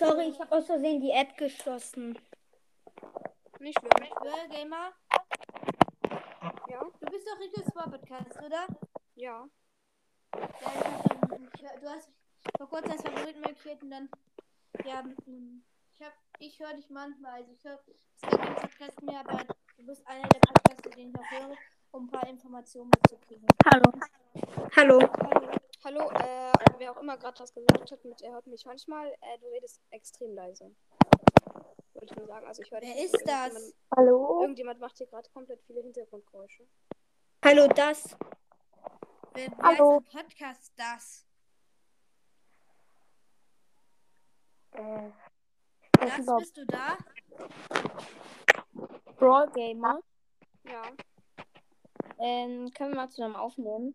[0.00, 2.18] Sorry, ich habe aus Versehen die App geschlossen.
[3.58, 4.08] Nicht schlimm.
[4.22, 4.92] Girl Gamer,
[6.70, 6.80] Ja?
[7.00, 8.66] du bist doch Rico's War Podcast, oder?
[9.16, 9.46] Ja.
[10.34, 12.08] Ja, ich ich, du hast
[12.56, 14.08] vor kurzem als Favoriten markiert und dann,
[14.86, 15.04] ja,
[15.92, 17.78] ich hab, ich höre dich manchmal, also ich höre
[18.22, 19.44] das ganze Podcast mir, aber
[19.76, 21.56] du bist einer der Podcasts, den ich auch höre,
[21.90, 23.46] um ein paar Informationen mitzukriegen.
[23.66, 23.92] Hallo.
[24.74, 24.98] Hallo.
[24.98, 25.59] Hallo.
[25.82, 29.38] Hallo, äh, wer auch immer gerade das gesagt hat, mit er hört mich manchmal, äh,
[29.40, 30.74] du redest extrem leise.
[31.94, 33.04] Wollte ich nur sagen, also ich höre Wer nicht.
[33.14, 33.46] ist das?
[33.54, 34.40] Irgendjemand- Hallo.
[34.42, 36.66] Irgendjemand macht hier gerade komplett viele Hintergrundgeräusche.
[37.44, 38.16] Hallo, das.
[39.32, 39.98] Wer, wer Hallo.
[39.98, 41.26] ist der Podcast das?
[44.72, 45.10] Äh,
[45.92, 46.98] Das bist du da?
[49.16, 50.00] Brawl Gamer.
[50.64, 50.82] Ja,
[52.18, 53.94] Ähm, können wir mal zusammen aufnehmen?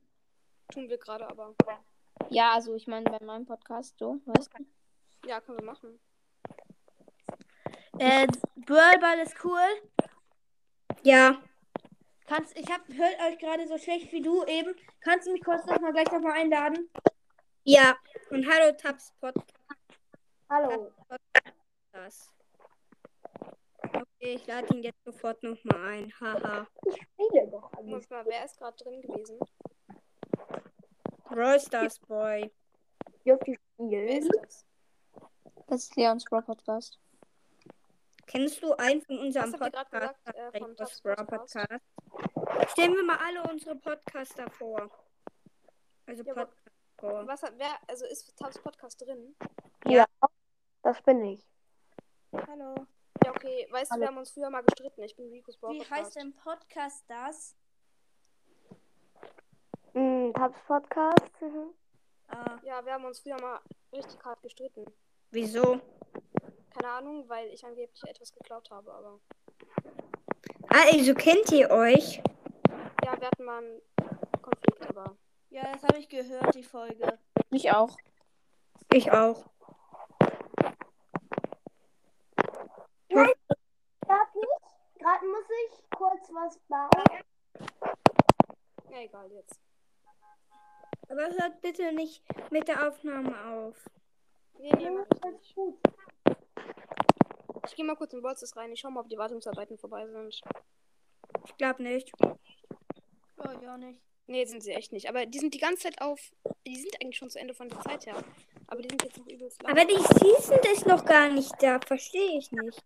[0.71, 1.55] Tun wir gerade aber.
[2.29, 5.27] Ja, also ich meine bei meinem Podcast, so, weißt du?
[5.27, 5.99] Ja, können wir machen.
[7.97, 9.59] Äh, Brawlball ist cool.
[11.03, 11.41] Ja.
[12.27, 14.75] Kannst, ich hab, hört euch gerade so schlecht wie du eben.
[15.01, 16.89] Kannst du mich kurz noch mal gleich noch mal einladen?
[17.63, 17.95] Ja.
[18.31, 19.53] Und hallo, Tabs Podcast.
[20.49, 20.91] Hallo.
[23.81, 26.13] Okay, ich lade ihn jetzt sofort nochmal ein.
[26.19, 26.67] Haha.
[26.87, 28.07] Spiele doch alles.
[28.07, 29.39] Guck mal, wer ist gerade drin gewesen?
[31.29, 32.51] Brawl Stars Boy.
[33.23, 33.39] Ist
[33.75, 34.29] spielen?
[34.41, 34.65] das?
[35.67, 36.99] Das ist Leons Brawl Podcast.
[38.27, 39.91] Kennst du einen von unserem Podcast?
[39.91, 41.03] gerade gesagt, äh, vom Podcast?
[41.03, 42.71] Podcast?
[42.71, 44.89] Stellen wir mal alle unsere Podcaster vor.
[46.05, 47.27] Also Ja, Podcast vor.
[47.27, 49.35] Was hat, wer, also ist Tabs Podcast drin?
[49.85, 50.05] Ja,
[50.83, 51.45] das bin ich.
[52.47, 52.75] Hallo.
[53.23, 53.67] Ja, okay.
[53.71, 54.01] Weißt du, Hallo.
[54.01, 55.01] wir haben uns früher mal gestritten.
[55.03, 56.01] Ich bin Ricos Brawl Wie Podcast.
[56.01, 57.55] heißt dein Podcast das?
[59.95, 61.31] Tabs Podcast.
[61.41, 61.73] Mhm.
[62.27, 63.59] Ah, Ja, wir haben uns früher mal
[63.93, 64.85] richtig hart gestritten.
[65.31, 65.79] Wieso?
[66.77, 69.19] Keine Ahnung, weil ich angeblich etwas geklaut habe, aber.
[70.67, 72.21] Ah, also kennt ihr euch?
[73.05, 73.81] Ja, wir hatten mal einen
[74.41, 75.15] Konflikt, aber.
[75.49, 77.17] ja, das habe ich gehört, die Folge.
[77.51, 77.95] Ich auch.
[78.91, 79.45] Ich auch.
[83.09, 83.31] Nein,
[84.01, 84.99] gerade nicht.
[84.99, 87.23] Gerade muss ich kurz was bauen.
[88.89, 89.61] Ja, egal jetzt.
[91.07, 92.21] Aber hört bitte nicht
[92.51, 93.75] mit der Aufnahme auf.
[94.59, 95.55] Nee, nee, ich nicht.
[95.55, 95.77] gut.
[97.67, 98.71] Ich gehe mal kurz in Bolzes rein.
[98.71, 100.41] Ich schau mal, ob die Wartungsarbeiten vorbei sind.
[101.45, 102.11] Ich glaube nicht.
[102.21, 104.01] Ja, ich auch nicht.
[104.27, 105.09] Nee, sind sie echt nicht.
[105.09, 106.19] Aber die sind die ganze Zeit auf.
[106.65, 108.15] Die sind eigentlich schon zu Ende von der Zeit her.
[108.67, 109.71] Aber die sind jetzt noch übelst lang.
[109.71, 111.79] Aber die Season ist noch gar nicht da.
[111.79, 112.83] Verstehe ich nicht.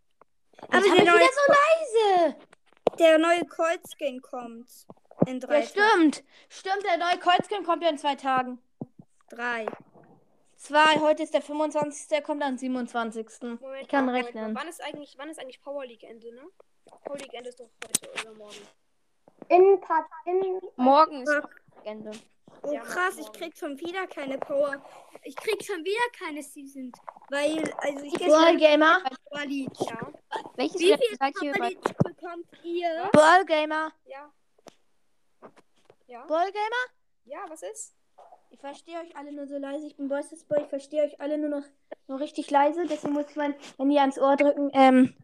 [0.67, 2.35] Aber hab der ich neue, wieder so leise.
[2.99, 3.45] der neue
[3.95, 4.69] Skin kommt.
[5.29, 6.23] In drei Ja, stimmt.
[6.49, 8.59] Stimmt, der neue Kreuzkin kommt ja in zwei Tagen.
[9.29, 9.67] Drei.
[10.57, 12.07] Zwei, heute ist der 25.
[12.07, 13.27] Der kommt am 27.
[13.41, 14.55] Moment, ich kann Moment rechnen.
[14.55, 16.41] Wann ist eigentlich, wann ist eigentlich Power League Ende, ne?
[17.05, 18.57] Power League Ende ist doch heute oder morgen.
[19.49, 21.47] In Part in Morgen ist Ja.
[21.83, 22.11] Ende.
[22.63, 23.37] Oh Ja, krass, ich morgen.
[23.39, 24.83] krieg schon wieder keine Power.
[25.23, 26.91] Ich krieg schon wieder keine Season.
[27.29, 29.03] Weil, also ich Brawl Gamer.
[29.29, 29.69] Power League.
[29.81, 30.11] Ja,
[30.55, 31.67] Welches Wie Level viel Power?
[31.69, 33.11] League bekommt ihr?
[33.45, 33.91] Gamer.
[34.05, 34.33] ja.
[36.09, 36.85] Ja, Brawl Gamer?
[37.25, 37.93] ja, was ist?
[38.49, 39.85] Ich verstehe euch alle nur so leise.
[39.85, 40.61] Ich bin Voices Boy.
[40.61, 41.63] Ich verstehe euch alle nur noch
[42.07, 42.87] nur richtig leise.
[42.87, 44.71] Deswegen muss ich mein Handy ans Ohr drücken.
[44.73, 45.15] Ähm,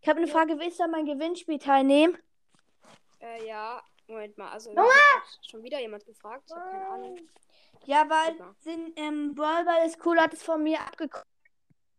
[0.00, 0.58] ich habe eine Frage.
[0.58, 2.18] Willst du an mein Gewinnspiel teilnehmen?
[3.20, 3.80] Äh, ja.
[4.08, 4.76] Moment mal, also.
[4.76, 6.42] Hat schon wieder jemand gefragt.
[6.48, 7.20] Ich keine Ahnung.
[7.84, 10.18] Ja, weil sind, ähm, Brawl Ball ist cool.
[10.18, 11.26] Hat es von mir abgekommen.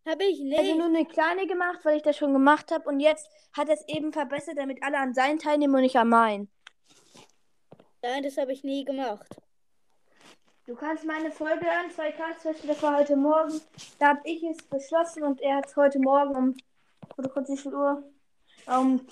[0.06, 0.60] Hab ich nicht.
[0.60, 2.90] Also nur eine kleine gemacht, weil ich das schon gemacht habe.
[2.90, 6.10] Und jetzt hat er es eben verbessert, damit alle an seinen teilnehmen und nicht an
[6.10, 6.50] meinen.
[8.04, 9.34] Nein, das habe ich nie gemacht.
[10.66, 13.62] Du kannst meine Folge hören, zwei Tagesfeste, das war heute Morgen.
[13.98, 16.58] Da habe ich es beschlossen und er hat es heute Morgen um,
[17.18, 18.04] oder kurz wie viel Uhr?
[18.68, 19.08] Um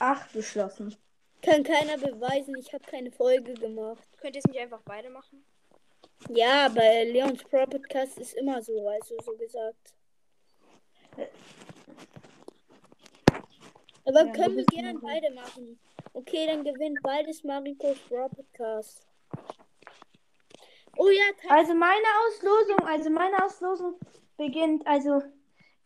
[0.00, 0.96] 8 beschlossen.
[1.40, 4.02] Kann keiner beweisen, ich habe keine Folge gemacht.
[4.20, 5.44] Könnt ihr es nicht einfach beide machen?
[6.28, 9.94] Ja, bei Leons Pro Podcast ist immer so, also so gesagt.
[14.04, 15.78] Aber Ja, können du wir gerne beide machen.
[16.16, 19.06] Okay, dann gewinnt beides Marikos Pro Podcast.
[20.96, 23.98] Oh ja, Also meine Auslosung, also meine Auslosung
[24.38, 25.22] beginnt, also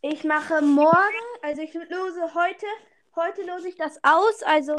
[0.02, 2.66] ich mache morgen, also ich lose heute,
[3.16, 4.76] heute lose ich das aus, also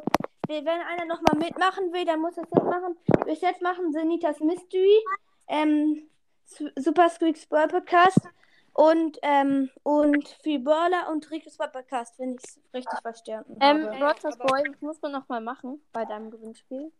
[0.48, 2.96] wenn einer nochmal mitmachen will, dann muss das jetzt machen.
[3.26, 5.04] Bis jetzt machen Senitas Mystery,
[5.50, 6.10] ähm,
[6.46, 8.22] Su- Super Squeaks Brawl Podcast
[8.74, 13.98] und, ähm, und viel Brawler und Ricos Podcast, wenn ich es richtig verstanden Ähm, habe.
[14.06, 16.92] Rogers Boy, was muss man nochmal machen bei deinem Gewinnspiel?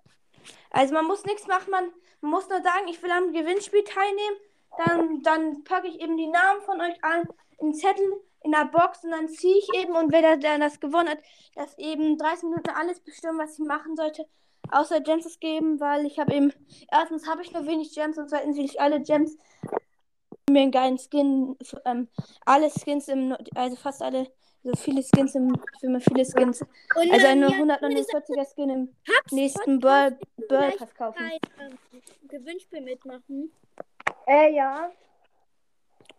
[0.72, 1.86] Also man muss nichts machen, man,
[2.22, 4.38] man muss nur sagen, ich will am Gewinnspiel teilnehmen.
[4.86, 7.24] dann, dann packe ich eben die Namen von euch an
[7.60, 8.06] in Zettel
[8.44, 11.20] in der Box und dann ziehe ich eben und wer da- der das gewonnen hat,
[11.56, 14.26] das eben 30 Minuten alles bestimmen, was ich machen sollte.
[14.72, 16.54] Außer Gems geben, weil ich habe eben,
[16.90, 19.38] erstens habe ich nur wenig Gems und zweitens will ich alle Gems
[20.50, 22.08] mir einen geilen Skin, ähm,
[22.46, 24.28] alle Skins im, also fast alle,
[24.64, 26.62] so viele Skins im, für mir viele Skins.
[26.62, 30.18] Und Also eine hier 149er Skin im Hubs nächsten Burl,
[30.78, 31.18] Pass kaufen.
[31.18, 31.78] bei ähm,
[32.28, 33.52] Gewinnspiel mitmachen.
[34.28, 34.92] Äh, ja.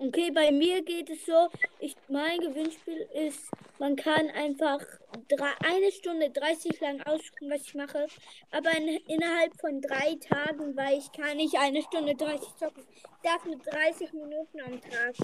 [0.05, 4.81] Okay, bei mir geht es so, ich, mein Gewinnspiel ist, man kann einfach
[5.29, 8.09] drei, eine Stunde 30 lang aussuchen, was ich mache,
[8.51, 12.85] aber in, innerhalb von drei Tagen, weil ich kann nicht eine Stunde 30 zocken.
[12.91, 15.15] Ich darf nur 30 Minuten am Tag.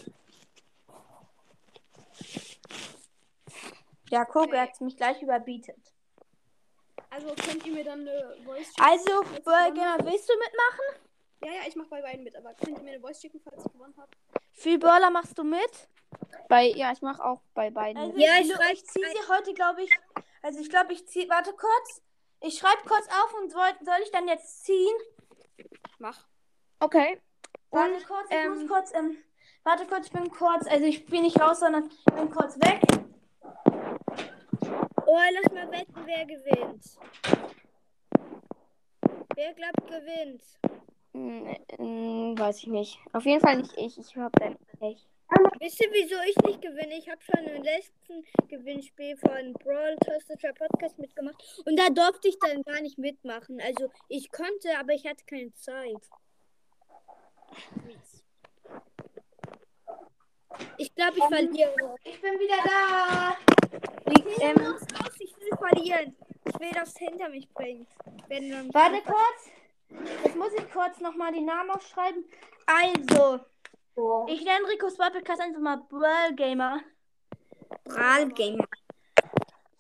[4.10, 5.92] Ja, guck, er hat mich gleich überbietet.
[7.10, 8.72] Also könnt ihr mir dann eine Voice?
[8.78, 11.07] Also, Burl Gamer, willst du mitmachen?
[11.44, 13.64] Ja, ja, ich mach bei beiden mit, aber könnt ihr mir eine Voice schicken, falls
[13.64, 14.10] ich gewonnen habe?
[14.52, 15.88] Für Burler machst du mit?
[16.48, 18.02] Bei, ja, ich mache auch bei beiden.
[18.02, 18.18] Also.
[18.18, 19.90] Ja, ich, ich schreib- ich ziehe sie heute, glaube ich.
[20.42, 21.28] Also, ich glaube, ich ziehe.
[21.28, 22.02] Warte kurz.
[22.40, 24.96] Ich schreibe kurz auf und soll, soll ich dann jetzt ziehen?
[25.98, 26.26] Mach.
[26.80, 27.20] Okay.
[27.70, 28.94] Warte Und, kurz, ich ähm, muss kurz.
[28.94, 29.16] Ähm,
[29.64, 30.66] warte kurz, ich bin kurz.
[30.66, 32.80] Also, ich bin nicht raus, sondern ich bin kurz weg.
[35.06, 36.84] Oh, lass mal wetten, wer gewinnt.
[39.34, 40.42] Wer glaubt gewinnt?
[41.18, 43.00] Mm, mm, weiß ich nicht.
[43.12, 43.98] Auf jeden Fall nicht ich.
[43.98, 45.04] Ich hab dann nicht.
[45.60, 46.96] Wisst ihr, wieso ich nicht gewinne?
[46.96, 51.36] Ich habe schon im letzten Gewinnspiel von Brawl Toaster Podcast mitgemacht
[51.66, 53.60] und da durfte ich dann gar nicht mitmachen.
[53.60, 56.08] Also ich konnte, aber ich hatte keine Zeit.
[60.78, 61.96] Ich glaube, ich verliere.
[62.04, 63.36] Ich bin wieder da.
[64.10, 66.16] Ich, Ähm, los, los, ich will verlieren.
[66.44, 67.88] Ich will, dass es hinter mich bringt.
[68.28, 69.57] Wenn dann Warte kurz.
[69.90, 72.24] Jetzt muss ich kurz nochmal die Namen aufschreiben.
[72.66, 73.40] Also,
[74.28, 76.80] ich nenne Ricos Podcast einfach mal Burl Gamer.
[77.84, 78.66] Brawl Gamer.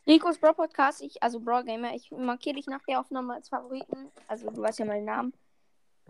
[0.06, 4.10] Ricos Brawl Podcast, ich, also Brawl Gamer, ich markiere dich nach der Aufnahme als Favoriten.
[4.26, 5.34] Also du weißt ja meinen Namen.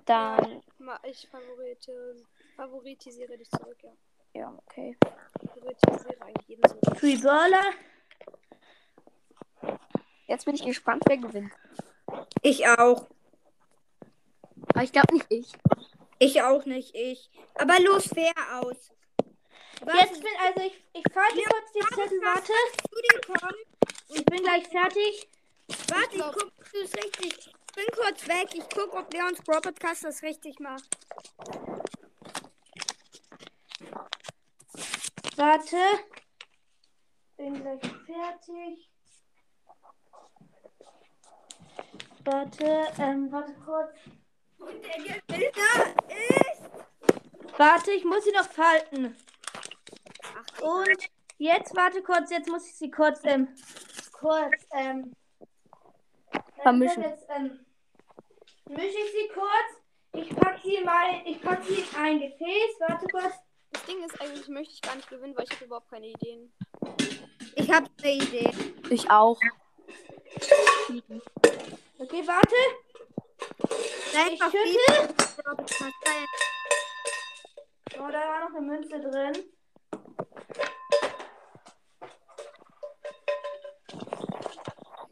[0.05, 2.25] Dann, Ma- Ich favorite,
[2.57, 3.91] favoritisiere dich zurück, ja.
[4.35, 4.97] ja, okay.
[5.43, 6.97] Ich favoritisiere eigentlich jeden zurück.
[6.97, 7.65] Free Burler.
[10.29, 11.53] Jetzt bin ich gespannt, wer gewinnt.
[12.43, 13.07] Ich auch.
[14.75, 15.53] Aber ich glaube nicht ich.
[16.19, 17.31] Ich auch nicht, ich.
[17.55, 18.93] Aber los, fair aus.
[19.81, 22.53] Jetzt bin also ich, ich falte kurz die Zettel, warte.
[22.87, 23.55] Studio kommen.
[24.09, 25.29] Ich bin gleich fertig.
[25.89, 27.53] Warte, ich guck, ob du es richtig.
[27.69, 28.49] Ich bin kurz weg.
[28.55, 30.89] Ich guck, ob Leons Pro Podcast das richtig macht.
[35.37, 35.77] Warte.
[37.37, 38.91] Bin gleich fertig.
[42.25, 43.95] Warte, ähm, warte kurz.
[44.59, 47.59] Und der Gewinner ist.
[47.59, 49.17] Warte, ich muss sie noch falten.
[50.61, 51.09] Und
[51.39, 53.49] jetzt warte kurz, jetzt muss ich sie kurz, ähm,
[54.13, 55.13] kurz, ähm,
[56.63, 57.03] Vermischen.
[57.03, 57.61] Jetzt, ähm,
[58.69, 59.79] mische ich sie kurz.
[60.13, 62.81] Ich pack sie mal, ich pack sie in ein Gefäß.
[62.81, 63.35] Warte kurz.
[63.71, 66.53] Das Ding ist, eigentlich möchte ich gar nicht gewinnen, weil ich habe überhaupt keine Ideen.
[67.55, 68.51] Ich habe eine Idee.
[68.91, 69.39] Ich auch.
[71.99, 72.57] Okay, warte.
[73.41, 75.15] Ich schüttel.
[77.99, 79.33] Oh, da war noch eine Münze drin.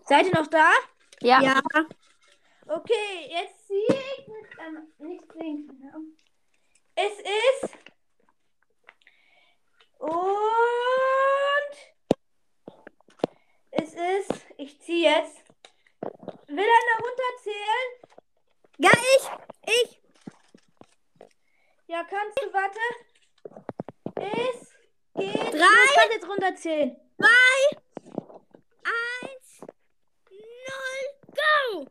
[0.08, 0.70] Seid ihr noch da?
[1.20, 1.40] Ja.
[1.42, 1.60] Ja.
[2.68, 5.74] Okay, jetzt ziehe ich mit, ähm, nicht links.
[5.82, 6.16] ähm,
[6.94, 7.74] Es ist.
[9.98, 10.12] Und.
[13.70, 14.46] Es ist.
[14.58, 15.42] Ich ziehe jetzt.
[16.48, 18.05] Will einer runterzählen?
[18.78, 19.30] Ja, ich.
[19.75, 20.02] Ich.
[21.87, 22.78] Ja, kannst du, warte.
[24.16, 24.75] Es
[25.14, 25.35] geht.
[25.35, 25.50] Drei.
[25.52, 26.97] Du kannst jetzt runterzählen.
[27.16, 27.78] Zwei.
[28.85, 29.61] Eins.
[30.30, 31.04] Null.
[31.35, 31.87] Go.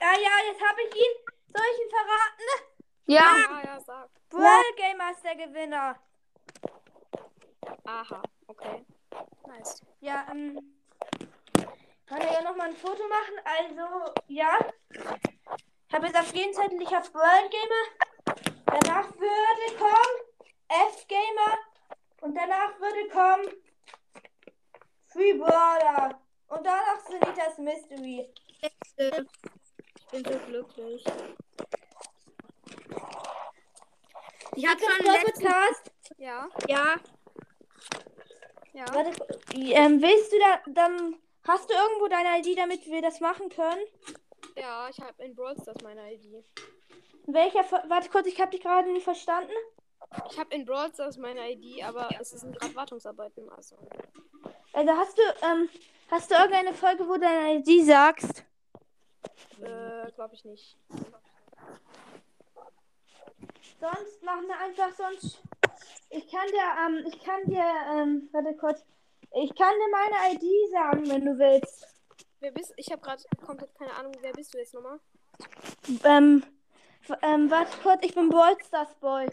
[0.00, 1.14] Ja, ja, jetzt habe ich ihn.
[1.52, 2.48] Soll ich ihn verraten?
[3.06, 3.36] Ja.
[3.36, 4.10] Ja, ja, sag.
[4.30, 5.98] World Gamer ist der Gewinner.
[7.84, 8.84] Aha, okay.
[9.46, 9.80] Nice.
[10.00, 10.58] Ja, ähm.
[12.06, 13.34] Kann er ja nochmal ein Foto machen?
[13.44, 14.58] Also, ja.
[15.88, 18.34] Ich habe jetzt auf ich habe World Gamer.
[18.66, 20.16] Danach würde kommen
[20.68, 21.58] F Gamer.
[22.20, 23.46] Und danach würde kommen
[25.06, 26.20] Free Brawler.
[26.48, 28.28] Und danach Sanitas Mystery.
[28.60, 28.96] Ich
[30.10, 31.04] bin so glücklich.
[34.56, 35.90] Ich habe schon letzten, Podcast.
[36.18, 36.94] Ja, ja,
[38.72, 38.84] ja.
[38.92, 39.10] Warte,
[39.54, 43.82] ähm, willst du da, dann, hast du irgendwo deine ID, damit wir das machen können?
[44.56, 46.44] Ja, ich habe in Brawl Stars meine ID.
[47.26, 49.52] Welcher, warte kurz, ich habe dich gerade nicht verstanden.
[50.30, 53.48] Ich habe in Brawl Stars meine ID, aber es sind gerade Wartungsarbeiten.
[53.50, 53.76] Also.
[54.72, 55.68] Also hast du, ähm,
[56.10, 58.44] hast du irgendeine Folge, wo du deine ID sagst?
[59.60, 60.76] Äh, glaube ich nicht.
[63.80, 65.40] Sonst machen wir einfach sonst.
[66.10, 68.84] Ich kann dir, ähm, ich kann dir, ähm, warte kurz.
[69.36, 71.88] Ich kann dir meine ID sagen, wenn du willst.
[72.38, 75.00] Wer bist Ich habe gerade komplett keine Ahnung, wer bist du jetzt nochmal?
[76.04, 76.44] Ähm,
[77.20, 79.28] ähm, warte kurz, ich bin Ballstars Boy.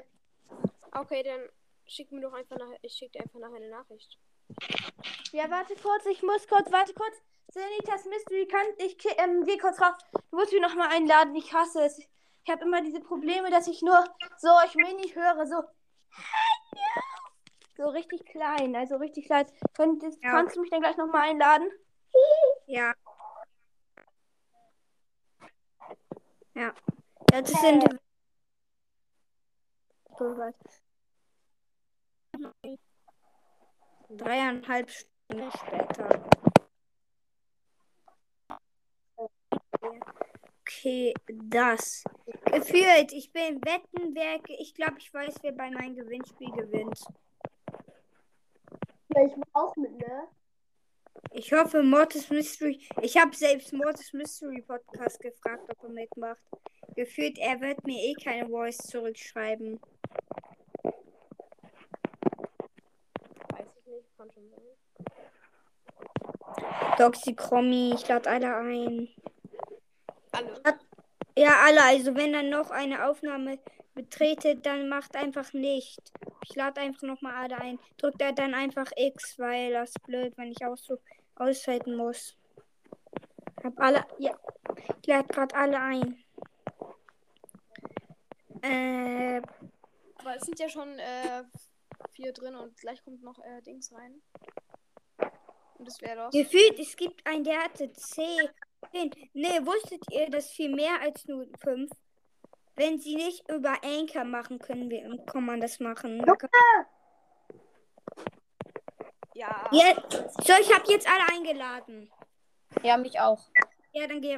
[0.92, 1.42] Okay, dann
[1.86, 2.80] schick mir doch einfach nachher.
[2.82, 4.18] Ich schicke dir einfach nachher eine Nachricht.
[5.34, 7.16] Ja, warte kurz, ich muss kurz, warte kurz.
[7.50, 9.94] Senitas Mystery kann ich, ähm, geh kurz raus.
[10.32, 12.00] Du musst mich nochmal einladen, ich hasse es.
[12.00, 14.04] Ich habe immer diese Probleme, dass ich nur
[14.40, 15.62] so euch wenig höre, so.
[17.82, 19.48] So richtig klein, also richtig klein.
[19.74, 20.30] Könntest, Ja.
[20.30, 21.68] Kannst du mich dann gleich nochmal einladen?
[22.68, 22.94] Ja.
[26.54, 26.74] Ja.
[27.34, 27.86] Ja, das sind.
[34.10, 36.30] Dreieinhalb Stunden später.
[40.62, 42.04] Okay, das.
[42.46, 44.48] Gefühlt, ich bin im Wettenwerk.
[44.60, 47.04] Ich glaube, ich weiß, wer bei meinem Gewinnspiel gewinnt.
[49.14, 50.28] Ja, ich auch mit, ne?
[51.32, 52.80] Ich hoffe, Mortis Mystery.
[53.02, 56.42] Ich habe selbst Mortis Mystery Podcast gefragt, ob er mitmacht.
[56.96, 59.80] Gefühlt, er wird mir eh keine Voice zurückschreiben.
[63.50, 64.62] Weiß ich nicht, kann schon sein.
[66.98, 69.10] Doxycromi, ich lade alle ein.
[70.32, 70.62] Alle.
[71.38, 71.84] Ja, alle.
[71.84, 73.60] Also, wenn dann noch eine Aufnahme
[73.94, 76.00] betretet, dann macht einfach nicht.
[76.46, 77.80] Ich lade einfach nochmal alle ein.
[77.98, 81.00] Drückt er dann einfach X, weil das ist blöd, wenn ich auch so
[81.36, 82.36] ausschalten muss.
[83.64, 84.06] Hab alle.
[84.20, 84.38] Ja.
[85.02, 86.24] Ich lade gerade alle ein.
[88.64, 89.42] Äh,
[90.18, 91.44] Aber es sind ja schon äh,
[92.12, 94.22] vier drin und gleich kommt noch äh, Dings rein.
[95.78, 96.30] Und das wäre doch.
[96.32, 98.50] gefühlt, es gibt einen, der hatte 10.
[99.34, 101.90] Nee, wusstet ihr, dass viel mehr als nur 5?
[102.82, 106.26] Wenn sie nicht über Anchor machen können, wir, kann man das machen.
[109.36, 109.70] Ja.
[109.72, 112.12] Jetzt, so, ich habe jetzt alle eingeladen.
[112.82, 113.40] Ja, mich auch.
[113.92, 114.36] Ja, dann geh,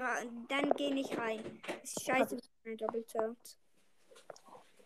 [0.49, 1.61] dann geh nicht rein.
[1.83, 3.57] Ist scheiße, wenn man doppelt sagt.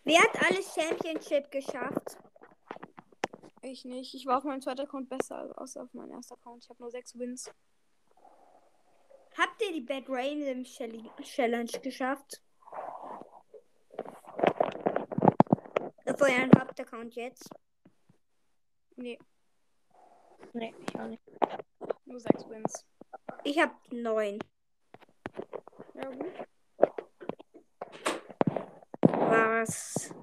[0.04, 2.16] Wer hat alles Championship geschafft?
[3.64, 4.14] Ich nicht.
[4.14, 6.64] Ich war auf meinem zweiten Account besser als auf meinem ersten Account.
[6.64, 7.52] Ich habe nur sechs Wins.
[9.36, 12.44] Habt ihr die Bad Random Challenge geschafft?
[16.08, 17.50] Auf euren Hauptaccount jetzt?
[18.96, 19.20] Nee,
[20.54, 21.22] Nee, ich auch nicht.
[22.06, 22.86] nur sechs Wins.
[23.44, 24.40] Ich hab neun.
[25.94, 26.34] Ja, gut.
[29.02, 30.14] Was?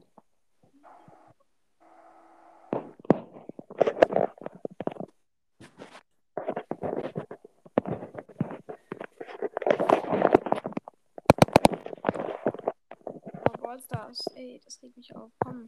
[13.75, 15.33] Brawl Stars, ey, das regt mich auf.
[15.41, 15.67] Komm.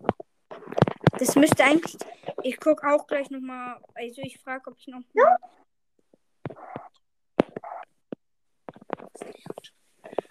[1.19, 1.97] Das müsste eigentlich.
[2.43, 3.81] Ich guck auch gleich nochmal.
[3.95, 5.01] Also ich frage, ob ich noch.
[5.13, 5.37] Mal...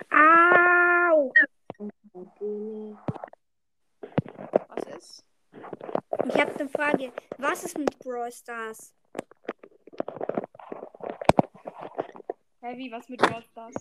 [0.10, 1.34] Au!
[4.70, 5.26] Was ist?
[6.30, 7.12] Ich habe eine Frage.
[7.38, 8.94] Was ist mit Brawl Stars?
[12.62, 13.76] Wie, was mit Brawl Stars?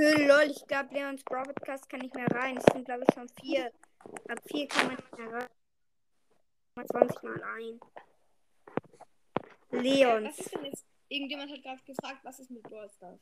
[0.00, 2.56] Lol, ich glaube, Leons Brawl Podcast kann nicht mehr rein.
[2.56, 3.72] Es sind, glaube ich, schon vier.
[4.28, 5.48] Ab vier kann man nicht mehr rein.
[6.76, 7.80] Mal 20 Mal ein.
[9.70, 10.38] Was Leons.
[10.38, 10.86] ist denn jetzt?
[11.08, 13.18] Irgendjemand hat gerade gefragt, was ist mit Brawl Stars?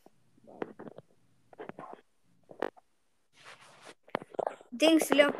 [4.71, 5.33] Dings, Leon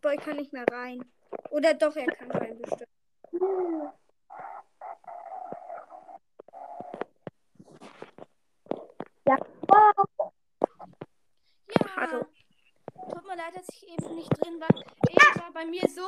[0.00, 1.04] Boy kann nicht mehr rein.
[1.50, 2.88] Oder doch, er kann rein bestimmt.
[9.26, 9.36] Ja.
[12.00, 12.24] Hallo.
[13.10, 14.68] Tut mir leid, dass ich eben nicht drin war.
[14.70, 16.06] Eben war bei mir so,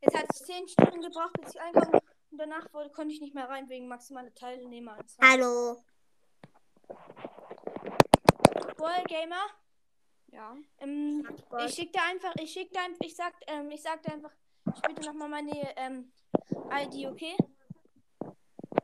[0.00, 2.00] jetzt hat es 10 Stunden gebraucht, bis ich einkam.
[2.30, 5.28] Und danach wollte, konnte ich nicht mehr rein wegen maximaler Teilnehmeranzahl.
[5.28, 5.82] Hallo.
[8.76, 9.44] Boy Gamer,
[10.28, 10.56] Ja.
[10.78, 11.28] ähm,
[11.66, 14.32] ich schick dir einfach, ich schick dir einfach, ich sag, ähm, ich sag dir einfach
[14.76, 16.12] später nochmal meine ähm,
[16.70, 17.36] ID, okay?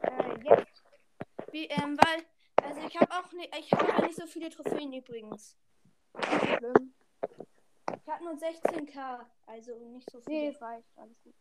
[0.03, 0.83] Äh, jetzt.
[1.53, 2.27] Wie, ähm, weil,
[2.65, 5.57] also ich habe auch nicht, ich habe nicht so viele Trophäen übrigens.
[6.57, 6.95] Schlimm.
[8.09, 10.53] Ich habe nur 16k, also nicht so Nee, viel.
[10.53, 10.89] das reicht.
[10.97, 11.35] Alles gut.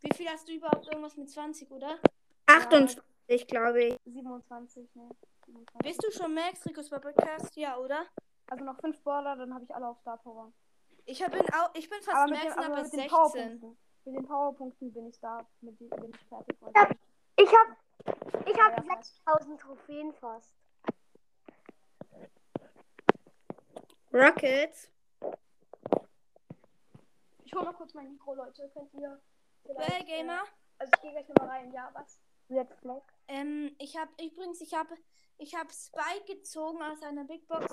[0.00, 1.98] Wie viel hast du überhaupt irgendwas mit 20, oder?
[2.46, 3.98] 28, glaube ich.
[4.06, 5.10] 27, ne?
[5.44, 5.78] 27.
[5.82, 7.54] Bist du schon Max Rico's Podcast?
[7.56, 8.06] Ja, oder?
[8.46, 10.50] Also noch fünf Baller, dann habe ich alle auf Star Power.
[11.04, 13.00] Ich hab- bin, auch, ich bin fast Aber mit, dem, Maxen, aber aber mit den
[13.00, 13.10] 16.
[13.10, 13.76] Powerpunkten.
[14.06, 15.46] Mit den Powerpunkten bin ich da.
[15.60, 16.56] Mit die, bin ich fertig.
[16.62, 16.88] Und Ja.
[17.36, 19.16] Ich hab, ich Ja, hab fast.
[19.26, 20.54] 6000 Trophäen fast.
[24.14, 24.90] Rockets.
[27.46, 28.68] Ich hole noch kurz mein Mikro, Leute.
[28.74, 29.20] Könnt ihr.
[29.64, 30.34] Well, vielleicht, Gamer.
[30.42, 31.72] Äh, also ich gehe gleich nochmal rein.
[31.72, 32.20] Ja, was?
[32.50, 33.02] Red Flag.
[33.28, 34.94] Ähm, ich habe übrigens, ich habe
[35.38, 37.72] ich hab Spike gezogen aus einer Big Box.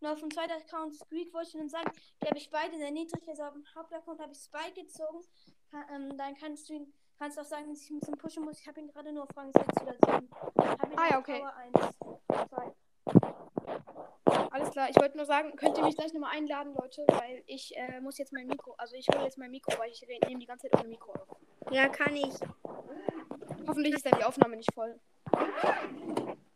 [0.00, 1.90] Und auf dem zweiten Account Squeak wollte ich nur sagen,
[2.22, 5.24] die habe ich beide in der niedrig, also auf dem Hauptaccount habe ich Spike gezogen.
[5.72, 8.44] Kann, ähm, dann kannst du ihn, kannst du auch sagen, dass ich ein bisschen pushen
[8.44, 8.60] muss.
[8.60, 10.30] Ich habe ihn gerade nur auf Rang 6 oder 7.
[10.58, 11.40] Hab ihn Ah, ja, okay.
[11.40, 11.72] Power 1.
[12.48, 12.74] Zwei.
[14.50, 14.88] Alles klar.
[14.90, 17.04] Ich wollte nur sagen, könnt ihr mich gleich nochmal einladen, Leute?
[17.08, 18.74] Weil ich äh, muss jetzt mein Mikro.
[18.78, 21.36] Also ich hole jetzt mein Mikro, weil ich nehme die ganze Zeit ohne Mikro auf.
[21.70, 22.34] Ja, kann ich.
[23.66, 24.98] Hoffentlich ist dann die Aufnahme nicht voll.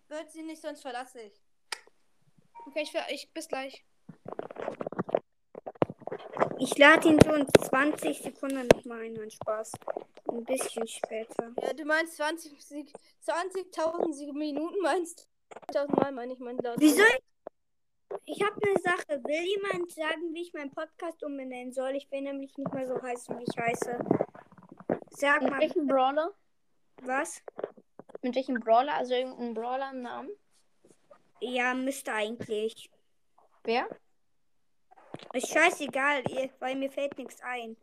[0.09, 1.41] Wird sie nicht, sonst verlasse ich.
[2.67, 3.85] Okay, ich, ich bis gleich.
[6.59, 9.73] Ich lade ihn so in 20 Sekunden nochmal ein, mein Spaß.
[10.29, 11.53] Ein bisschen später.
[11.61, 12.93] Ja, du meinst 20 Sieg-
[13.27, 15.29] 20.000 Minuten meinst
[15.73, 16.77] 2000 Mal meine ich mein laut.
[16.79, 17.03] Wieso?
[18.25, 19.23] Ich habe eine Sache.
[19.25, 21.90] Will jemand sagen, wie ich meinen Podcast umbenennen soll?
[21.97, 23.99] Ich will nämlich nicht mehr so heißen, wie ich heiße.
[25.11, 26.33] Sag Mit mal, welchem Brawler?
[27.02, 27.42] was?
[28.23, 28.95] Mit welchem Brawler?
[28.95, 30.31] Also irgendein Brawler im Namen?
[31.40, 32.90] Ja, müsste eigentlich.
[33.64, 33.88] Wer?
[35.33, 36.23] Ist scheißegal,
[36.61, 37.76] weil mir fällt nichts ein.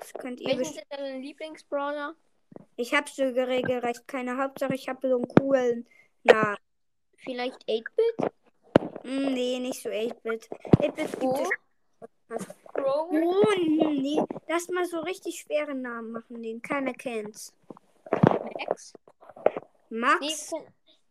[0.00, 2.14] Das könnt ihr Welchen best- sind deine Lieblingsbrawler?
[2.76, 5.86] Ich habe so regelrecht keine Hauptsache, ich habe so einen coolen
[6.24, 6.56] Namen.
[7.18, 8.30] Vielleicht 8-Bit?
[9.06, 10.48] Hm, nee, nicht so 8-Bit.
[10.80, 11.48] 8-Bit gibt Oh.
[12.30, 12.46] es.
[12.74, 13.08] Crow?
[13.12, 14.20] Oh, nee.
[14.48, 17.52] Lass mal so richtig schwere Namen machen, den keiner kennt.
[18.10, 18.92] Max?
[19.90, 20.52] Nee, Max?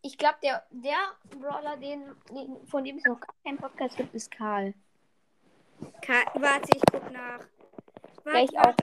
[0.02, 0.98] ich glaube, der, der
[1.40, 4.74] Brawler, den, den, von dem es noch keinen Podcast gibt, ist Karl.
[6.02, 7.40] Ka warte, ich guck nach.
[8.24, 8.76] Warte, ich auch.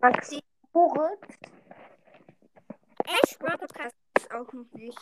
[0.00, 0.36] Max
[0.72, 1.38] Moritz.
[3.04, 3.38] Echt?
[3.38, 4.98] Podcast ist auch noch nicht.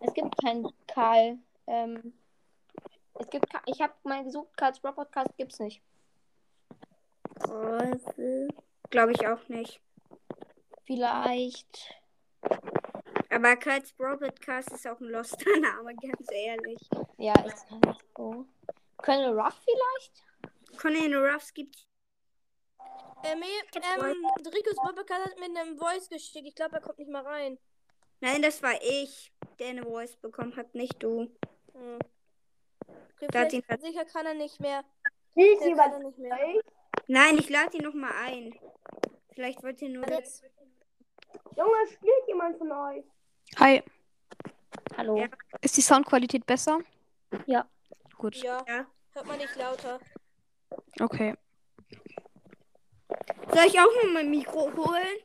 [0.00, 1.38] Es gibt keinen Karl.
[1.66, 2.14] Ähm,
[3.14, 5.82] es gibt, Ka- ich habe mal gesucht, Karls Brawl Podcast gibt's nicht.
[8.90, 9.80] Glaube ich auch nicht.
[10.86, 11.94] Vielleicht.
[13.30, 16.80] Aber Karls Brawl Podcast ist auch ein loster Name, ganz ehrlich.
[17.18, 18.46] Ja, ist halt so.
[18.96, 20.24] Colonel Ruff vielleicht?
[20.80, 21.86] Conan Ruffs gibt
[23.24, 26.46] Ähm, ähm, Ricos Podcast hat mir einen Voice geschickt.
[26.46, 27.58] Ich glaube, er kommt nicht mal rein.
[28.20, 31.30] Nein, das war ich, der eine Voice bekommen hat, nicht du.
[31.72, 31.98] Hm.
[33.16, 34.84] Okay, Da hat vielleicht, ihn- sicher kann er nicht mehr.
[35.36, 36.38] Der kann er nicht mehr.
[37.06, 38.54] Nein, ich lade ihn nochmal ein.
[39.34, 40.08] Vielleicht wollt ihr nur.
[40.08, 40.44] Jetzt.
[41.56, 43.04] Junge, spielt jemand von euch?
[43.58, 43.82] Hi.
[44.96, 45.16] Hallo.
[45.18, 45.28] Ja.
[45.60, 46.80] Ist die Soundqualität besser?
[47.46, 47.68] Ja.
[48.16, 48.36] Gut.
[48.36, 48.86] Ja, Ja.
[49.12, 50.00] hört man nicht lauter.
[51.00, 51.34] Okay.
[53.52, 55.18] Soll ich auch noch mein Mikro holen?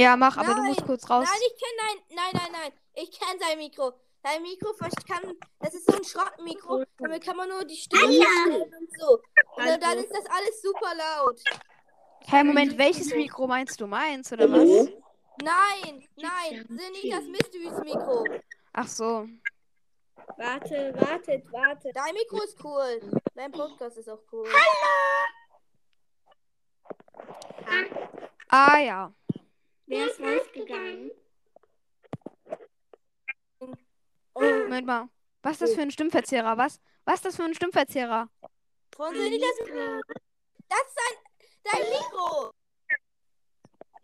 [0.00, 0.68] Ja, mach, aber du Nein.
[0.68, 1.28] musst kurz raus.
[1.28, 2.72] Nein, ich kenne nein, nein, nein, nein.
[2.94, 3.92] Ich kenne sein Mikro.
[4.22, 6.84] Sein Mikro ich kann, das ist so ein Schrottmikro.
[6.98, 9.18] Damit kann man nur die Stimme verstellen und so.
[9.56, 9.76] Und Hallo.
[9.78, 11.40] dann ist das alles super laut.
[12.26, 13.86] Hä, Moment, welches Mikro meinst du?
[13.86, 14.88] Meins oder was?
[15.42, 18.24] Nein, nein, sind nicht das Mysteries Mikro.
[18.72, 19.26] Ach so.
[20.36, 21.94] Warte, wartet, wartet.
[21.94, 23.00] Dein Mikro ist cool.
[23.34, 24.48] Dein Podcast ist auch cool.
[28.48, 29.12] Ah ja.
[29.90, 31.10] Wer ist rausgegangen?
[34.34, 35.08] Moment mal.
[35.42, 36.56] Was ist das für ein Stimmverzehrer?
[36.56, 36.80] Was?
[37.04, 38.28] Was ist das für ein Stimmverzehrer?
[38.40, 39.58] Nicht das
[40.68, 41.16] Das ist dein,
[41.64, 42.52] dein Mikro.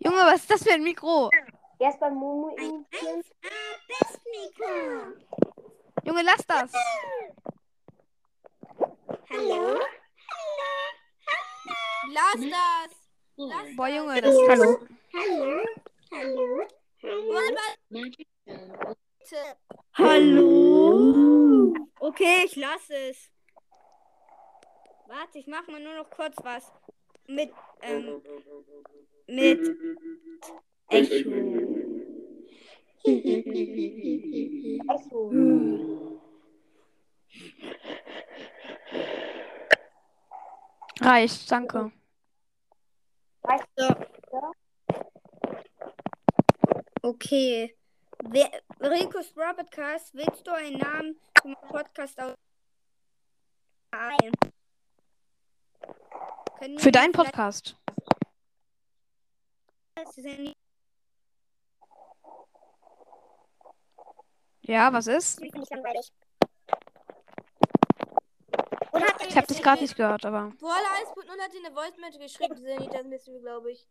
[0.00, 1.30] Junge, was ist das für ein Mikro?
[1.78, 3.22] Erst beim Momo imitieren.
[4.00, 5.12] Das Mikro.
[6.02, 6.72] Junge, lass das.
[9.30, 9.78] Hallo?
[12.08, 12.96] Lass das.
[13.36, 13.96] Lass Boah, das.
[13.96, 14.78] Junge, das ist Hallo.
[15.16, 15.64] Hallo?
[16.12, 16.66] Hallo?
[17.88, 18.12] Bitte.
[19.94, 21.72] Hallo?
[22.00, 23.30] Okay, ich lasse es.
[25.06, 26.70] Warte, ich mache mal nur noch kurz was.
[27.28, 27.50] Mit,
[27.80, 28.22] ähm,
[29.26, 29.60] mit
[30.90, 31.30] Echo.
[34.92, 36.20] Echo.
[41.00, 41.90] Reicht, danke.
[47.06, 47.72] Okay.
[48.18, 52.34] Wer, Ricos Podcast, willst du einen Namen für meinen Podcast aus
[53.92, 54.32] ein?
[56.58, 57.76] Können Für wir deinen Podcast.
[59.94, 60.56] Das ja nicht
[64.92, 65.40] was ist?
[65.40, 66.12] Ich langweilig.
[68.90, 70.52] Oder habt Ich habe das gerade nicht gehört, aber.
[70.58, 73.86] Brawler 1.0 hat dir eine Voice Message geschrieben, diese Nita Mystery, glaube ich.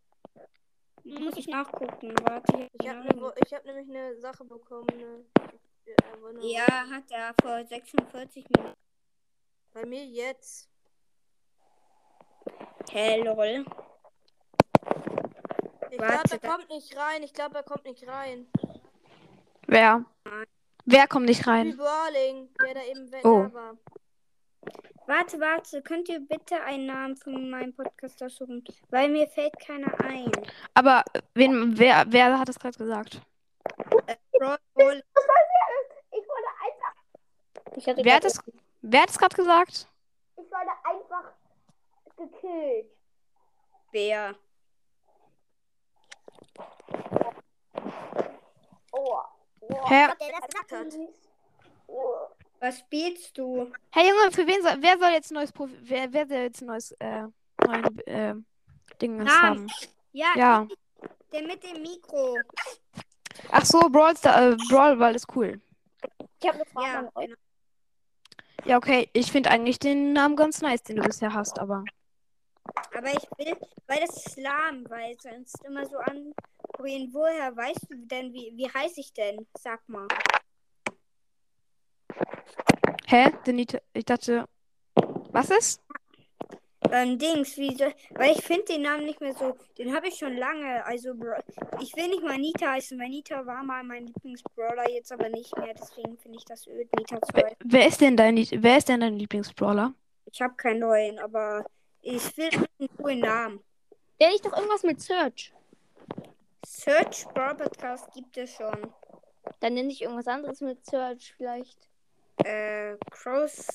[1.05, 2.13] Muss ich nachgucken.
[2.23, 2.67] Warte.
[2.73, 4.87] Ich habe ne, hab nämlich eine Sache bekommen.
[4.97, 5.23] Ne,
[5.85, 8.73] äh, wo ne- Ja, hat er vor 46 Minuten.
[9.73, 10.67] Bei mir jetzt.
[12.91, 13.65] Hä, lol.
[15.91, 17.23] Ich glaube, er kommt nicht rein.
[17.23, 18.47] Ich glaube, er kommt nicht rein.
[19.67, 20.05] Wer?
[20.85, 21.75] Wer kommt nicht rein?
[21.77, 23.43] Brawling, der da eben we- Oh.
[23.43, 23.77] da war.
[25.07, 25.81] Warte, warte.
[25.81, 28.63] Könnt ihr bitte einen Namen von meinem Podcast aussuchen?
[28.89, 30.31] Weil mir fällt keiner ein.
[30.73, 31.03] Aber
[31.35, 33.21] wen, wer, wer hat das gerade gesagt?
[34.37, 35.03] Brawl Ball.
[36.11, 38.39] Ich wurde einfach, Ich hatte Wer hat das,
[38.81, 39.87] wer hat das gerade gesagt?
[40.37, 41.31] ich wurde einfach
[42.17, 42.91] gekillt.
[43.91, 44.35] Wer?
[48.91, 49.21] Oh.
[49.61, 49.85] oh.
[49.89, 50.97] Gesagt?
[51.87, 52.34] Oh.
[52.59, 53.71] Was spielst du?
[53.91, 56.61] Hey Junge, für wen soll, wer soll jetzt ein neues Profil, wer, wer soll jetzt
[56.61, 57.23] ein neues, äh,
[57.65, 58.35] neuen, äh,
[59.01, 59.41] Ding Namen.
[59.41, 59.71] haben?
[60.13, 60.67] Ja, Ja.
[61.31, 62.39] der mit dem Mikro.
[63.51, 65.61] Ach so, Brawl, Star, äh, Brawl Ball ist cool.
[66.41, 67.29] Ich habe eine Frage Ja, an euch.
[68.65, 69.09] Ja, okay.
[69.13, 71.83] Ich finde eigentlich den Namen ganz nice, den du bisher hast, aber.
[72.95, 73.55] aber ich will,
[73.87, 77.13] weil das ist lahm, weil sonst immer so anrühren.
[77.13, 79.45] Woher weißt du denn, wie, wie heiße ich denn?
[79.59, 80.07] Sag mal.
[83.07, 83.31] Hä?
[83.45, 84.45] Den nicht, ich dachte.
[85.31, 85.81] Was ist?
[86.91, 90.15] Ähm, Dings, wie so, weil ich finde den Namen nicht mehr so, den habe ich
[90.15, 91.33] schon lange, also Bro,
[91.81, 95.55] ich will nicht mal Nita heißen, weil Nita war mal mein Lieblingsbrawler, jetzt aber nicht
[95.57, 97.57] mehr, deswegen finde ich das öd, Nita zu Wer, heißen.
[97.63, 99.93] wer ist denn dein, wer ist denn dein Lieblingsbrawler?
[100.31, 101.65] Ich habe keinen neuen, aber
[102.01, 102.49] ich will
[102.79, 103.59] einen coolen Namen.
[104.19, 105.51] Der nicht doch irgendwas mit Search.
[106.65, 108.93] Search Brawl Podcast gibt es schon.
[109.59, 111.89] Dann nenne ich irgendwas anderes mit Search vielleicht.
[112.43, 113.67] Äh, Crows,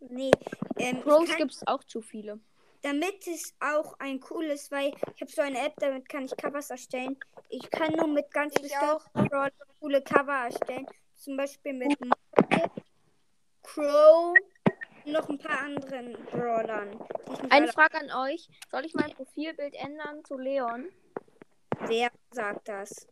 [0.00, 0.30] nee,
[0.78, 2.38] ähm, Crows gibt es auch zu viele.
[2.82, 6.70] damit es auch ein cooles, weil ich habe so eine App, damit kann ich Covers
[6.70, 7.18] erstellen.
[7.48, 10.86] Ich kann nur mit ganz bestimmten Brawlern coole Cover erstellen.
[11.16, 12.70] Zum Beispiel mit Mortis,
[13.62, 14.34] Crow
[15.04, 17.00] und noch ein paar anderen Brawlern.
[17.50, 18.48] Eine Frage an euch.
[18.70, 20.88] Soll ich mein Profilbild ändern zu Leon?
[21.88, 23.08] Wer sagt das?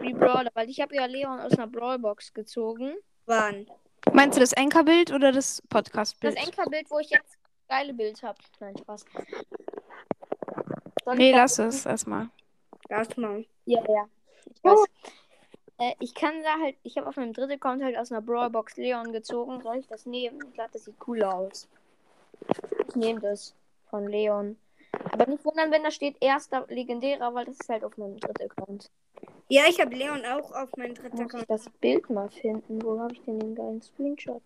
[0.00, 2.94] Wie Brawler, weil ich habe ja Leon aus einer Brawlbox gezogen.
[3.26, 3.66] Wann?
[4.12, 6.38] Meinst du das Anchor-Bild oder das Das Podcast-Bild?
[6.38, 8.38] Anchor-Bild, wo ich jetzt das geile Bild habe.
[8.60, 9.04] Nein, Spaß.
[11.04, 12.28] Soll Nee, lass es erstmal.
[12.88, 13.44] Lass mal.
[13.64, 14.08] Ja, ja.
[14.54, 14.84] Ich weiß.
[15.78, 18.76] Äh, ich kann da halt, ich habe auf meinem dritten Account halt aus einer Brawlbox
[18.76, 19.60] Leon gezogen.
[19.60, 20.38] Soll ich das nehmen?
[20.46, 21.68] Ich glaube, das sieht cool aus.
[22.88, 23.54] Ich nehme das
[23.90, 24.56] von Leon.
[25.12, 28.50] Aber nicht wundern, wenn da steht erster legendärer, weil das ist halt auf meinem dritten
[28.50, 28.90] Account.
[29.48, 31.50] Ja, ich habe Leon auch auf meinen dritten Muss ich Account.
[31.50, 32.82] das Bild mal finden?
[32.82, 34.42] Wo habe ich denn den geilen Screenshot?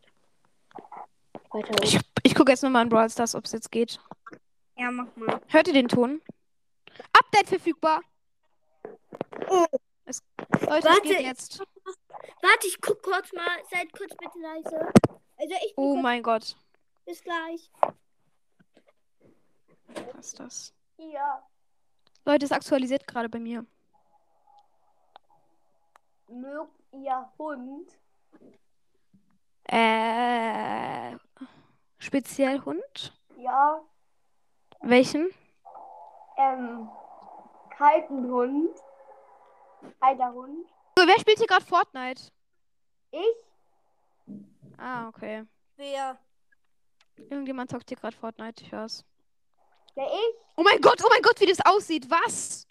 [1.51, 3.99] Weiter Ich, ich gucke jetzt nochmal in Brawl Stars, ob es jetzt geht.
[4.77, 5.41] Ja, mach mal.
[5.49, 6.21] Hört ihr den Ton?
[7.13, 8.03] Update verfügbar.
[9.49, 9.67] Oh.
[10.05, 10.23] Es,
[10.61, 11.61] Leute, Warte, geht jetzt.
[12.43, 13.59] Warte, ich guck kurz mal.
[13.71, 14.93] Seid kurz bitte leise.
[15.37, 16.57] Also ich Oh kurz, mein Gott.
[17.07, 17.71] bis gleich.
[20.15, 20.75] Was ist das?
[20.99, 21.43] Ja.
[22.25, 23.65] Leute, es aktualisiert gerade bei mir.
[26.29, 27.99] Mögt ihr Hund?
[29.65, 31.17] Äh.
[31.99, 33.19] Speziell Hund?
[33.37, 33.81] Ja.
[34.81, 35.31] Welchen?
[36.37, 36.89] Ähm.
[37.77, 38.77] Kalten Hund.
[40.01, 40.67] Kalter Hund.
[40.99, 42.31] So, wer spielt hier gerade Fortnite?
[43.11, 43.47] Ich?
[44.77, 45.45] Ah, okay.
[45.77, 46.19] Wer?
[47.17, 49.05] Irgendjemand zockt hier gerade Fortnite, ich hör's.
[49.97, 50.35] Der ich?
[50.57, 52.11] Oh mein Gott, oh mein Gott, wie das aussieht.
[52.11, 52.67] Was?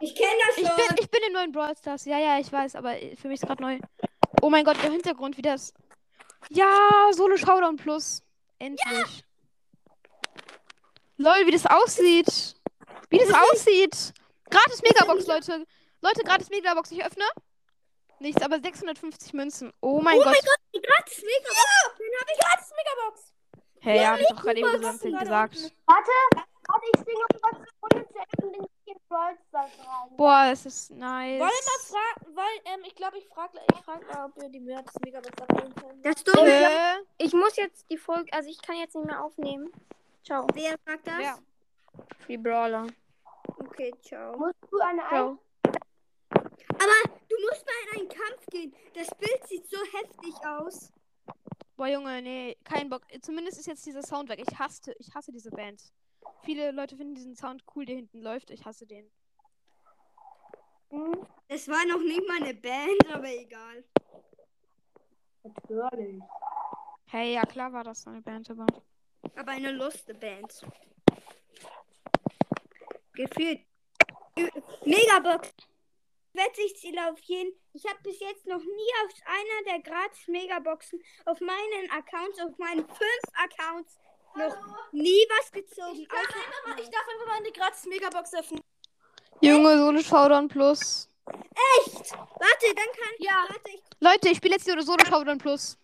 [0.00, 2.04] Ich kenne das Ich bin, ich bin in neuen Brawl Stars.
[2.06, 3.78] Ja, ja, ich weiß, aber für mich ist gerade neu.
[4.42, 5.74] Oh mein Gott, der Hintergrund, wie das.
[6.48, 8.22] Ja, Solo Showdown Plus.
[8.58, 9.24] Endlich.
[11.18, 12.56] Lol, wie das aussieht.
[13.10, 14.14] Wie das aussieht.
[14.48, 15.66] Gratis Megabox, Leute.
[16.00, 16.90] Leute, gratis Megabox.
[16.92, 17.24] Ich öffne.
[18.20, 19.72] Nichts, aber 650 Münzen.
[19.80, 20.36] Oh mein Gott.
[20.74, 21.50] Die gratis Mega.
[22.38, 23.32] Gratis Megabox!
[23.80, 25.00] Hey, ja, hab ich doch gerade eben gesagt.
[25.00, 25.72] gesagt.
[25.86, 26.10] Warte.
[26.68, 27.40] Warte, ich singe noch
[27.90, 30.16] gehe ich in Brawl Stars rein.
[30.16, 31.40] Boah, es ist nice.
[31.40, 34.48] Wollen wir mal fragen, weil, ähm, ich glaube, ich frage ich frag mal, ob wir
[34.48, 36.02] die gratis Megabox abholen können.
[36.02, 36.50] Das Dumme.
[36.50, 36.98] Hä?
[37.18, 39.72] Ich muss jetzt die Folge, also ich kann jetzt nicht mehr aufnehmen.
[40.24, 40.46] Ciao.
[40.54, 41.18] Wer sagt das?
[41.18, 41.38] Wer?
[42.24, 42.86] Free Brawler.
[43.58, 44.36] Okay, ciao.
[44.36, 45.38] Musst du eine Ciao.
[46.32, 48.74] Aber du musst mal in einen Kampf gehen.
[48.94, 50.92] Das Bild sieht so heftig aus.
[51.80, 53.06] Boah, Junge, nee, kein Bock.
[53.22, 54.44] Zumindest ist jetzt dieser Sound weg.
[54.46, 55.82] Ich hasse, ich hasse diese Band.
[56.42, 58.50] Viele Leute finden diesen Sound cool, der hinten läuft.
[58.50, 59.10] Ich hasse den.
[60.90, 61.26] Hm?
[61.48, 63.82] Das war noch nicht mal eine Band, aber egal.
[65.42, 66.22] Natürlich.
[67.06, 68.66] Hey, ja klar war das so eine Band, aber.
[69.36, 70.60] Aber eine lustige Band.
[73.14, 73.64] Gefühlt.
[74.84, 75.50] Megabox.
[76.32, 77.52] Wette ich ziele auf jeden.
[77.72, 82.56] Ich habe bis jetzt noch nie aus einer der gratis Megaboxen auf meinen Accounts, auf
[82.58, 83.98] meinen fünf Accounts,
[84.36, 84.56] noch
[84.92, 86.00] nie was gezogen.
[86.00, 88.60] Ich darf, Außer einfach mal, ich darf einfach mal eine gratis Megabox öffnen.
[89.40, 91.08] Junge, Solo Showdown Plus.
[91.26, 92.12] echt.
[92.12, 93.14] Warte, dann kann.
[93.18, 93.46] Ja.
[93.48, 93.82] Warte, ich.
[93.98, 95.78] Leute, ich spiele jetzt hier Solo Showdown Plus.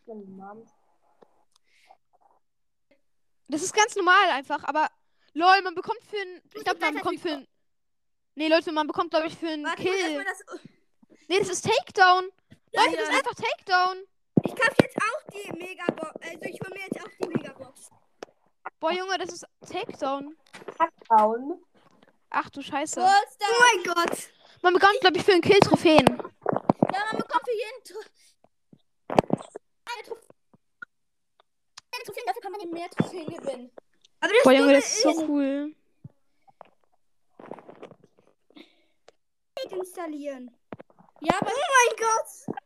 [3.49, 4.89] Das ist ganz normal einfach, aber
[5.35, 6.43] lol, man bekommt für ein.
[6.55, 7.49] Ich glaube, man bekommt für ein.
[8.39, 10.23] Nee, Leute, man bekommt, glaube ich, für einen Warte, Kill.
[10.23, 10.45] das.
[11.27, 12.25] Nee, das ist Takedown.
[12.73, 13.01] Leute, ja.
[13.01, 14.05] das ist einfach Takedown.
[14.45, 16.11] Ich kaufe jetzt auch die Megabox.
[16.23, 17.91] Also ich hole mir jetzt auch die Megabox.
[18.79, 20.37] Boah, Junge, das ist Takedown.
[21.09, 21.65] Down.
[22.29, 23.01] Ach du Scheiße.
[23.01, 24.19] Oh mein Gott.
[24.61, 26.07] Man bekommt, glaube ich, für einen Kill Trophäen.
[26.07, 27.85] Ja, man bekommt für jeden.
[27.85, 27.99] Tro
[29.09, 30.29] eine Trophäe.
[31.95, 33.71] Eine Trophäe, dafür kann man eben mehr Trophäen gewinnen.
[34.21, 35.75] Aber das Boah, Junge, das ist so cool.
[39.67, 40.57] Ist installieren.
[41.21, 42.57] Ja, aber Oh mein Gott.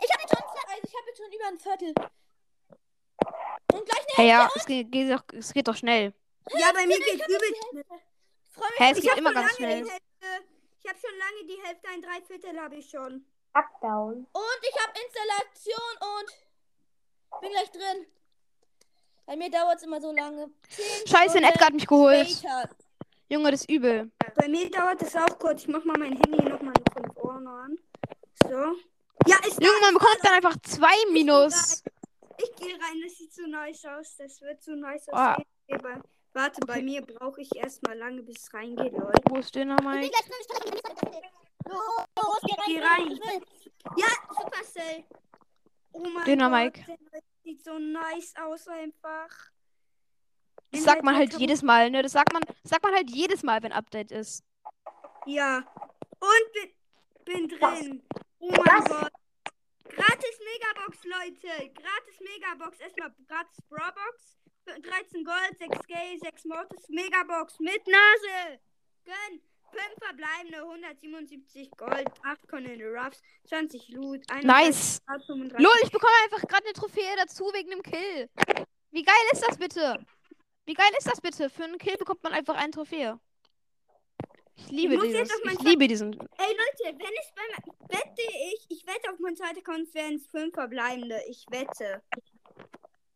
[0.00, 1.94] ich habe jetzt schon, also ich jetzt schon über ein Viertel.
[3.72, 6.12] Und gleich Hey, ja, es geht, geht, doch, es geht doch schnell.
[6.58, 7.84] Ja, bei mir geht übel schnell.
[8.76, 9.84] Hä, es geht immer ganz schnell.
[9.84, 13.24] Ich habe schon lange die Hälfte, ein Dreiviertel habe ich schon.
[13.80, 14.26] Down.
[14.32, 18.06] Und ich habe Installation und bin gleich drin.
[19.26, 20.50] Bei mir dauert es immer so lange.
[21.06, 22.28] Scheiße, ein Edgar hat mich geholt.
[22.28, 22.68] später.
[23.32, 24.10] Junge, das ist übel.
[24.36, 25.62] Bei mir dauert es auch kurz.
[25.62, 27.78] Ich mach mal mein Handy nochmal von vorne an.
[28.42, 28.56] So.
[29.26, 31.82] Ja, ist Junge, man bekommt dann einfach zwei Minus.
[32.36, 34.16] Ich gehe rein, das sieht so nice aus.
[34.18, 35.32] Das wird so nice Ah.
[35.34, 35.46] aussehen.
[35.70, 36.02] Aber
[36.34, 39.22] warte, bei mir brauche ich erstmal lange, bis es reingeht, Leute.
[39.30, 40.02] Wo ist der nochmal?
[40.04, 40.12] Ich
[42.66, 43.18] geh rein.
[43.96, 45.04] Ja, Supercell.
[45.92, 46.84] Oh mein Döner Gott, Mike.
[46.86, 49.51] der sieht so nice aus einfach.
[50.72, 52.02] Das sagt man halt jedes Mal, ne?
[52.02, 54.42] Das sagt man, das sagt man halt jedes Mal, wenn Update ist.
[55.26, 55.58] Ja.
[56.18, 56.52] Und
[57.24, 58.02] bin, bin drin.
[58.38, 59.12] Oh mein Gott.
[59.84, 61.70] Gratis Megabox, Leute.
[61.74, 62.80] Gratis Megabox.
[62.80, 64.38] Erstmal gratis Brawlbox.
[64.64, 66.88] 13 Gold, 6 Gay, 6 Mortis.
[66.88, 68.60] Megabox mit Nase.
[69.04, 69.42] Gönn.
[69.72, 75.02] 5 verbleibende, 177 Gold, 8 Conan Ruffs, 20 Loot, 31 Nice.
[75.06, 75.64] Grad, 35.
[75.64, 78.28] Lol, ich bekomme einfach gerade eine Trophäe dazu wegen dem Kill.
[78.90, 79.98] Wie geil ist das bitte?
[80.64, 81.50] Wie geil ist das bitte?
[81.50, 83.18] Für einen Kill bekommt man einfach eine Trophäe.
[84.54, 85.30] Ich liebe jetzt dieses.
[85.52, 86.12] Ich liebe diesen.
[86.12, 90.54] Ey Leute, wenn es beim wette ich, ich wette auf mein Account wären es fünf
[90.54, 91.20] verbleibende.
[91.28, 92.02] Ich wette.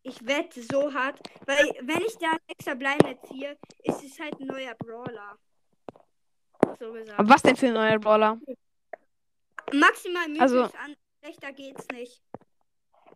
[0.03, 4.47] Ich wette so hart, weil wenn ich da sechs verbleibende ziehe, ist es halt ein
[4.47, 5.37] neuer Brawler.
[6.79, 7.19] So gesagt.
[7.19, 8.39] Aber was denn für ein neuer Brawler?
[9.73, 10.97] Maximal mythisch Also- an.
[11.23, 12.23] Schlechter geht's nicht.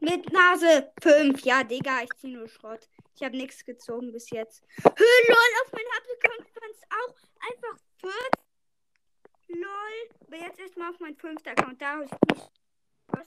[0.00, 1.44] Mit Nase 5.
[1.44, 2.88] Ja, Digga, ich zieh nur Schrott.
[3.14, 4.64] Ich habe nichts gezogen bis jetzt.
[4.82, 4.88] Hö,
[5.28, 7.14] lol, auf mein Hauptaccount kannst auch
[7.50, 8.20] einfach 40.
[9.48, 10.26] Lol.
[10.26, 11.82] Aber jetzt erstmal auf mein fünfter Account.
[11.82, 12.50] Da hab ich nicht.
[13.08, 13.26] Was?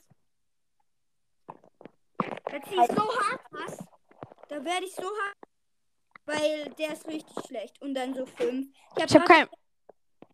[2.44, 3.78] Da zieh ich so hart was.
[4.48, 5.36] Da werde ich so hart.
[6.26, 7.80] Weil der ist richtig schlecht.
[7.82, 8.68] Und dann so 5.
[8.96, 9.48] Ich habe kein.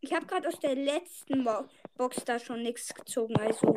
[0.01, 3.77] Ich habe gerade aus der letzten Bo Box da schon nichts gezogen, also.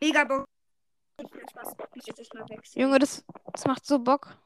[0.00, 0.44] Mega.
[1.94, 2.82] Ich jetzt wechseln.
[2.82, 4.36] Junge, das, das macht so Bock.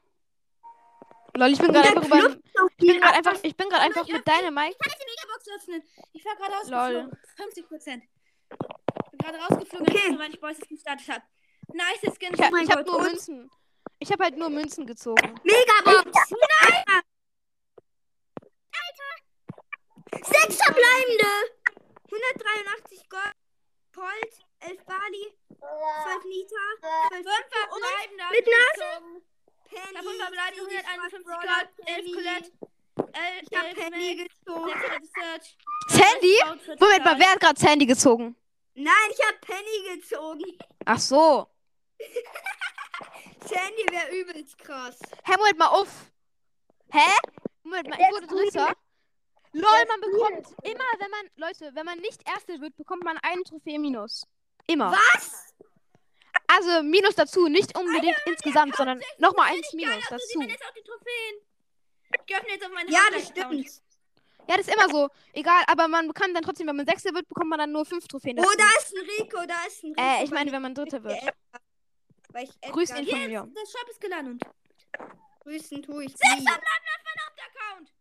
[1.35, 2.37] Lol, ich bin gerade einfach über.
[2.77, 4.75] Ich bin gerade einfach, ich bin gerade einfach mit deinem Mike.
[4.77, 5.83] Kann ich die Megabox öffnen?
[6.13, 6.99] Ich war gerade Lol.
[7.07, 7.19] rausgeflogen.
[7.37, 8.03] 50 Prozent.
[9.11, 10.11] Bin gerade rausgeflogen, Okay.
[10.11, 11.23] soweit ich Boys gestartet habe.
[11.73, 12.33] Nice Skin.
[12.33, 13.01] Ich, hab- mein ich habe nur?
[13.01, 13.49] Münzen.
[13.99, 15.39] Ich habe halt nur Münzen gezogen.
[15.43, 16.11] Megabox!
[16.31, 17.01] Nein!
[20.23, 21.31] Sechs verbleibende!
[22.11, 23.33] 183 Gold,
[23.93, 28.23] Gold, 11 Bali, 12 Nita, 12 Fünf verbleibende.
[28.31, 29.21] Mit Nase.
[29.65, 29.93] Penny.
[29.93, 32.11] Davon verbleibende Cindy, 151 Brawler, Gold, 11 Penny.
[32.11, 32.51] Colette,
[33.13, 34.67] 11 Ich hab Penny gezogen.
[34.67, 35.57] 600 Search.
[35.87, 36.37] Sandy?
[36.65, 38.35] 40 Moment mal, wer hat gerade Sandy gezogen?
[38.75, 40.57] Nein, ich hab Penny gezogen.
[40.85, 41.47] Ach so.
[43.45, 44.99] Sandy wäre übelst krass.
[45.25, 46.11] Hä, Moment mal auf.
[46.91, 47.11] Hä?
[47.63, 48.75] Moment mal, ich wurde Dritter.
[49.53, 53.43] Lol, man bekommt immer, wenn man, Leute, wenn man nicht Erster wird, bekommt man einen
[53.43, 54.25] Trophäe minus.
[54.67, 54.91] Immer.
[54.91, 55.53] Was?
[56.47, 60.39] Also Minus dazu, nicht unbedingt insgesamt, sondern nochmal eins Geil, Minus also dazu.
[60.39, 61.35] man jetzt auch die Trophäen.
[62.27, 63.67] Ich öffne jetzt auf meinen Ja, das stimmt.
[64.49, 65.07] Ja, das ist immer so.
[65.33, 68.07] Egal, aber man kann dann trotzdem, wenn man Sechster wird, bekommt man dann nur fünf
[68.07, 68.49] Trophäen dazu.
[68.51, 70.01] Oh, da ist ein Rico, da ist ein Rico.
[70.01, 71.19] äh, ich meine, wenn man Dritter wird.
[72.29, 73.51] Weil ich Grüß Edgar ihn von mir.
[73.55, 74.41] Das Shop ist gelandet.
[75.41, 76.45] Grüßen tue ich Sechs nie.
[76.47, 77.93] verbleiben auf meinem Hauptaccount.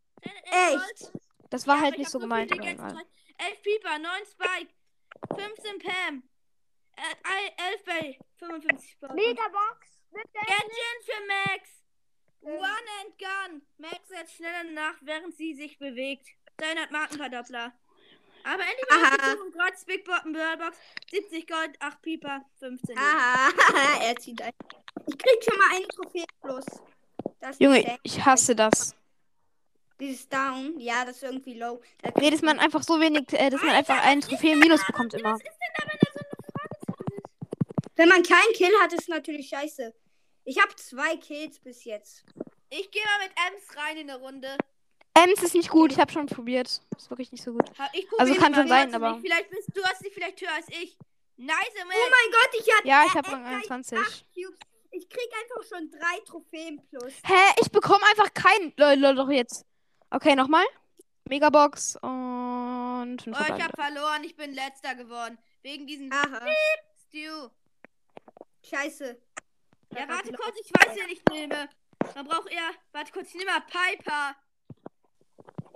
[1.03, 1.13] Echt?
[1.51, 2.51] Das war Ja, halt nicht so gemeint.
[2.51, 3.05] viele aber Gadgets egal.
[3.05, 3.51] drin.
[3.53, 4.73] 11 Pieper, 9 Spike,
[5.37, 6.23] 15 Pam,
[7.01, 9.15] äh, 11 Bay, 55 Spike.
[9.15, 10.01] Megabox.
[10.13, 11.71] Gadget für Max.
[12.43, 13.63] One and Gun.
[13.79, 16.27] Max setzt schneller nach, während sie sich bewegt.
[16.57, 17.73] 300 Markenverdoppler.
[18.45, 18.99] Aber endlich Aha.
[18.99, 19.53] mal gezogen.
[19.53, 20.77] Gratis Big Bottom Burnbox.
[21.11, 22.97] 70 Gold, 8 Pieper, 15.
[22.97, 23.51] Aha,
[24.03, 24.53] er zieht ein.
[25.07, 26.65] Ich krieg schon mal eine Trophäe plus.
[27.41, 28.95] Das Junge, ich hasse das.
[29.99, 31.83] Dieses Down, ja, das ist irgendwie low.
[32.03, 35.13] Da Nee, dass man einfach so wenig, äh, dass man einfach einen Trophäen minus bekommt
[35.13, 35.35] immer.
[35.35, 36.20] Was ist denn da, wenn da so?
[38.01, 39.95] Wenn man keinen Kill hat, ist natürlich scheiße.
[40.45, 42.25] Ich habe zwei Kills bis jetzt.
[42.71, 44.57] Ich gehe mal mit Ems rein in eine Runde.
[45.13, 46.81] Ems ist nicht gut, ich habe schon probiert.
[46.97, 47.71] Ist wirklich nicht so gut.
[48.17, 49.27] Also kann schon sein, aber- nicht.
[49.27, 50.97] Vielleicht bist du hast sie vielleicht höher als ich.
[51.37, 53.99] Nice, Oh mein Gott, ich hatte Ja, ich habe äh, gleich 21.
[53.99, 54.59] acht Cubes.
[54.93, 57.13] Ich krieg einfach schon drei Trophäen plus.
[57.27, 57.53] Hä?
[57.61, 58.73] Ich bekomme einfach keinen.
[58.79, 59.67] Lol, lol, doch jetzt.
[60.09, 60.65] Okay, nochmal.
[61.29, 64.25] Megabox und Oh, ich habe verloren.
[64.25, 65.39] Ich bin letzter geworden.
[65.61, 66.41] Wegen diesen Aha,
[67.11, 67.51] Stew.
[68.69, 69.21] Scheiße.
[69.95, 71.69] Ja, warte kurz, ich weiß, wen ich nehme.
[72.15, 72.71] Man braucht eher.
[72.93, 74.37] Warte kurz, ich nehme mal Piper.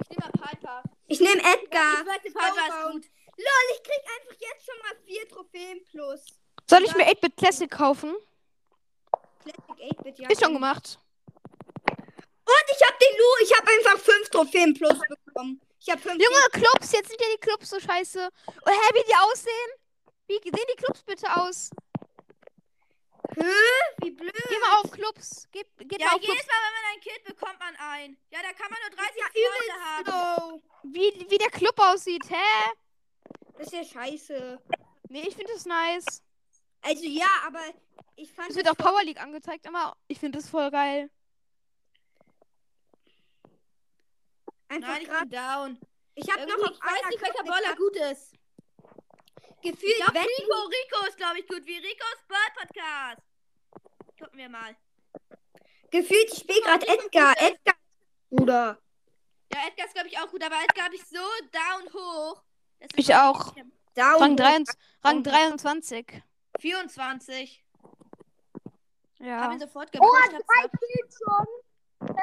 [0.01, 0.83] Ich nehme mal Piper.
[1.07, 2.01] Ich nehme Edgar.
[2.01, 3.05] Ich wette, Piper ist gut.
[3.37, 6.25] Lol, ich krieg einfach jetzt schon mal vier Trophäen plus.
[6.69, 8.15] Soll ich mir 8-Bit Classic kaufen?
[9.43, 10.31] Classic 8-Bit, ja.
[10.31, 10.99] Ist schon gemacht.
[12.47, 15.61] Und ich hab den Lu, ich hab einfach fünf Trophäen plus bekommen.
[15.81, 16.23] Ich hab fünf.
[16.23, 18.31] Junge, Clubs, jetzt sind ja die Clubs so scheiße.
[18.47, 19.71] Oh, hä, wie die aussehen?
[20.27, 21.71] Wie sehen die Clubs bitte aus?
[23.37, 23.43] Hä?
[24.03, 24.33] Wie blöd.
[24.49, 25.49] Geh mal auf Clubs.
[25.51, 26.47] Geh, geht Ja, mal auf jedes Clubs.
[26.47, 28.17] Mal, wenn man ein Kind bekommt, man ein.
[28.31, 30.63] Ja, da kann man nur 30 Ja, Freunde haben.
[30.85, 32.71] Wie, wie der Club aussieht, hä?
[33.57, 34.61] Das ist ja scheiße.
[35.09, 36.23] Nee, ich finde das nice.
[36.83, 37.61] Also ja, aber
[38.17, 41.11] ich fand Es wird auch Power League angezeigt, aber ich finde das voll geil.
[44.69, 45.79] einfach Nein, ich bin down.
[46.15, 48.33] Ich hab Irgendwie, noch auf ich weiß nicht, welcher Baller gut ist.
[49.65, 51.67] Gefühlt, Ich glaube, wenn Rico, Rico ist, glaube ich, gut.
[51.67, 53.23] Wie Ricos Bird Podcast.
[54.19, 54.77] Gucken wir mal.
[55.91, 57.75] gefühlt ich spiele gerade Edgar, Edgar
[58.31, 58.79] Bruder.
[59.53, 61.19] Ja, Edgar ist, glaube ich, auch gut, aber Edgar habe ich so
[61.53, 62.43] down hoch.
[62.81, 63.55] Das ist Ich auch.
[63.95, 64.21] Down.
[64.23, 64.75] Rang, 23,
[65.05, 66.23] Rang 23.
[66.61, 67.65] 24.
[69.21, 69.41] Ja.
[69.43, 70.33] Hab ihn sofort Oh, gepusht.
[70.33, 70.69] hab's drei.
[70.79, 71.47] Kills schon.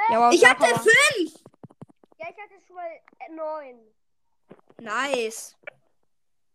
[0.10, 1.34] ja wow, Ich hatte fünf.
[2.20, 3.80] Ja, ich hatte schon mal äh, neun.
[4.80, 5.56] Nice.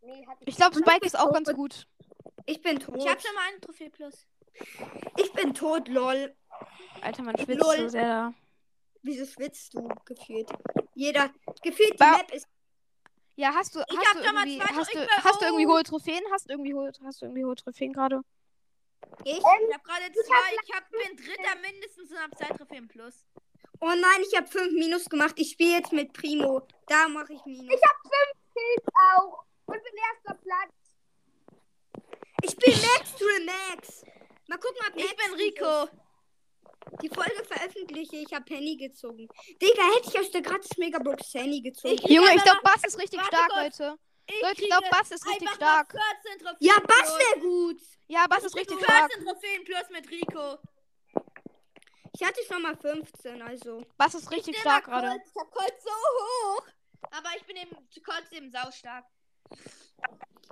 [0.07, 1.87] Nee, ich Ich glaube, Spike ist auch ganz gut.
[2.47, 2.97] Ich bin tot.
[2.97, 4.27] Ich habe schon mal einen Trophäe plus.
[5.17, 6.35] Ich bin tot, lol.
[7.03, 7.77] Alter, man schwitzt Lol.
[7.79, 8.35] so sehr da.
[9.03, 10.49] Wieso schwitzt du gefühlt?
[10.95, 11.31] Jeder
[11.63, 12.47] gefühlt die Ba- Map ist
[13.37, 15.41] Ja, hast du, Ich hast hab du schon mal irgendwie, zwei hast du, Tro- hast
[15.41, 15.71] du irgendwie Oh.
[15.73, 16.23] hohe Trophäen?
[16.33, 18.21] Hast du irgendwie hohe, hast du irgendwie hohe Trophäen gerade?
[19.25, 19.37] ich.
[19.39, 20.57] Ich habe gerade zwei.
[20.65, 23.25] Ich hab, bin Dritter mindestens und habe zwei Trophäen plus.
[23.81, 25.35] Oh nein, ich habe fünf Minus gemacht.
[25.37, 26.67] Ich spiele jetzt mit Primo.
[26.87, 27.75] Da mache ich Minus.
[27.75, 28.87] Ich hab fünf Kills
[29.19, 29.45] auch.
[29.67, 30.75] Und bin erster Platz.
[32.43, 34.03] Ich spiele Max to the Max.
[34.49, 35.89] Mal gucken, ob Ich Max bin gut Rico.
[37.03, 38.33] Die Folge veröffentliche ich.
[38.33, 39.29] habe Penny gezogen.
[39.61, 41.95] Digga, hätte ich aus der gratis Megabox Penny gezogen.
[41.95, 43.79] Ich- Junge, ich glaube, Bass ist richtig Warte stark, kurz.
[43.79, 43.99] Leute.
[44.29, 45.95] Ich Leute, ich kriege glaube, Bass ist richtig einfach stark.
[45.95, 47.81] mal 14 Trophäen ja, Bass wäre gut.
[48.09, 49.13] Ja, Bass ist richtig stark.
[49.13, 50.59] 14 Trophäen plus mit Rico.
[52.19, 53.85] Ich hatte schon mal 15, also.
[53.99, 55.21] Bass ist richtig Ich stark gerade.
[55.25, 56.67] Ich hab Colt so hoch.
[57.11, 57.77] Aber ich bin eben
[58.33, 59.05] eben saustark.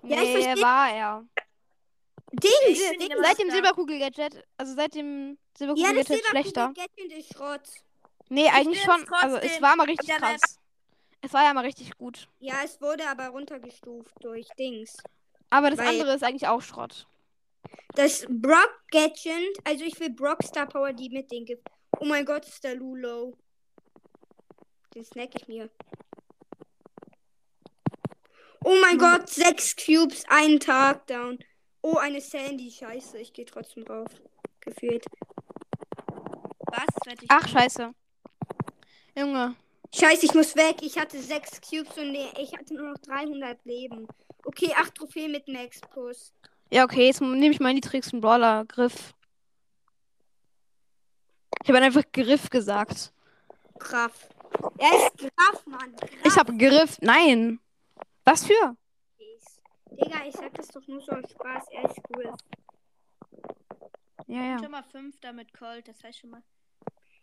[0.03, 1.25] Ja, ich Nee, versteh- war er.
[2.33, 2.53] Dings.
[2.69, 3.15] Ich Dings.
[3.23, 3.51] Seit dem.
[3.51, 6.73] Silberkugel-Gadget, also seit dem Ja, Silberkugel-Gadget schlechter.
[6.75, 7.69] Silberkugel ist Schrott.
[8.29, 9.07] Nee, eigentlich schon.
[9.15, 10.59] Also es war mal richtig krass.
[11.21, 12.29] Es war ja mal richtig gut.
[12.41, 14.97] Ja, es wurde aber runtergestuft durch Dings.
[15.51, 17.07] Aber das Weil- andere ist eigentlich auch Schrott.
[17.95, 21.67] Das Brock Gadget, also ich will Brock Star Power, die mit den gibt.
[22.01, 23.37] Oh mein Gott, ist der Lulo.
[24.95, 25.71] Den snack ich mir.
[28.65, 31.39] Oh mein Gott, sechs Cubes, einen Tag down.
[31.83, 34.09] Oh, eine Sandy, scheiße, ich gehe trotzdem rauf.
[34.61, 35.05] Gefühlt.
[36.73, 36.87] Was?
[37.29, 37.93] Ach, scheiße.
[39.17, 39.55] Junge.
[39.95, 40.77] Scheiße, ich muss weg.
[40.81, 44.09] Ich hatte sechs Cubes und nee, ich hatte nur noch 300 Leben.
[44.45, 46.33] Okay, acht Trophäen mit Max Plus.
[46.71, 48.65] Ja, okay, jetzt nehme ich meinen niedrigsten Brawler.
[48.65, 49.15] Griff.
[51.63, 53.13] Ich habe einfach Griff gesagt.
[53.79, 54.29] Graf.
[54.79, 55.95] Er ist Graf, Mann.
[55.97, 56.11] Graf.
[56.25, 56.97] Ich habe Griff.
[57.01, 57.61] Nein.
[58.25, 58.77] Was für?
[59.91, 61.65] Digga, ich sag das doch nur so aus Spaß.
[61.71, 62.33] Er ist cool.
[64.27, 64.59] Ja, ja.
[64.59, 65.87] schon mal Fünfter mit Colt.
[65.89, 66.43] Das heißt schon mal.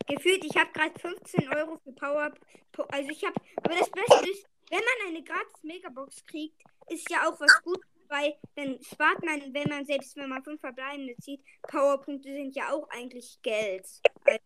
[0.07, 2.33] Gefühlt, ich habe gerade 15 Euro für Power.
[2.71, 3.35] Po- Also ich habe.
[3.63, 7.81] Aber das Beste ist, wenn man eine gratis Megabox kriegt, ist ja auch was gut,
[8.07, 12.71] weil dann spart man, wenn man selbst wenn man fünf verbleibende zieht, Powerpunkte sind ja
[12.71, 13.85] auch eigentlich Geld.
[14.25, 14.39] Also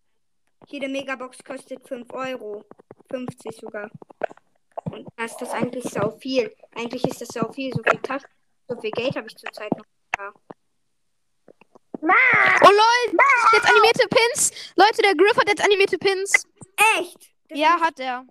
[0.68, 2.64] jede Megabox kostet 5 Euro.
[3.12, 3.89] 50 sogar.
[4.96, 6.56] Und das ist das eigentlich sau viel.
[6.76, 7.72] Eigentlich ist das sau viel.
[7.74, 8.30] So viel Taschen,
[8.68, 9.86] so viel Geld habe ich zurzeit noch.
[10.18, 10.32] da.
[12.02, 13.18] Oh lol,
[13.54, 14.52] jetzt animierte Pins.
[14.76, 16.46] Leute, der Griff hat jetzt animierte Pins.
[16.98, 17.32] Echt?
[17.50, 18.26] Das Ja, hat er.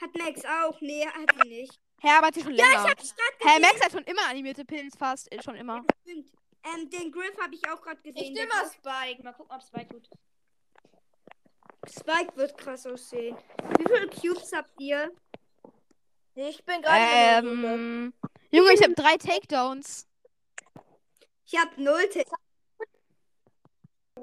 [0.00, 0.80] Hat Max auch?
[0.80, 1.72] Nee, hat sie nicht.
[2.02, 2.84] Hä, aber hat schon Ja, länger.
[2.84, 3.60] ich hab's gerade Hä.
[3.60, 5.32] Max hat schon immer animierte Pins, fast.
[5.32, 5.84] Äh, Schon immer.
[6.02, 6.26] Stimmt.
[6.64, 8.34] Ähm, den Griff habe ich auch gerade Ich gesehen.
[8.34, 9.22] nehme Der mal Spike.
[9.22, 10.08] Mal gucken, ob Spike gut.
[11.88, 13.36] Spike wird krass aussehen.
[13.78, 15.12] Wie viele Cubes habt ihr?
[16.38, 17.46] Ich bin gerade.
[17.48, 18.12] Ähm,
[18.50, 20.06] Junge, ich habe drei Takedowns.
[21.46, 22.06] Ich hab null.
[22.10, 22.24] T
[24.18, 24.20] Oh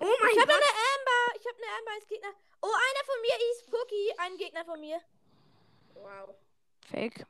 [0.00, 0.56] mein Ich habe Gott.
[0.56, 1.38] eine Amber.
[1.38, 2.28] Ich habe eine Amber als Gegner.
[2.62, 4.12] Oh, einer von mir ist Cookie.
[4.18, 5.00] Ein Gegner von mir.
[5.94, 6.34] Wow.
[6.90, 7.26] Fake.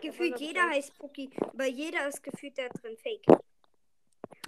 [0.00, 3.24] Gefühlt jeder heißt Puki, aber jeder ist gefühlt da drin fake.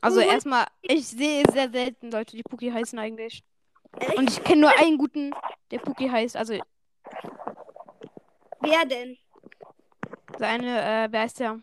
[0.00, 3.44] Also Und- erstmal, ich sehe sehr selten Leute, die Puki heißen eigentlich.
[4.00, 4.16] Echt?
[4.16, 5.32] Und ich kenne nur einen guten,
[5.70, 6.36] der Puki heißt.
[6.36, 6.54] Also
[8.64, 9.16] Wer denn?
[10.38, 11.60] seine, äh, wer heißt der?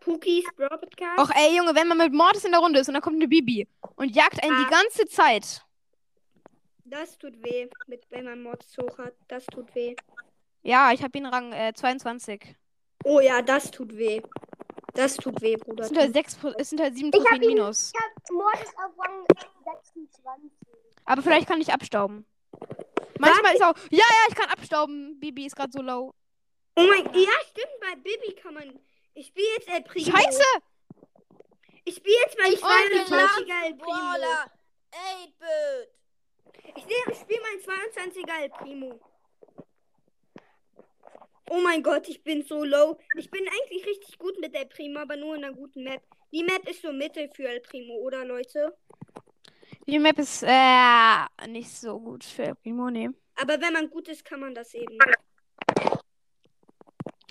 [0.00, 1.18] Pukis Brawl Podcast?
[1.18, 3.28] Och ey Junge, wenn man mit Mortis in der Runde ist und dann kommt eine
[3.28, 4.64] Bibi und jagt einen Ah.
[4.64, 5.64] die ganze Zeit.
[6.84, 9.14] Das tut weh, mit, wenn man Mods hoch hat.
[9.28, 9.96] Das tut weh.
[10.62, 12.54] Ja, ich habe ihn Rang äh, 22.
[13.04, 14.20] Oh ja, das tut weh.
[14.92, 15.82] Das tut weh, Bruder.
[15.84, 17.92] Es sind halt sechs, Pro- es sind halt sieben Ich hab Trophäen ihn- minus.
[17.94, 19.24] Ich hab Mortis auf Rang
[19.64, 20.50] 26.
[21.06, 22.26] Aber vielleicht kann ich abstauben.
[23.18, 23.76] Manchmal ist auch.
[23.90, 25.18] Ja, ja, ich kann abstauben.
[25.20, 26.14] Bibi ist gerade so low.
[26.76, 28.80] Oh mein Ja, stimmt, bei Bibi kann man.
[29.14, 30.10] Ich spiele jetzt El Primo.
[30.10, 30.44] Scheiße!
[31.84, 33.92] Ich spiele jetzt mein Und den 22er El Primo.
[33.92, 34.50] Brawler.
[34.92, 35.90] 8-Bit.
[36.76, 39.00] Ich, ich spiele mein 22er El Primo.
[41.50, 42.98] Oh mein Gott, ich bin so low.
[43.16, 46.02] Ich bin eigentlich richtig gut mit El Primo, aber nur in einer guten Map.
[46.32, 48.76] Die Map ist so Mittel für El Primo, oder Leute?
[49.86, 53.10] Die Map ist äh, nicht so gut für Primo, nee.
[53.36, 54.96] Aber wenn man gut ist, kann man das eben.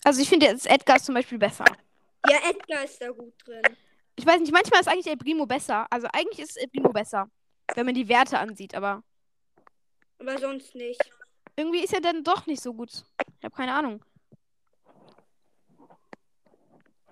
[0.04, 1.66] Also ich finde jetzt Edgar ist zum Beispiel besser.
[2.30, 3.62] Ja, Edgar ist da gut drin.
[4.16, 5.88] Ich weiß nicht, manchmal ist eigentlich El Primo besser.
[5.90, 7.30] Also eigentlich ist El Primo besser,
[7.76, 9.04] wenn man die Werte ansieht, aber
[10.20, 11.02] Aber sonst nicht.
[11.56, 12.92] irgendwie ist er dann doch nicht so gut.
[13.40, 14.04] Ich habe keine Ahnung.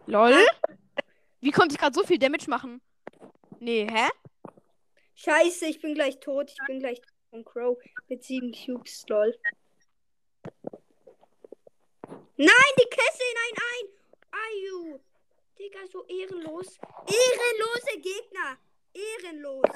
[0.06, 0.36] Lol?
[1.40, 2.82] Wie konnte ich gerade so viel Damage machen?
[3.60, 4.10] Nee, hä?
[5.24, 6.50] Scheiße, ich bin gleich tot.
[6.52, 9.38] Ich bin gleich tot von Crow mit sieben Cubes, lol.
[12.38, 13.86] Nein, die Kessel, nein, ein.
[14.32, 15.00] Ayu.
[15.60, 16.80] Digga, so ehrenlos.
[17.06, 18.58] Ehrenlose Gegner.
[18.94, 19.70] Ehrenlos.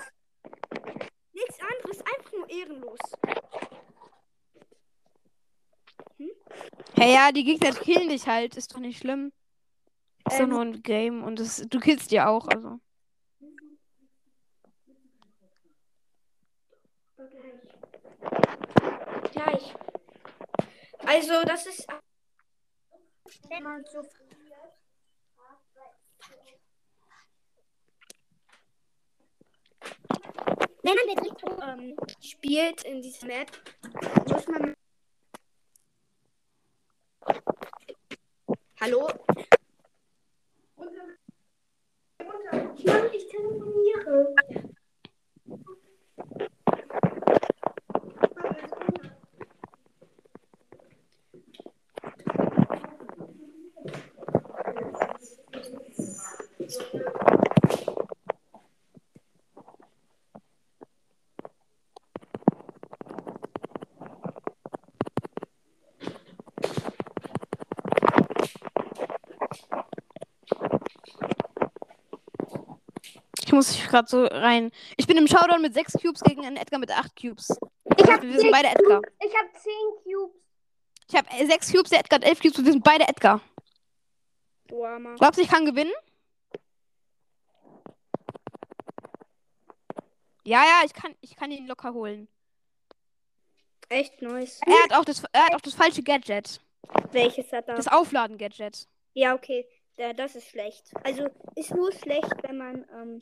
[1.33, 2.99] Nichts anderes, einfach nur ehrenlos.
[6.95, 8.57] Hä, ja, die Gegner killen dich halt.
[8.57, 9.31] Ist doch nicht schlimm.
[10.27, 10.39] Ist Ähm.
[10.39, 12.79] doch nur ein Game und das, du killst die auch, also.
[19.31, 19.75] Gleich.
[21.27, 21.87] Also, das ist.
[23.49, 23.83] Wenn man
[30.97, 33.51] wirklich Ähm, spielt in dieser Map,
[34.27, 34.75] muss man.
[38.79, 39.09] Hallo?
[42.85, 44.35] Mann, ich telefoniere.
[73.55, 74.69] Ich muss gerade so rein.
[74.97, 77.57] Ich bin im Showdown mit 6 Cubes gegen einen Edgar mit 8 Cubes.
[77.97, 79.01] Ich hab Wir sind beide Edgar.
[79.21, 79.71] Ich habe 10
[80.03, 80.35] Cubes.
[81.07, 83.39] Ich habe 6 Cubes, der Edgar hat 11 Cubes und wir sind beide Edgar.
[84.67, 85.15] Du Armer.
[85.15, 85.93] Glaubst du, ich kann gewinnen?
[90.43, 92.27] Ja, ja, ich kann, ich kann ihn locker holen.
[93.87, 94.59] Echt nice.
[94.65, 96.59] Er hat auch das, er hat auch das falsche Gadget.
[97.13, 97.75] Welches hat er?
[97.75, 98.85] Das Aufladen-Gadget.
[99.13, 99.65] Ja, okay.
[99.97, 100.91] Ja, das ist schlecht.
[101.05, 102.85] Also ist nur schlecht, wenn man.
[102.93, 103.21] Ähm,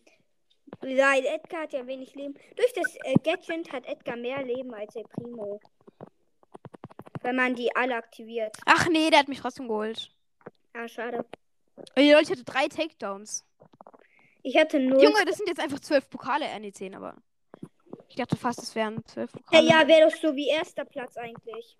[0.82, 2.34] ja, Edgar hat ja wenig Leben.
[2.56, 5.60] Durch das äh, Gadget hat Edgar mehr Leben als der Primo.
[7.22, 8.56] Wenn man die alle aktiviert.
[8.66, 10.12] Ach nee, der hat mich trotzdem geholt.
[10.74, 11.26] Ah, schade.
[11.96, 13.46] Ey, Leute, ich hatte drei Takedowns.
[14.42, 15.02] Ich hatte null.
[15.02, 17.16] Junge, das sind jetzt einfach zwölf Pokale, äh, nee, zehn, aber.
[18.10, 19.68] Ich dachte fast, es wären zwölf Ja, Pokale.
[19.68, 21.78] ja, wäre doch so wie erster Platz eigentlich.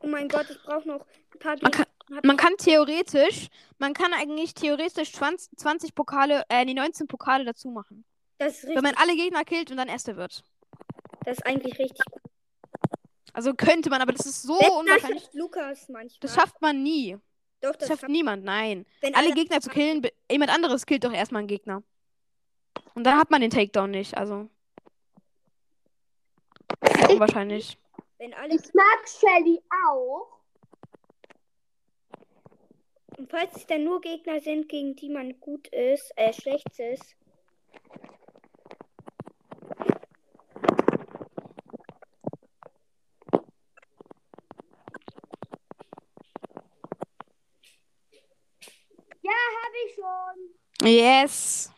[0.00, 1.86] Oh mein Gott, ich brauche noch ein paar Gegner.
[2.08, 3.48] Man kann theoretisch,
[3.78, 8.04] man kann eigentlich theoretisch 20, 20 Pokale, äh, die 19 Pokale dazu machen.
[8.38, 10.44] Das ist, Wenn richtig, man alle Gegner killt und dann Erster wird.
[11.24, 12.22] das ist eigentlich richtig gut.
[13.32, 15.22] Also könnte man, aber das ist so Letzter unwahrscheinlich.
[15.24, 16.18] schafft Lukas manchmal.
[16.20, 17.18] Das schafft man nie.
[17.60, 18.86] Doch, Das das schafft niemand, nein.
[19.00, 21.82] wenn Alle Gegner zu killen, jemand anderes killt doch erstmal einen Gegner.
[22.94, 24.48] Und dann hat man den Takedown nicht, also.
[26.96, 27.78] Sehr unwahrscheinlich.
[28.18, 30.35] Wenn alle Ich mag Shelly auch.
[33.18, 37.16] Und falls es dann nur Gegner sind, gegen die man gut ist, äh, schlecht ist.
[49.22, 50.88] Ja, habe ich schon.
[50.88, 51.75] Yes.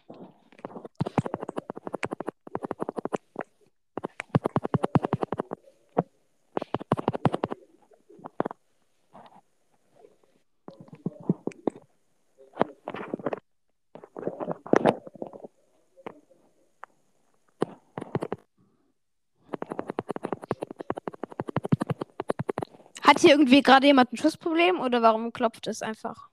[23.08, 26.28] Hat hier irgendwie gerade jemand ein Schussproblem oder warum klopft es einfach?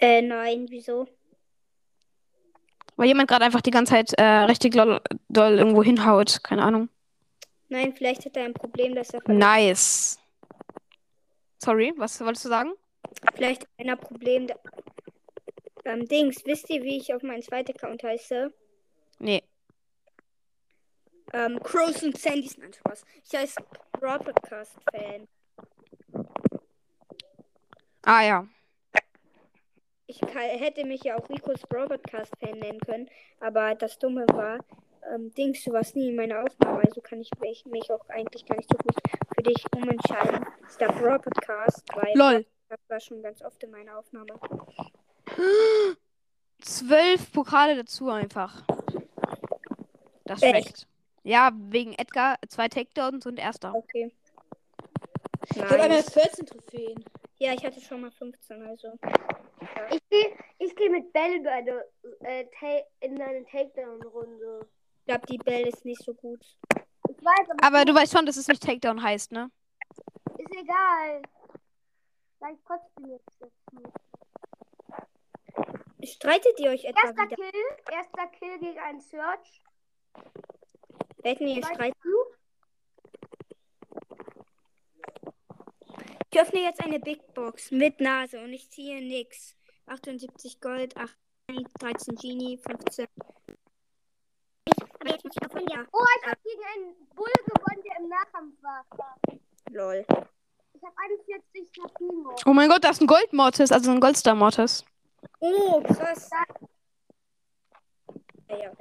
[0.00, 1.06] Äh, nein, wieso?
[2.96, 6.42] Weil jemand gerade einfach die ganze Zeit äh, richtig doll, doll irgendwo hinhaut.
[6.42, 6.88] Keine Ahnung.
[7.68, 10.18] Nein, vielleicht hat er ein Problem, dass er Nice.
[11.58, 12.72] Sorry, was wolltest du sagen?
[13.34, 14.48] vielleicht ein Problem.
[14.48, 14.56] da-
[15.84, 18.52] Ähm, Dings, wisst ihr, wie ich auf meinen zweiten Account heiße?
[19.20, 19.42] Nee.
[21.32, 23.04] Ähm, Crows und Sandys, nein, Spaß.
[23.24, 23.60] Ich heiße
[23.92, 25.28] Broadcast-Fan.
[28.08, 28.46] Ah ja.
[30.06, 34.60] Ich hätte mich ja auch Ricos Broadcast-Fan nennen können, aber das Dumme war,
[35.12, 38.46] ähm, Dings, du warst nie in meiner Aufnahme, also kann ich mich, mich auch eigentlich
[38.46, 38.96] gar nicht so gut
[39.36, 40.46] für dich umentscheiden.
[40.66, 42.46] Ist der Broadcast, weil Lol.
[42.70, 44.40] das war schon ganz oft in meiner Aufnahme.
[46.62, 48.62] Zwölf Pokale dazu einfach.
[50.24, 50.64] Das Echt?
[50.64, 50.86] schmeckt.
[51.24, 53.74] Ja, wegen Edgar zwei Takedowns und erster.
[53.74, 54.10] Okay.
[55.50, 56.10] Ich habe einmal Nice.
[56.10, 57.04] 14 Trophäen.
[57.38, 58.98] Ja, ich hatte schon mal 15, also.
[59.90, 61.84] Ich gehe ich geh mit Bell bei der,
[62.20, 64.68] äh, in eine Takedown-Runde.
[65.00, 66.44] Ich glaube, die Bell ist nicht so gut.
[67.08, 69.50] Ich weiß, aber, Aber du weißt schon, dass es nicht Takedown heißt, ne?
[70.38, 71.22] ist egal.
[72.38, 73.92] Vielleicht trotzdem jetzt dazu.
[76.04, 77.36] Streitet ihr euch etwa Erster wieder?
[77.36, 77.52] Kill,
[77.92, 79.62] erster Kill gegen einen Search.
[81.18, 81.96] Wetten, ihr streitet?
[82.02, 82.37] du?
[86.30, 89.56] Ich öffne jetzt eine Big Box mit Nase und ich ziehe nix.
[89.86, 91.16] 78 Gold, 8,
[91.80, 93.06] 13 Genie, 15.
[95.00, 95.86] Aber jetzt muss ich davon ja.
[95.90, 98.84] Oh, ich habe gegen einen Bull gewonnen, der im Nahkampf war.
[99.70, 100.04] Lol.
[100.74, 102.36] Ich habe 41 Tapino.
[102.44, 104.84] Oh mein Gott, da ist ein Goldmortis, also ein Goldstar-Mortis.
[105.40, 106.28] Oh, krass.
[108.50, 108.72] Ja, ja.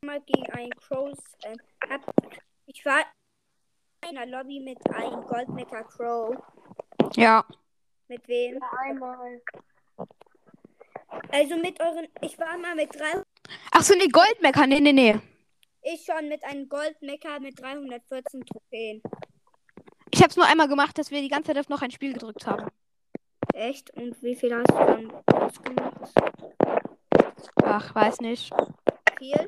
[0.00, 1.18] Mal gegen einen Crows.
[1.88, 2.14] Hab,
[2.66, 3.04] ich war
[4.08, 6.36] einer Lobby mit einem Goldmecker Crow.
[7.16, 7.44] Ja.
[8.08, 8.60] Mit wem?
[8.84, 9.42] Einmal.
[11.30, 12.06] Also mit euren.
[12.20, 13.22] Ich war mal mit drei.
[13.72, 14.66] Ach so, nee, Goldmecker.
[14.66, 15.18] Nee, nee, nee.
[15.82, 19.02] Ich schon mit einem Goldmecker mit 314 Trophäen.
[20.10, 22.46] Ich hab's nur einmal gemacht, dass wir die ganze Zeit auf noch ein Spiel gedrückt
[22.46, 22.68] haben.
[23.52, 23.90] Echt?
[23.90, 26.12] Und wie viel hast du dann ausgemacht?
[27.62, 28.52] Ach, weiß nicht.
[29.18, 29.46] Viel?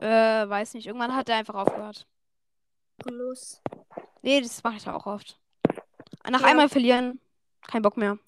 [0.00, 0.86] Äh, weiß nicht.
[0.86, 2.06] Irgendwann hat er einfach aufgehört.
[3.04, 3.60] Los.
[4.22, 5.38] Nee, das mache ich auch oft.
[6.28, 6.46] Nach Ja.
[6.46, 7.20] einmal verlieren,
[7.62, 8.18] kein Bock mehr.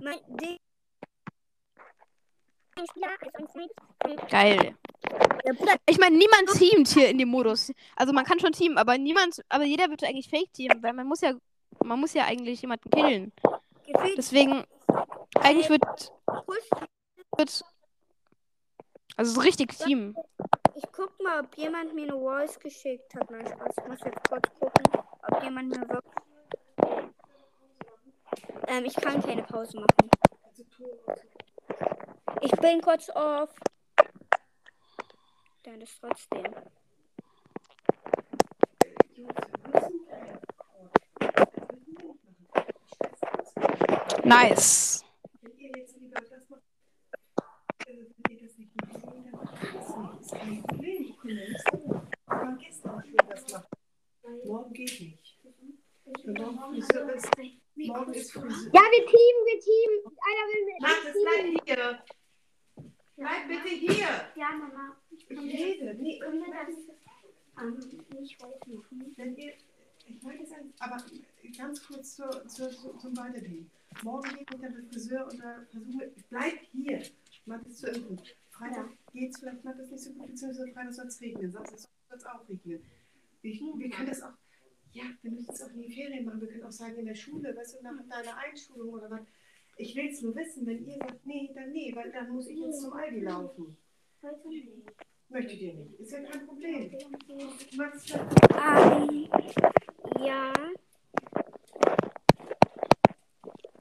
[0.00, 0.20] Mein.
[4.30, 4.76] Geil.
[5.86, 7.72] Ich meine, niemand teamt hier in dem Modus.
[7.96, 11.06] Also man kann schon teamen, aber niemand, aber jeder wird eigentlich fake teamen, weil man
[11.06, 11.32] muss ja,
[11.84, 13.32] man muss ja eigentlich jemanden killen.
[14.16, 14.64] Deswegen,
[15.40, 15.82] eigentlich wird,
[16.44, 16.70] Push.
[17.36, 17.64] wird
[19.16, 20.14] also so richtig teamen.
[20.80, 23.28] Ich guck mal, ob jemand mir eine Voice geschickt hat.
[23.32, 23.74] Nein, Spaß.
[23.78, 24.84] Ich muss jetzt kurz gucken,
[25.28, 26.14] ob jemand mir wirklich.
[28.68, 30.10] Ähm, ich kann keine Pause machen.
[32.42, 33.52] Ich bin kurz off.
[35.64, 36.54] Dann ist trotzdem.
[44.24, 45.04] Nice.
[45.40, 46.62] Wenn ihr jetzt lieber das macht,
[47.86, 49.74] äh, wenn ihr das nicht macht, dann macht das nicht.
[49.74, 49.84] Ist kein Problem.
[49.84, 49.86] Ich bin ja nicht so.
[49.86, 50.17] Aber gestern schon das machen.
[54.44, 55.38] Morgen geht nicht.
[56.06, 56.94] Morgen ist,
[57.76, 58.70] morgen ist Friseur.
[58.72, 59.98] Ja, wir teamen, wir teamen.
[60.26, 60.76] Einer will mit.
[60.80, 62.04] Max, bleib hier.
[63.16, 64.10] Bleib bitte hier.
[64.36, 64.96] Ja, Mama.
[65.10, 65.94] Ich rede.
[65.94, 66.28] Nee, das
[67.62, 67.74] ähm,
[68.20, 69.14] nicht heute machen?
[69.16, 69.54] wenn ihr,
[70.06, 70.98] ich wollte sagen, aber
[71.56, 73.70] ganz kurz zur, zur, zur, zum Weitergehen.
[74.02, 77.02] Morgen geht mit der Friseur und da versuche bleib hier.
[77.46, 78.22] Mach es zu Ende.
[78.58, 81.50] Freitag geht's vielleicht mal das nicht so gut, beziehungsweise Freitag soll es regnen.
[81.52, 82.82] Samstag soll es auch regnen.
[83.42, 84.32] Ich, wir können das auch,
[84.92, 86.40] ja, wir müssen es auch in die Ferien machen.
[86.40, 89.20] Wir können auch sagen, in der Schule, weißt du, nach deiner Einschulung oder was.
[89.76, 92.58] Ich will es nur wissen, wenn ihr sagt, nee, dann nee, weil dann muss ich
[92.58, 93.76] jetzt zum Aldi laufen.
[95.28, 96.00] Möchtet ihr nicht?
[96.00, 96.90] Ist ja kein Problem.
[98.56, 99.28] Ähm,
[100.18, 100.52] ja.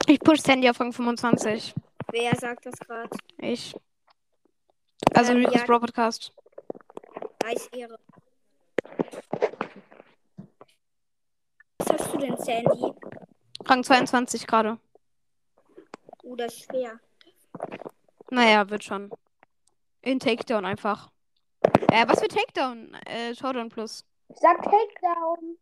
[0.05, 1.73] Ich push Sandy auf Rang 25.
[2.11, 3.09] Wer sagt das gerade?
[3.39, 3.75] Ich.
[5.13, 5.65] Also Ähm, Ricos ja.
[5.65, 6.33] Bro Podcast.
[7.45, 7.97] Als Ehre.
[11.79, 12.93] Was hast du denn, Sandy?
[13.65, 14.77] Rang 22 gerade.
[16.23, 16.99] Uh, das ist schwer.
[18.29, 19.09] Naja, wird schon.
[20.01, 21.09] In Takedown einfach.
[21.91, 22.93] Äh, was für Takedown?
[23.05, 24.05] Äh, Showdown Plus.
[24.29, 25.57] Sag Takedown.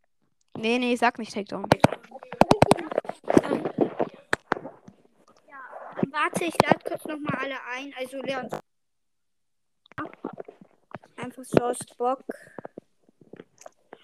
[0.58, 1.68] Nee, nee, ich sag nicht Takedown.
[6.12, 7.94] Warte, ich lade kurz nochmal alle ein.
[7.98, 8.50] Also Leon.
[11.44, 12.24] Source Bock.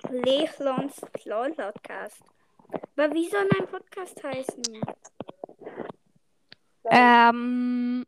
[0.09, 2.21] Lechlons LOL Podcast.
[2.95, 4.63] Aber wie soll mein Podcast heißen?
[6.89, 8.05] Ähm.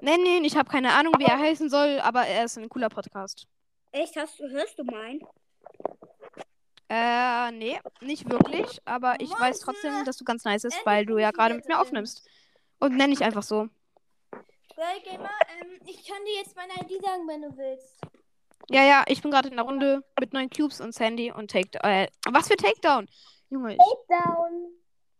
[0.00, 2.88] Nee, nee, ich habe keine Ahnung, wie er heißen soll, aber er ist ein cooler
[2.88, 3.46] Podcast.
[3.92, 4.16] Echt?
[4.16, 5.20] Hast du, hörst du meinen?
[6.88, 11.18] Äh, nee, nicht wirklich, aber ich weiß trotzdem, dass du ganz nice bist, weil du
[11.18, 12.28] ja gerade mit mir aufnimmst.
[12.80, 13.68] Und nenn ich einfach so.
[14.76, 18.00] Well, Gamer, ähm, ich kann dir jetzt meine ID sagen, wenn du willst.
[18.70, 21.90] Ja, ja, ich bin gerade in der Runde mit neun Cubes und Sandy und Takedown.
[21.90, 23.08] Äh, was für Takedown?
[23.50, 24.72] Junge, ich, Takedown.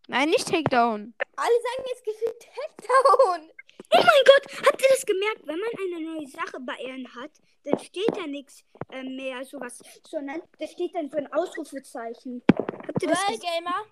[0.09, 1.14] nein, nicht Takedown.
[1.36, 3.51] Alle sagen jetzt gefühlt Takedown.
[3.95, 5.47] Oh mein Gott, habt ihr das gemerkt?
[5.47, 7.30] Wenn man eine neue Sache bei Ehren hat,
[7.64, 12.43] dann steht da nichts äh, mehr sowas, sondern da steht dann so ein Ausrufezeichen.
[12.57, 13.40] Habt ihr das Well, gesehen?
[13.59, 13.84] Gamer,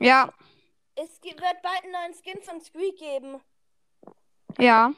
[0.00, 0.32] Ja,
[0.94, 3.40] es wird bald einen neuen Skin von Squeak geben.
[4.58, 4.92] ja.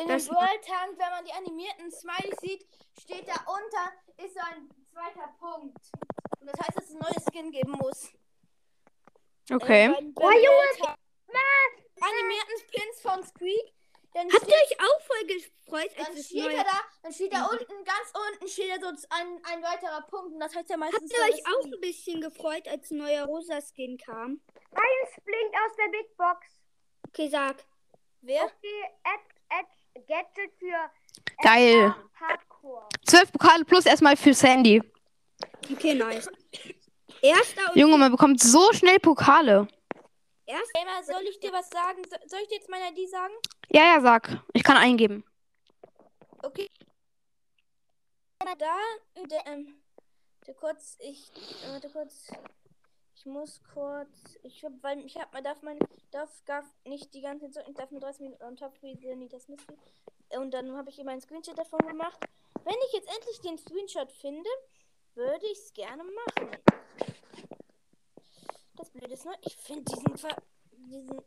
[0.00, 2.66] In Das- dem World Tank, wenn man die animierten Smileys sieht,
[3.00, 3.92] steht da unter,
[4.24, 5.78] ist so ein zweiter Punkt.
[6.40, 8.12] Und das heißt, dass es ein neues Skin geben muss.
[9.50, 9.86] Okay.
[9.86, 10.98] Äh, World Tank.
[12.00, 13.74] Animierten Pins von Squeak.
[14.14, 16.54] Dann Habt ihr euch auch voll gefreut, dann als es steht neu...
[16.54, 20.32] er da, dann steht da unten, ganz unten steht da so ein, ein weiterer Punkt.
[20.32, 21.12] Und das heißt ja meistens.
[21.12, 21.74] Habt ihr euch auch Skin.
[21.74, 24.40] ein bisschen gefreut, als ein neuer Rosa-Skin kam?
[24.72, 26.46] Eins blinkt aus der Big Box.
[27.08, 27.64] Okay, sag.
[28.22, 28.44] Wer?
[28.44, 29.68] Okay, Ad, Ad,
[30.06, 30.90] Gadget für
[31.42, 31.94] Geil.
[32.20, 32.88] Hardcore.
[33.06, 34.82] Zwölf Pokale plus erstmal für Sandy.
[35.70, 36.28] Okay, nice.
[37.22, 39.68] Erster und Junge, man bekommt so schnell Pokale.
[40.46, 40.80] erster.
[40.80, 42.02] Gamer, soll ich dir was sagen?
[42.08, 43.34] So- Soll ich dir jetzt meine ID sagen?
[43.70, 44.42] Ja, ja, sag.
[44.52, 45.24] Ich kann eingeben.
[46.42, 46.68] Okay.
[48.40, 48.76] Da,
[49.46, 49.74] ähm,
[50.40, 51.30] warte kurz, ich,
[51.70, 52.28] warte kurz.
[53.18, 55.76] Ich muss kurz, ich hab, weil ich hab, man darf man,
[56.12, 59.32] darf gar nicht die ganze Zeit, ich darf nur 30 Minuten on top wie nicht
[59.32, 59.76] das Mystery.
[60.36, 62.16] Und dann habe ich immer einen Screenshot davon gemacht.
[62.62, 64.48] Wenn ich jetzt endlich den Screenshot finde,
[65.14, 66.50] würde ich es gerne machen.
[68.76, 70.36] Das Blöde ist nur, ich finde diesen, Ver
[70.76, 71.20] diesen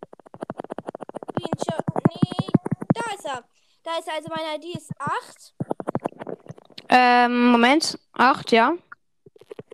[1.29, 2.51] Screenshot nicht.
[2.93, 3.43] Da ist er.
[3.83, 5.55] Da ist er, also meine ID ist 8.
[6.87, 7.99] Ähm, Moment.
[8.13, 8.77] Acht, ja.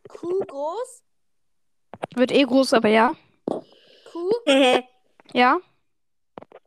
[0.08, 1.04] Q groß.
[2.16, 3.14] Wird eh groß, aber ja.
[4.12, 4.32] Q.
[5.34, 5.60] Ja.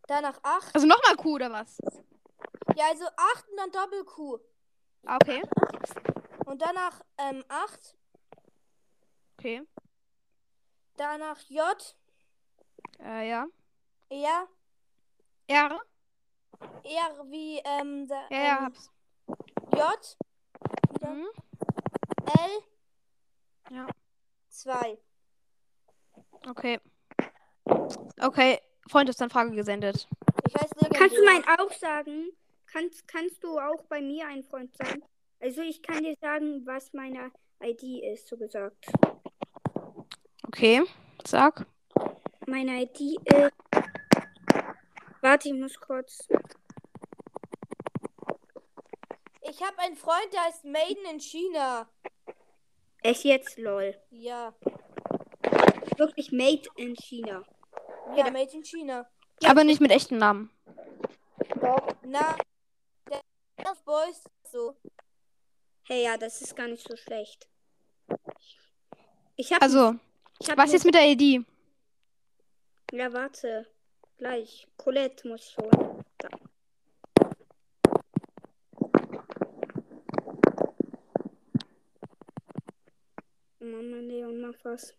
[0.06, 0.74] Danach 8.
[0.74, 1.78] Also nochmal Q oder was?
[2.76, 4.38] Ja, also 8 und dann Doppel Q.
[5.06, 5.42] Ah, okay.
[6.44, 7.96] Und danach ähm, 8.
[9.38, 9.62] Okay.
[10.96, 11.96] Danach J.
[13.02, 13.46] Äh, ja.
[14.10, 14.48] R.
[15.46, 15.80] R?
[16.84, 18.90] R wie ähm, da, Ja, ja, ähm, hab's.
[19.72, 20.16] J.
[21.08, 21.28] Mhm.
[22.26, 23.74] L.
[23.74, 23.86] Ja.
[24.48, 24.98] 2.
[26.48, 26.78] Okay.
[28.20, 28.58] Okay.
[28.88, 30.08] Freundschaftsanfrage gesendet.
[30.48, 30.98] Ich heiße legendär.
[30.98, 32.30] Kannst du meinen auch sagen?
[32.66, 35.02] Kannst, kannst du auch bei mir ein Freund sein?
[35.40, 37.30] Also ich kann dir sagen, was meine
[37.62, 38.86] ID ist, so gesagt.
[40.46, 40.82] Okay.
[41.24, 41.66] Sag.
[42.46, 43.52] Meine ID ist.
[45.20, 46.26] Warte, ich muss kurz.
[49.42, 51.88] Ich habe einen Freund, der heißt Maiden in China.
[53.02, 53.94] Echt jetzt, lol.
[54.10, 54.54] Ja.
[56.00, 57.44] Wirklich made in China.
[58.16, 59.06] Ja, Made in China.
[59.44, 60.50] Aber nicht mit echten Namen.
[62.02, 62.38] Na,
[63.06, 64.76] der auf Boys so.
[65.82, 67.46] Hey, ja, das ist gar nicht so schlecht.
[69.36, 69.60] Ich hab.
[69.60, 69.96] Also,
[70.38, 71.44] ich hab was jetzt mit der ID?
[72.92, 73.66] Ja, warte.
[74.16, 74.66] Gleich.
[74.78, 76.02] Colette muss ich holen.
[76.16, 76.28] Da.
[83.58, 84.94] Mama, Leon, mach was.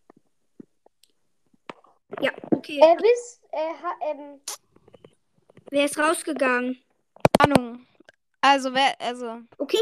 [2.21, 2.79] Ja, okay.
[2.79, 4.41] Äh, bis, äh, ha, ähm,
[5.69, 6.81] Wer ist rausgegangen?
[7.39, 7.87] Ahnung.
[8.41, 9.79] Also, wer, also, Okay,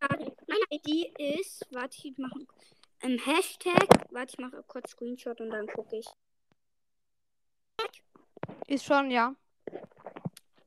[0.00, 2.46] meine ID ist, warte, ich mache
[3.02, 6.06] ähm, Hashtag, warte, ich mache kurz Screenshot und dann gucke ich.
[8.66, 9.34] ist schon, ja.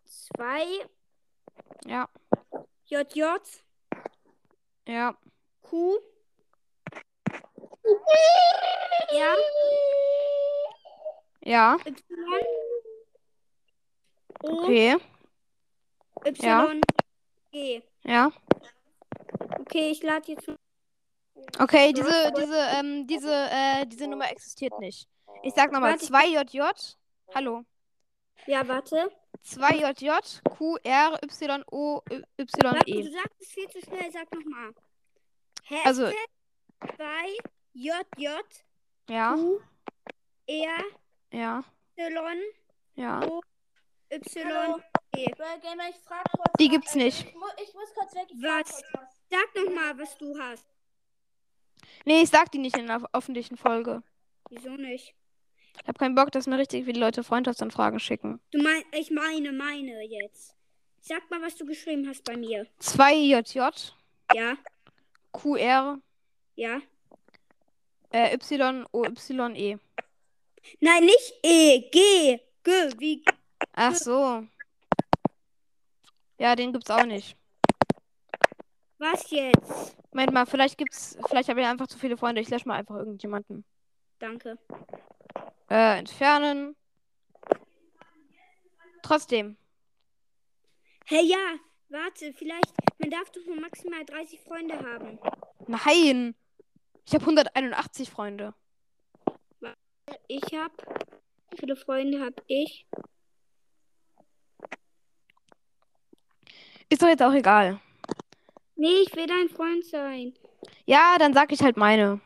[0.05, 0.65] 2
[1.85, 2.09] Ja,
[2.85, 3.23] JJ
[4.85, 5.17] ja.
[5.61, 5.97] Q
[9.11, 9.35] R
[11.45, 11.95] Ja, Y
[14.43, 14.97] O okay.
[16.25, 16.81] Y
[17.51, 17.83] G.
[18.03, 18.31] Ja.
[19.59, 20.47] Okay, ich lade jetzt.
[21.59, 25.07] Okay, diese, diese, ähm, diese, äh, diese Nummer existiert nicht.
[25.43, 26.97] Ich sag nochmal, Warte, ich- 2JJ.
[27.35, 27.63] Hallo.
[28.47, 29.11] Ja, warte.
[29.43, 33.03] 2JJ, Q, R, Y, O, Y, Warte, E.
[33.03, 34.73] du sagst es viel zu schnell, sag nochmal.
[35.83, 37.37] Also- Hashtag 2
[37.73, 38.29] JJ
[39.09, 39.59] Ja, Q
[40.47, 40.83] R
[41.33, 41.63] ja,
[41.97, 42.41] Y
[42.95, 43.21] ja.
[44.11, 44.79] Y Hallo.
[45.13, 46.51] Gamer, ich frag kurz.
[46.59, 47.27] Die gibt's nicht.
[47.27, 48.27] Ich, mu ich muss kurz weg.
[48.41, 48.71] Was?
[48.71, 49.09] kurz was.
[49.29, 50.65] Sag nochmal, was du hast.
[52.05, 54.01] Nee, ich sag die nicht in einer öffentlichen Folge.
[54.49, 55.13] Wieso nicht?
[55.81, 58.39] Ich hab keinen Bock, dass mir richtig viele Leute Freundschaftsanfragen schicken.
[58.51, 60.55] Du mein, ich meine, meine jetzt.
[61.01, 62.67] Sag mal, was du geschrieben hast bei mir.
[62.79, 63.91] 2JJ,
[64.33, 64.55] Ja,
[65.31, 65.99] QR,
[66.55, 66.79] ja.
[68.11, 69.77] äh, Y, O, Y, E.
[70.79, 73.23] Nein, nicht E, G, G, wie
[73.73, 74.43] Ach so.
[76.39, 77.37] Ja, den gibt's auch nicht.
[78.97, 79.95] was jetzt?
[80.11, 82.41] Moment mal, vielleicht gibt's, vielleicht habe ich einfach zu viele Freunde.
[82.41, 83.65] Ich lösche mal einfach irgendjemanden.
[84.19, 84.57] Danke.
[85.69, 86.75] Äh, entfernen.
[89.01, 89.57] Trotzdem.
[91.05, 91.55] Hey, ja,
[91.89, 95.19] warte, vielleicht, man darf doch nur maximal 30 Freunde haben.
[95.67, 96.35] Nein.
[97.05, 98.53] Ich habe 181 Freunde.
[100.27, 100.71] Ich hab,
[101.51, 102.85] wie viele Freunde hab ich?
[106.89, 107.79] Ist doch jetzt auch egal.
[108.75, 110.33] Nee, ich will dein Freund sein.
[110.85, 112.21] Ja, dann sag ich halt meine.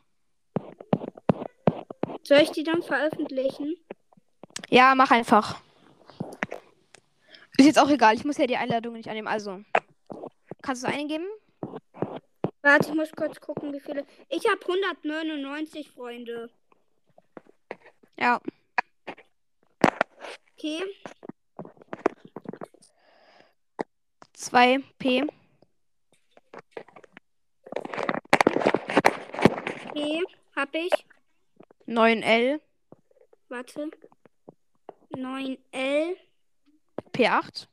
[2.23, 3.75] Soll ich die dann veröffentlichen?
[4.69, 5.61] Ja, mach einfach.
[7.57, 8.15] Ist jetzt auch egal.
[8.15, 9.27] Ich muss ja die Einladung nicht annehmen.
[9.27, 9.63] Also,
[10.61, 11.25] kannst du es eingeben?
[12.61, 14.05] Warte, ich muss kurz gucken, wie viele.
[14.29, 16.49] Ich habe 199 Freunde.
[18.19, 18.41] Ja.
[20.57, 20.83] Okay,
[24.35, 25.27] 2P.
[29.97, 30.23] okay,
[30.55, 30.91] hab ich.
[31.87, 32.59] 9L.
[33.49, 33.91] Warte.
[35.11, 36.15] 9L,
[37.13, 37.67] P8.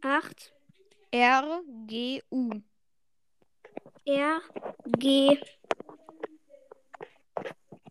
[0.00, 0.52] 8,
[1.10, 2.62] R, G, U.
[4.06, 4.40] R,
[4.98, 5.38] G,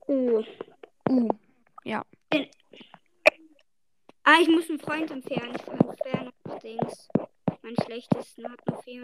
[0.07, 0.43] U.
[1.09, 1.29] U.
[4.23, 5.55] Ah, ich muss einen Freund entfernen.
[5.55, 7.07] Ich entferne noch Dings.
[7.61, 9.01] Mein schlechtesten hat noch viel.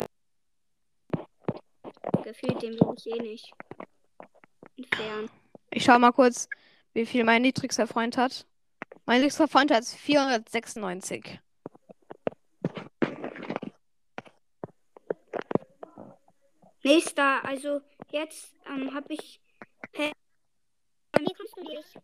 [2.24, 3.54] Gefühlt, den will ich eh nicht
[4.78, 5.30] entfernen.
[5.72, 6.50] Ich schau mal kurz,
[6.94, 8.46] wie viel mein niedrigster Freund hat.
[9.06, 11.40] Mein niedrigster Freund hat 496.
[16.84, 17.80] Nächster, also
[18.12, 19.40] jetzt ähm, habe ich.
[21.54, 22.02] Kommst du nicht?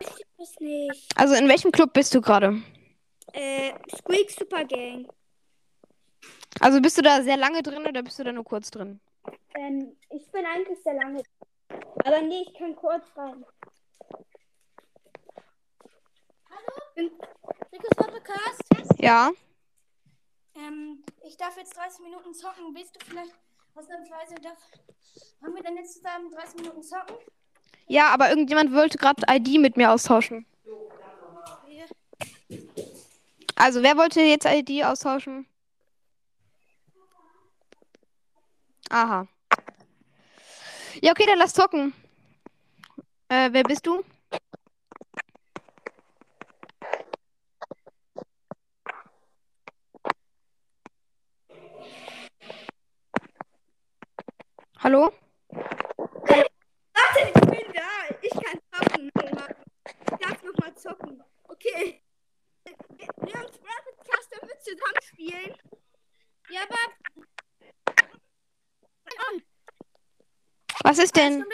[0.00, 1.08] Ich weiß nicht.
[1.16, 2.62] Also, in welchem Club bist du gerade?
[3.32, 5.08] Äh, Squeak Super Gang.
[6.60, 9.00] Also, bist du da sehr lange drin oder bist du da nur kurz drin?
[9.56, 11.22] Ähm, ich bin eigentlich sehr lange.
[12.04, 13.44] Aber nee, ich kann kurz rein.
[16.96, 18.62] Rico's Podcast.
[18.98, 19.30] Ja.
[20.58, 22.74] Ähm, ich darf jetzt 30 Minuten zocken.
[22.74, 23.32] Willst du vielleicht
[23.74, 24.58] ausnahmsweise darf.
[25.42, 27.16] Haben wir denn jetzt zusammen 30 Minuten zocken?
[27.86, 30.46] Ja, aber irgendjemand wollte gerade ID mit mir austauschen.
[33.54, 35.46] Also, wer wollte jetzt ID austauschen?
[38.90, 39.26] Aha.
[41.02, 41.92] Ja, okay, dann lass zocken.
[43.28, 44.04] Äh, wer bist du?
[54.80, 55.12] Hallo?
[55.50, 58.14] Warte, ich bin da.
[58.22, 59.10] Ich kann zocken.
[59.10, 61.24] Ich darf nochmal zocken.
[61.44, 62.00] Okay.
[62.64, 65.54] Leons Podcast, können wir zusammen spielen?
[66.50, 66.76] Ja, aber
[70.84, 71.44] Was ist denn?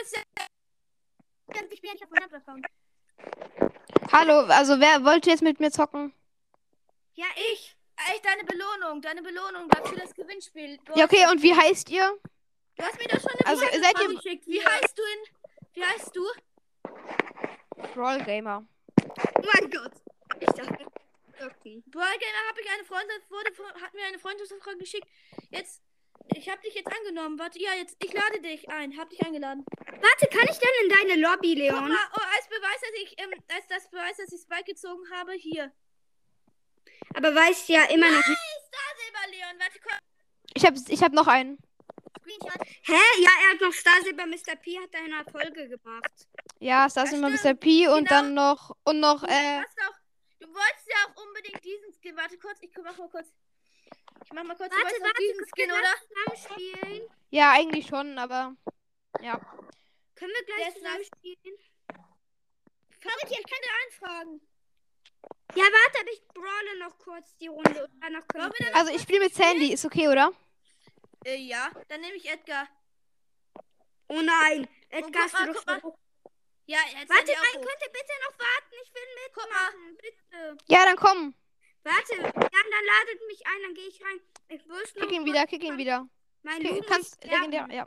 [4.12, 6.12] Hallo, also wer wollte jetzt mit mir zocken?
[7.14, 7.75] Ja, ich.
[7.97, 10.79] Echt deine Belohnung, deine Belohnung dafür das Gewinnspiel.
[10.95, 12.18] Ja, okay, und wie heißt ihr?
[12.77, 14.47] Du hast mir doch schon eine Also, seid ihr- geschickt.
[14.47, 15.75] Wie heißt du in.
[15.75, 16.25] Wie heißt du?
[17.95, 18.66] Brawl Gamer.
[19.03, 19.93] Oh mein Gott.
[20.41, 20.87] Ich dachte,
[21.35, 21.83] okay.
[21.87, 23.51] Ballgamer habe ich eine Freundin, wurde,
[23.83, 25.07] hat mir eine Freundschaftsanfrage geschickt.
[25.51, 25.83] Jetzt,
[26.35, 27.39] ich habe dich jetzt angenommen.
[27.39, 28.97] Warte, ja, jetzt, ich lade dich ein.
[28.99, 29.64] Hab dich eingeladen.
[29.87, 31.89] Warte, kann ich dann in deine Lobby, Leon?
[31.89, 35.33] mal, oh, als Beweis, dass ich, ähm, als das Beweis, dass ich Spike gezogen habe,
[35.33, 35.72] hier.
[37.14, 38.39] Aber weißt ja immer noch nicht.
[38.66, 39.99] Star Silber Leon, warte, komm.
[40.55, 41.59] Ich hab, ich hab noch einen.
[42.25, 42.66] Screenshot.
[42.83, 42.93] Hä?
[43.22, 44.57] Ja, er hat noch Star Silber Mr.
[44.57, 46.29] P hat da eine Folge gemacht.
[46.59, 47.45] Ja, immer stimmt.
[47.45, 47.55] Mr.
[47.55, 48.11] P und Genau.
[48.11, 49.95] dann noch und noch Du äh hast auch,
[50.41, 52.16] du wolltest ja auch unbedingt diesen Skin.
[52.16, 53.29] Warte kurz, ich mach mal kurz.
[54.25, 54.70] Ich mach mal kurz.
[54.70, 55.81] du Warte, wolltest auch warte, diesen Skin, oder?
[55.81, 57.11] gleich zusammen spielen?
[57.31, 58.57] ja eigentlich schon, aber
[59.20, 59.39] ja.
[60.14, 61.07] Können wir gleich ist zusammen das?
[61.18, 61.59] spielen?
[63.01, 64.41] Farid, ich kann dir einfragen.
[65.57, 68.53] Ja, warte, aber ich brawle noch kurz die Runde und danach können.
[68.72, 70.33] Also ich spiele mit Sandy, ist okay, oder?
[71.25, 72.68] Äh, ja, dann nehme ich Edgar.
[74.09, 75.93] Oh nein, guck Edgar mal, guck doch schon.
[76.66, 77.66] Ja, jetzt Warte, nein, hoch.
[77.66, 78.75] könnt ihr bitte noch warten?
[78.83, 80.57] Ich will mitmachen, bitte.
[80.66, 81.35] Ja, dann komm.
[81.83, 84.20] Warte, ja, dann ladet mich ein, dann gehe ich rein.
[84.49, 86.09] Ich muss noch Kick ihn wieder, kick ihn wieder.
[86.43, 87.87] Mein Kick, kannst legendär, ja.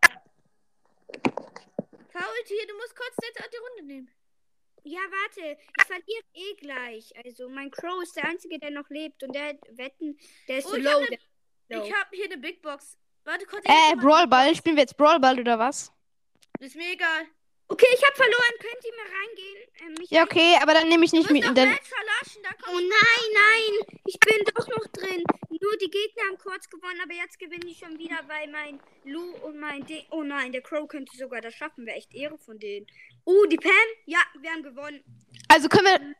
[2.11, 4.11] Farid, hier, du musst kurz die, Runde nehmen.
[4.83, 7.11] Ja, warte, ich verliere eh gleich.
[7.25, 10.17] Also, mein Crow ist der Einzige, der noch lebt und der hat Wetten,
[10.47, 11.23] der ist Oh, ich hab ne- der ist
[11.69, 11.85] low.
[11.85, 12.97] Ich habe hier eine Big Box.
[13.27, 13.61] Warte kurz.
[13.65, 15.91] ich Äh, Brawlball, spielen wir jetzt Brawlball oder was?
[16.61, 17.25] Ist mir egal.
[17.67, 18.53] Okay, ich habe verloren.
[18.61, 19.57] Könnt ihr mal reingehen?
[19.81, 21.43] Ähm, mich Ja, okay, aber dann nehme ich nicht mit.
[21.43, 21.77] Dann,
[22.69, 25.21] Oh nein, nein, ich bin doch noch drin.
[25.49, 29.31] Nur die Gegner haben kurz gewonnen, aber jetzt gewinnen die schon wieder, weil mein Lu
[29.43, 30.05] und mein D.
[30.09, 31.85] Oh nein, der Crow könnte sogar das schaffen.
[31.85, 32.87] Wäre echt Ehre von denen.
[33.25, 33.73] Oh, die Pam?
[34.05, 35.03] Ja, wir haben gewonnen.
[35.49, 36.15] also können wir.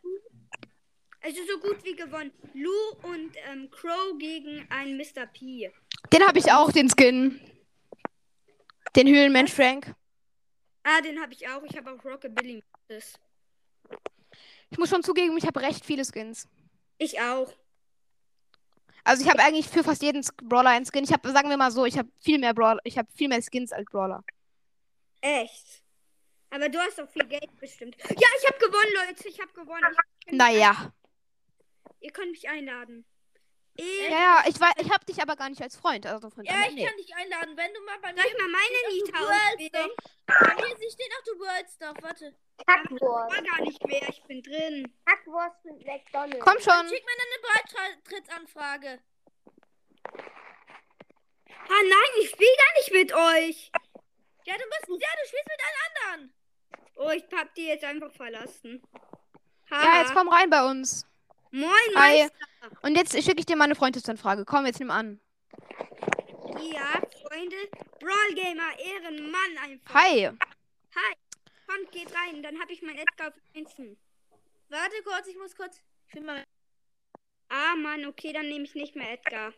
[1.22, 2.34] Also so gut wie gewonnen.
[2.54, 2.72] Lu
[3.04, 5.26] und ähm, Crow gegen einen Mr.
[5.26, 5.72] P.
[6.14, 7.40] Den habe ich auch, den Skin.
[8.96, 9.94] Den Höhlenmensch Frank.
[10.84, 11.64] Ah, den habe ich auch.
[11.64, 12.64] Ich habe auch Rockabilly.
[14.70, 16.48] Ich muss schon zugeben, ich habe recht viele Skins.
[16.98, 17.54] Ich auch.
[19.04, 21.04] Also ich habe eigentlich für fast jeden Brawler einen Skin.
[21.04, 23.42] Ich habe, sagen wir mal so, ich habe viel mehr Brawler, ich habe viel mehr
[23.42, 24.24] Skins als Brawler.
[25.22, 25.84] Echt.
[26.50, 27.96] Aber du hast doch viel Geld bestimmt.
[28.10, 29.28] Ja, ich habe gewonnen, Leute.
[29.28, 29.84] Ich habe gewonnen.
[29.90, 30.94] Ich kann mich Naja.
[32.00, 33.06] Ihr könnt mich einladen.
[33.78, 36.06] Ich, Ja, ja, ich weiß, ich habe dich aber gar nicht als Freund.
[36.06, 36.86] Also von Ja, ich nee.
[36.86, 38.22] kann dich einladen, wenn du mal bei mir.
[38.22, 39.92] Soll ich mal meine Nita auswählen?
[40.26, 41.96] Bei mir sie steht auch du World Stuff.
[42.02, 42.36] Warte.
[42.68, 43.04] Hackwurst.
[43.36, 44.10] war gar nicht mehr.
[44.10, 44.92] Ich bin drin.
[45.08, 46.40] Hackwurst mit McDonalds.
[46.44, 46.90] Komm schon.
[46.90, 49.00] Schick mir dann eine Beitrittsanfrage.
[51.70, 53.72] Ah nein, ich spiele gar nicht mit euch.
[54.46, 55.02] Ja, du bist.
[55.02, 56.34] Ja, du spielst mit allen anderen.
[56.96, 58.82] Oh, ich hab die jetzt einfach verlassen.
[59.70, 61.06] Ja, jetzt komm rein bei uns.
[61.52, 62.22] Moin, Hi.
[62.24, 62.80] Meister.
[62.82, 64.46] Und jetzt schicke ich dir mal eine Freundschaftsanfrage.
[64.46, 65.20] Komm, jetzt nimm an.
[66.60, 67.56] Ja, Freunde.
[68.00, 69.94] Brawl Gamer, Ehrenmann einfach.
[69.94, 70.30] Hi.
[70.96, 71.14] Hi.
[71.68, 72.44] Kommt, geht rein.
[72.44, 73.98] Dann hab ich mein Edgar auf Einsen.
[74.70, 75.82] Warte kurz, ich muss kurz.
[76.08, 76.44] Ich will mal.
[77.50, 79.54] Ah, Mann, okay, dann nehme ich nicht mehr Edgar.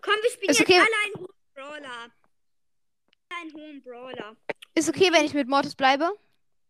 [0.00, 0.78] Komm, wir spielen Ist jetzt okay.
[0.78, 2.10] alle einen hohen Brawler.
[3.30, 4.36] Einen hohen Brawler.
[4.74, 6.12] Ist okay, wenn ich mit Mortis bleibe?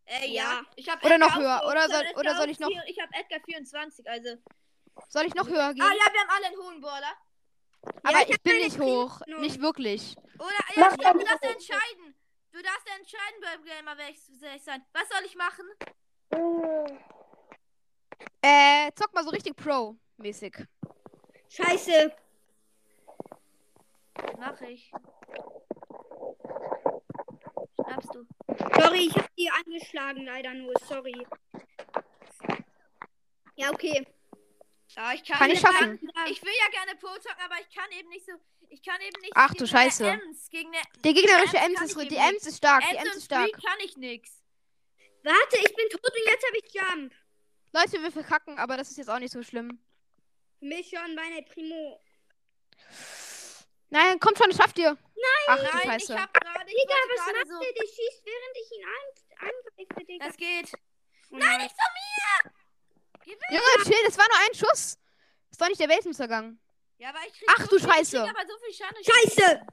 [0.05, 0.43] Äh, Ja.
[0.43, 0.61] ja.
[0.75, 2.99] Ich hab Oder Edgar noch höher, oder ich soll- oder soll ich noch- vier- Ich
[2.99, 4.37] hab Edgar 24, also.
[5.09, 5.81] Soll ich noch höher gehen?
[5.81, 7.13] Ah ja, wir haben alle einen hohen Baller.
[8.03, 9.19] aber ich ich, hab bin nicht hoch.
[9.21, 10.15] Prinzen Nicht wirklich.
[10.39, 12.15] Oder ja, stimmt, du darfst entscheiden.
[12.51, 14.85] Du darfst entscheiden beim Gamer, wer ich, wer ich sein.
[14.93, 15.65] Was soll ich machen?
[18.41, 20.55] Äh, zock mal so richtig Pro-mäßig.
[21.49, 22.13] Scheiße.
[24.37, 24.91] Mach ich.
[27.83, 28.25] Schnappst du.
[28.81, 30.73] Sorry, ich hab die angeschlagen, leider nur.
[30.87, 31.25] Sorry.
[33.55, 34.05] Ja, okay.
[34.95, 35.99] Ja, ich kann, Kann ich nicht- schaffen.
[36.29, 38.33] Ich will ja gerne Pro zocken, aber ich kann eben nicht so.
[38.69, 39.33] Ich kann eben nicht.
[39.35, 40.07] Ach, du Scheiße.
[40.09, 42.83] eine Ems, gegen eine Der gegnerische Ems Ems ist, ich die Ems ist stark.
[42.89, 43.51] Die Ems Ems und ist stark.
[43.53, 44.43] Kann ich nix.
[45.23, 47.13] Warte, ich bin tot und jetzt habe ich Jump.
[47.71, 49.79] Leute, wir verkacken, aber das ist jetzt auch nicht so schlimm.
[50.59, 51.99] Mich schon bei der Primo.
[53.89, 54.91] Nein, kommt schon, das schafft ihr.
[54.91, 54.97] Nein.
[55.47, 56.13] Ach du Nein, Scheiße.
[56.13, 56.33] ich hab
[56.63, 56.77] gerade.
[56.77, 57.59] Digga, was macht so.
[57.59, 57.73] der?
[57.73, 60.27] Der schießt, während ich ihn an angreife, Digga.
[60.27, 60.71] Das geht.
[61.31, 62.53] Oh Nein, nicht von mir!
[63.49, 64.97] Junge, chill, das war nur ein Schuss.
[65.49, 66.59] Das war nicht der Weltuntergang.
[66.97, 68.17] Ja, aber ich krieg Ach, so du viel, Scheiße.
[68.47, 69.03] so viel Schaden.
[69.03, 69.65] Scheiße!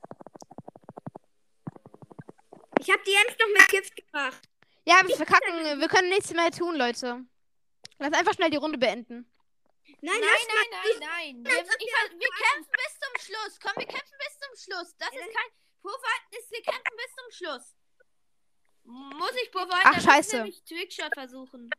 [2.81, 4.43] Ich habe die Ems noch mit Gift gemacht.
[4.87, 5.81] Ja, wir verkacken.
[5.81, 7.25] Wir können nichts mehr tun, Leute.
[7.99, 9.31] Lass einfach schnell die Runde beenden.
[10.01, 11.45] Nein, Nein, nein, nein, nein.
[11.45, 13.59] Wir, ich, wir kämpfen bis zum Schluss.
[13.61, 14.97] Komm, wir kämpfen bis zum Schluss.
[14.97, 15.51] Das ist kein.
[15.83, 17.77] Ist, wir kämpfen bis zum Schluss.
[18.85, 19.83] Muss ich Purfight?
[19.85, 20.33] Ach, Dann scheiße.
[20.33, 21.71] wir nämlich Trickshot versuchen.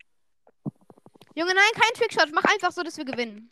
[1.36, 2.32] Junge, nein, kein Trickshot.
[2.34, 3.52] Mach einfach so, dass wir gewinnen.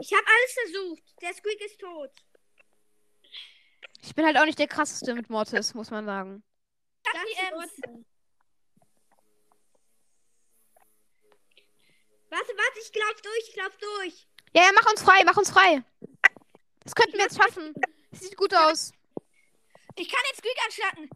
[0.00, 1.22] Ich habe alles versucht.
[1.22, 2.10] Der Squeak ist tot.
[4.02, 6.42] Ich bin halt auch nicht der krasseste mit Mortis, muss man sagen.
[7.04, 7.72] Sag die Ems.
[12.30, 14.28] Warte, warte, ich lauf durch, ich lauf durch.
[14.54, 15.82] Ja, ja, mach uns frei, mach uns frei.
[16.84, 17.74] Das könnten wir jetzt schaffen.
[18.12, 18.92] Sieht gut aus.
[19.96, 21.10] Ich kann den Squeak anschlagen.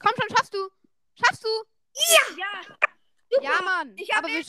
[0.00, 0.68] Komm schon, schaffst du.
[1.14, 1.48] Schaffst du.
[2.36, 2.76] Ja.
[3.42, 3.96] Ja, Mann.
[3.96, 4.40] Ich hab Aber wir,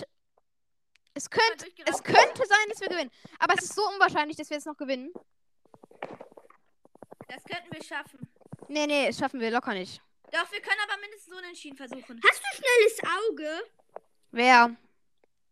[1.14, 3.12] es, könnte, es könnte sein, dass wir gewinnen.
[3.40, 5.14] Aber es ist so unwahrscheinlich, dass wir jetzt noch gewinnen.
[7.28, 8.28] Das könnten wir schaffen.
[8.68, 10.02] Nee, nee, das schaffen wir locker nicht.
[10.32, 11.26] Doch, wir können aber mindestens
[11.60, 12.22] Schienen versuchen.
[12.30, 13.00] Hast du schnelles
[13.30, 13.64] Auge?
[14.32, 14.76] Wer?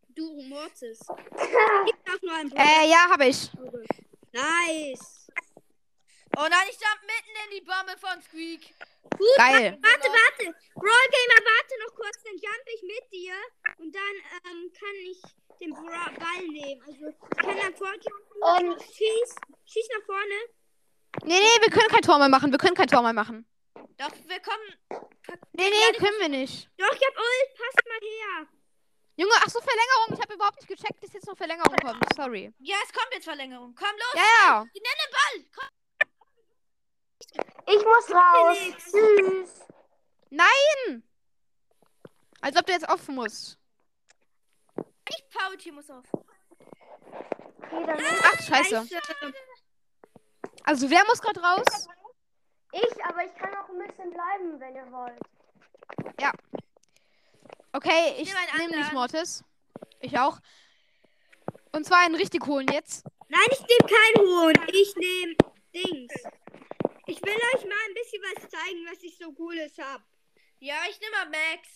[0.08, 0.98] Du, Mortis.
[0.98, 2.52] Gibt auch nur ein.
[2.52, 3.50] Äh, ja, habe ich.
[4.32, 5.23] Nice.
[6.36, 8.74] Oh nein, ich jump mitten in die Bombe von Squeak.
[9.16, 9.78] Gut, Geil.
[9.80, 10.44] warte, warte.
[10.74, 13.34] Brawl Gamer, warte noch kurz, dann jump ich mit dir
[13.78, 14.14] und dann
[14.50, 15.20] ähm, kann ich
[15.60, 16.82] den Bra Ball nehmen.
[16.82, 18.74] Also, ich kann dann vorjumpen.
[18.74, 19.34] Und Schieß,
[19.66, 20.38] schieß nach vorne.
[21.22, 22.50] Nee, nee, wir können kein Tor mehr machen.
[22.50, 23.46] Wir können kein Tor mehr machen.
[23.96, 25.06] Doch, wir kommen.
[25.52, 26.68] Nee, nee, können wir nicht.
[26.76, 28.48] Doch, ich hab Ult, passt mal her.
[29.16, 30.14] Junge, ach so, Verlängerung.
[30.14, 32.04] Ich habe überhaupt nicht gecheckt, dass jetzt noch Verlängerung kommt.
[32.16, 32.52] Sorry.
[32.58, 33.72] Ja, es kommt jetzt Verlängerung.
[33.78, 34.14] Komm los.
[34.14, 34.64] Ja, ja.
[34.74, 35.50] Die nennen den Ball.
[35.54, 35.68] Komm.
[37.66, 38.58] Ich muss raus.
[38.58, 38.92] Felix.
[38.92, 39.60] Tschüss.
[40.30, 41.02] Nein!
[42.40, 43.58] Als ob du jetzt offen musst.
[45.08, 46.04] Ich Power muss auf.
[47.58, 48.86] Okay, dann Ach, scheiße.
[50.64, 51.88] Also, wer muss gerade raus?
[52.72, 55.20] ich, aber ich kann auch ein bisschen bleiben, wenn ihr wollt.
[57.74, 58.94] Okay, ich nehme nicht anderen.
[58.94, 59.44] Mortis.
[59.98, 60.38] Ich auch.
[61.72, 63.04] Und zwar einen richtig hohen jetzt.
[63.28, 64.68] Nein, ich nehme keinen Hohn.
[64.72, 65.34] Ich nehme
[65.74, 66.14] Dings.
[67.06, 70.02] Ich will euch mal ein bisschen was zeigen, was ich so Cooles hab.
[70.58, 71.68] Ja, ich nehme mal Max.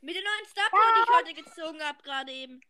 [0.00, 2.60] Mit den neuen Star Power, die ich heute gezogen habe, gerade eben.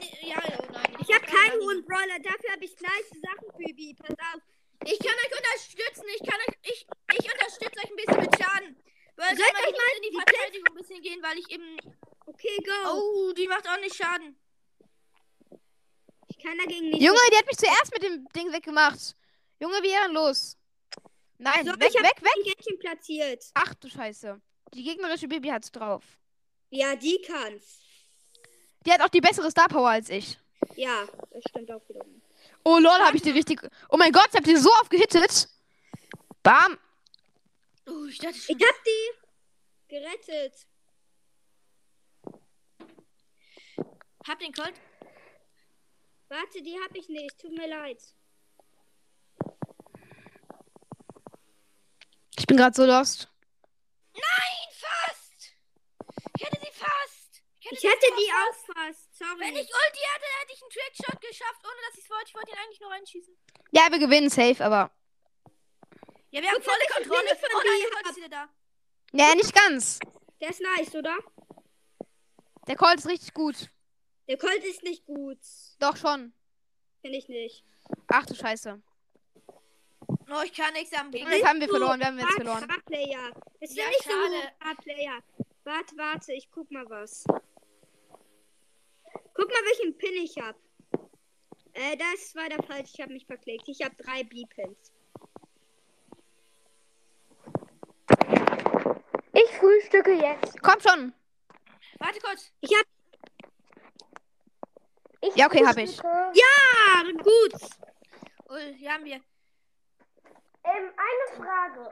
[0.00, 0.96] Nee, Ja, oh nein.
[1.00, 3.94] Ich habe kann keinen hohen Brawler, dafür habe ich nice Sachen für Bi.
[3.94, 4.42] Pass auf.
[4.84, 6.04] Ich kann euch unterstützen.
[6.14, 6.54] Ich kann euch.
[6.62, 6.86] Ich,
[7.18, 8.82] ich unterstütze euch ein bisschen mit Schaden.
[9.16, 11.76] Weil Soll ich ich mal in die die Verteidigung ein bisschen gehen, weil ich eben.
[12.24, 12.90] Okay, go.
[12.94, 14.38] Oh, die macht auch nicht Schaden.
[16.28, 17.02] Ich kann dagegen nicht.
[17.02, 19.16] Junge, die hat mich zuerst mit dem Ding weggemacht.
[19.60, 20.56] Junge, wie ehrenlos.
[21.38, 22.32] Nein, So, weg, ich weg, weg.
[22.36, 23.44] ein Gärtchen platziert.
[23.54, 24.40] Ach du Scheiße.
[24.74, 26.04] Die gegnerische Baby hat's drauf.
[26.70, 27.80] Ja, die kann's.
[28.86, 30.38] Die hat auch die bessere Star Power als ich.
[30.76, 32.22] Ja, das stimmt auch wiederum.
[32.64, 33.60] Oh lol, habe ich die richtig.
[33.88, 35.48] Oh mein Gott, ich hab die so oft gehittet.
[36.42, 36.78] Bam.
[37.86, 38.56] Oh, ich dachte schon.
[38.56, 40.66] Ich hab die gerettet.
[44.26, 44.74] Hab den Colt.
[46.28, 47.38] Warte, die hab ich nicht.
[47.38, 47.98] Tut mir leid.
[52.50, 53.28] Bin gerade so lost.
[54.12, 55.54] Nein, fast.
[56.36, 57.42] Ich hätte sie fast.
[57.60, 58.18] Ich sie hätte fast.
[58.18, 59.16] die auch fast.
[59.16, 59.38] Sorry.
[59.38, 62.26] Wenn ich Ulti hätte, hätte ich einen Trickshot geschafft, ohne dass ich es wollte.
[62.26, 63.36] Ich wollte ihn eigentlich nur reinschießen.
[63.70, 64.90] Ja, wir gewinnen safe, aber.
[66.32, 67.38] Ja, wir haben volle ich Kontrolle.
[67.54, 68.48] Oh nein, Colt ist wieder da.
[69.12, 70.00] Ja, nicht ganz.
[70.40, 71.18] Der ist nice, oder?
[72.66, 73.70] Der Colt ist richtig gut.
[74.26, 75.38] Der Colt ist nicht gut.
[75.78, 76.32] Doch schon.
[77.00, 77.64] Finde ich nicht.
[78.08, 78.82] Ach du Scheiße.
[80.32, 81.34] Oh, ich kann nichts am Gegner.
[81.34, 82.64] Jetzt haben wir verloren, wir haben jetzt Warte, verloren.
[82.64, 83.30] Star-Player.
[83.60, 84.14] Das ist Ja, ja, nicht schade.
[84.30, 85.18] so Star-Player.
[85.64, 87.24] Warte, warte, ich guck mal was.
[89.34, 90.56] Guck mal, welchen Pin ich hab.
[91.72, 92.90] Äh, das war der falsch.
[92.94, 93.68] Ich habe mich verklickt.
[93.68, 94.92] Ich habe drei B-Pins.
[99.32, 100.60] Ich frühstücke jetzt.
[100.62, 101.12] Komm schon.
[101.98, 102.52] Warte kurz.
[102.60, 102.84] Ich hab.
[105.22, 105.98] Ich Ja, okay, hab ich.
[106.04, 107.54] Ah, gut.
[108.48, 109.20] Oh, hier haben wir.
[110.70, 111.90] Ähm, eine Frage.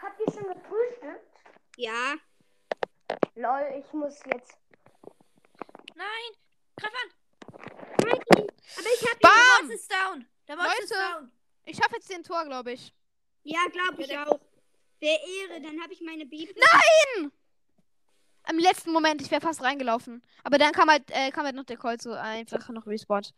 [0.00, 1.38] Habt ihr schon gefrühstückt?
[1.76, 2.14] Ja.
[3.34, 4.56] Lol, ich muss jetzt.
[5.94, 6.06] Nein.
[6.76, 7.10] Greif an.
[8.04, 8.46] Mikey.
[8.78, 9.20] Aber ich hab.
[9.20, 9.62] Der Bam!
[9.62, 10.26] Mods ist down.
[10.48, 11.02] Der Mods ist Leute.
[11.12, 11.32] down.
[11.64, 12.92] Ich schaffe jetzt den Tor, glaube ich.
[13.44, 14.40] Ja, glaube ich auch.
[14.98, 16.58] Wer Ehre, dann habe ich meine B-Pins.
[16.58, 17.30] Nein!
[18.48, 20.22] Im letzten Moment, ich wäre fast reingelaufen.
[20.44, 23.34] Aber dann kam halt, äh, kam halt noch der Colt so einfach noch respawned.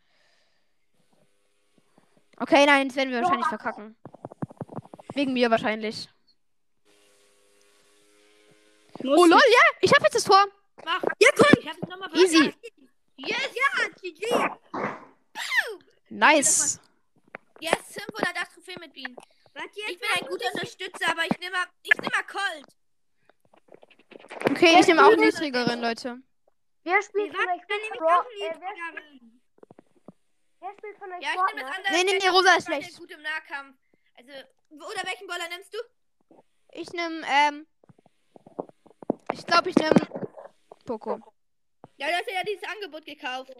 [2.39, 3.95] Okay, nein, das werden wir wahrscheinlich verkacken.
[5.13, 6.09] Wegen mir wahrscheinlich.
[9.03, 10.45] Oh lol, ja, ich habe jetzt das Tor.
[10.85, 11.03] Mach.
[11.19, 11.59] Ja, komm.
[11.59, 12.53] Ich hab es nochmal Easy.
[13.17, 14.25] Yes, ja, GG.
[16.09, 16.79] Nice.
[17.59, 19.15] Yes, 508 Trophäen mit Bienen.
[19.55, 22.65] Jetzt Ich bin ein guter Unterstützer, aber ich nehme mal, ich nehme mal Colt.
[24.51, 26.21] Okay, ich nehme auch niedrigeren, Leute.
[26.83, 29.38] Wer spielt dann nämlich Bro auch äh,
[30.59, 31.93] wer, spielt von euch Ja, ich nehme das andere.
[31.93, 32.97] Nee, nee, nee, der Rosa ist schlecht.
[32.97, 33.77] gut im Nahkampf.
[34.17, 34.31] Also,
[34.69, 35.77] oder welchen Baller nimmst du?
[36.71, 37.67] Ich nehme, ähm.
[39.33, 39.95] Ich glaube, ich nehme
[40.85, 41.19] Poco.
[41.97, 43.51] Ja, du hast ja dieses Angebot gekauft.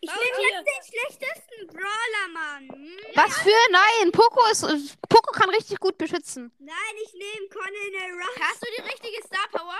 [0.00, 2.68] Ich nehme jetzt den schlechtesten Brawler, Mann.
[2.68, 2.96] Hm?
[3.14, 3.50] Was für?
[3.70, 5.00] Nein, Poco ist.
[5.08, 6.52] Poco kann richtig gut beschützen.
[6.58, 6.74] Nein,
[7.04, 8.40] ich nehme Colonel Ruff.
[8.40, 9.78] Hast du die richtige Star Power?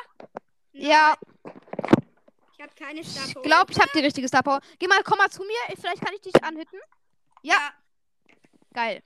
[0.73, 1.17] Ja,
[2.65, 3.43] Ich habe keine Star ich Power.
[3.43, 4.61] glaube, ich habe die richtige Star Power.
[4.79, 5.57] Geh mal, komm mal zu mir.
[5.73, 6.79] Ich- Vielleicht kann ich dich anhütten.
[7.43, 7.73] Ja.
[8.73, 9.03] Geil.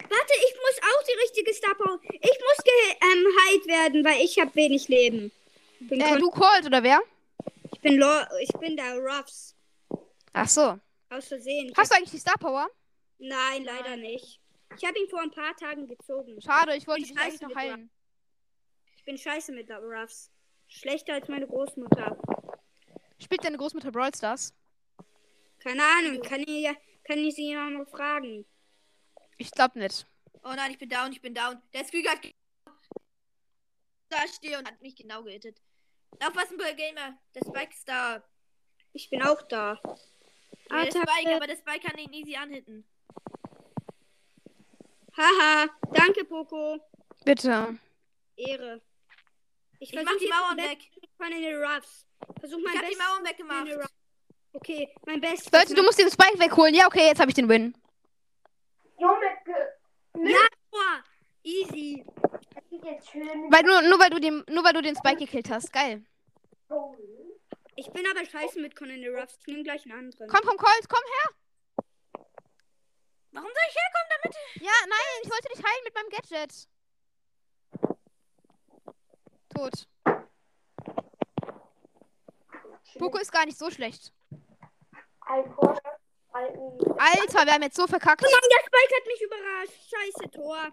[0.00, 2.00] Warte, ich muss auch die richtige Star Power.
[2.02, 5.30] Ich muss ge ähm, heilt werden, weil ich habe wenig Leben.
[5.78, 7.00] Bin Äh, du Colt oder wer?
[7.72, 9.54] ich bin Lo ich bin der Ruffs.
[10.32, 10.78] Ach so.
[11.10, 11.68] Aus Versehen.
[11.68, 12.68] Ich Hast du eigentlich die Star Power?
[13.18, 14.40] Nein, leider nicht.
[14.76, 16.40] Ich habe ihn vor ein paar Tagen gezogen.
[16.42, 17.90] Schade, ich wollte Ich dich eigentlich noch heilen.
[18.96, 20.32] Ich bin scheiße mit der Ruffs.
[20.66, 22.18] Schlechter als meine Großmutter.
[23.22, 24.54] Spielt deine Großmutter Brawl Stars?
[25.60, 28.46] Keine Ahnung, kann ich, ja- kann ich sie mal fragen.
[29.36, 30.06] Ich glaube nicht.
[30.44, 31.60] Oh nein, ich bin down, ich bin down.
[31.72, 32.32] Der Squeak hat ge-
[34.08, 35.60] da stehe und hat mich genau gehittet.
[36.20, 37.18] Aufpassen, Bull Gamer.
[37.34, 38.22] Der Spike ist da.
[38.92, 39.80] Ich bin auch da.
[40.70, 40.92] Ja, der.
[40.92, 42.84] Spike, aber der Spike kann ihn easy anhitten.
[45.16, 46.78] Haha, danke Poco.
[47.24, 47.78] Bitte.
[48.36, 48.80] Ehre.
[49.80, 50.78] Ich versuch mach die Mauern weg.
[51.00, 52.06] Mit Colonel Ruffs.
[52.40, 52.96] Versuch Ich mein hab die.
[52.96, 53.90] Mauern weggemacht.
[54.52, 55.52] Okay, mein Bestes.
[55.52, 56.74] Leute, du musst den Spike wegholen.
[56.74, 57.76] Ja, okay, jetzt habe ich den Win.
[58.98, 59.26] Junge,
[60.30, 60.38] Ja,
[60.70, 61.04] boah,
[61.42, 62.04] easy.
[62.54, 63.50] das geht jetzt schön.
[63.52, 65.72] Weil nur, nur weil du den, nur weil du den Spike gekillt hast.
[65.72, 66.04] Geil.
[67.76, 69.38] Ich bin aber scheiße mit Colonel Ruffs.
[69.40, 70.28] Ich nehme gleich einen anderen.
[70.28, 71.84] Komm, komm, Colt, komm her.
[73.30, 74.36] Warum soll ich herkommen damit?
[74.66, 76.68] Ja, nein, ich wollte dich heilen mit meinem Gadget.
[79.54, 79.86] Tot.
[82.98, 84.12] Poco ist gar nicht so schlecht.
[86.32, 88.22] Alter, wir haben jetzt so verkackt.
[88.24, 89.72] Oh nein, der Spike hat mich überrascht.
[89.90, 90.72] Scheiße, Tor.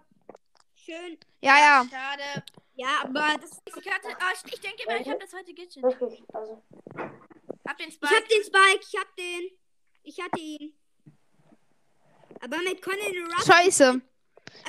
[0.74, 1.18] Schön.
[1.40, 1.86] Ja, ja.
[1.90, 2.44] Schade.
[2.74, 5.84] Ja, aber Das, ich, hatte, ah, ich, ich denke immer, ich habe das heute Gadget.
[5.84, 6.62] Also.
[7.66, 8.14] Hab den ich Spike.
[8.14, 8.80] hab den Spike.
[8.80, 9.50] Ich hab den.
[10.02, 10.78] Ich hatte ihn.
[12.42, 14.00] Aber mit Colonel Ruffs Scheiße.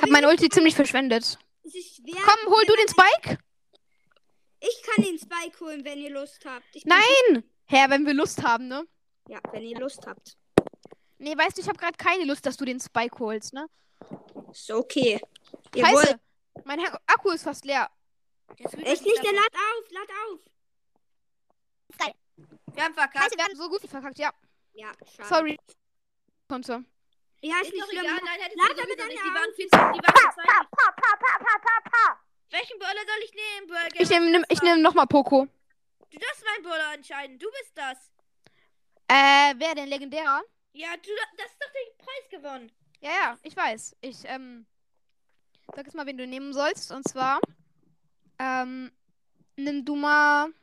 [0.02, 1.38] Hab mein Ulti ziemlich verschwendet.
[1.64, 2.02] ist.
[2.06, 3.38] Komm, hol du den Spike.
[4.70, 6.66] Ich kann den Spike holen, wenn ihr Lust habt.
[6.86, 7.44] Nein.
[7.66, 8.88] Herr, wenn wir Lust haben, ne?
[9.28, 10.38] Ja, wenn ihr Lust habt.
[11.20, 13.68] Nee, weißt du, ich habe gerade keine Lust, dass du den Spike holst, ne?
[14.52, 15.20] Ist okay.
[15.76, 16.20] Ihr wollt Scheiße.
[16.64, 17.90] Mein Ha- Akku ist fast leer.
[18.58, 20.40] Echt nicht, der lad auf, lad auf.
[22.00, 22.16] ab-
[22.74, 23.24] Wir haben verkackt.
[23.24, 24.32] Scheiße, wir haben so gut verkackt, ja.
[24.74, 25.28] Ja, schade.
[25.30, 25.58] Sorry.
[26.48, 26.84] Konnte.
[27.42, 28.04] Ja, ist Ist nicht doch schlimm.
[28.06, 29.22] egal, nein, hättest Lad deine nicht.
[29.24, 29.56] Die waren auf.
[29.56, 30.48] viel zu, die waren zu zweit.
[30.48, 32.20] Pa, pa, pa, pa, pa, pa.
[32.50, 34.02] Welchen Brawler soll ich nehmen, Burger?
[34.02, 35.48] Ich nehme ich nehm nochmal Poco.
[36.10, 37.38] Du darfst meinen Brawler entscheiden.
[37.38, 37.98] Du bist das.
[39.10, 39.90] Äh, wer denn?
[39.90, 40.42] Legendärer?
[40.74, 42.72] Ja, du das ist doch den Preis gewonnen.
[43.02, 43.96] Ja, ja, ich weiß.
[44.02, 44.66] Ich, ähm,
[45.76, 46.92] sag jetzt mal, wen du nehmen sollst.
[46.92, 47.40] Und zwar,
[48.40, 48.92] ähm,
[49.56, 50.54] nimm du mal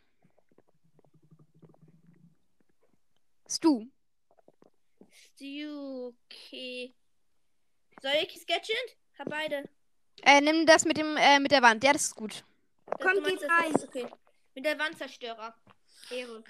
[3.48, 3.86] Stu.
[5.10, 6.94] Stu, okay.
[8.00, 8.96] Soll ich Sketchend?
[9.18, 9.68] Hab beide.
[10.22, 11.84] Äh, nimm das mit dem, äh, mit der Wand.
[11.84, 12.44] Ja, das ist gut.
[12.86, 13.72] Das- Komm, meinst, geht rein.
[13.74, 14.06] ist Okay.
[14.54, 15.54] Mit der Wandzerstörer.
[16.10, 16.44] Ehre.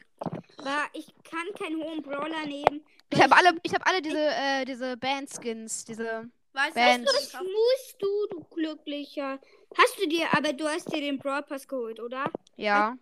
[0.93, 2.85] Ich kann keinen hohen Brawler nehmen.
[3.11, 6.29] Ich habe alle, ich habe alle diese, äh, diese Band-Skins, diese.
[6.53, 7.07] Weißt Band.
[7.09, 9.39] du, Das musst du, du Glücklicher.
[9.77, 12.27] Hast du dir, aber du hast dir den Brawl Pass geholt, oder?
[12.57, 12.97] Ja.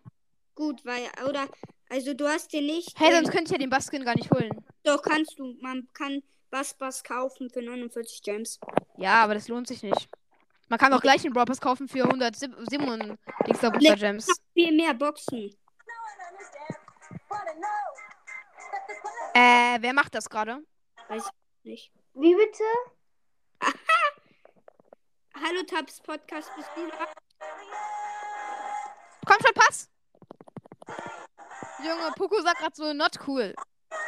[0.54, 1.48] Gut, weil, oder,
[1.90, 2.98] also du hast dir nicht.
[2.98, 4.64] Hey, den, sonst könnte ich ja den Baskin gar nicht holen.
[4.84, 5.54] Doch, kannst du.
[5.60, 8.58] Man kann was was kaufen für 49 Gems.
[8.98, 10.08] Ja, aber das lohnt sich nicht.
[10.72, 12.56] Man kann auch gleich den Brawl Pass kaufen für 107
[13.46, 14.26] Dingsda Gems.
[14.54, 15.54] Viel mehr Boxen.
[19.34, 20.64] Äh, wer macht das gerade?
[21.62, 21.92] Nicht.
[22.14, 22.64] Wie bitte?
[25.34, 27.06] Hallo Tabs Podcast, bist du da?
[29.26, 29.90] Komm schon, pass!
[31.80, 33.54] Junge, Poco sagt gerade so not cool.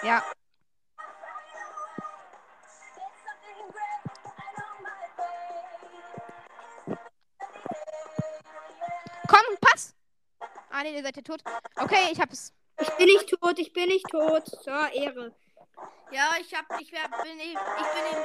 [0.02, 0.24] Ja.
[10.76, 11.40] Ah, nee, ihr seid ja tot.
[11.76, 12.52] Okay, ich hab's.
[12.80, 14.44] Ich bin nicht tot, ich bin nicht tot.
[14.44, 15.32] So, Ehre.
[16.10, 18.18] Ja, ich hab, ich wär, bin, ich, ich bin im,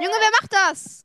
[0.00, 1.04] Junge, wer macht das?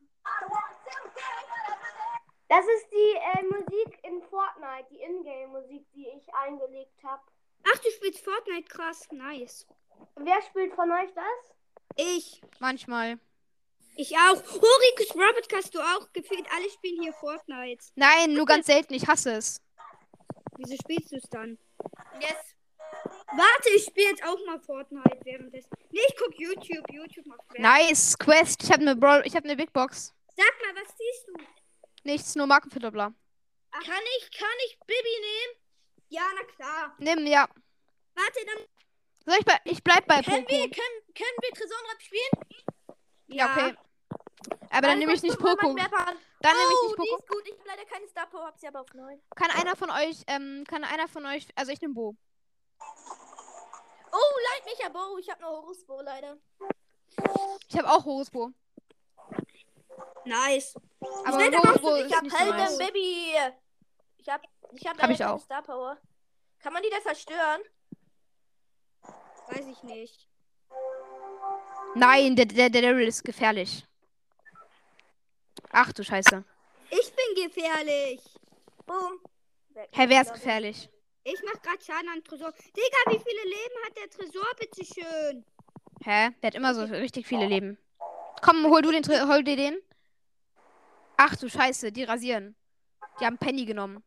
[2.47, 7.21] Das ist die äh, Musik in Fortnite, die Ingame-Musik, die ich eingelegt habe.
[7.65, 9.67] Ach, du spielst Fortnite, krass, nice.
[10.15, 11.57] Wer spielt von euch das?
[11.97, 12.41] Ich.
[12.59, 13.19] Manchmal.
[13.95, 14.41] Ich auch.
[14.41, 16.07] Horikus Robert hast du auch.
[16.13, 17.83] Gefühlt alle spielen hier Fortnite.
[17.95, 18.93] Nein, nur ganz selten.
[18.93, 19.59] Ich hasse es.
[20.57, 21.57] Wieso spielst du es dann?
[22.21, 22.55] yes.
[23.35, 25.69] Warte, ich spiele jetzt auch mal Fortnite währenddessen.
[25.91, 26.85] Nee, ich guck YouTube.
[26.91, 27.61] YouTube macht Werbung.
[27.63, 28.63] Nice, Quest.
[28.63, 30.13] Ich habe eine Brawl, ich habe eine Big Box.
[30.35, 31.33] Sag mal, was siehst du?
[32.03, 33.13] Nichts, nur Markenverdoppler.
[33.71, 35.63] Kann ich, kann ich Bibi nehmen?
[36.09, 36.95] Ja, na klar.
[36.99, 37.47] Nimm, ja.
[38.13, 38.65] Warte, dann
[39.25, 40.49] Soll ich, bei, ich bleib bei Können Poco.
[40.51, 42.97] wir, können, können wir Tresorenrap spielen?
[43.27, 43.75] Ja, okay.
[44.69, 45.75] Aber dann nehme ich nicht Poco.
[46.43, 47.17] Dann nehme ich oh, nicht Poco.
[47.17, 47.43] ist gut.
[47.45, 49.21] Ich habe leider keine Star Power, hab sie aber auf 9.
[49.35, 52.15] Kann einer von euch, ähm, kann einer von euch, also ich nehme Bo.
[54.11, 55.11] Oh, leid mich aber.
[55.11, 56.37] Oh, ich habe nur Horus Bo leider.
[57.67, 58.51] Ich habe auch Horus Bo.
[60.25, 60.75] Nice.
[61.25, 62.77] Aber Schnell, Horus Bo ist ich hab nicht so Helden nice.
[62.77, 63.35] Baby.
[64.17, 64.41] Ich hab,
[64.71, 65.39] ich hab, Hab ich keine auch.
[65.39, 65.97] Star Power.
[66.59, 67.61] Kann man die da zerstören?
[69.49, 70.29] Weiß ich nicht.
[71.95, 73.85] Nein, der, der, der Daryl ist gefährlich.
[75.71, 76.43] Ach du Scheiße.
[76.89, 78.21] Ich bin gefährlich.
[78.85, 79.19] Boom.
[79.91, 80.89] Hä, wer ist gefährlich?
[81.23, 82.51] Ich mach grad Schaden an Tresor.
[82.51, 85.45] Digga, wie viele Leben hat der Tresor, bitteschön?
[86.03, 86.29] Hä?
[86.41, 87.77] Der hat immer so richtig viele Leben.
[88.41, 89.81] Komm, hol du den, hol dir den.
[91.17, 92.55] Ach du Scheiße, die rasieren.
[93.19, 94.03] Die haben Penny genommen.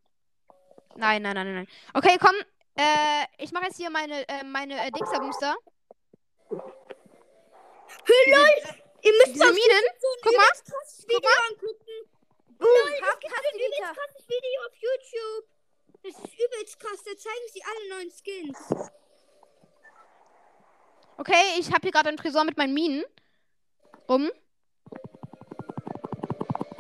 [0.97, 1.69] Nein, nein, nein, nein.
[1.95, 2.35] Okay, komm.
[2.75, 5.57] Äh, ich mache jetzt hier meine, äh, meine äh, Dingster-Booster.
[9.03, 9.85] Ihr müsst Minen.
[10.01, 10.47] so Guck mal.
[10.47, 11.97] krasses Video angucken.
[12.59, 12.69] Boom.
[12.69, 15.47] Lol, es gibt ein übelst krasses Video auf YouTube.
[16.03, 17.03] Das ist übelst krass.
[17.05, 18.59] Da zeigen sie alle neuen Skins.
[21.19, 23.05] Okay, ich habe hier gerade einen Tresor mit meinen Minen.
[24.09, 24.31] Rum.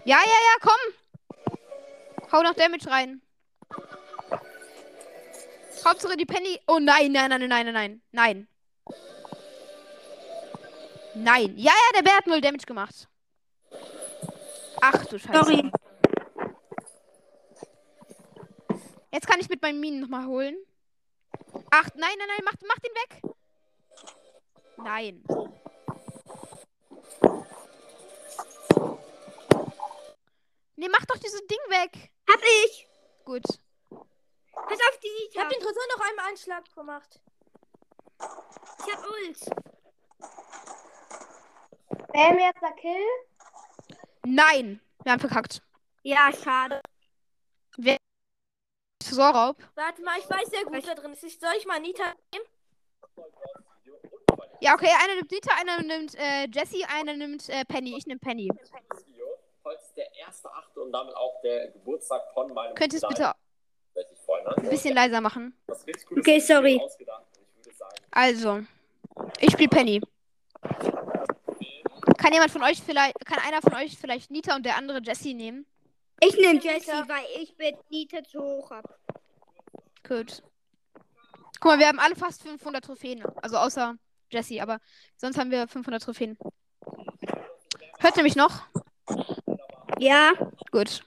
[0.05, 2.33] Ja, ja, ja, komm.
[2.33, 3.23] Hau noch Damage rein.
[5.85, 6.61] Hauptsache die Penny.
[6.67, 8.03] Oh nein, nein, nein, nein, nein, nein.
[8.13, 8.49] Nein.
[11.17, 11.57] Nein.
[11.57, 13.09] Ja, ja, der Bär hat null Damage gemacht.
[14.83, 15.45] Ach du Scheiße.
[15.45, 15.73] Sorry.
[19.11, 20.57] Jetzt kann ich mit meinen Minen nochmal holen.
[21.71, 23.23] Ach, nein, nein, nein, mach, mach den weg.
[24.77, 25.25] Nein.
[30.77, 32.11] Nee, mach doch dieses Ding weg.
[32.29, 32.87] Hab ich.
[33.25, 33.45] Gut.
[34.53, 37.21] Pass auf die Ich hab den Tresor noch einmal einen Schlag gemacht.
[38.21, 39.76] Ich hab Ult.
[42.17, 43.05] Bam, jetzt der Kill.
[44.25, 44.81] Nein.
[45.03, 45.61] Wir haben verkackt.
[46.03, 46.81] Ja, schade.
[48.99, 49.57] Tresorraub.
[49.75, 51.23] Warte mal, ich weiß sehr gut, wer drin ist.
[51.25, 52.45] Ich- Soll ich mal Nita nehmen?
[54.61, 57.95] Ja, okay, einer nimmt Nita, einer nimmt äh, Jessie, einer nimmt äh, Penny.
[57.99, 58.49] Ich nehme Penny.
[58.49, 59.27] Das Video.
[59.63, 63.07] Heute ist der erste Achte und damit auch der Geburtstag von meinem Könnt ihr es
[63.07, 63.35] bitte ne?
[64.57, 65.55] ein bisschen leiser machen?
[66.19, 66.81] Okay, sorry.
[66.83, 67.27] ausgedacht.
[67.37, 68.61] Und Ich würde sagen, Also,
[69.41, 70.01] ich spiele Penny.
[72.19, 75.35] Kann jemand von euch vielleicht, kann einer von euch vielleicht Nita und der andere Jessie
[75.35, 75.67] nehmen?
[76.21, 78.99] Ich nehme Jessie, weil ich mit Nita zu hoch hab.
[80.07, 80.43] Gut.
[81.61, 83.23] Guck mal, wir haben alle fast 500 Trophäen.
[83.43, 83.97] Also außer
[84.31, 84.81] Jessie, aber
[85.17, 86.39] sonst haben wir 500 Trophäen.
[87.99, 88.63] Hört ihr mich noch?
[89.99, 90.33] Ja.
[90.71, 91.03] Gut.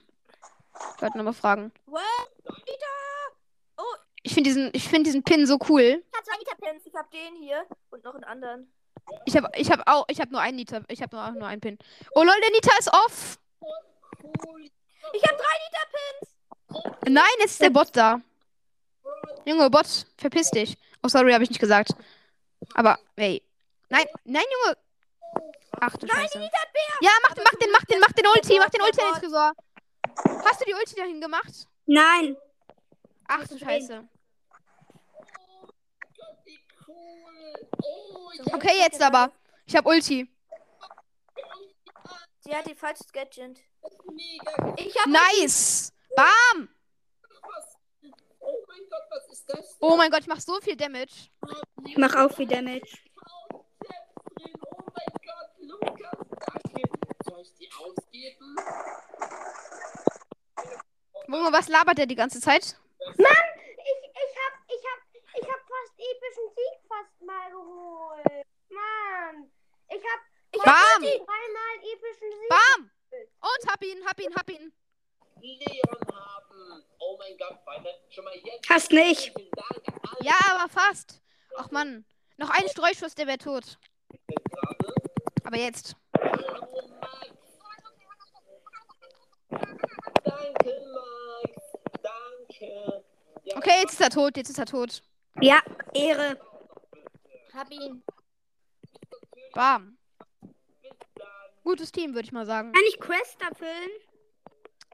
[0.96, 1.72] Ich wollte nochmal fragen.
[1.86, 2.02] What?
[2.44, 3.00] Nita!
[4.22, 5.80] Ich finde diesen, ich find diesen Pin so cool.
[5.80, 6.86] Ich hab zwei Nita-Pins.
[6.86, 8.72] Ich hab den hier und noch einen anderen.
[9.24, 11.46] Ich habe ich hab auch, ich habe nur einen Nita, ich habe nur, auch nur
[11.46, 11.78] einen Pin.
[12.14, 13.38] Oh lol, der Nita ist off.
[15.12, 16.36] Ich hab drei Nita-Pins!
[17.08, 18.20] Nein, jetzt ist der Bot da.
[19.44, 20.76] Junge, Bot, verpiss dich.
[21.02, 21.92] Oh, sorry, habe ich nicht gesagt.
[22.74, 23.42] Aber, hey.
[23.88, 24.76] Nein, nein, Junge.
[25.80, 26.38] Ach du Scheiße.
[27.00, 29.52] Ja, mach, mach den, mach den, mach den Ulti, mach den Ulti in den Tresor.
[30.44, 31.66] Hast du die Ulti dahin gemacht?
[31.86, 32.36] Nein.
[33.26, 34.06] Ach du Scheiße.
[38.52, 39.32] Okay, jetzt aber.
[39.66, 40.28] Ich habe Ulti.
[42.40, 43.58] Sie hat die falsche Gadget.
[44.76, 45.92] Ich hab Nice.
[46.16, 46.68] Bam.
[48.40, 49.76] oh mein Gott, was ist das?
[49.80, 51.30] Oh mein Gott, ich mach so viel Damage.
[51.86, 52.98] Ich mach auch viel Damage.
[53.50, 53.64] Oh
[54.94, 56.82] mein Gott, Lukas, danke.
[57.24, 58.56] Soll ich die ausgeben?
[61.40, 62.76] Junge, was labert der die ganze Zeit?
[63.16, 65.00] Mann, ich, ich hab, ich hab,
[65.40, 66.79] ich hab fast epischen Sieg
[67.30, 68.46] mal geholt.
[68.68, 69.50] Mann,
[69.88, 70.20] ich hab
[70.64, 71.02] Bam.
[71.02, 72.48] dreimal epischen Sieg.
[72.48, 72.90] Bam.
[73.40, 74.72] Und hab ihn, hab ihn, hab ihn.
[75.40, 76.84] Leon haben.
[76.98, 78.68] Oh mein Gott, Freunde, schon mal jetzt.
[78.68, 79.32] Hast nicht.
[80.20, 81.22] Ja, aber fast.
[81.56, 82.04] Ach Mann.
[82.36, 83.78] Noch ein Streuschuss, der wäre tot.
[85.44, 85.96] Aber jetzt.
[90.24, 91.62] Danke, Max.
[92.02, 93.04] Danke.
[93.44, 95.02] Ja, Okay, jetzt ist er tot, jetzt ist er tot.
[95.40, 95.60] Ja,
[95.94, 96.38] Ehre.
[97.60, 98.02] Hab ihn.
[99.52, 99.98] Bam.
[101.62, 102.72] Gutes Team, würde ich mal sagen.
[102.72, 103.90] Kann ich Quest erfüllen?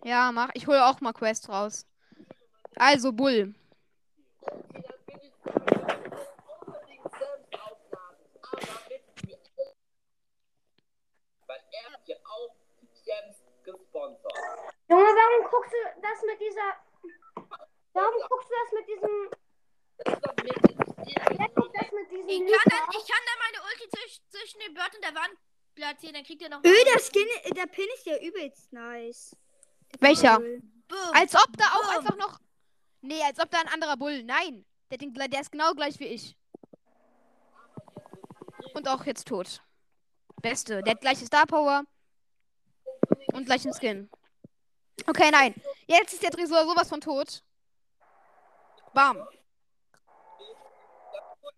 [0.03, 0.51] Ja, mach.
[0.55, 1.87] Ich hole auch mal Quest raus.
[2.75, 3.55] Also, Bull.
[6.67, 8.27] unbedingt selbst aufladen.
[8.43, 9.03] Aber mit
[11.47, 14.33] Weil er hat ja auch die Gems gesponsert.
[14.89, 16.75] Junge, warum guckst du das mit dieser,
[17.93, 19.31] warum guckst du das mit diesem,
[19.99, 22.47] Das ist doch mit wer guckt das mit diesem
[24.07, 25.39] euch zwischen dem Bird und der Wand
[25.75, 26.63] platzieren, dann kriegt ihr noch.
[26.65, 29.37] Öh, der Skin, der Pin ist ja übelst nice.
[30.01, 30.39] Welcher?
[30.39, 31.13] Boom.
[31.13, 31.97] Als ob da auch Boom.
[31.97, 32.41] einfach noch.
[33.03, 34.23] Nee, als ob da ein anderer Bull.
[34.23, 34.65] Nein.
[34.91, 36.37] Der, Ding, der ist genau gleich wie ich.
[38.75, 39.61] Und auch jetzt tot.
[40.43, 40.83] Beste.
[40.83, 41.85] Der hat gleiche Star Power.
[43.33, 44.09] Und gleichen Skin.
[45.07, 45.55] Okay, nein.
[45.87, 47.43] Jetzt ist der Tresor sowas von tot.
[48.95, 49.27] Bam.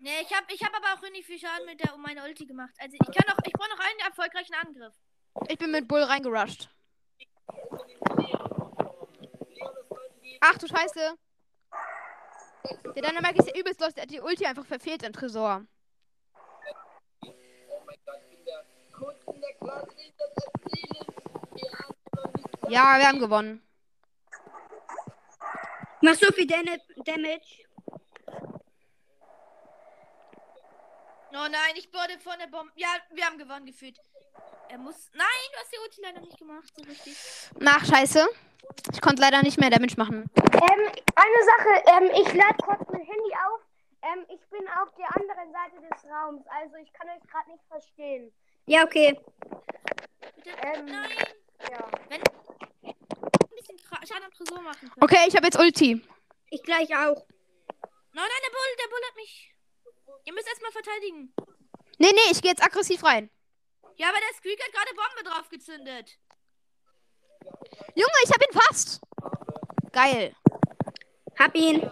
[0.01, 2.47] Nee, ich hab, ich hab aber auch nicht viel Schaden mit der um meine Ulti
[2.47, 2.75] gemacht.
[2.79, 4.95] Also ich kann noch, ich brauche noch einen erfolgreichen Angriff.
[5.49, 6.69] Ich bin mit Bull reingerusht.
[10.41, 11.19] Ach du Scheiße.
[12.95, 13.95] Der Dynamite ist ja übelst los.
[13.95, 15.67] Der hat die Ulti einfach verfehlt im Tresor.
[22.69, 23.63] Ja, wir haben gewonnen.
[26.03, 27.68] Mach so viel Damage.
[31.39, 32.73] Oh nein, ich wurde von der Bombe.
[32.75, 33.97] Ja, wir haben gewonnen gefühlt.
[34.71, 35.09] Er muss.
[35.15, 37.17] Nein, du hast die Ulti leider nicht gemacht, so richtig.
[37.61, 38.27] Nach Scheiße.
[38.93, 40.29] Ich konnte leider nicht mehr Damage machen.
[40.37, 43.61] Ähm, eine Sache, ähm, ich lade kurz mein Handy auf.
[44.03, 47.65] Ähm, ich bin auf der anderen Seite des Raums, also ich kann euch gerade nicht
[47.69, 48.33] verstehen.
[48.67, 49.17] Ja, okay.
[50.35, 50.51] Bitte.
[50.51, 51.11] Ähm, Nein.
[51.71, 51.91] Ja.
[52.09, 52.21] Wenn.
[52.83, 55.03] Ein bisschen Schaden am Tresor machen können.
[55.03, 56.05] Okay, ich habe jetzt Ulti.
[56.51, 57.25] Ich gleich auch.
[58.13, 59.55] Nein, nein, der Bull, der Bull hat mich.
[60.25, 61.33] Ihr müsst erstmal verteidigen.
[61.99, 63.31] Nee, nee, ich gehe jetzt aggressiv rein.
[63.97, 66.19] Ja, aber der Squeak hat gerade Bombe drauf gezündet.
[67.95, 69.01] Junge, ich habe ihn fast.
[69.93, 70.37] Geil.
[71.39, 71.91] Hab ihn.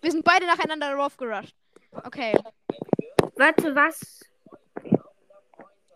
[0.00, 1.54] Wir sind beide nacheinander drauf gerusht.
[2.04, 2.32] Okay.
[3.36, 4.20] Warte, was?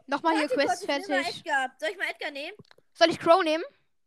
[0.06, 1.06] Nochmal hier Quest fertig.
[1.06, 2.56] Soll ich mal Edgar nehmen?
[2.92, 3.64] Soll ich Crow nehmen?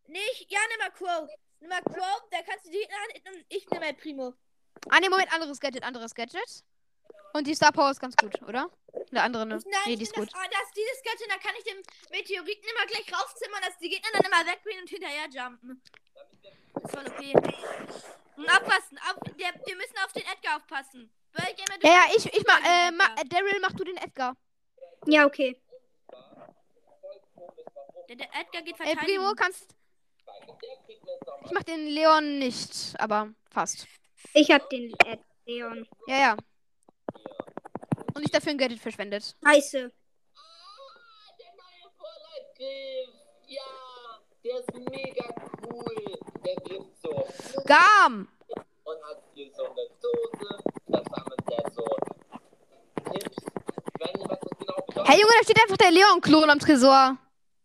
[0.07, 1.29] Nee, ich, ja, nimm mal Crow.
[1.59, 2.87] Nimm mal Crow, da kannst du die.
[3.49, 4.33] Ich nehme mal Primo.
[4.89, 6.63] Ah, nee, Moment, anderes Gadget, anderes Gadget.
[7.33, 8.69] Und die Star Power ist ganz gut, oder?
[9.11, 9.55] Der andere, ne?
[9.55, 10.27] Nein, nee, die ist gut.
[10.27, 11.81] Das, ah, das, dieses Gadget, da kann ich den
[12.11, 15.81] Meteoriten immer gleich raufzimmern, dass die Gegner dann immer weggehen und hinterher jumpen.
[16.73, 17.33] Das ist voll okay.
[18.35, 21.11] Und aufpassen, auf, der, wir müssen auf den Edgar aufpassen.
[21.33, 24.35] Weil Ja, ja, ich, ich mach, äh, ma, äh, Daryl, mach du den Edgar.
[25.05, 25.61] Ja, okay.
[28.09, 29.05] Der, der Edgar geht Ey, verteidigen.
[29.05, 29.75] Primo, kannst.
[31.45, 33.87] Ich mach den Leon nicht, aber fast.
[34.33, 34.93] Ich hab den
[35.45, 35.87] Leon.
[36.07, 36.37] Ja, ja.
[38.13, 39.35] Und ich dafür ein Gadget verschwendet.
[39.43, 39.91] Scheiße.
[40.35, 40.39] Ah,
[41.39, 43.09] der neue Vorleitgriff.
[43.47, 43.71] Ja,
[44.43, 45.25] der ist mega
[45.63, 46.19] cool.
[46.45, 47.25] Der trifft so.
[47.65, 48.27] Gam!
[48.83, 50.63] Und hat hier so eine Dose.
[50.87, 51.85] Da sammelt der so
[53.11, 53.37] Tipps.
[53.37, 55.09] Ich weiß nicht, was das genau bedeutet.
[55.09, 57.17] Hey Junge, da steht einfach der Leon-Klon am Tresor.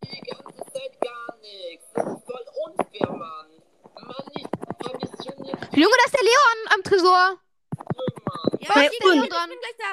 [0.04, 1.86] Die ganze Zeit gar nichts.
[1.94, 3.35] Das ist voll unfair, Mann.
[5.76, 7.40] Junge, da ist der Leon am Tresor.
[8.60, 9.92] Ja, Bei ich, bin, ich bin gleich da.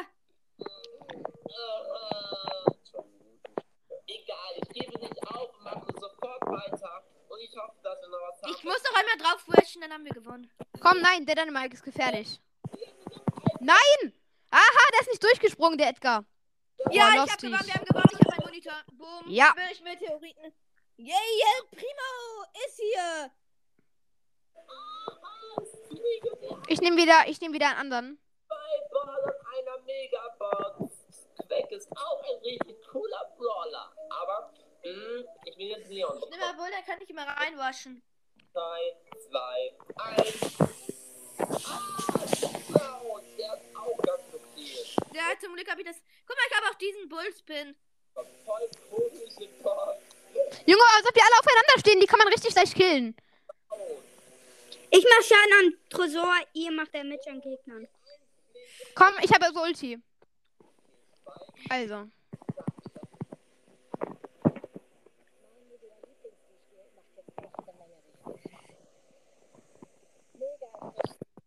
[4.08, 7.04] Egal, ich gebe nicht auf und mache sofort weiter.
[7.28, 8.56] Und ich hoffe, dass wir noch was haben.
[8.56, 10.50] Ich muss noch einmal drauf rushen, dann haben wir gewonnen.
[10.80, 12.40] Komm, nein, der Dynamite ist gefährlich.
[13.60, 14.14] Nein!
[14.52, 16.24] Aha, der ist nicht durchgesprungen, der Edgar.
[16.92, 18.84] Ja, ich hab gewonnen, wir haben gewonnen, ich hab meinen Monitor.
[18.94, 19.24] Boom.
[19.28, 19.54] Ja.
[19.58, 20.54] Will ich Meteoriten.
[20.98, 23.32] Yeah, yeah, Primo ist hier.
[26.68, 28.20] Ich nehme wieder, ich nehme wieder einen anderen.
[28.48, 30.94] Zwei Ball und einer Megabox.
[31.48, 33.92] Quack ist auch ein richtig cooler Brawler.
[34.10, 34.54] Aber,
[34.84, 38.02] mh, ich will jetzt Leon Nimm mal wohl, dann kann ich immer reinwaschen.
[38.54, 38.62] 3,
[39.30, 40.58] 2, 1.
[41.66, 41.80] Ah,
[42.68, 44.78] Cloud, der ist auch ganz okay.
[45.14, 45.98] Ja, zum Glück habe ich das.
[46.28, 47.76] Guck mal, ich habe auch diesen Bullspin.
[48.14, 49.98] Voll komische Box.
[50.66, 53.16] Junge, als ob die alle aufeinander stehen, die kann man richtig leicht killen.
[54.96, 57.88] Ich mach Schaden an Tresor, ihr macht Damage an Gegnern.
[58.94, 60.00] Komm, ich habe so Ulti.
[61.68, 61.96] Also.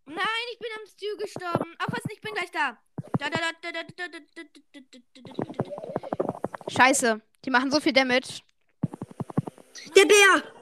[0.07, 1.77] Nein, ich bin am Stu gestorben.
[1.79, 2.77] Aufpassen, ich bin gleich da.
[3.21, 6.71] Da, da, da, da, da, da, da, da, da, da, da, da, da, da.
[6.71, 7.21] Scheiße.
[7.45, 8.41] Die machen so viel Damage.
[9.95, 10.56] Der Bär!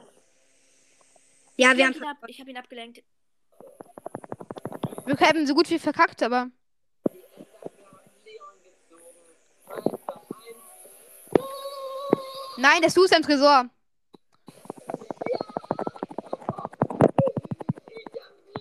[1.57, 2.01] Ja, Ich wir hab haben.
[2.03, 3.03] ihn ab, ich habe ihn abgelenkt.
[5.05, 6.49] Wir haben so gut wie verkackt, aber.
[12.57, 13.69] Nein, der Stu ist am Tresor.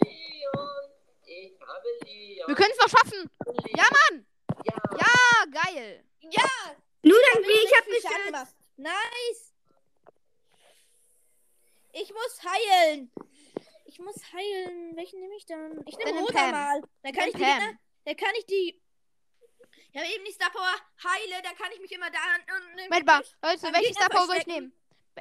[0.02, 0.90] Leon,
[1.26, 2.48] ich habe Leon.
[2.48, 3.30] Wir können es noch schaffen.
[3.76, 4.26] Ja, Mann.
[4.64, 6.04] Ja, Ja, geil.
[6.20, 6.48] Ja!
[7.02, 8.26] Nur dann hab ich hab mich.
[8.26, 8.54] gemacht.
[8.76, 9.53] Nice!
[11.94, 13.10] Ich muss heilen.
[13.86, 14.96] Ich muss heilen.
[14.96, 15.80] Welchen nehme ich dann?
[15.86, 16.50] Ich nehme Rosa Pam.
[16.50, 16.82] mal.
[17.02, 17.34] Dann kann ich.
[17.34, 18.80] Gegner, Dann kann ich die.
[19.92, 22.18] Ich habe eben die Star Power heile, dann kann ich mich immer da
[22.88, 24.72] Moment mal, Leute, welche Star Power soll ich nehmen?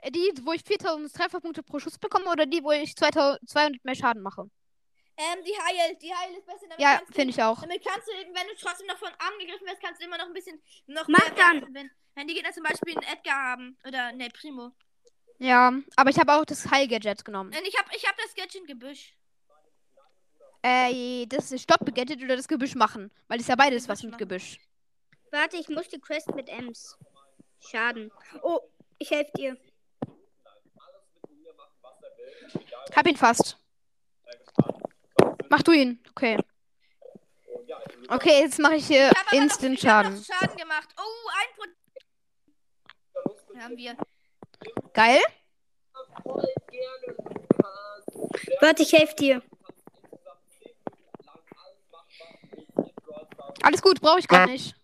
[0.09, 4.23] Die, wo ich 4000 Trefferpunkte pro Schuss bekomme oder die, wo ich 2200 mehr Schaden
[4.23, 4.49] mache?
[5.15, 6.65] Ähm, die Heil, die Heil ist besser.
[6.69, 7.61] Damit Ja, finde ich auch.
[7.61, 10.33] Damit kannst du, wenn du trotzdem noch von angegriffen wirst, kannst du immer noch ein
[10.33, 11.73] bisschen noch Mach mehr dann.
[11.73, 13.77] Wenn, wenn die Gegner zum Beispiel einen Edgar haben.
[13.87, 14.71] Oder ne, Primo.
[15.43, 17.49] Ja, aber ich habe auch das Heil-Gadget genommen.
[17.53, 19.13] Und ich hab, ich hab das Gadget Gebüsch.
[20.61, 23.11] Äh, das ist Stopp-Gadget oder das Gebüsch machen.
[23.27, 24.19] Weil es ja beides was mit machen.
[24.19, 24.57] Gebüsch.
[25.31, 26.97] Warte, ich muss die Quest mit Ems.
[27.59, 28.09] Schaden.
[28.41, 28.61] Oh,
[28.97, 29.57] ich helfe dir.
[32.95, 33.57] Hab ihn fast.
[35.49, 36.01] Mach du ihn.
[36.11, 36.37] Okay.
[38.07, 40.15] Okay, jetzt mache ich hier Ich Instant noch, ich Schaden.
[40.15, 40.87] noch Schaden gemacht.
[40.97, 41.47] Oh, ein
[43.25, 43.97] Pro Haben wir.
[44.93, 45.21] Geil.
[48.61, 49.41] Warte, ich helfe dir.
[53.63, 54.75] Alles gut, brauche ich gar nicht.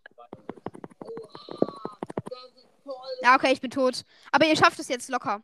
[3.22, 4.06] Ja, okay, ich bin tot.
[4.32, 5.44] Aber ihr schafft es jetzt locker.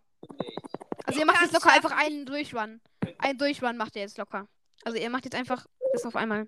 [1.06, 2.82] Also ihr macht jetzt locker einfach einen Durchrun.
[3.20, 4.48] Einen Durchrun macht ihr jetzt locker.
[4.84, 6.48] Also ihr macht jetzt einfach das auf einmal.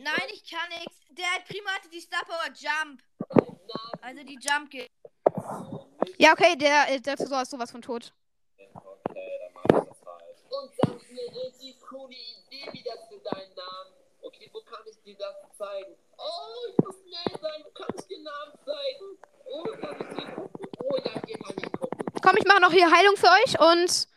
[0.00, 1.00] Nein, ich kann nichts.
[1.10, 3.02] Der Primo hatte die Star Power Jump.
[4.00, 4.90] Also die Jump geht.
[6.18, 8.12] Ja, okay, der, äh, der Tresor ist sowas von tot.
[9.68, 13.92] Und das ist eine richtig coole Idee wieder für deinen Namen.
[14.22, 15.94] Okay, wo kann ich dir das zeigen?
[16.16, 17.62] Oh, ich muss schnell sein.
[17.64, 19.18] Du kannst den Namen zeigen.
[19.46, 20.68] Oh, kann ich dir gucken?
[20.78, 22.04] Oh, ja, hier kann ich gucken.
[22.22, 24.08] Komm, ich mache noch hier Heilung für euch und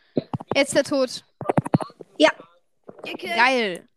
[0.56, 1.24] jetzt der Tod.
[3.04, 3.36] Gekillt.
[3.36, 3.89] Geil.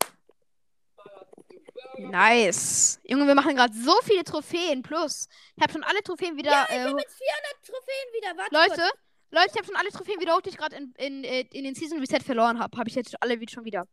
[2.11, 3.01] Nice.
[3.05, 4.83] Junge, wir machen gerade so viele Trophäen.
[4.83, 6.51] Plus, ich habe schon alle Trophäen wieder.
[6.51, 8.37] Ja, ich äh, bin mit 400 Trophäen wieder.
[8.37, 9.03] Warte Leute, kurz.
[9.31, 11.75] Leute, ich habe schon alle Trophäen wieder die ich gerade in, in, äh, in den
[11.75, 12.77] Season Reset verloren habe.
[12.77, 13.87] Habe ich jetzt alle wieder schon wieder.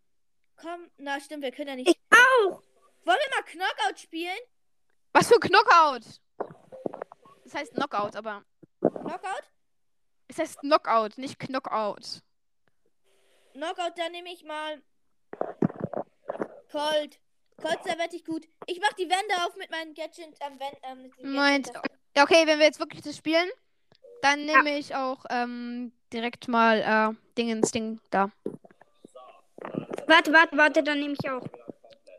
[0.57, 1.90] Komm, na stimmt, wir können ja nicht.
[1.90, 2.61] Ich auch.
[3.06, 4.38] Wollen wir mal Knockout spielen?
[5.14, 6.03] Was für Knockout?
[7.45, 8.44] Das heißt Knockout, aber
[8.81, 9.44] Knockout?
[10.27, 12.22] es heißt Knockout, nicht Knockout.
[13.53, 14.81] Knockout, dann nehme ich mal
[16.72, 17.19] Colt.
[17.61, 18.45] Colt, da werde ich gut.
[18.68, 20.36] Ich mach die Wände auf mit meinen Gadget.
[20.40, 21.73] Ähm, Wän- ähm, den Moment.
[21.73, 23.49] Gadget- Ja, okay, wenn wir jetzt wirklich das spielen,
[24.22, 26.80] dann nehme ich auch ähm, direkt mal
[27.14, 28.30] äh, Dingens Ding da.
[30.07, 31.45] Warte, warte, warte, dann nehme ich auch.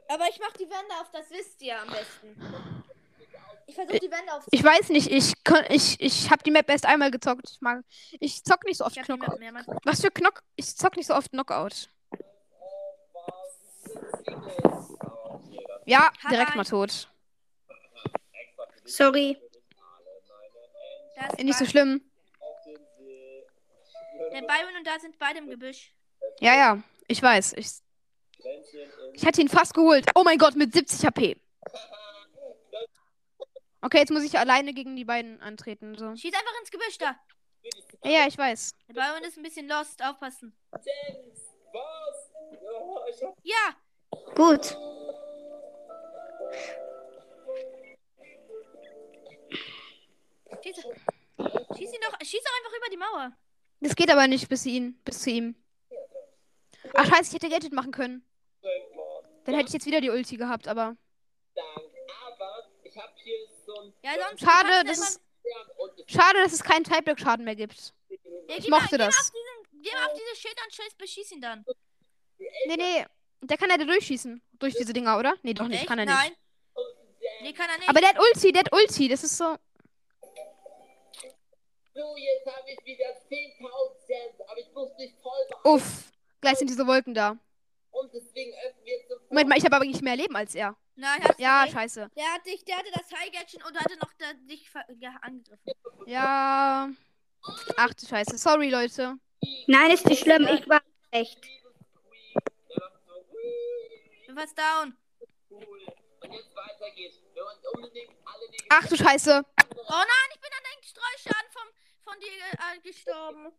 [0.08, 2.36] Aber ich mach die Wände auf, das wisst ihr am besten.
[3.66, 4.44] Ich versuche die Wände auf.
[4.50, 7.48] Ich weiß nicht, ich kon- ich, ich habe die Map erst einmal gezockt.
[7.50, 7.84] Ich mag
[8.18, 9.38] ich zock nicht so oft Knockout.
[9.84, 10.42] Was für Knock?
[10.56, 11.88] Ich zock nicht so oft Knockout.
[15.90, 17.08] Ja, Hat direkt ein- mal tot.
[18.84, 19.36] Sorry.
[21.16, 22.00] Da ist Nicht so schlimm.
[24.32, 25.92] Der Byron und da sind beide im Gebüsch.
[26.40, 27.54] Ja, ja, ich weiß.
[27.54, 27.68] Ich,
[29.14, 30.06] ich hatte ihn fast geholt.
[30.14, 31.36] Oh mein Gott, mit 70 HP.
[33.82, 35.96] Okay, jetzt muss ich alleine gegen die beiden antreten.
[35.96, 36.14] So.
[36.14, 37.18] Schieß einfach ins Gebüsch da.
[38.04, 38.74] Ja, ja, ich weiß.
[38.88, 40.56] Der Byron ist ein bisschen lost, aufpassen.
[43.42, 43.74] Ja,
[44.34, 44.76] Gut.
[50.62, 53.32] Schieß, schieß ihn doch, schieß doch einfach über die Mauer.
[53.80, 55.54] Das geht aber nicht bis, ihn, bis zu ihm.
[56.94, 58.24] Ach, scheiße, ich hätte Gadget machen können.
[59.44, 60.96] Dann hätte ich jetzt wieder die Ulti gehabt, aber.
[64.02, 65.20] Ja, sonst Schade, das
[65.78, 67.94] und es Schade, dass es keinen Type-Block-Schaden mehr gibt.
[68.08, 69.18] Ja, Ich geh mal- mochte geh mal das.
[69.18, 71.64] Auf diesen, geh mal auf diese Schild und Schild, beschieß ihn dann.
[72.66, 73.06] Nee, nee.
[73.42, 74.42] Der kann ja da durchschießen.
[74.58, 75.34] Durch diese Dinger, oder?
[75.42, 75.80] Nee, doch nicht.
[75.80, 75.88] Echt?
[75.88, 76.14] Kann er nicht.
[76.14, 76.32] Nein.
[77.42, 77.88] Nee, kann er nicht.
[77.88, 79.08] Aber der hat Ulti, der hat Ulti.
[79.08, 79.56] Das ist so.
[81.94, 85.76] So, jetzt habe ich wieder 10.000 Cent, aber ich muss mich voll beeilen.
[85.76, 86.12] Uff.
[86.40, 87.36] Gleich sind diese Wolken da.
[87.90, 89.30] Und deswegen öffnen wir sofort.
[89.30, 90.76] Moment mal, ich habe aber nicht mehr Leben als er.
[90.94, 91.72] Nein, hast du Ja, nicht.
[91.74, 92.10] scheiße.
[92.16, 94.70] Der, hat dich, der hatte das High-Gadget und hatte noch da, dich
[95.22, 95.72] angegriffen.
[96.06, 96.88] Ja.
[97.76, 98.38] Ach du Scheiße.
[98.38, 99.16] Sorry, Leute.
[99.66, 100.46] Nein, ist nicht schlimm.
[100.52, 101.38] Ich war echt.
[104.30, 104.96] Bin fast down.
[105.50, 105.80] cool.
[106.22, 107.16] Und jetzt weiter geht's.
[107.34, 109.44] Wir wollen unbedingt alle die Ach du Scheiße.
[109.56, 111.68] Oh nein, ich bin an den Streuschaden vom,
[112.04, 113.52] von dir äh, gestorben.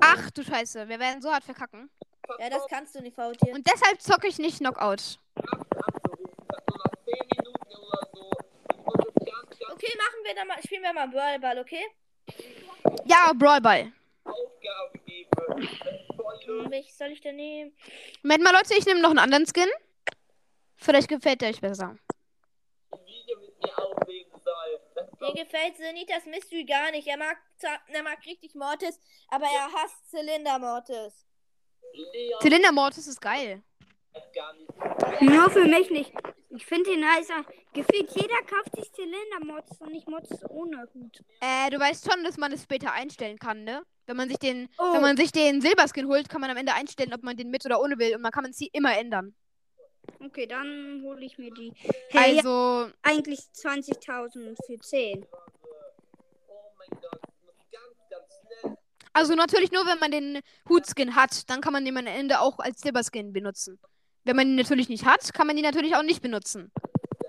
[0.00, 0.88] Ach du Scheiße.
[0.88, 1.90] Wir werden so hart verkacken.
[2.38, 3.54] Ja, das kannst du nicht, Fautier.
[3.54, 5.18] Und deshalb zocke ich nicht Knockout.
[5.36, 6.46] anzurufen.
[6.48, 8.30] Das nur nach 10 Minuten oder so.
[8.70, 11.84] Ich muss es ganz, ganz Okay, machen wir dann mal, spielen wir mal Brawlball, okay?
[13.04, 13.92] Ja, Brawlball.
[14.24, 16.11] Aufgaben geben.
[16.44, 16.70] Hm.
[16.70, 17.76] Welches soll ich denn nehmen?
[18.22, 19.68] Moment mal, Leute, ich nehme noch einen anderen Skin.
[20.76, 21.96] Vielleicht gefällt der euch besser.
[25.22, 27.06] mir gefällt Senitas Mystery gar nicht.
[27.06, 27.36] Er mag,
[27.88, 31.26] er mag richtig Mortis, aber er hasst Zylinder Mortis.
[32.12, 33.62] Leon Zylindermortis ist geil.
[35.20, 36.12] Nur für mich nicht.
[36.50, 37.44] Ich finde den heißer.
[37.72, 41.20] Gefühlt jeder kauft sich Zylindermods und nicht Mods ohne Hut.
[41.40, 43.82] Äh, du weißt schon, dass man es später einstellen kann, ne?
[44.06, 44.92] Wenn man sich den, Oh.
[44.92, 47.64] wenn man sich den Silberskin holt, kann man am Ende einstellen, ob man den mit
[47.64, 48.14] oder ohne will.
[48.16, 49.34] Und man kann sie immer ändern.
[50.20, 51.72] Okay, dann hole ich mir die.
[52.10, 55.24] Hey, Also, eigentlich 20.000 für 10.
[55.32, 58.76] Oh mein Gott, ich muss ganz, ganz schnell.
[59.14, 62.58] also natürlich nur, wenn man den Hutskin hat, dann kann man den am Ende auch
[62.58, 63.78] als Silberskin benutzen.
[64.24, 66.70] Wenn man ihn natürlich nicht hat, kann man ihn natürlich auch nicht benutzen.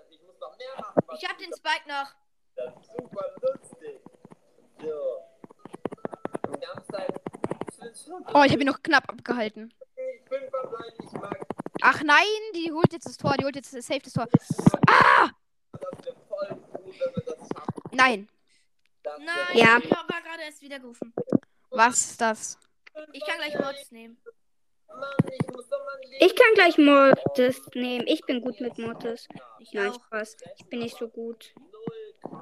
[0.09, 1.01] Ich muss noch mehr machen.
[1.07, 2.13] was Ich hab den Spike noch.
[2.55, 3.99] Das ist super lustig.
[4.79, 5.19] So.
[7.69, 8.25] Ich bin schon.
[8.33, 9.73] Oh, ich habe ihn noch knapp abgehalten.
[9.95, 11.39] Ich bin verbleiben, ich mag
[11.81, 12.25] Ach nein,
[12.55, 14.27] die holt jetzt das Tor, die holt jetzt das Safe das Tor.
[14.31, 15.33] wir schaffen.
[17.91, 18.29] Nein,
[19.03, 19.79] Nein, Ja.
[19.79, 21.13] ich war gerade erst wieder gerufen.
[21.71, 22.57] was ist das?
[23.11, 24.17] Ich kann gleich Mods nehmen.
[26.19, 28.05] Ich kann gleich Mortis nehmen.
[28.07, 29.27] Ich bin gut mit Mortis.
[29.59, 30.03] Ich Nein, auch.
[30.05, 30.37] Spaß.
[30.57, 31.53] Ich bin nicht so gut.
[32.23, 32.33] 0,06.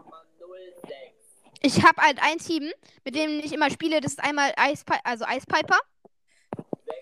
[1.61, 2.71] Ich habe halt ein Team,
[3.05, 4.01] mit dem ich immer spiele.
[4.01, 5.79] Das ist einmal Eispie also Eispiper.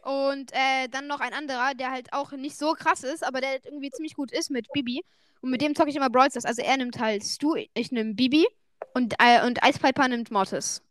[0.03, 3.49] Und äh, dann noch ein anderer, der halt auch nicht so krass ist, aber der
[3.49, 5.03] halt irgendwie ziemlich gut ist mit Bibi.
[5.41, 6.45] Und mit dem zocke ich immer Brawl Stars.
[6.45, 8.47] Also er nimmt halt Stu, ich nehme Bibi
[8.93, 10.81] und, äh, und Eispiper nimmt Mortis.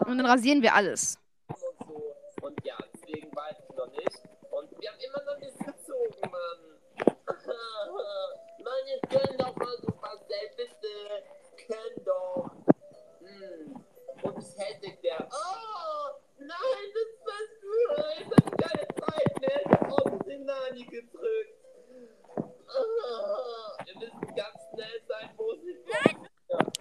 [0.00, 1.18] Und dann rasieren wir alles.
[2.42, 4.22] und ja, deswegen weiß ich noch nicht.
[4.50, 6.60] Und wir haben immer noch nichts gezogen, Mann.
[8.64, 10.88] Mann, jetzt können doch mal so ein paar Selbste.
[11.66, 12.50] Können doch.
[13.20, 13.82] Hm.
[14.22, 15.26] Und das hätte der.
[15.32, 16.20] Oh!
[16.38, 17.72] Nein, das warst du.
[18.20, 19.60] Ich hab keine Zeit mehr.
[19.60, 21.60] Ich hab auf den Nani gedrückt.
[22.36, 25.80] Ah, wir müssen ganz schnell sein, wo es nicht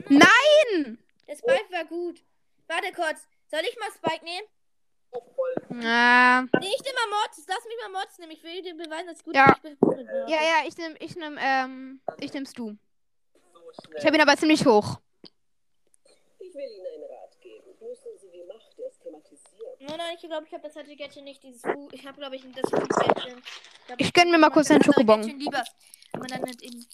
[0.09, 0.97] Nein!
[1.27, 2.21] Der Spike war gut.
[2.67, 3.27] Warte kurz.
[3.49, 4.47] Soll ich mal Spike nehmen?
[5.15, 7.45] Äh, Nee, ich nehme mal Mods.
[7.47, 8.31] Lass mich mal Mods nehmen.
[8.31, 9.55] Ich will dir beweisen, dass ich gut Ja.
[9.61, 9.77] bin.
[10.27, 12.73] ja, ja, ich nehme, ich nehme, ähm, ich nehme Stu.
[12.73, 13.97] so schnell.
[13.99, 14.99] Ich habe ihn aber ziemlich hoch.
[16.39, 17.63] Ich will Ihnen einen Rat geben.
[17.81, 19.73] Müssen Sie die Macht erst thematisieren.
[19.79, 21.41] Nein, nein, ich glaube, ich habe das alte Gadget nicht.
[21.43, 23.43] Dieses Fu ich habe, glaube ich, das Fu-Gadget.
[23.87, 25.21] glaub, Ich gönn mir mal kurz einen Schokobon.
[25.21, 25.63] Gadget lieber.
[26.13, 26.85] Aber dann nicht eben.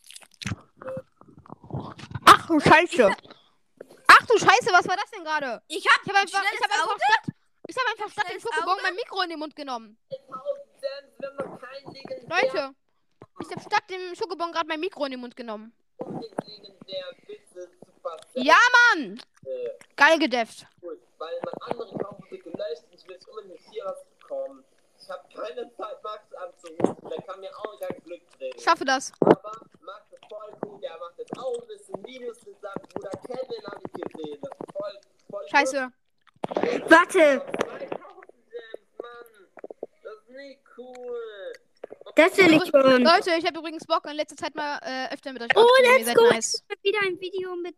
[2.25, 3.11] Ach du Scheiße.
[4.07, 5.61] Ach du Scheiße, was war das denn gerade?
[5.67, 6.97] Ich habe Ich habe einfach, ich habe einfach?
[7.69, 9.97] Ich habe einfach statt dem Schokobon mein Mikro in den Mund genommen.
[10.09, 10.33] 1000
[10.81, 12.29] Gems, wir haben noch keinen legendären.
[12.29, 12.75] Leute,
[13.41, 15.71] ich habe statt dem Schokobon gerade mein Mikro in den Mund genommen.
[15.99, 18.43] unbedingt legendären Bitte Super Set.
[18.43, 18.57] Ja,
[18.95, 19.21] Mann!
[19.45, 20.65] Äh, Geil gedefft.
[20.81, 24.63] cool, weil mein anderen Account wurde gelöscht und ich will jetzt unbedingt hier was bekommen.
[25.01, 27.09] Ich habe keine Zeit, Max anzurufen.
[27.09, 28.53] Der kann mir auch kein Glück bringen.
[28.57, 29.11] Ich schaffe das.
[29.21, 30.79] Aber Max ist voll cool.
[30.81, 34.39] Der macht jetzt auch ein bisschen Videos seinem Bruder Kevin, habe ich gesehen.
[34.41, 35.91] Das ist voll, voll Scheiße.
[36.47, 37.45] Warte, 2000
[38.49, 39.47] Gems, Mann.
[40.03, 41.53] Das ist nicht cool.
[42.15, 43.03] das will ich schon.
[43.03, 46.13] Leute, ich habe übrigens Bock in letzter Zeit mal äh, öfter mit euch Oh, let's
[46.13, 46.29] go.
[46.31, 46.63] nice.
[46.81, 47.75] Wieder ein Video mit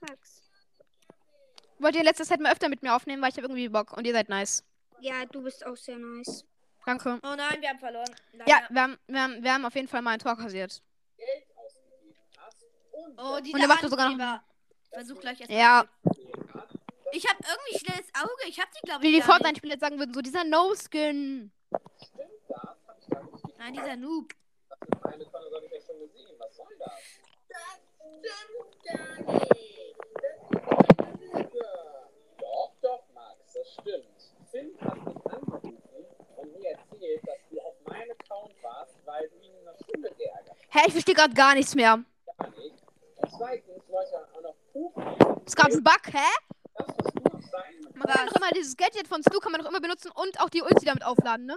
[0.00, 0.42] Max.
[1.78, 3.96] Wollt ihr in letzter Zeit mal öfter mit mir aufnehmen, weil ich habe irgendwie Bock
[3.96, 4.64] und ihr seid nice.
[5.00, 6.44] Ja, du bist auch sehr nice.
[6.86, 7.18] Danke.
[7.22, 8.14] Oh nein, wir haben verloren.
[8.32, 8.66] Ja, Leider.
[8.70, 10.80] wir haben, wir haben, wir haben auf jeden Fall mal ein Tor kassiert.
[13.18, 14.40] Oh, dieser Und er macht sogar noch-.
[14.92, 15.50] Versuch gleich erst.
[15.52, 15.84] Ja,
[17.12, 18.48] Ich habe irgendwie schnelles Auge.
[18.48, 19.14] Ich habe die, glaube wie ich.
[19.14, 19.36] die gar nicht.
[19.36, 21.50] Fortnite-Spieler sagen würden, so dieser No-Skin.
[22.02, 22.58] stimmt das?
[22.86, 23.54] Hab ich gar nicht gesehen.
[23.58, 24.32] Nein, dieser Noob.
[25.02, 26.34] Meine Konto habe ich ja schon gesehen.
[26.38, 26.92] Was soll das?
[27.48, 29.96] Das stimmt gar nicht.
[32.40, 34.06] Doch, doch, Max, das stimmt.
[34.50, 36.06] Finn hat mich angerufen
[36.36, 40.10] und mir erzählt, dass du auf meinem Account warst, weil du ihn in der Schule
[40.16, 41.92] geärgert Hä, ich verstehe gerade gar nichts mehr.
[41.92, 42.38] hast.
[42.38, 42.74] Gar nicht.
[43.16, 45.42] Und zweitens wollte auch noch Pufen.
[45.46, 46.18] Es gab einen Bug, hä?
[46.78, 46.86] Das.
[47.94, 50.50] Man kann doch immer dieses Gadget von Stu kann man doch immer benutzen und auch
[50.50, 51.56] die Ulti damit aufladen, ne?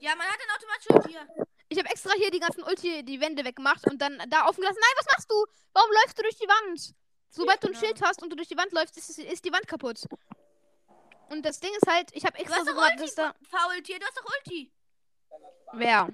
[0.00, 1.46] Ja, man hat den automatisch hier.
[1.68, 4.78] Ich habe extra hier die ganzen Ulti, die Wände weggemacht und dann da offen gelassen.
[4.80, 5.46] Nein, was machst du?
[5.72, 6.94] Warum läufst du durch die Wand?
[7.30, 7.84] Sobald du ein genau.
[7.84, 10.00] Schild hast und du durch die Wand läufst, ist, ist die Wand kaputt.
[11.30, 13.34] Und das Ding ist halt, ich habe Du extra hast so gemacht, Ulti, dass da.
[13.50, 13.98] Faultier.
[13.98, 14.70] Du hast doch Ulti.
[15.72, 16.08] Wer?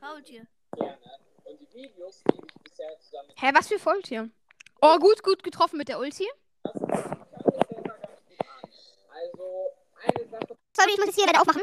[0.00, 0.46] Faultier.
[3.36, 4.30] Hä, was für Volltier?
[4.80, 6.26] Oh, gut, gut getroffen mit der Ulti.
[6.62, 8.70] Das kam bisher immer ganz gut an.
[9.10, 9.72] Also,
[10.06, 11.62] eine Sache, Sorry, ich muss es hier leider aufmachen.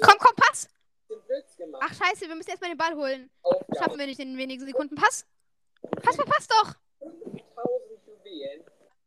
[0.00, 0.68] Komm, komm, Pass!
[1.80, 3.30] Ach, scheiße, wir müssen erstmal den Ball holen.
[3.76, 4.94] Schaffen wir nicht in wenigen Sekunden.
[4.94, 5.26] Pass!
[6.02, 6.74] Pass, pass, pass doch!
[7.00, 8.64] 1000 Juwelen.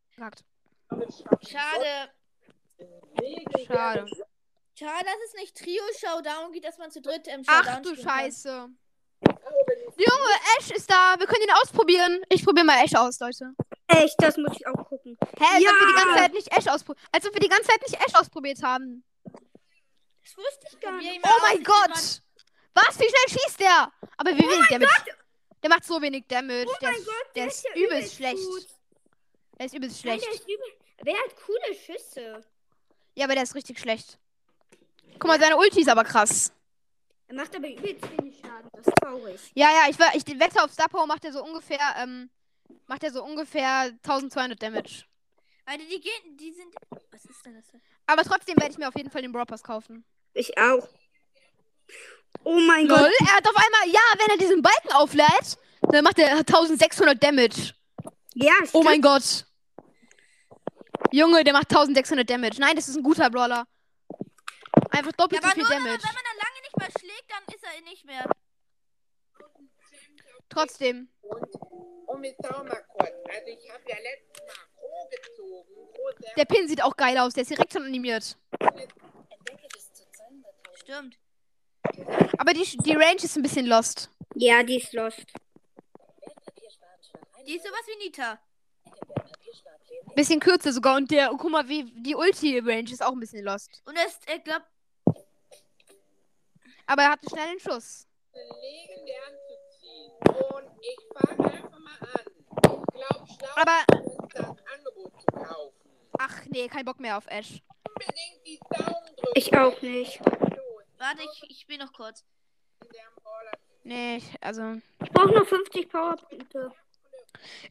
[0.10, 0.44] Gesagt.
[0.90, 2.12] Damit schaffen Schade.
[3.66, 4.06] Schade.
[4.84, 8.06] Schade, dass es nicht Trio-Showdown geht, dass man zu dritt im Ach Showdown du spielen
[8.08, 8.20] kann.
[8.20, 8.70] Scheiße.
[9.22, 11.16] Du Junge, Ash ist da.
[11.18, 12.22] Wir können ihn ausprobieren.
[12.30, 13.54] Ich probiere mal Ash aus, Leute.
[13.88, 15.18] Echt, das muss ich auch gucken.
[15.38, 17.68] Hä, als ob wir die ganze Zeit nicht Ash ausprobiert Als ob wir die ganze
[17.70, 19.04] Zeit nicht Ash ausprobiert haben.
[19.24, 21.22] Das wusste ich gar nicht.
[21.24, 22.22] Oh mein Gott!
[22.76, 23.00] Was?
[23.00, 23.92] Wie schnell schießt der?
[24.18, 24.90] Aber wie wenig Damage?
[25.62, 26.66] Der macht so wenig Damage.
[26.68, 28.38] Oh der, mein ist- Gott, der der ist ist ja übelst übelst schlecht.
[28.48, 28.68] gut.
[29.60, 30.26] Der ist übelst Nein, schlecht.
[30.26, 30.66] der ist übel.
[31.04, 32.42] Wer hat coole Schüsse?
[33.16, 34.18] Ja, aber der ist richtig schlecht.
[35.24, 36.52] Guck mal, seine Ulti ist aber krass.
[37.28, 38.70] Er macht aber übelst wenig Schaden.
[38.74, 39.40] Das ist traurig.
[39.56, 39.96] Ja, ja, ich,
[40.28, 42.30] ich wette auf Star Power macht er so ungefähr, ähm,
[42.88, 45.06] macht er so ungefähr 1200 Damage.
[45.66, 46.76] Alter, die gehen, die sind.
[47.10, 47.64] Was ist denn das?
[48.06, 50.04] Aber trotzdem werde ich mir auf jeden Fall den Brawl Pass kaufen.
[50.34, 50.90] Ich auch.
[52.44, 53.12] Oh mein Lol, Gott.
[53.22, 57.74] er hat auf einmal, ja, wenn er diesen Balken auflädt, dann macht er 1600 Damage.
[58.34, 58.84] Ja, Oh stimmt.
[58.84, 59.46] mein Gott.
[61.14, 62.60] Junge, der macht 1600 Damage.
[62.60, 63.66] Nein, das ist ein guter Brawler.
[64.94, 66.04] Einfach Ja, doppelt aber so viel nur, wenn man, Damage.
[66.04, 68.30] wenn man dann lange nicht mehr schlägt, dann ist er nicht mehr.
[70.50, 71.10] Trotzdem.
[71.22, 71.56] Und,
[72.06, 73.12] und mal kurz.
[73.28, 75.94] Also ich habe ja letztes Mal Pro gezogen.
[75.94, 77.34] Pro Der Pin sieht auch geil aus.
[77.34, 78.38] Der ist direkt schon animiert.
[80.76, 81.18] Stimmt.
[82.38, 84.10] Aber die, die Range ist ein bisschen lost.
[84.36, 85.26] Ja, die ist lost.
[87.48, 88.40] Die ist sowas wie Nita.
[90.16, 90.98] Bisschen kürzer sogar.
[90.98, 93.82] Und der, guck mal, wie die Ulti-Range ist auch ein bisschen lost.
[93.86, 94.66] Und er ist, er glaubt,
[96.94, 98.06] Aber er hat einen schnellen Schuss.
[98.34, 100.12] legendär anzuziehen.
[100.28, 102.26] Und ich fange einfach mal an.
[102.38, 105.74] Ich glaube, schlau Aber, ist das Angebot zu kaufen.
[106.20, 107.64] ach nee, kein Bock mehr auf Ash.
[107.90, 109.32] Unbedingt die Daumen drücken.
[109.34, 110.20] Ich auch nicht.
[111.00, 112.24] warte, ich, ich spiele noch kurz.
[113.84, 114.80] Nee, ich, also.
[115.04, 116.72] Ich brauche noch 50 Powerpunkte.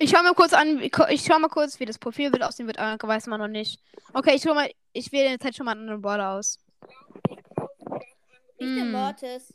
[0.00, 3.06] Ich schau mir kurz an, ich schau mal kurz, wie das Profilbild aussehen wird, aber
[3.06, 3.80] weiß man noch nicht.
[4.14, 6.58] Okay, ich schau mal, ich wähle in der Zeit schon mal einen anderen Brawler aus.
[8.62, 8.92] Ich bin Hm.
[8.92, 9.54] Mortis.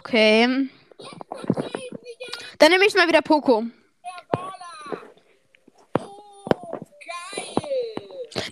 [0.00, 0.68] Okay.
[2.58, 3.64] Dann nehme ich mal wieder Poco.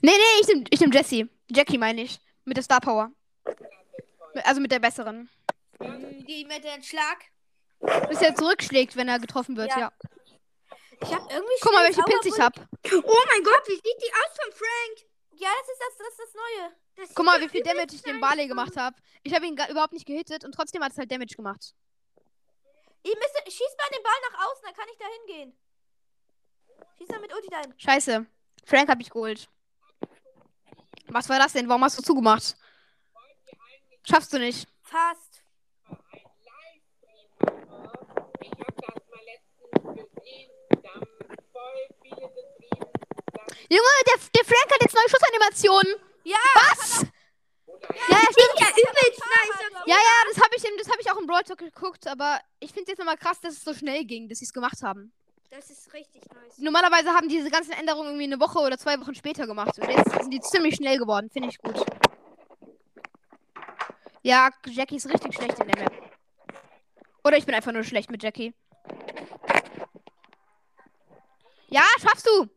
[0.03, 1.29] Nee, nee, ich nehme ich nehm Jessie.
[1.51, 2.19] Jackie meine ich.
[2.45, 3.11] Mit der Star Power.
[4.45, 5.29] Also mit der besseren.
[5.81, 7.25] Hm, Die mit dem Schlag.
[8.09, 9.79] Bis er zurückschlägt, wenn er getroffen wird, Ja.
[9.79, 9.93] ja.
[11.03, 12.55] Ich habe irgendwie Guck mal, welche Pins ich hab.
[12.57, 15.11] Oh mein Gott, wie sieht die aus von Frank?
[15.37, 16.77] Ja, das ist das, das, ist das Neue.
[16.97, 18.97] Das Guck mal, wie viel Damage ich dem Barley gemacht habe.
[19.23, 21.75] Ich habe ihn überhaupt nicht gehittet und trotzdem hat es halt Damage gemacht.
[23.03, 25.59] Ihr müsst, schießt mal den Ball nach außen, dann kann ich da hingehen.
[26.99, 27.75] Schieß mal mit Ulti dahin.
[27.77, 28.27] Scheiße.
[28.65, 29.49] Frank hab ich geholt.
[31.09, 31.69] Was war das denn?
[31.69, 32.57] Warum hast du zugemacht?
[34.05, 34.69] Schaffst du nicht.
[34.83, 35.43] Fast.
[38.41, 40.51] Ich habe das mal letztens gesehen.
[40.83, 41.07] Da haben
[41.53, 42.91] voll viele geschrieben.
[43.69, 45.95] Junge, der, der Frank hat jetzt neue Schussanimationen.
[46.25, 47.03] Ja, Was?
[47.03, 48.61] Ja, ja, stimmt.
[48.61, 49.71] Ja, übelst nice.
[49.87, 52.73] Ja, ja, das habe ich, das hab ich auch im Brawl Talk geguckt, aber ich
[52.73, 55.13] finde jetzt nochmal krass, dass es so schnell ging, dass sie es gemacht haben.
[55.51, 56.59] Das ist richtig nice.
[56.59, 59.79] Normalerweise haben diese ganzen Änderungen irgendwie eine Woche oder zwei Wochen später gemacht.
[59.79, 61.85] Und jetzt sind die ziemlich schnell geworden, finde ich gut.
[64.23, 65.93] Ja, Jackie ist richtig schlecht in der Map.
[67.23, 68.55] Oder ich bin einfach nur schlecht mit Jackie.
[71.69, 72.49] Ja, schaffst du!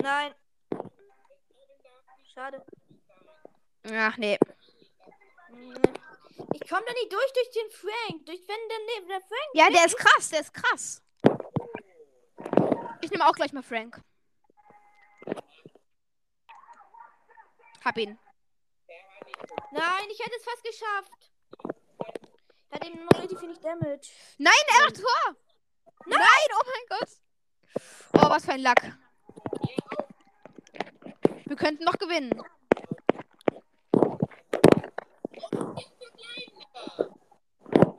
[0.00, 0.34] Nein.
[2.34, 2.64] Schade.
[3.92, 4.38] Ach nee.
[6.52, 8.26] Ich komme da nicht durch durch den Frank.
[8.26, 9.50] Durch wenn der, neben der Frank.
[9.54, 11.02] Ja, der ist krass, der ist krass.
[13.00, 14.00] Ich nehme auch gleich mal Frank.
[17.84, 18.18] Hab ihn.
[19.70, 21.32] Nein, ich hätte es fast geschafft.
[22.70, 24.08] Er hat eben noch relativ wenig Damage.
[24.36, 25.36] Nein, er macht Tor!
[26.06, 27.08] Nein, oh mein Gott!
[28.14, 28.98] Oh, was für ein Lack.
[31.48, 32.30] Wir könnten noch gewinnen.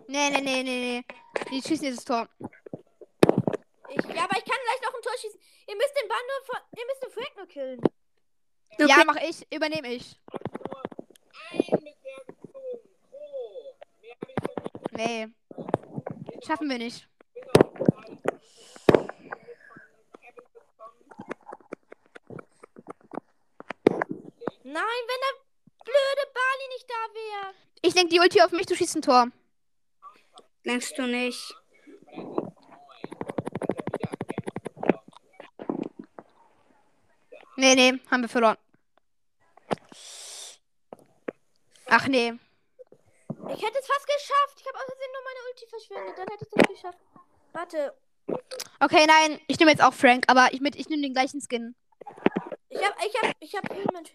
[0.08, 1.06] Nee, nee, nee, nee, nee.
[1.52, 2.30] Die schießen jetzt das Tor.
[3.90, 5.40] Ich, ja, aber ich kann gleich noch ein Tor schießen.
[5.68, 7.82] Ihr müsst den Ball nur von, ihr müsst den Frank nur killen.
[8.78, 9.52] Ja, mach ich.
[9.52, 10.20] Übernehme ich.
[14.92, 15.28] Nee.
[16.46, 17.09] Schaffen wir nicht.
[24.72, 25.36] Nein, wenn der
[25.84, 27.56] blöde Bali nicht da wäre.
[27.82, 29.32] Ich lenk die Ulti auf mich, du schießt ein Tor.
[30.64, 31.56] Denkst du nicht?
[37.56, 38.58] Nee, nee, haben wir verloren.
[41.88, 42.34] Ach nee.
[43.50, 44.60] Ich hätte es fast geschafft.
[44.60, 46.16] Ich habe Versehen nur meine Ulti verschwendet.
[46.16, 47.00] Dann hätte ich das geschafft.
[47.54, 47.98] Warte.
[48.80, 51.76] Okay, nein, ich nehme jetzt auch Frank, aber ich mit ich nehme den gleichen Skin.
[52.70, 54.06] Ich hab, ich hab, ich hab Human.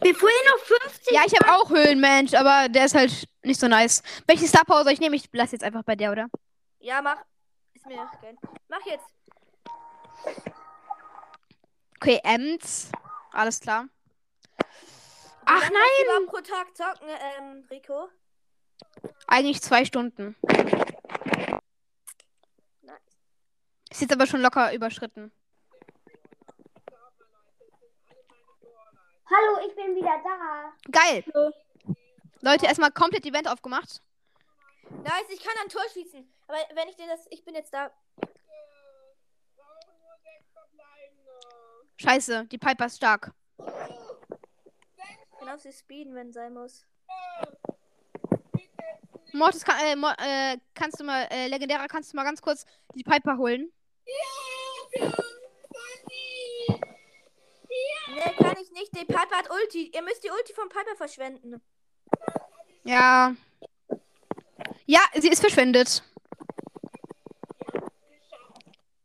[0.00, 1.12] Bevor ihr noch 50.
[1.14, 4.02] Ja, ich habe auch Höhlenmensch, aber der ist halt nicht so nice.
[4.26, 5.14] Welche Star Power soll ich nehmen?
[5.14, 6.28] Ich lasse jetzt einfach bei der, oder?
[6.80, 7.18] Ja, mach.
[7.74, 8.36] Ist mir geil.
[8.68, 9.06] Mach jetzt.
[11.96, 12.90] Okay, Ems.
[13.32, 13.88] Alles klar.
[14.58, 14.64] Wie
[15.46, 16.04] Ach nein!
[16.04, 18.08] überhaupt pro Tag zocken, ähm, Rico?
[19.26, 20.36] Eigentlich zwei Stunden.
[22.82, 22.96] Nice.
[23.90, 25.32] Ist jetzt aber schon locker überschritten.
[29.30, 30.72] Hallo, ich bin wieder da.
[30.90, 31.24] Geil.
[32.40, 34.00] Leute, erstmal komplett Event aufgemacht.
[34.90, 36.26] Nice, ich kann ein Tor schießen.
[36.46, 37.26] Aber wenn ich dir das.
[37.30, 37.90] Ich bin jetzt da.
[41.96, 43.32] Scheiße, die Piper ist stark.
[43.58, 46.86] Ich kann auf sie speeden, wenn sein muss.
[49.32, 52.64] Mortis, kann, äh, äh, kannst du mal, äh, legendärer, kannst du mal ganz kurz
[52.94, 53.70] die Piper holen?
[58.18, 58.92] Nee, kann ich nicht.
[58.96, 59.92] Die Piper hat Ulti.
[59.94, 61.62] Ihr müsst die Ulti von Piper verschwenden.
[62.82, 63.34] Ja.
[64.86, 66.02] Ja, sie ist verschwendet.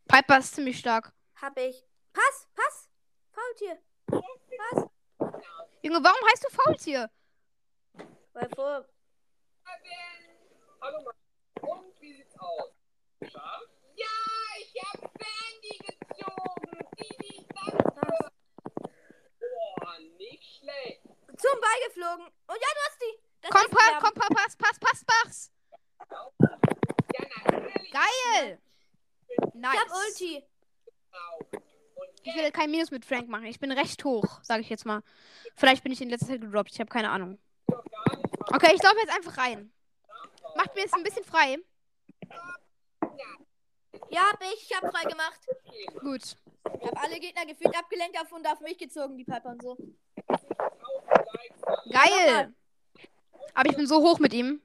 [0.07, 1.13] Piper ist ziemlich stark.
[1.41, 1.85] Hab ich.
[2.11, 2.89] Pass, pass.
[3.31, 3.77] Faultier.
[4.07, 4.89] Pass.
[5.81, 7.09] Junge, warum heißt du Faultier?
[8.33, 8.87] Weil vor.
[10.81, 11.69] Hallo Mann.
[11.69, 12.71] Und wie sieht's aus?
[13.21, 14.09] Ja?
[14.59, 16.87] Ich hab Sandy gezogen.
[16.97, 18.32] Die, die das.
[20.17, 21.01] Nicht schlecht.
[21.37, 22.25] Zum Ball geflogen.
[22.25, 23.19] Und ja, du hast die.
[23.41, 25.51] Das Komm, pa, komm, pa, pass, pass, pass, pass.
[27.91, 28.61] Geil.
[29.27, 29.77] Ich Nice.
[29.77, 30.43] hab Ulti.
[32.23, 33.45] Ich will kein Minus mit Frank machen.
[33.45, 35.03] Ich bin recht hoch, sage ich jetzt mal.
[35.55, 36.71] Vielleicht bin ich in letzter Zeit gedroppt.
[36.71, 37.37] Ich habe keine Ahnung.
[37.67, 39.71] Okay, ich laufe jetzt einfach rein.
[40.55, 41.57] Macht mir jetzt ein bisschen frei.
[44.09, 44.69] Ja, hab ich.
[44.69, 45.39] Ich hab frei gemacht.
[45.99, 46.35] Gut.
[46.65, 49.77] Ich hab alle Gegner gefühlt abgelenkt auf und auf mich gezogen, die Piper und so.
[51.91, 52.53] Geil.
[53.53, 54.61] Aber ich bin so hoch mit ihm.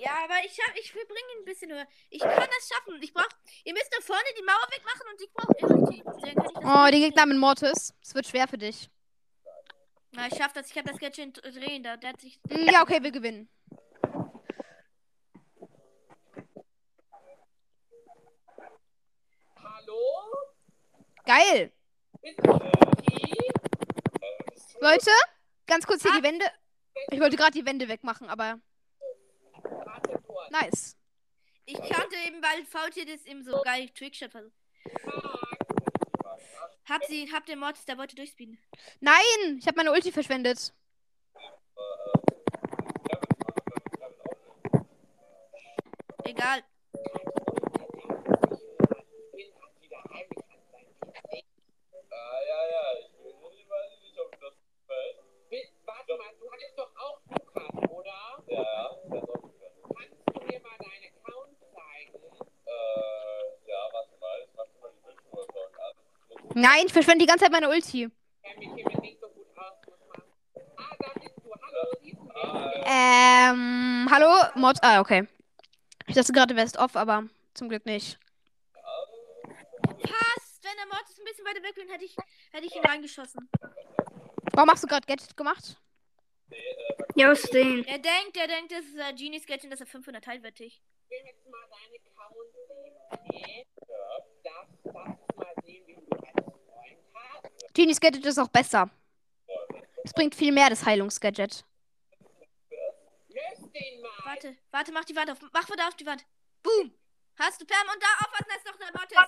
[0.00, 1.86] Ja, aber ich hab, ich bringe ihn ein bisschen höher.
[2.10, 3.00] Ich kann das schaffen.
[3.00, 3.28] Ich brauch,
[3.64, 7.26] ihr müsst da vorne die Mauer wegmachen und ich brauche ich das Oh, die Gegner
[7.26, 7.94] mit Mortis.
[8.02, 8.90] Es wird schwer für dich.
[10.12, 10.70] Na, ich schaff das.
[10.70, 11.82] Ich hab das Gadget drehen.
[11.82, 12.38] Da, der hat sich.
[12.50, 13.48] Ja, okay, wir gewinnen.
[19.94, 20.36] Hallo?
[21.24, 21.72] Geil.
[24.80, 25.10] Leute,
[25.66, 26.44] ganz kurz hier die Wände.
[27.10, 28.60] Ich wollte gerade die Wände wegmachen, aber
[30.50, 30.96] nice.
[31.66, 34.52] Ich kannte eben, weil Faultier das eben so geil Trickshot versucht.
[36.88, 38.58] Hab sie, hab den Mortis, der wollte durchspeeden.
[39.00, 40.74] Nein, ich habe meine Ulti verschwendet.
[46.24, 46.62] Egal.
[52.10, 52.84] Ah, ja, ja.
[53.00, 55.16] Ich will nur nicht, weiß nicht, ob das gefällt.
[55.84, 58.42] Warte mal, du hattest doch auch Lukas, oder?
[58.46, 58.98] Ja, ja.
[59.94, 62.14] Kannst du mir mal deinen Account zeigen?
[62.66, 64.40] Äh, ja, warte mal.
[64.42, 65.94] Ich mach mal die Bildschirme an.
[66.74, 68.10] Nein, ich verschwende die ganze Zeit meine Ulti.
[72.36, 73.52] Ah?
[73.52, 74.32] Ähm, hallo?
[74.56, 74.78] Mod.
[74.82, 75.28] Ah, okay.
[76.08, 78.18] Ich dachte gerade, wärst off, aber zum Glück nicht.
[80.02, 80.64] Passt!
[80.64, 82.16] Wenn der Mortis ein bisschen weiter weg wäre, hätte ich,
[82.50, 83.48] hätte ich ihn reingeschossen.
[84.52, 85.80] Warum hast du gerade Gadget gemacht?
[87.14, 87.84] Ja, aus den.
[87.84, 90.82] Er denkt, er denkt, das ist ein Genies Gadget, dass er 500 teilt wird ich.
[91.08, 92.34] Will jetzt mal deinen Account
[92.66, 93.66] sehen, okay?
[93.86, 93.94] Ja.
[94.42, 97.63] Darf, darf ich mal sehen, wie du als Freund hast?
[97.74, 98.88] Genies Gadget ist auch besser.
[100.04, 101.64] Es bringt viel mehr, das Heilungsgadget.
[104.24, 105.38] Warte, warte, mach die Wand auf.
[105.52, 106.24] Mach wieder auf die Wand.
[106.62, 106.92] Boom!
[107.38, 109.18] Hast du Pam und da aufpassen, da ist noch der Mortis.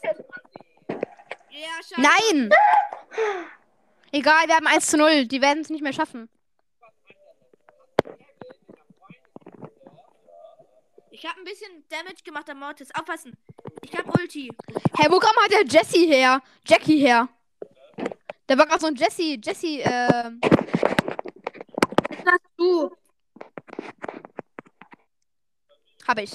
[1.50, 2.00] Ja, scheiße.
[2.00, 2.50] Nein!
[4.12, 5.26] Egal, wir haben 1 zu 0.
[5.26, 6.28] Die werden es nicht mehr schaffen.
[11.10, 12.94] Ich habe ein bisschen Damage gemacht am Mortis.
[12.94, 13.36] Aufpassen.
[13.82, 14.50] Ich hab Ulti.
[14.98, 16.42] Hä, wo kam halt der Jesse her?
[16.66, 17.28] Jackie her.
[18.46, 20.40] Da war gerade so ein Jesse, Jesse, ähm.
[22.56, 22.90] Du.
[26.06, 26.32] Hab ich.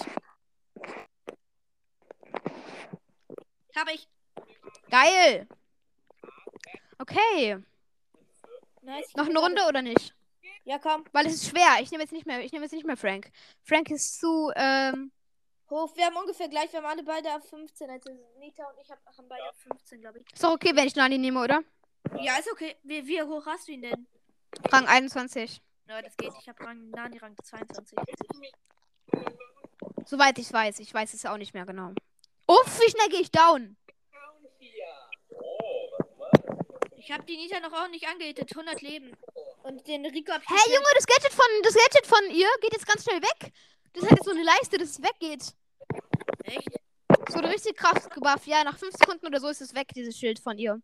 [3.75, 4.07] Hab ich.
[4.89, 5.47] Geil.
[6.99, 7.57] Okay.
[8.81, 9.15] Nice.
[9.15, 10.13] Noch eine Runde oder nicht?
[10.65, 11.05] Ja, komm.
[11.13, 11.81] Weil es ist schwer.
[11.81, 13.31] Ich nehme jetzt nicht mehr, ich nehme jetzt nicht mehr Frank.
[13.63, 15.11] Frank ist zu, ähm.
[15.69, 15.95] Hoch.
[15.95, 16.71] Wir haben ungefähr gleich.
[16.73, 17.89] Wir haben alle beide auf 15.
[17.89, 20.33] Also Nita und ich hab, haben beide auf 15, glaube ich.
[20.33, 21.63] Ist doch okay, wenn ich Nani nehme, oder?
[22.19, 22.75] Ja, ist okay.
[22.83, 24.07] Wie, wie hoch hast du ihn denn?
[24.71, 25.61] Rang 21.
[25.87, 26.33] Ja, das geht.
[26.39, 27.97] Ich habe Rang Nani Rang 22.
[30.05, 30.79] Soweit ich weiß.
[30.79, 31.93] Ich weiß es auch nicht mehr genau.
[32.47, 33.77] Uff, wie schnell gehe ich down?
[36.97, 38.51] Ich habe die Nita noch auch nicht angehittet.
[38.51, 39.15] 100 Leben.
[39.63, 40.75] Und den Rico hab ich Hä, gekillt.
[40.75, 43.51] Junge, das Gadget von das Gadget von ihr geht jetzt ganz schnell weg.
[43.93, 45.53] Das hat jetzt so eine Leiste, dass es weggeht.
[46.43, 46.69] Echt?
[47.29, 48.47] So eine richtig Kraft gebufft.
[48.47, 50.81] Ja, nach 5 Sekunden oder so ist es weg, dieses Schild von ihr.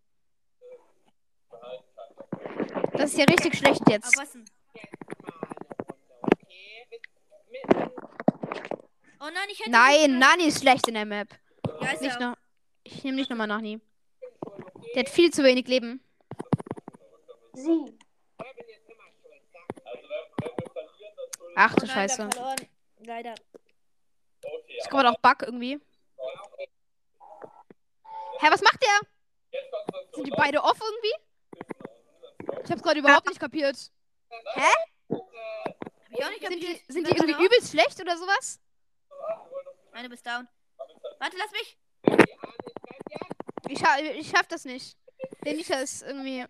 [2.97, 4.15] Das ist ja richtig schlecht jetzt.
[9.19, 9.71] Oh nein, ich hätte.
[9.71, 11.29] Nein, Nani ist schlecht in der Map.
[11.81, 12.29] Ja, ist Nicht er.
[12.31, 12.37] noch.
[12.83, 13.81] Ich nehme nicht nochmal Nani.
[14.95, 16.01] Der hat viel zu wenig Leben.
[17.53, 17.97] Sie.
[21.55, 22.29] Ach Oh du nein, wir Scheiße.
[22.29, 22.55] verloren.
[22.99, 23.35] Leider.
[24.79, 25.79] Ich komme auch Bug irgendwie.
[28.39, 29.61] Hä, was macht der?
[30.13, 31.26] Sind die beide off irgendwie?
[32.63, 33.91] Ich hab's gerade überhaupt nicht kapiert.
[34.55, 34.73] Hab
[36.09, 36.81] ich auch nicht Sind die, kapiert.
[36.87, 38.59] sind die irgendwie warte, übelst schlecht oder sowas?
[39.93, 40.47] Meine bist down.
[41.19, 41.77] Warte, lass mich.
[43.69, 44.97] Ich, scha ich schaff das nicht.
[45.43, 46.45] Der Nisha ist irgendwie.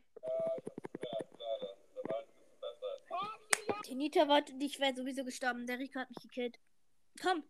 [3.88, 5.65] Die Nita wollte, ich wäre sowieso gestorben.
[5.65, 6.60] Der Rico hat mich gekillt.
[7.22, 7.44] Komm,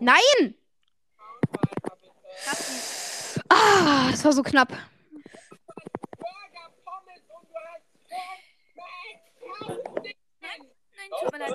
[0.00, 0.54] Nein!
[3.48, 4.72] Ah, das war so knapp.
[11.20, 11.54] Tut mir leid.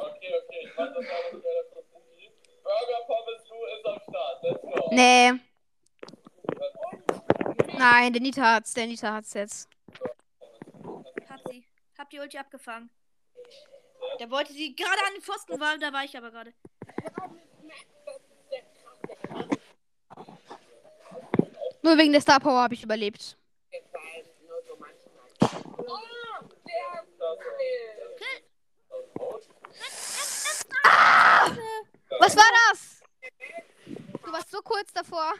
[0.00, 2.30] Okay, okay, ich mach das so geil, das Cookie.
[2.62, 4.42] Burger Pommes Lou ist am Start.
[4.42, 4.88] Let's go.
[4.92, 5.32] Nee.
[7.78, 8.74] Nein, der Nita hat's.
[8.74, 9.68] Der Nita hat's jetzt.
[11.28, 11.64] Hab sie.
[11.98, 12.90] Hab die Ulti abgefangen.
[14.18, 16.54] Der wollte sie gerade an den Pfosten war, da war ich aber gerade.
[21.82, 23.36] Nur wegen der Star Power habe ich überlebt.
[30.84, 31.35] Ah!
[32.20, 33.02] Was war das?
[34.24, 35.34] Du warst so kurz davor.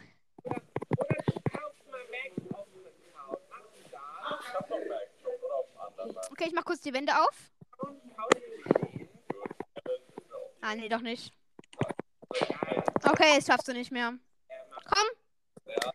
[6.31, 7.37] Okay, ich mach kurz die Wände auf.
[10.61, 11.33] Ah, nee, doch nicht.
[13.05, 14.15] Okay, das schaffst du nicht mehr.
[14.85, 15.07] Komm.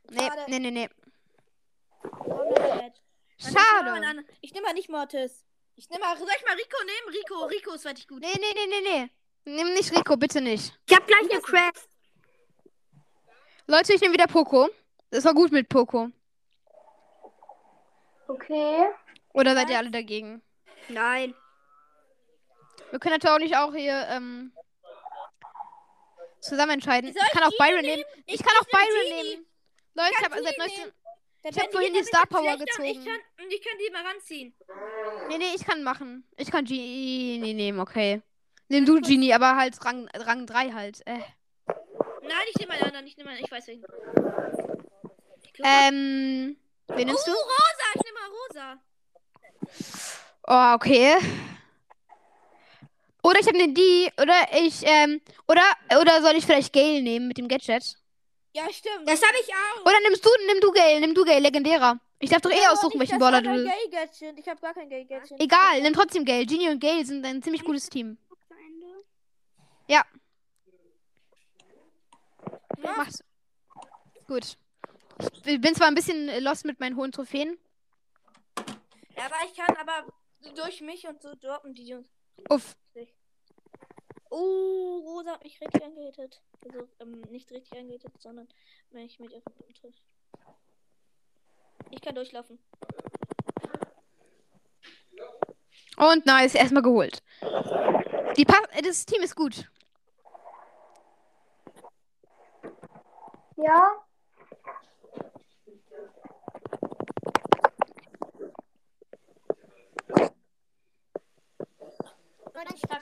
[0.09, 0.89] Nee, nee, nee, nee.
[3.37, 4.25] Schade.
[4.41, 5.45] Ich nehme mal nicht Mortis.
[5.75, 7.15] Ich nehme mal, soll ich mal Rico nehmen?
[7.15, 8.21] Rico, Rico ist richtig gut.
[8.21, 9.09] Nee, nee, nee, nee, nee.
[9.45, 10.77] Nimm nicht Rico, bitte nicht.
[10.87, 11.87] Ich hab gleich eine Craft.
[13.67, 14.69] Leute, ich nehme wieder Poco.
[15.09, 16.09] Das war gut mit Poco.
[18.27, 18.89] Okay.
[19.33, 20.41] Oder seid ihr alle dagegen?
[20.89, 21.33] Nein.
[22.91, 24.51] Wir können natürlich auch hier ähm,
[26.41, 27.13] zusammen entscheiden.
[27.13, 27.95] Soll Ich kann auch Byron nehmen.
[27.97, 28.23] nehmen?
[28.25, 29.29] Ich Ich- kann auch Byron Genie.
[29.29, 29.45] nehmen.
[29.93, 30.77] Leute, ich habe seit Genie 19.
[30.77, 30.93] nehmen.
[31.43, 32.85] Der Ich hab vorhin die Star Power gezogen.
[32.87, 33.19] Ich kann,
[33.49, 34.55] ich kann die mal ranziehen.
[35.29, 36.27] Nee, nee, ich kann machen.
[36.37, 38.21] Ich kann Genie nehmen, okay.
[38.71, 41.05] Nimm du Genie, aber halt Rang, Rang 3 halt.
[41.05, 41.19] Äh.
[42.21, 43.05] Nein, ich nehme einen anderen.
[43.05, 43.83] Ich nehme einen, ich weiß wen.
[45.43, 46.55] Ich glaub- Ähm,
[46.87, 47.37] wen nimmst oh, du?
[47.37, 47.87] Rosa.
[47.95, 48.77] Ich nehme mal Rosa.
[50.47, 51.17] Oh, okay.
[53.23, 55.19] Oder ich nehme die, oder ich, ähm,
[55.49, 55.63] oder,
[55.99, 57.97] oder soll ich vielleicht Gale nehmen mit dem Gadget?
[58.53, 59.05] Ja, stimmt.
[59.05, 59.81] Das habe ich auch.
[59.85, 61.99] Oder nimmst du, nimm du Gale, nimm du Gale, legendärer.
[62.19, 64.39] Ich darf doch eh Ja, aussuchen, nicht welchen das Brawler du willst.
[64.39, 65.41] Ich habe gar kein Gay-Gadget.
[65.41, 66.45] Egal, nimm trotzdem Gale.
[66.45, 68.17] Genie und Gale sind ein ziemlich gutes Team.
[69.87, 70.05] Ja.
[72.77, 72.93] Ja.
[72.97, 73.23] Mach's.
[74.27, 74.57] Gut.
[75.45, 77.57] Ich bin zwar ein bisschen lost mit meinen hohen Trophäen.
[79.15, 80.11] Ja, aber ich kann aber
[80.55, 82.07] durch mich und so droppen die Jungs.
[82.49, 82.75] Uff.
[84.29, 86.41] Oh, Rosa hat mich richtig angehittet.
[86.65, 88.47] Also, ähm, nicht richtig angehittet, sondern
[88.91, 89.43] wenn ich mit ihr
[89.73, 90.01] trifft.
[91.89, 92.57] Ich kann durchlaufen.
[96.01, 97.21] Und nice, erstmal geholt.
[98.35, 99.69] Die pa das Team ist gut.
[103.55, 104.03] Ja.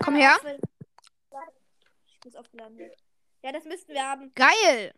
[0.03, 0.35] Komm her.
[2.07, 2.77] Ich muss aufgeladen.
[3.41, 4.33] Ja, das müssten wir haben.
[4.35, 4.93] Geil.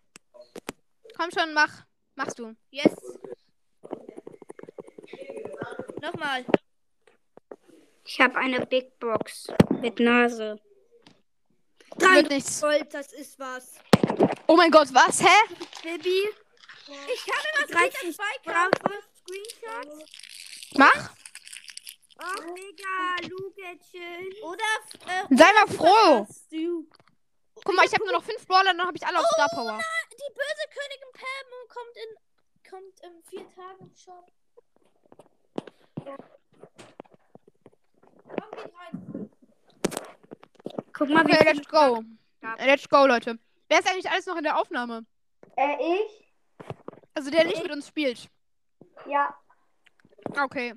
[1.16, 1.86] Komm schon, mach.
[2.16, 2.56] Machst du.
[2.72, 2.96] Yes.
[6.02, 6.46] Nochmal.
[8.04, 9.48] Ich habe eine Big Box
[9.82, 10.60] mit Nase.
[11.98, 12.62] Wird nichts.
[12.62, 13.76] Gold, das ist was.
[14.48, 15.22] Oh mein Gott, was?
[15.22, 15.56] Hä?
[15.84, 16.30] Baby.
[17.14, 17.24] Ich
[17.72, 20.12] 13 Spike Brauche Screenshots.
[20.76, 21.12] Mach.
[22.18, 24.34] Ach, Digga, Lugetchen.
[24.44, 24.64] Oder.
[25.08, 26.28] Äh, Sei mal froh.
[27.64, 29.80] Guck mal, ich habe nur noch fünf Brawler, dann habe ich alle auf Star Power.
[30.12, 32.70] Die böse Königin Pam kommt in.
[32.70, 34.32] kommt in vier Tagen im Shop.
[38.40, 39.30] Komm, geht rein.
[40.94, 42.04] Guck mal, wie Okay, viel let's go.
[42.60, 43.40] Let's go, Leute.
[43.70, 45.06] Wer ist eigentlich alles noch in der Aufnahme?
[45.56, 46.28] Äh, ich?
[47.14, 48.30] Also der nicht mit uns spielt.
[49.08, 49.36] Ja.
[50.40, 50.76] Okay.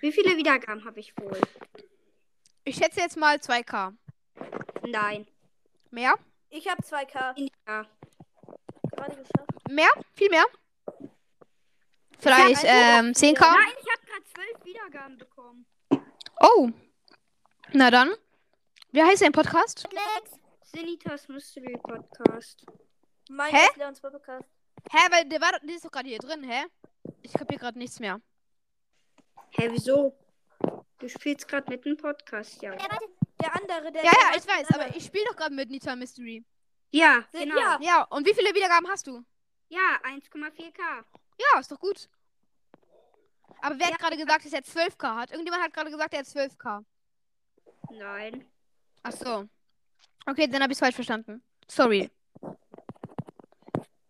[0.00, 1.40] Wie viele Wiedergaben habe ich wohl?
[2.64, 3.94] Ich schätze jetzt mal 2K.
[4.86, 5.26] Nein.
[5.90, 6.14] Mehr?
[6.50, 7.34] Ich habe 2K
[7.66, 7.86] Ja.
[8.92, 9.68] gerade geschafft.
[9.70, 9.88] Mehr?
[10.14, 10.44] Viel mehr?
[12.18, 13.40] Vielleicht ähm, 10K?
[13.40, 15.66] Nein, ich habe gerade zwölf Wiedergaben bekommen.
[16.40, 16.70] Oh.
[17.72, 18.10] Na dann.
[18.90, 19.86] Wie heißt dein Podcast?
[20.64, 22.64] Sinitas Mystery Podcast.
[23.30, 23.66] Mein Hä?
[23.76, 24.48] Leons Podcast.
[24.90, 26.64] Hä, weil der war doch- der ist doch gerade hier drin, hä?
[27.22, 28.20] Ich kapier gerade nichts mehr.
[29.50, 30.16] Hä, wieso?
[30.98, 32.74] Du spielst gerade mit dem Podcast, ja.
[33.40, 34.04] Der andere, der.
[34.04, 36.44] Ja, der ja, macht ich weiß, aber ich spiele doch gerade mit Nita Mystery.
[36.90, 37.56] Ja, genau.
[37.56, 37.60] ja.
[37.60, 39.22] Ja, Ja, und wie viele Wiedergaben hast du?
[39.70, 41.04] 1,4k.
[41.38, 42.08] Ja, ist doch gut.
[43.60, 45.30] Aber wer hat gerade gesagt, dass er 12k hat?
[45.30, 46.84] Irgendjemand hat gerade gesagt, er hat 12k.
[47.90, 48.44] Nein.
[49.02, 49.48] Ach so.
[50.26, 51.42] Okay, dann habe ich falsch verstanden.
[51.68, 52.10] Sorry.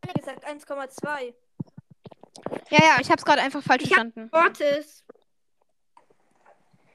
[0.09, 1.35] anderen gesagt 1,2.
[2.71, 4.29] Ja, ja, ich habe es gerade einfach falsch Ich verstanden.
[4.33, 5.05] Mortis.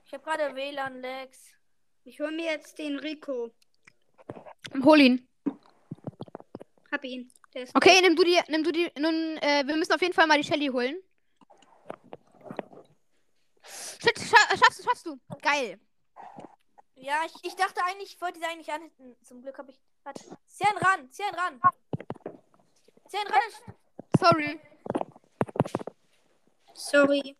[0.06, 1.56] Ich habe gerade WLAN-Lags.
[2.04, 3.52] Ich hole mir jetzt den Rico.
[4.84, 5.28] Hol ihn.
[6.92, 7.32] Hab ihn.
[7.74, 8.92] Okay, nimm du die, nimm du die.
[8.98, 10.96] Nun, äh, wir müssen auf jeden Fall mal die Shelly holen.
[13.64, 15.20] Shit, scha schaffst du, schaffst du.
[15.42, 15.80] Geil.
[16.96, 19.16] Ja, ich, ich dachte eigentlich, ich wollte sie eigentlich anhitten.
[19.24, 19.80] Zum Glück habe ich.
[20.04, 20.24] Warte.
[20.48, 21.60] Zieh ihn ran, zieh ihn ran.
[23.08, 23.76] Zieh ihn ran.
[24.20, 24.60] Sorry.
[26.74, 27.36] Sorry.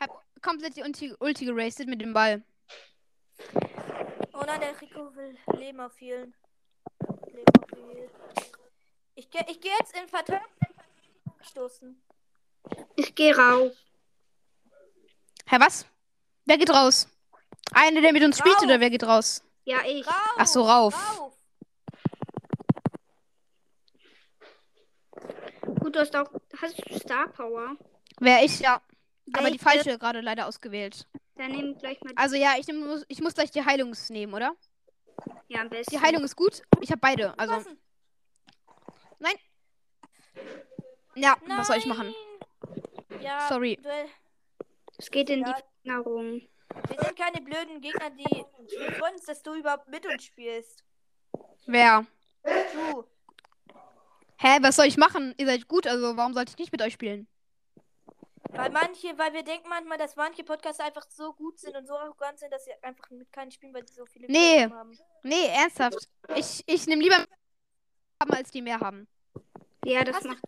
[0.00, 2.42] Hab komplett die Ulti, Ulti gerastet mit dem Ball.
[4.32, 6.34] Oh nein, der Rico will Leben auf vielen.
[7.32, 8.10] Leben auf vielen.
[9.18, 10.46] Ich gehe ich geh jetzt in Verteidigung
[11.40, 12.00] stoßen.
[12.94, 13.72] Ich gehe rauf.
[15.48, 15.86] Hä, was?
[16.44, 17.08] Wer geht raus?
[17.72, 18.62] Einer, der mit uns spielt, Raus.
[18.62, 19.42] oder wer geht raus?
[19.64, 20.06] Ja, ich.
[20.06, 20.34] Rauf!
[20.36, 21.18] Ach so, rauf.
[21.18, 21.36] Rauf!
[25.80, 26.30] Gut, du hast auch.
[26.62, 27.76] Hast du Star Power?
[28.20, 28.80] Wer ich, ja.
[29.32, 29.82] Aber die Welche?
[29.82, 31.08] falsche gerade leider ausgewählt.
[31.34, 32.12] Dann nimm gleich mal.
[32.14, 34.54] Also ja, ich, nehm, muss, ich muss gleich die Heilungs nehmen, oder?
[35.48, 35.90] Ja, am besten.
[35.90, 36.62] Die Heilung ist gut.
[36.80, 37.36] Ich habe beide.
[37.36, 37.87] Also, Passen.
[41.14, 42.14] Ja, was soll ich machen?
[43.08, 43.20] Nein.
[43.22, 43.78] Ja, Sorry.
[44.98, 45.52] Es geht in Ja.
[45.54, 46.42] die Verlängerung.
[46.88, 48.24] wir sind keine blöden Gegner, die.
[48.78, 50.84] Wir freuen uns, dass du überhaupt mit uns spielst.
[51.66, 52.06] Wer?
[52.44, 53.04] Du.
[54.40, 55.34] Hä, was soll ich machen?
[55.36, 57.26] Ihr seid gut, also warum sollte ich nicht mit euch spielen?
[58.50, 61.94] Weil manche, weil wir denken manchmal, dass manche Podcasts einfach so gut sind und so
[61.94, 64.68] arrogant sind, dass sie einfach mit keinen spielen, weil sie so viele Nee.
[64.70, 64.96] Haben.
[65.22, 66.08] Nee, ernsthaft.
[66.36, 67.24] Ich, ich nehme lieber
[68.20, 69.06] haben, als die mehr haben.
[69.84, 70.42] Ja, das Hast du- macht.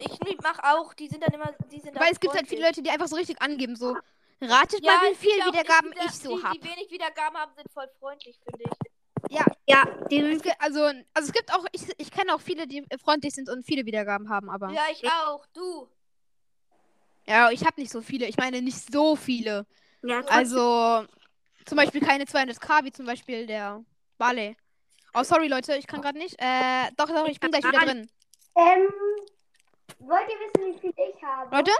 [0.00, 2.62] Ich mach auch, die sind dann immer, die sind Weil es gibt halt viele.
[2.62, 3.96] Leute, die einfach so richtig angeben, so.
[4.40, 6.52] Ratet Ja, mal, wie es viel gibt auch Wiedergaben wieder- ich so die, hab.
[6.52, 9.36] Die wenig Wiedergaben haben, sind voll freundlich, finde ich.
[9.36, 12.68] Ja, Ja, die es gibt, also, also es gibt auch, ich, ich kenne auch viele,
[12.68, 14.70] die freundlich sind und viele Wiedergaben haben, aber.
[14.70, 15.44] Ja, ich auch.
[15.52, 15.88] Du.
[17.26, 18.26] Ja, ich habe nicht so viele.
[18.26, 19.66] Ich meine nicht so viele.
[20.02, 21.04] Ja, Also,
[21.66, 23.84] zum Beispiel keine 200k, wie zum Beispiel der
[24.16, 24.56] Barley.
[25.14, 26.36] Oh, sorry, Leute, ich kann gerade nicht.
[26.38, 28.10] Äh, doch, doch, ich bin gleich wieder drin.
[28.56, 28.88] Ähm,
[30.00, 31.54] wollt ihr wissen, wie viel ich habe?
[31.56, 31.72] Leute,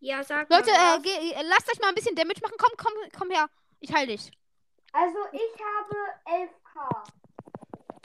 [0.00, 0.98] ja sag Leute, mal.
[0.98, 2.56] äh, geh, äh, lasst euch mal ein bisschen Damage machen.
[2.58, 3.48] Komm, komm, komm her.
[3.80, 4.30] Ich heil dich.
[4.92, 7.04] Also, ich habe 11k.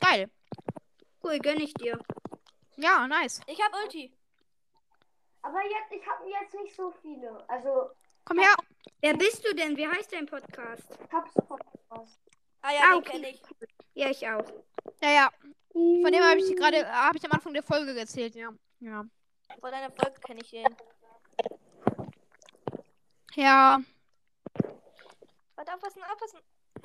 [0.01, 0.29] Geil.
[1.23, 1.97] Cool, gönn ich dir.
[2.75, 3.39] Ja, nice.
[3.47, 4.11] Ich hab Ulti.
[5.41, 7.43] Aber jetzt, ich habe jetzt nicht so viele.
[7.47, 7.91] Also,
[8.25, 8.55] Komm her.
[9.01, 9.75] Wer bist du denn?
[9.77, 10.87] Wie heißt dein Podcast?
[11.11, 12.19] Tabs Podcast.
[12.61, 13.11] Ah ja, Ah, den okay.
[13.11, 13.41] kenne ich.
[13.95, 14.45] Ja, ich auch.
[15.01, 15.29] Ja, ja.
[15.71, 18.49] Von dem habe ich gerade, habe ich am Anfang der Folge erzählt, ja.
[18.79, 19.05] Ja.
[19.59, 20.65] Von deiner Folge kenne ich den.
[23.35, 23.79] Ja.
[25.55, 26.39] Warte, aufpassen, aufpassen.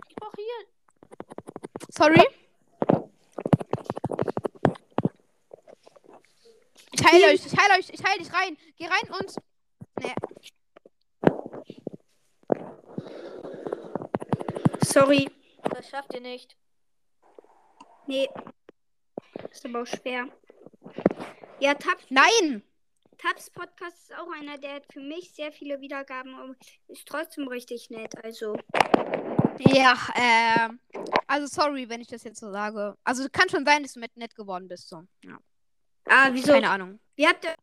[0.08, 0.66] Ich brauch hier.
[1.90, 2.26] Sorry.
[6.92, 8.56] Ich heile euch, ich heile euch, ich heile dich rein.
[8.76, 9.36] Geh rein und.
[10.00, 10.14] Nee.
[14.84, 15.30] Sorry.
[15.70, 16.56] Das schafft ihr nicht.
[18.08, 18.26] Nee.
[19.50, 20.28] Ist aber auch schwer.
[21.60, 22.62] Ja, Tabs, Nein!
[23.18, 26.56] Tabs Podcast ist auch einer, der hat für mich sehr viele Wiedergaben und
[26.86, 28.14] ist trotzdem richtig nett.
[28.24, 28.56] Also,
[29.58, 30.80] Ja, ähm.
[31.26, 32.96] Also sorry, wenn ich das jetzt so sage.
[33.04, 34.88] Also kann schon sein, dass du mit nett geworden bist.
[34.88, 35.02] So.
[35.24, 35.38] Ja.
[36.06, 36.52] ah, wieso?
[36.52, 36.98] Keine Ahnung.
[37.14, 37.54] Wie habt ihr.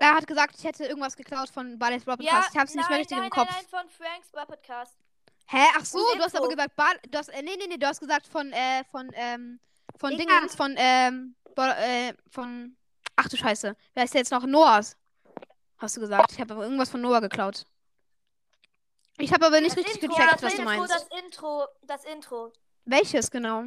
[0.00, 2.50] Er hat gesagt, ich hätte irgendwas geklaut von Barley's Brawl Podcast.
[2.52, 3.50] ich hab's nicht mehr nein, richtig nein, im Kopf.
[3.50, 4.96] Nein, nein, von Franks Bar Podcast.
[5.46, 5.66] Hä?
[5.76, 7.86] Ach so, Und du hast aber gesagt, Bar du hast, äh, nee, nee, nee, du
[7.86, 9.60] hast gesagt von, äh, von, ähm,
[9.98, 10.18] von Ja.
[10.18, 12.76] Dingens, von, ähm, äh, von,
[13.16, 14.44] ach du Scheiße, wer ist der jetzt noch?
[14.46, 14.96] Noahs.
[15.78, 16.32] Hast du gesagt.
[16.32, 17.66] Ich habe aber irgendwas von Noah geklaut.
[19.18, 20.90] Ich habe aber nicht Das richtig Intro, gecheckt, das was du meinst.
[20.90, 22.52] Das Intro, das Intro.
[22.84, 23.64] Welches genau?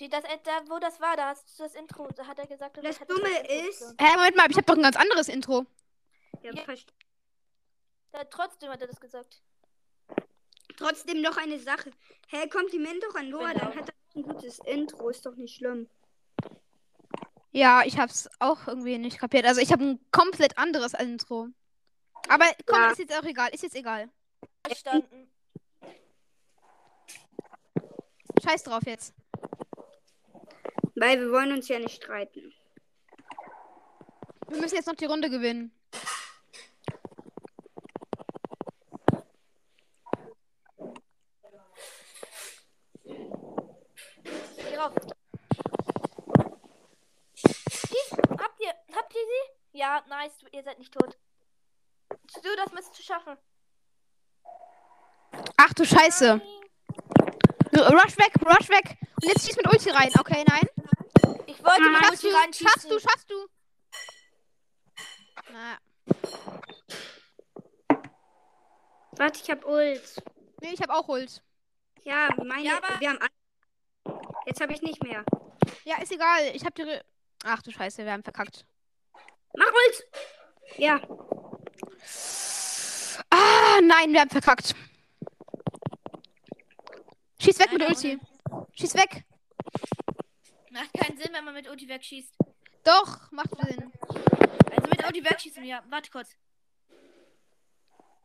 [0.00, 2.46] Die, das, äh, da, wo das war, da hast du das Intro, da hat er
[2.46, 3.94] gesagt, Das hat Dumme Intro ist-.
[4.00, 5.66] Hä, Moment mal, ich habe doch ein ganz anderes Intro.
[6.42, 8.24] Ja, Ja.
[8.24, 9.40] trotzdem hat er das gesagt.
[10.76, 11.90] Trotzdem noch eine Sache.
[12.28, 15.88] Hä, Kompliment doch an Noah, dann hat er ein gutes Intro, ist doch nicht schlimm.
[17.52, 19.46] Ja, ich hab's auch irgendwie nicht kapiert.
[19.46, 21.48] Also ich habe ein komplett anderes Intro.
[22.28, 22.90] Aber komm, Ja.
[22.90, 23.50] ist jetzt auch egal.
[23.50, 24.10] Ist jetzt egal.
[24.66, 25.30] Verstanden.
[28.42, 29.14] Scheiß drauf jetzt.
[30.96, 32.52] Weil wir wollen uns ja nicht streiten.
[34.48, 35.72] Wir müssen jetzt noch die Runde gewinnen.
[44.88, 45.14] Geh rauf.
[47.90, 49.78] Die, habt ihr, habt ihr sie?
[49.78, 51.16] Ja, nice, du, ihr seid nicht tot.
[52.42, 53.36] Du, das müsstest du schaffen.
[55.56, 56.36] Ach du Scheiße.
[56.36, 56.50] Nein.
[57.76, 58.96] Rush weg, rush weg.
[59.20, 60.10] Und jetzt schieß mit Ulti rein.
[60.18, 60.68] Okay, nein.
[61.46, 62.68] Ich wollte mit Schaffst Ulti du, reinschießen.
[62.68, 63.46] schaffst du, schaffst du.
[65.52, 65.78] Na,
[69.16, 70.22] Warte, ich hab Ult.
[70.60, 71.42] nee, ich habe auch Ult.
[72.02, 73.30] Ja, meine, Ja, aber- wir haben alle.
[74.46, 75.24] Jetzt habe ich nicht mehr.
[75.84, 76.50] Ja, ist egal.
[76.54, 76.82] Ich habe die.
[76.82, 77.04] Re
[77.44, 78.64] Ach du Scheiße, wir haben verkackt.
[79.56, 80.06] Mach Ult!
[80.78, 81.00] Ja,
[83.30, 84.74] Ah, nein, wir haben verkackt.
[87.40, 88.20] Schieß weg Nein, mit Ulti.
[88.74, 89.24] Schieß weg.
[90.70, 92.34] Macht keinen Sinn, wenn man mit Ulti wegschießt.
[92.84, 93.92] Doch, macht Sinn.
[94.70, 95.82] Also mit Ulti wegschießen, ja.
[95.88, 96.36] Warte kurz.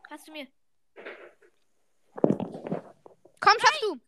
[0.10, 0.48] Hast du mir?
[3.40, 4.00] Komm, schaffst du.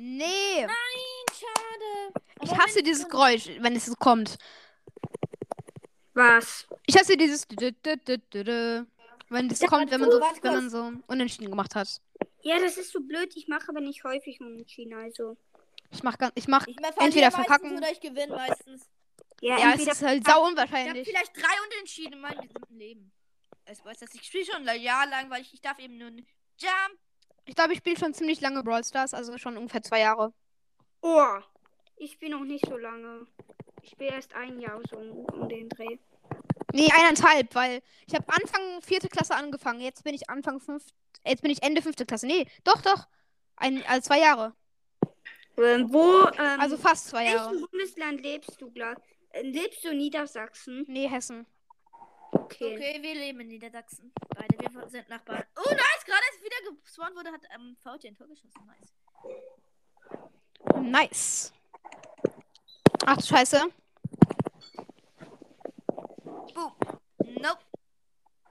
[0.00, 0.60] Nee.
[0.64, 2.22] Nein, schade.
[2.42, 4.38] Ich Aber hasse dieses Geräusch, wenn es so kommt.
[6.14, 6.66] was?
[6.86, 7.48] Ich hasse dieses.
[7.48, 8.86] dü- dü- dü- dü- dü,
[9.28, 10.72] Wenn das kommt, wenn man so, warte wenn man kurz.
[10.72, 12.00] so unentschieden gemacht hat.
[12.42, 13.32] Ja, das ist so blöd.
[13.36, 15.36] Ich mache aber nicht häufig unentschieden, also.
[15.90, 16.66] Ich mach, ganz- ich mach.
[16.66, 17.76] Ich verliere Entweder meistens verkacken.
[17.76, 18.88] oder ich gewinne meistens.
[19.40, 21.08] Ja, Ja, es entweder ist halt sau Ich habe unwahrscheinlich.
[21.08, 23.12] vielleicht drei Unentschieden in meinem gesamten Leben.
[23.64, 26.10] Es weiß das, ich spiele schon ein Jahr lang, weil ich, ich darf eben nur
[26.10, 26.98] nicht Jump.
[27.48, 30.34] Ich glaube, ich spiele schon ziemlich lange Brawl Stars, also schon ungefähr zwei Jahre.
[31.00, 31.38] Oh,
[31.96, 33.26] ich bin noch nicht so lange.
[33.82, 35.98] Ich bin erst ein Jahr so um, um den Dreh.
[36.74, 39.80] Nee, eineinhalb, weil ich habe Anfang vierte Klasse angefangen.
[39.80, 40.84] Jetzt bin ich Anfang fünf,
[41.24, 42.26] jetzt bin ich Ende fünfte Klasse.
[42.26, 43.08] Nee, doch, doch.
[43.56, 44.54] Ein, also zwei Jahre.
[45.56, 47.52] Ähm, wo, ähm, Also fast zwei in Jahre.
[47.52, 48.94] welchem Bundesland lebst du, Gla
[49.30, 50.84] äh, Lebst du in Niedersachsen?
[50.86, 51.46] Nee, Hessen.
[52.30, 52.74] Okay.
[52.74, 54.12] Okay, wir leben in Niedersachsen.
[54.36, 55.44] Beide, wir sind Nachbarn.
[55.56, 56.27] Oh, nice, gerade ist
[56.60, 58.66] wieder gespawnt wurde, hat ähm, VT ein Tor geschossen.
[58.66, 58.94] Nice.
[60.82, 61.52] Nice.
[63.06, 63.62] Ach du Scheiße.
[66.54, 66.72] Boom.
[67.18, 67.58] Nope.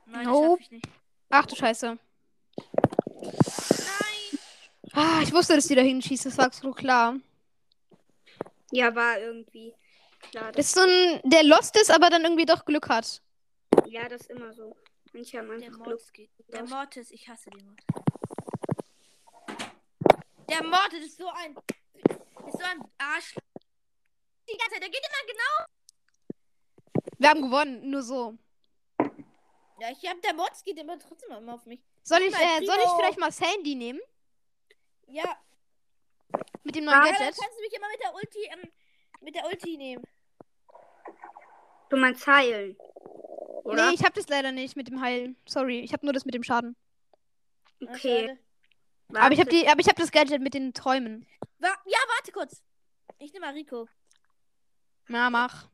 [0.06, 0.50] Nein, das Nope.
[0.50, 0.88] schaff ich nicht.
[1.30, 1.98] Ach du Scheiße.
[3.22, 4.40] Nein.
[4.94, 6.26] Ah, ich wusste, dass die da hinschießt.
[6.26, 7.16] Das war so klar.
[8.72, 9.74] Ja, war irgendwie
[10.32, 10.52] klar.
[10.52, 13.22] Das Das, ist so ein, der lost ist, aber dann irgendwie doch Glück hat.
[13.86, 14.76] ja, das ist immer so.
[15.18, 15.88] Manche haben Der einfach Glück.
[15.88, 16.30] Mortis geht.
[16.50, 17.86] Der Mortis, ich hasse den Mortis.
[20.48, 21.58] Der Mortis ist so ein.
[21.58, 23.34] Ist so ein Arsch.
[24.48, 27.10] Die ganze Zeit, der geht immer genau.
[27.18, 28.38] Wir haben gewonnen, nur so.
[29.80, 31.82] Ja, ich hab der Mortis geht immer trotzdem immer auf mich.
[32.04, 34.00] Soll ich, äh, soll ich vielleicht mal Sandy nehmen?
[35.08, 35.36] Ja,
[36.64, 37.38] Mit dem neuen Ja, Gadget?
[37.40, 38.72] kannst du mich immer mit der Ulti, ähm,
[39.22, 40.04] mit der Ulti nehmen.
[41.90, 42.78] Du meinst heilen.
[43.68, 43.90] Oder?
[43.90, 45.36] Nee, ich hab das leider nicht mit dem Heilen.
[45.48, 46.76] Sorry, ich hab nur das mit dem Schaden.
[47.86, 48.28] Ah, okay.
[48.28, 48.40] schade.
[49.14, 49.60] Aber ich hab warte.
[49.60, 51.26] die, aber ich hab das Gadget mit den Träumen.
[51.60, 52.62] Wa ja, warte kurz.
[53.20, 53.88] Ich nehme mal Rico.
[55.08, 55.68] Na, mach.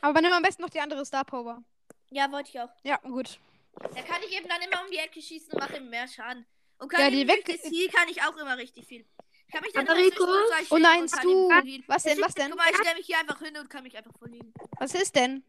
[0.00, 1.62] Aber nimm am besten noch die andere Star Power.
[2.10, 2.70] Ja, wollte ich auch.
[2.82, 3.38] Ja, gut.
[3.74, 6.46] Da kann ich eben dann immer um die Ecke schießen und mache ihm mehr Schaden.
[6.78, 9.04] Und Ja, kann die eben weg- das Ziel kann ich auch immer richtig viel.
[9.46, 10.24] Ich kann mich dann Rico?
[10.70, 11.48] Oh nein, du.
[11.86, 12.50] Was denn, was denn?
[12.50, 14.52] Guck mal, ich stelle mich hier einfach hin und kann mich einfach voll healen.
[14.78, 15.42] Was ist denn?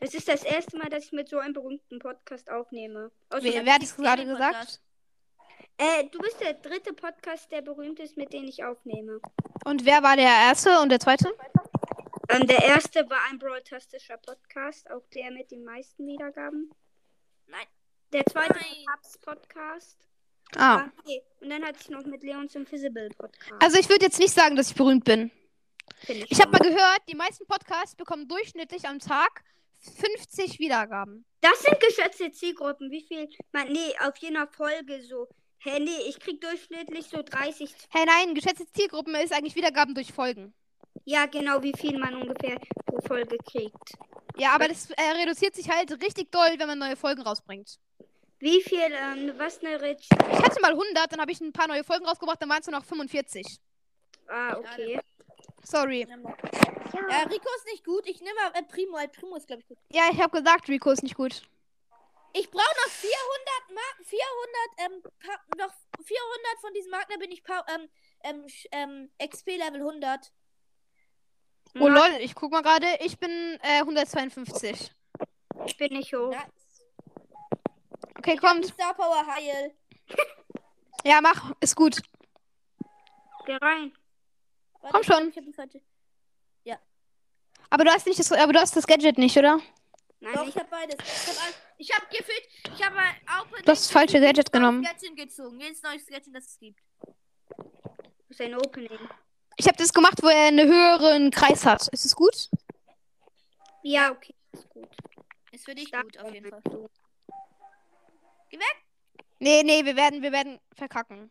[0.00, 3.10] Das ist das erste Mal, dass ich mit so einem berühmten Podcast aufnehme.
[3.30, 4.80] Außer- Wer, wer hat das gerade gesagt?
[5.78, 9.20] Äh, du bist der dritte Podcast, der berühmt ist, mit dem ich aufnehme.
[9.64, 11.32] Und wer war der erste und der zweite?
[12.28, 16.70] Ähm, der erste war ein broadtastischer Podcast, auch der mit den meisten Wiedergaben.
[17.46, 17.66] Nein.
[18.12, 18.64] Der zweite Nein.
[18.86, 19.98] war Hubs Podcast.
[20.56, 20.76] Ah.
[20.76, 21.22] Ah, okay.
[21.40, 23.52] Und dann hatte ich noch mit Leons Invisible Podcast.
[23.60, 25.30] Also ich würde jetzt nicht sagen, dass ich berühmt bin.
[25.98, 26.66] Finde Ich habe schon.
[26.68, 29.42] mal gehört, die meisten Podcasts bekommen durchschnittlich am Tag
[29.84, 31.24] 50 Wiedergaben.
[31.40, 32.90] Das sind geschätzte Zielgruppen.
[32.90, 33.28] Wie viel?
[33.52, 35.28] Man, nee, auf jener Folge so.
[35.58, 37.74] Hä, nee, ich krieg durchschnittlich so 30.
[37.90, 40.54] Hey, nein, geschätzte Zielgruppen ist eigentlich Wiedergaben durch Folgen.
[41.04, 43.92] Ja, genau, wie viel man ungefähr pro Folge kriegt.
[44.36, 47.78] Ja, aber das äh, reduziert sich halt richtig doll, wenn man neue Folgen rausbringt.
[48.38, 50.08] Wie viel, ähm, was eine Rich.
[50.10, 52.66] Ich hatte mal 100, dann habe ich ein paar neue Folgen rausgebracht, dann waren es
[52.66, 53.58] nur noch 45.
[54.28, 55.00] Ah, okay.
[55.64, 56.06] Sorry.
[56.08, 58.06] Ja, Rico ist nicht gut.
[58.06, 58.96] Ich nehme mal äh, Primo.
[58.98, 59.78] Äh, Primo ist, glaube ich, gut.
[59.90, 61.42] Ja, ich habe gesagt, Rico ist nicht gut.
[62.36, 64.04] Ich brauche noch 400 Marken.
[64.04, 64.22] 400,
[64.78, 65.02] ähm,
[65.58, 65.72] noch
[66.04, 67.88] 400 von diesen Marken, da bin ich pa- ähm,
[68.24, 70.32] ähm, ähm, XP Level 100.
[71.80, 72.86] Oh lol, ich guck mal gerade.
[73.00, 74.92] Ich bin äh, 152.
[75.66, 76.30] Ich bin nicht hoch.
[76.30, 76.84] Nice.
[78.18, 78.66] Okay, Die kommt.
[78.66, 79.74] Star Power Heil.
[81.04, 81.52] Ja, mach.
[81.60, 82.00] Ist gut.
[83.46, 83.92] Geh rein.
[84.84, 85.28] Warte, Komm schon.
[85.30, 85.80] Ich hab die falsche.
[87.70, 89.58] Aber du hast nicht das, aber du hast das Gadget nicht, oder?
[90.20, 90.94] Nein, Doch, ich hab beides.
[91.00, 92.42] Ich hab, alles- ich hab gefühlt,
[92.76, 92.96] ich habe
[93.36, 94.84] auch Du hast das falsche Gadget genommen.
[94.84, 95.58] Sketchen gezogen.
[95.60, 96.80] Jedes neue Sketchen, das es gibt.
[97.48, 98.96] Das ist ein Opening.
[99.56, 101.88] Ich habe das gemacht, wo er einen höheren Kreis hat.
[101.88, 102.48] Ist es gut?
[103.82, 104.34] Ja, okay.
[104.52, 104.88] Ist gut.
[105.50, 106.62] Ist für dich Stark gut, auf jeden Fall.
[106.66, 106.90] Opening.
[109.40, 111.30] Nee, nee, wir werden, wir werden verkacken.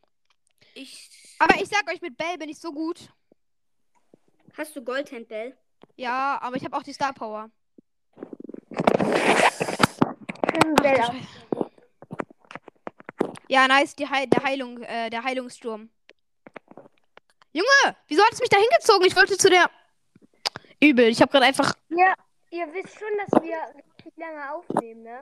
[0.73, 1.09] Ich.
[1.39, 3.07] Aber ich sag euch, mit Bell bin ich so gut.
[4.57, 5.57] Hast du Goldhandbell?
[5.95, 7.49] Ja, aber ich habe auch die Star Power.
[10.85, 11.13] Ach,
[13.47, 15.89] ja, nice, die Heil der Heilung, äh, der Heilungssturm.
[17.51, 19.05] Junge, wieso hat es mich da hingezogen?
[19.05, 19.69] Ich wollte zu der.
[20.79, 21.73] Übel, ich habe gerade einfach.
[21.89, 22.13] Ja,
[22.49, 25.21] ihr wisst schon, dass wir richtig lange aufnehmen, ne?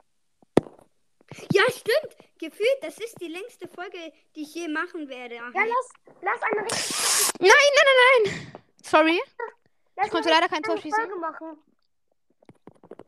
[1.52, 2.16] Ja, stimmt.
[2.38, 5.36] Gefühlt, das ist die längste Folge, die ich je machen werde.
[5.36, 5.88] Ja, lass,
[6.20, 8.61] lass eine richtig Nein, nein, nein, nein.
[8.82, 9.20] Sorry.
[9.96, 11.08] lass Ich konnte leider kein Tor schießen.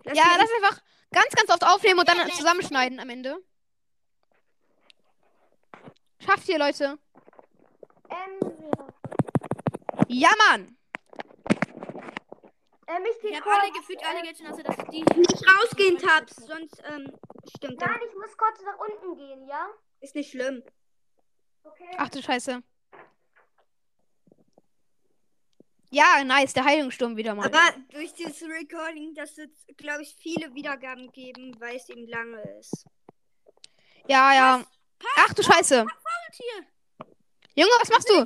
[0.05, 0.83] Lass Ja, lass einfach
[1.13, 3.37] ganz, ganz oft aufnehmen und dann zusammenschneiden am Ende.
[6.21, 6.99] Schafft ihr, Leute.
[8.11, 8.39] Ähm,
[10.09, 10.77] Ja, Mann.
[12.87, 15.03] ähm ich Ich gehe hab alle gefühlt alle Gadgets, also dass die.
[15.03, 17.13] nicht rausgehen, Tabs, sonst ähm,
[17.57, 18.09] stimmt Nein, das.
[18.09, 19.69] ich muss kurz nach unten gehen, ja?
[20.01, 20.63] Ist nicht schlimm.
[21.65, 21.91] Okay.
[21.99, 22.63] Ach du Scheiße.
[25.95, 27.47] Ja, nice, der Heilungssturm wieder mal.
[27.47, 32.43] Aber durch dieses Recording, das wird, glaube ich, viele Wiedergaben geben, weil es eben lange
[32.59, 32.85] ist.
[34.09, 34.65] Ja, ja.
[35.17, 35.87] Ach du Scheiße.
[36.33, 37.07] Tier.
[37.55, 38.15] Junge, was machst du?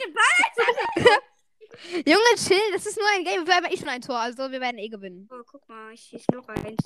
[2.07, 3.47] Junge, chill, das ist nur ein Game.
[3.47, 5.29] Wir haben eh schon ein Tor, also wir werden eh gewinnen.
[5.31, 6.81] Oh, guck mal, ich schieß noch eins.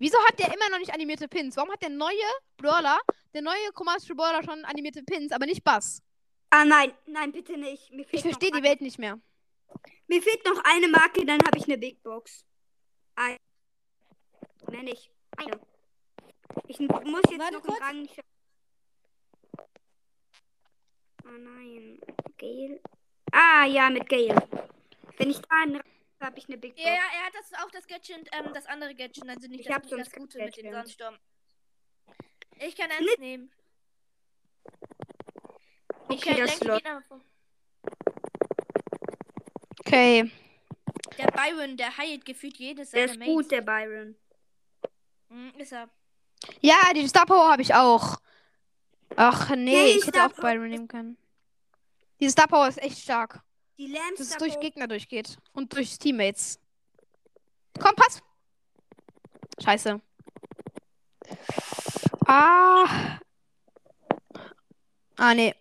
[0.00, 1.56] Wieso hat der immer noch nicht animierte Pins?
[1.56, 2.16] Warum hat der neue
[2.56, 2.98] Brawler,
[3.32, 6.02] der neue Chromatische Brawler schon animierte Pins, aber nicht Bass?
[6.50, 7.92] Ah, nein, nein, bitte nicht.
[8.10, 9.20] Ich verstehe die Welt nicht mehr.
[10.08, 12.44] Mir fehlt noch eine Marke, dann habe ich eine Big Box.
[13.16, 13.36] Ein.
[14.70, 15.10] Mehr nicht.
[15.36, 15.60] Eine.
[16.68, 17.80] Ich muss jetzt Warte noch kurz.
[17.80, 18.18] einen Rang.
[21.24, 22.00] Oh nein.
[22.38, 22.80] Gale.
[23.32, 24.34] Ah, ja, mit Gale.
[25.18, 25.80] Wenn ich da einen
[26.20, 26.84] habe, ich eine Big Box.
[26.86, 29.82] Ja, er hat das auch das Gadget, ähm, das andere Gadget, also nicht Ich das,
[29.84, 30.72] nicht das Gute mit dem Gadget.
[30.98, 31.18] Sandsturm.
[32.58, 33.50] Ich kann eins nehmen.
[36.08, 36.84] Okay, Okay, das lenke läuft.
[36.84, 37.20] ihn einfach vor.
[39.86, 40.30] Okay.
[41.16, 44.16] Der Byron, der heilt gefühlt jedes Der ist gut, der Byron.
[45.28, 45.88] Mhm, ist er.
[46.60, 48.16] Ja, die Star Power habe ich auch.
[49.14, 51.16] Ach nee, Nee, ich hätte auch Byron nehmen können.
[52.18, 53.40] Diese Star Power ist echt stark.
[53.78, 55.36] Die Dass es durch Gegner durchgeht.
[55.52, 56.58] Und durch Teammates.
[57.78, 58.22] Komm, pass!
[59.62, 60.00] Scheiße.
[62.26, 63.18] Ah.
[65.16, 65.54] Ah, nee.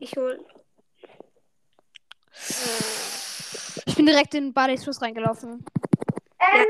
[0.00, 0.44] Ich hol.
[3.86, 5.64] Ich bin direkt in Barley's Schuss reingelaufen.
[6.40, 6.66] Ähm,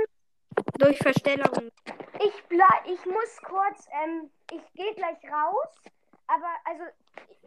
[0.78, 1.70] Durch Verstellung.
[2.15, 5.69] ich bleib, ich muss kurz, ähm, ich gehe gleich raus,
[6.27, 6.85] aber, also,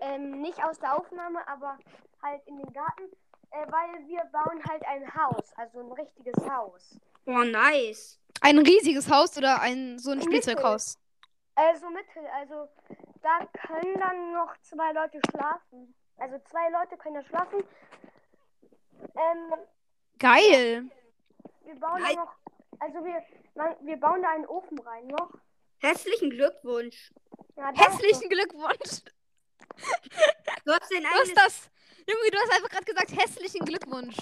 [0.02, 1.78] ähm, nicht aus der Aufnahme, aber
[2.22, 3.04] halt in den Garten,
[3.52, 7.00] äh, weil wir bauen halt ein Haus, also ein richtiges Haus.
[7.26, 8.20] Oh, nice.
[8.42, 10.98] Ein riesiges Haus oder ein so ein Spielzeughaus?
[11.56, 12.68] Also mittel, also
[13.22, 15.94] da können dann noch zwei Leute schlafen.
[16.18, 17.64] Also zwei Leute können da schlafen.
[19.16, 19.54] Ähm,
[20.20, 20.90] Geil.
[21.66, 22.16] wir bauen Nein.
[22.16, 22.36] da noch,
[22.80, 23.24] also wir,
[23.56, 25.32] man, wir bauen da einen Ofen rein noch.
[25.80, 27.12] Herzlichen Glückwunsch.
[27.56, 27.72] Ja.
[27.74, 29.02] Hässlichen Glückwunsch.
[30.64, 31.30] Du hast dein Was eigenes.
[31.30, 31.72] ist das?
[32.08, 34.18] Junge, du hast einfach gerade gesagt, hässlichen Glückwunsch.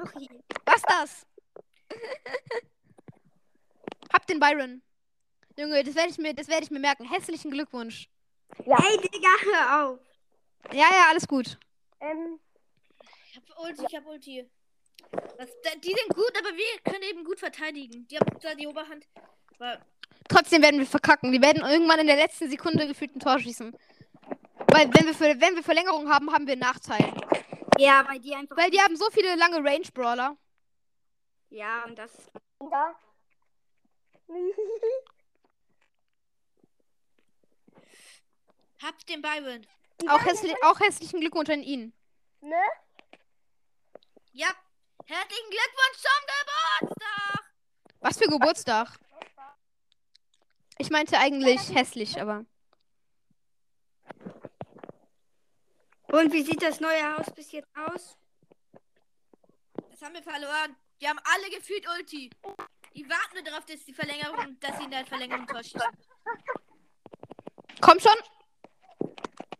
[0.00, 0.28] Okay.
[0.64, 1.26] Was ist das?
[4.12, 4.82] Hab den Byron.
[5.58, 7.04] Junge, das werde ich mir, das werde ich mir merken.
[7.04, 8.08] Hässlichen Glückwunsch.
[8.64, 10.00] Hey, Digga, hör auf.
[10.72, 11.58] Ja, ja, alles gut.
[12.00, 12.38] Ähm,
[13.30, 14.50] Ich hab Ulti, ich hab Ulti.
[15.38, 18.06] Das, da- die sind gut, aber wir können eben gut verteidigen.
[18.08, 19.06] Die haben zwar die Oberhand,
[19.58, 19.80] aber
[20.28, 21.32] Trotzdem werden wir verkacken.
[21.32, 23.74] Die werden irgendwann in der letzten Sekunde gefühlt ein Tor schießen.
[24.70, 27.14] Weil wenn wir, für, wenn wir Verlängerung haben, haben wir einen Nachteil.
[27.78, 28.56] Ja, weil die einfach.
[28.56, 30.36] Weil die haben so viele lange Range-Brawler.
[31.50, 32.12] Ja, und das.
[32.60, 32.94] ja.
[38.82, 39.66] habt den Byron.
[40.06, 41.92] Auch, hässlich, auch hässlichen Glückwunsch an ihn.
[42.40, 42.62] Ne?
[44.32, 44.48] Ja.
[45.04, 47.52] Herzlichen Glückwunsch zum Geburtstag.
[48.00, 48.98] Was für Geburtstag?
[50.78, 52.44] Ich meinte eigentlich hässlich, aber.
[56.12, 58.16] Und wie sieht das neue Haus bis jetzt aus?
[59.90, 60.76] Das haben wir verloren.
[61.00, 62.30] Die haben alle gefühlt Ulti.
[62.94, 65.82] Die warten nur darauf, dass die Verlängerung, dass sie in der Verlängerung Tor schießen.
[67.80, 68.16] Komm schon!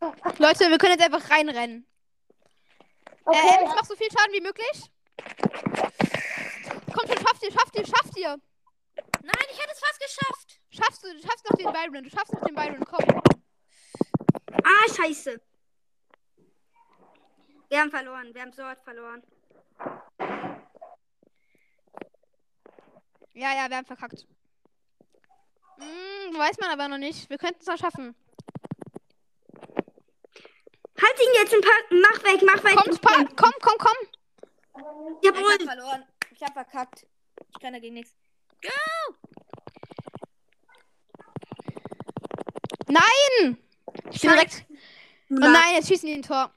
[0.00, 1.86] Leute, wir können jetzt einfach reinrennen.
[3.24, 3.38] Okay.
[3.38, 4.90] Äh, Ems, mach so viel Schaden wie möglich.
[6.92, 8.36] Komm schon, schafft ihr, schafft ihr, schafft ihr.
[9.22, 10.60] Nein, ich hätte es fast geschafft.
[10.70, 13.22] Schaffst du, du schaffst noch den Byron, du schaffst noch den Byron, komm.
[14.64, 15.40] Ah, scheiße.
[17.68, 18.34] Wir haben verloren.
[18.34, 19.22] Wir haben Sword verloren.
[23.34, 24.26] Ja, ja, wir haben verkackt.
[25.78, 27.28] Hm, weiß man aber noch nicht.
[27.28, 28.16] Wir könnten es noch schaffen.
[31.00, 31.80] Halt ihn jetzt ein paar.
[31.90, 32.76] Mach weg, mach weg.
[32.76, 35.18] Komm, Spa komm, komm, komm.
[35.22, 36.04] Ich hab verloren.
[36.30, 37.06] Ich hab verkackt.
[37.54, 38.14] Ich kann dagegen nichts.
[42.88, 43.58] Nein!
[44.10, 44.64] Ich bin direkt.
[45.30, 46.50] Oh nein, jetzt schießen die ein Tor.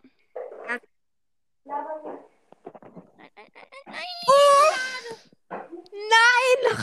[5.94, 6.78] Nein!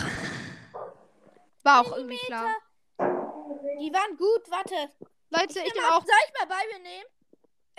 [1.63, 2.47] War auch irgendwie klar.
[3.81, 4.75] Die waren gut, warte.
[5.31, 6.05] Leute, ich mal- auch.
[6.05, 7.05] Soll ich mal Byron nehmen?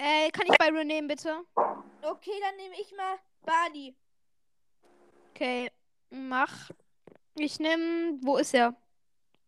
[0.01, 1.43] Äh, kann ich Byron nehmen, bitte?
[2.01, 3.93] Okay, dann nehme ich mal Bali.
[5.31, 5.69] Okay,
[6.09, 6.71] mach.
[7.35, 8.17] Ich nehme.
[8.21, 8.73] Wo ist er?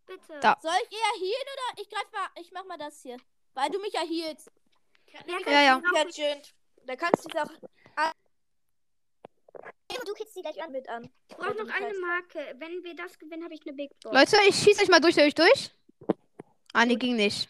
[0.06, 0.40] Bitte.
[0.42, 0.58] Da.
[0.62, 3.16] Soll ich eher healen oder ich greif mal, ich mach mal das hier.
[3.54, 4.52] Weil du mich ja healst.
[5.46, 5.82] Ja, ja.
[5.96, 6.42] Ja, schön.
[6.86, 7.52] Da kannst du es auch
[10.06, 10.72] Du kriegst die gleich an.
[10.72, 11.10] mit an.
[11.30, 12.56] Ich brauche noch eine Marke.
[12.58, 14.14] Wenn wir das gewinnen, habe ich eine Big Box.
[14.14, 15.72] Leute, ich schieße euch mal durch euch durch.
[16.74, 17.50] Ah, nee, ging nicht.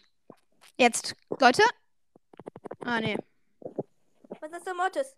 [0.76, 1.16] Jetzt.
[1.40, 1.62] Leute.
[2.84, 3.16] Ah, nee.
[4.40, 5.16] Was ist der Mortis?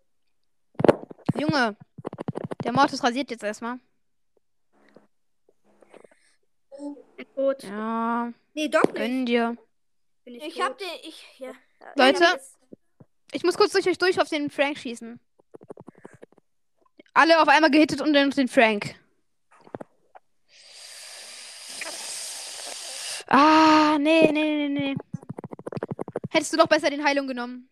[1.35, 1.75] Junge.
[2.63, 3.79] Der Mortis rasiert jetzt erstmal.
[7.35, 7.63] Tot.
[7.63, 8.95] Ja, Nee, doch nicht.
[8.95, 9.57] gönn dir.
[10.23, 10.63] Bin ich Ich tot.
[10.63, 11.51] hab den, ich, ja.
[11.95, 12.39] Leute?
[13.31, 15.19] Ich muss kurz durch euch durch auf den Frank schießen.
[17.13, 18.95] Alle auf einmal gehittet und dann den Frank.
[23.27, 24.95] Ah, nee, nee, nee, nee.
[26.35, 27.69] Hättest du doch besser den Heilung genommen.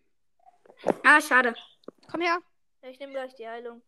[1.04, 1.54] Ah, schade.
[2.10, 2.38] Komm her.
[2.82, 3.82] Ja, ich nehme gleich die Heilung.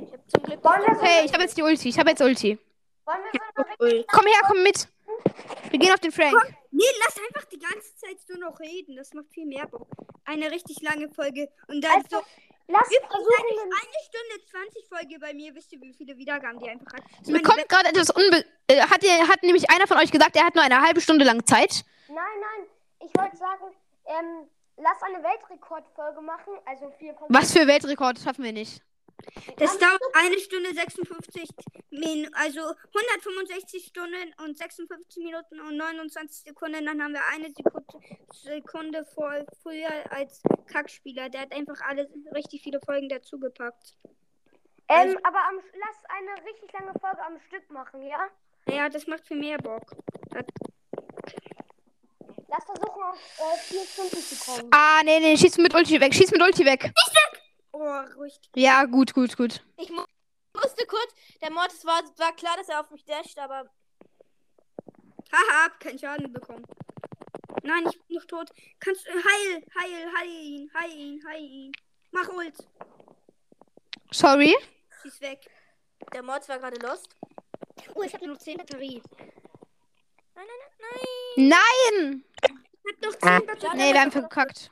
[0.00, 0.62] Ich hab zum Glück.
[0.62, 1.88] Wollen Hey, ich habe jetzt die Ulti.
[1.88, 2.56] Ich habe jetzt Ulti.
[3.04, 4.06] wollen wir so Ui.
[4.08, 4.86] Komm her, komm mit.
[5.70, 6.32] Wir gehen auf den Frank.
[6.70, 8.94] Nee, lass einfach die ganze Zeit nur noch reden.
[8.94, 9.88] Das macht viel mehr Bock.
[10.24, 11.48] Eine richtig lange Folge.
[11.66, 12.22] Und dann Also, so.
[12.68, 15.52] Lass versuchen, eine, Stunde 20 Folge bei mir.
[15.56, 17.02] Wisst ihr, wie viele Wiedergaben die einfach hat?
[17.22, 18.44] Ich Mir kommt gerade etwas unbe...
[18.68, 21.24] Äh, hat, ihr, hat nämlich einer von euch gesagt, er hat nur eine halbe Stunde
[21.24, 21.84] lang Zeit.
[22.06, 22.68] Nein, nein.
[23.00, 23.74] Ich wollte sagen,
[24.08, 26.54] ähm, lass eine Weltrekordfolge machen.
[26.66, 27.34] Also vier Punkte.
[27.34, 28.82] Was für Weltrekord schaffen wir nicht.
[29.56, 31.50] Das dauert eine Stunde 56
[31.90, 36.86] Minuten, also 165 Stunden und 56 Minuten und 29 Sekunden.
[36.86, 37.84] Dann haben wir eine Sekunde,
[38.32, 41.28] Sekunde vor, früher als Kackspieler.
[41.28, 43.96] Der hat einfach alle richtig viele Folgen dazugepackt.
[44.88, 48.28] Ähm, aber am, lass eine richtig lange Folge am Stück machen, ja?
[48.68, 49.96] Ja, das macht viel mehr Bock.
[50.30, 50.44] Das,
[52.48, 54.70] Lass versuchen, auf äh, vier Stunden zu kommen.
[54.72, 56.14] Ah, nee, nee, schieß mit Ulti weg.
[56.14, 56.92] Schieß mit Ulti weg.
[57.72, 58.40] oh, ruhig.
[58.54, 59.62] Ja, gut, gut, gut.
[59.76, 60.02] Ich mu
[60.54, 63.70] musste kurz, der Mortis war, war klar, dass er auf mich dasht, aber
[65.30, 66.64] Haha, hab keinen Schaden bekommen.
[67.62, 68.50] Nein, ich bin noch tot.
[68.80, 69.10] Kannst du.
[69.10, 71.72] Heil, heil, heil ihn, heil ihn, heil ihn.
[72.10, 72.56] Mach Ult.
[74.10, 74.56] Sorry.
[75.02, 75.50] Schieß weg.
[76.14, 77.14] der Mortis war gerade lost.
[77.94, 79.02] Oh, ich habe noch 10 Batterie.
[80.34, 80.46] Nein, nein,
[80.78, 80.90] nein,
[81.36, 81.48] nein.
[81.48, 82.24] Nein!
[82.88, 83.76] Ich hab noch 10 Batterie.
[83.76, 84.70] Nee, wir haben verkackt.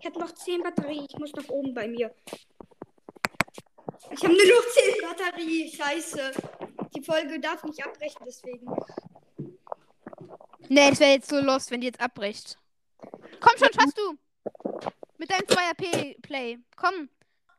[0.00, 1.06] Ich habe noch 10 Batterie.
[1.08, 2.14] Ich muss nach oben bei mir.
[4.10, 5.70] Ich habe nur noch 10 Batterie.
[5.70, 6.32] Scheiße.
[6.94, 8.66] Die Folge darf nicht abbrechen, deswegen.
[10.68, 12.58] Nee, das wäre jetzt so lost, wenn die jetzt abbricht.
[13.40, 14.18] Komm schon, schaffst du.
[15.18, 16.58] Mit deinem 2AP-Play.
[16.76, 17.08] Komm.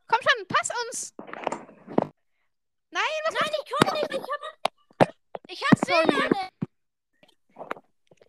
[0.06, 1.14] Komm schon, pass uns.
[2.90, 4.12] Nein, was Nein, ich konnte nicht.
[4.12, 5.14] Ich hab,
[5.48, 6.48] ich hab's Sorry.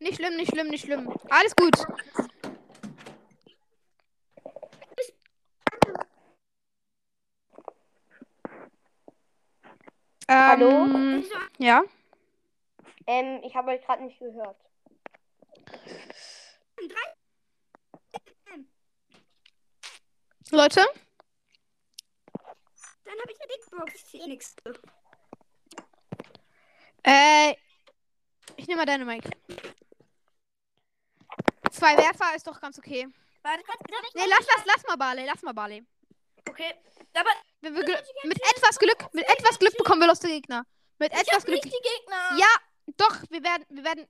[0.04, 1.14] Nicht schlimm, nicht schlimm, nicht schlimm.
[1.30, 1.78] Alles gut.
[10.30, 10.70] Hallo?
[10.70, 11.24] Ähm,
[11.58, 11.84] ja.
[13.08, 14.58] Ähm, ich habe euch gerade nicht gehört.
[20.52, 20.82] Leute,
[23.06, 24.12] Dann habe ich eine Big Box.
[24.12, 24.74] Die nächste.
[27.04, 27.56] äh,
[28.58, 29.24] ich nehme mal deine Mic.
[31.74, 33.08] Zwei Werfer ist doch ganz okay.
[33.42, 34.16] Warte, kannst du nicht?
[34.16, 35.86] Nee, lass, lass, lass mal Barley, lass mal Barley.
[36.48, 36.74] Okay.
[37.14, 37.30] Aber
[37.62, 40.66] Wir, wir, mit etwas Glück, mit etwas Glück bekommen wir lustige Gegner.
[41.00, 41.64] Mit ich etwas hab Glück.
[41.64, 42.38] nicht die Gegner.
[42.38, 42.48] Ja,
[42.98, 44.08] doch, wir werden, wir werden.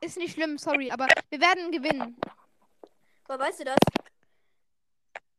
[0.00, 2.16] Ist nicht schlimm, sorry, aber wir werden gewinnen,
[3.26, 3.76] Woher weißt du das?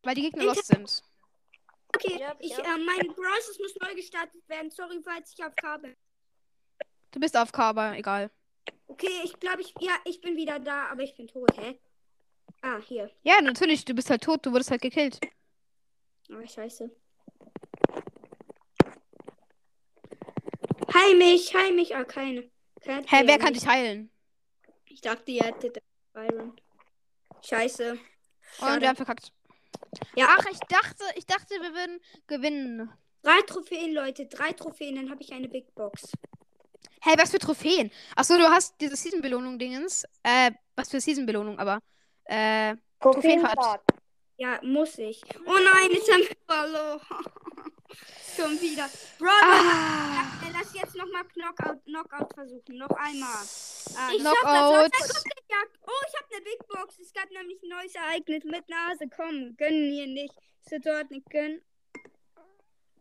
[0.03, 1.03] weil die Gegner lost sind.
[1.95, 4.69] Okay, Ja, ich, äh, mein Browser muss neu gestartet werden.
[4.69, 5.95] Sorry, falls ich auf Kabel.
[7.11, 8.29] Du bist auf Cover, egal.
[8.89, 11.79] Okay, ich glaube, ich, ja, ich bin wieder da, aber ich bin tot, hä?
[12.61, 13.09] Ah, hier.
[13.23, 15.19] Ja, natürlich, du bist halt tot, du wurdest halt gekillt.
[16.29, 16.89] Oh, scheiße.
[20.93, 21.95] Heil mich, heil mich.
[21.95, 22.41] Ah, keine.
[22.81, 24.09] Hä, wer ja kann dich heilen?
[24.85, 25.77] Ich dachte, ihr hättet
[26.13, 26.59] Byron.
[27.45, 27.91] Scheiße.
[27.91, 27.99] Und
[28.57, 28.81] Schade.
[28.81, 29.31] wir haben verkackt.
[30.15, 32.91] Ja, Ach, ich dachte, ich dachte, wir würden gewinnen.
[33.21, 34.25] drei Trophäen, Leute.
[34.25, 36.11] Drei Trophäen, dann habe ich eine Big Box.
[37.01, 37.91] Hey, was für Trophäen?
[38.15, 40.03] Achso, du hast diese Season-Belohnung-Dingens.
[40.23, 41.79] Äh, was für Season-Belohnung, aber.
[42.25, 43.81] Äh, Trophäenfahrt.
[44.37, 45.21] Ja, muss ich.
[45.45, 47.01] Oh nein, jetzt haben wir verloren.
[48.35, 48.89] Schon wieder.
[49.17, 52.77] Bro, ah, äh, lass jetzt nochmal Knockout, Knockout versuchen.
[52.77, 53.43] Noch einmal.
[53.97, 55.69] Ah, Ich noch- schaff das, Knockout.
[55.87, 56.99] Oh, ich habe eine Big Box.
[56.99, 59.09] Es gab nämlich ein neues Ereignis mit Nase.
[59.13, 60.33] Komm, gönnen hier nicht.
[60.69, 61.61] Ist dort nicht gönnen?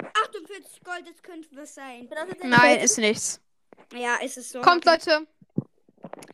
[0.03, 2.09] 48 Gold, das könnte was sein.
[2.43, 3.41] Nein, ist nichts.
[3.93, 4.61] Ja, ist es so.
[4.61, 5.27] Kommt, Leute.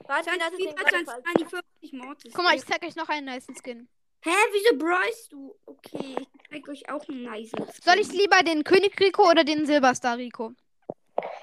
[0.07, 1.65] Warte, das ist gerade 20, falsch.
[1.81, 2.33] 50 Mortis.
[2.35, 3.89] Guck mal, ich zeig euch noch einen nice Skin.
[4.23, 5.55] Hä, wieso bräust du?
[5.66, 7.53] Okay, ich zeig euch auch einen nice.
[7.83, 10.53] Soll ich lieber den König Rico oder den Silberstar Rico?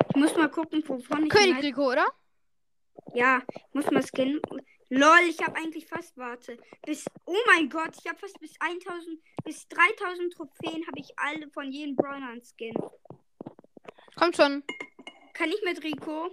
[0.09, 2.05] Ich muss mal gucken, wovon ich König Rico, oder?
[3.13, 4.41] Ja, ich muss mal scannen.
[4.89, 9.21] Lol, ich habe eigentlich fast, warte, bis, oh mein Gott, ich habe fast bis 1000,
[9.45, 12.73] bis 3000 Trophäen habe ich alle von jedem Brawler Skin.
[14.17, 14.63] Kommt schon.
[15.41, 16.27] Kann ich mit Rico?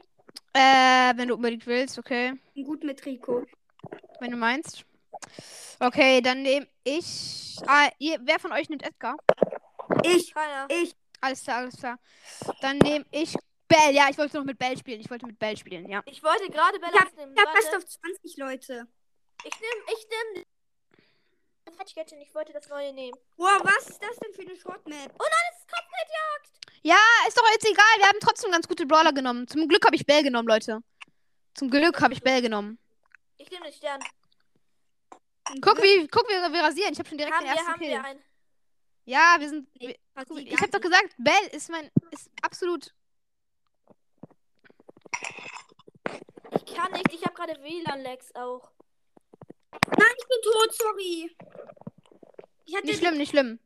[0.52, 2.35] Äh, wenn du unbedingt willst, okay.
[2.55, 3.47] Gut mit Rico.
[4.20, 4.85] Wenn du meinst.
[5.80, 7.56] Okay, dann nehme ich.
[7.66, 9.16] Ah, ihr, wer von euch nimmt Edgar?
[10.05, 10.66] Ich, Keiner.
[10.68, 11.98] ich, Alles klar, alles klar.
[12.60, 13.35] Dann nehme ich
[13.66, 13.94] Bell.
[13.94, 15.01] Ja, ich wollte noch mit Bell spielen.
[15.01, 16.02] Ich wollte mit Bell spielen, ja.
[16.05, 17.32] Ich wollte gerade Bella ich habe nehmen.
[17.35, 18.86] ich hab fast auf 20 Leute.
[19.43, 20.44] Ich nehme, ich nehme.
[21.73, 23.16] Quatschgärtchen, ich wollte das neue nehmen.
[23.36, 25.12] Boah, was ist das denn für eine Shortmap?
[25.19, 26.81] Oh nein, es ist Kopfgeldjagd.
[26.82, 26.97] Ja,
[27.27, 27.85] ist doch jetzt egal.
[27.99, 29.47] Wir haben trotzdem ganz gute Brawler genommen.
[29.49, 30.82] Zum Glück habe ich Bell genommen, Leute.
[31.55, 32.78] Zum Glück habe ich Bell genommen.
[33.36, 34.01] Ich nehme den Stern.
[35.61, 36.93] Guck, wie, guck, wie wir rasieren.
[36.93, 37.90] Ich habe schon direkt Haben den wir, ersten haben Kill.
[37.90, 38.23] wir einen.
[39.07, 39.69] Ja, wir sind.
[39.81, 41.90] Nee, wir- ich habe doch gesagt, Bell ist mein.
[42.11, 42.95] Ist absolut.
[46.66, 48.70] Ich kann nicht, ich habe gerade WLAN-Lags auch.
[49.73, 51.36] Nein, ich bin tot, sorry.
[52.66, 53.59] Ich hatte, Nicht schlimm, nicht schlimm.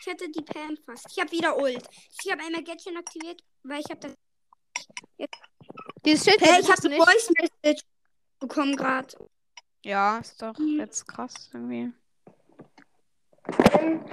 [0.00, 1.06] ich hatte die Pam fast.
[1.10, 1.86] Ich habe wieder Ult.
[2.22, 4.14] Ich habe einmal Gadget aktiviert, weil ich habe das.
[6.04, 6.96] Dieses Schild Hey, ich habe eine.
[6.96, 7.82] Voice Message
[8.38, 9.16] bekommen gerade.
[9.84, 11.92] Ja, ist doch jetzt krass irgendwie.
[13.80, 14.04] Ähm,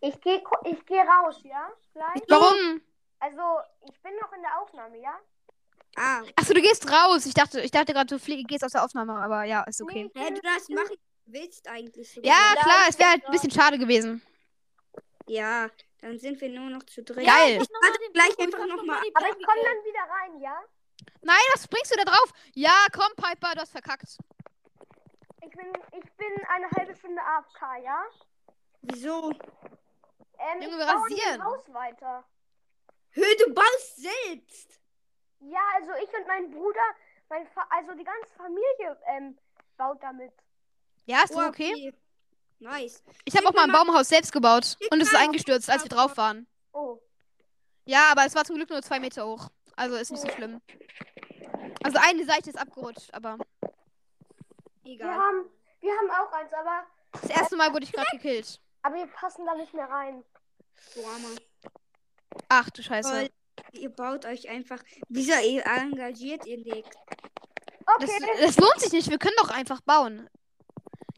[0.00, 1.70] ich gehe ich geh raus, ja?
[1.92, 2.22] Gleich.
[2.28, 2.80] Warum?
[3.20, 3.42] Also,
[3.88, 5.18] ich bin noch in der Aufnahme, ja?
[5.98, 7.26] Ah, Achso, du gehst raus.
[7.26, 10.10] Ich dachte, ich dachte gerade, du flie- gehst aus der Aufnahme, aber ja, ist okay.
[10.14, 10.96] Nee, ich hä, du darfst machen,
[11.26, 12.12] willst eigentlich.
[12.12, 12.30] sogar.
[12.30, 14.22] Ja, klar, ich es wäre halt ein bisschen schade gewesen.
[15.26, 15.68] Ja,
[16.00, 17.26] dann sind wir nur noch zu dritt.
[17.26, 17.60] Geil.
[17.60, 18.98] Ich warte gleich einfach nochmal.
[19.14, 20.58] Aber ich komme dann wieder rein, ja?
[21.22, 22.32] Nein, was bringst du da drauf?
[22.54, 24.16] Ja, komm, Piper, du hast verkackt.
[25.42, 28.02] Ich bin, ich bin eine halbe Stunde AFK, ja?
[28.82, 29.30] Wieso?
[30.38, 31.32] Ähm, Junge, ich wir baue rasieren.
[31.40, 32.24] dem Haus weiter.
[33.10, 34.80] Hö, du baust selbst.
[35.40, 36.80] Ja, also ich und mein Bruder,
[37.28, 39.38] mein Fa also die ganze Familie ähm,
[39.76, 40.32] baut damit.
[41.06, 41.94] Ja, ist Oh, doch okay.
[42.60, 43.02] Nice.
[43.24, 46.16] Ich habe auch mal ein Baumhaus selbst gebaut und es ist eingestürzt, als wir drauf
[46.16, 46.46] waren.
[46.72, 46.98] Oh.
[47.84, 49.48] Ja, aber es war zum Glück nur zwei Meter hoch.
[49.76, 50.60] Also ist nicht so schlimm.
[51.84, 53.38] Also eine Seite ist abgerutscht, aber
[54.82, 55.14] Wir Egal.
[55.14, 55.48] haben,
[55.80, 58.60] wir haben auch eins, aber, das erste Mal wurde ich gerade gekillt.
[58.82, 60.24] aber wir passen da nicht mehr rein.
[60.94, 61.28] So, Armer.
[62.48, 63.30] Ach du Scheiße.
[63.72, 64.82] Ihr baut euch einfach.
[65.08, 66.88] Wieso ihr engagiert ihr nicht?
[68.00, 70.28] Das, Okay, das lohnt sich nicht, wir können doch einfach bauen.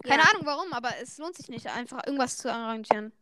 [0.05, 0.29] Keine Ja.
[0.31, 3.13] Ahnung warum, aber es lohnt sich nicht, einfach irgendwas zu arrangieren.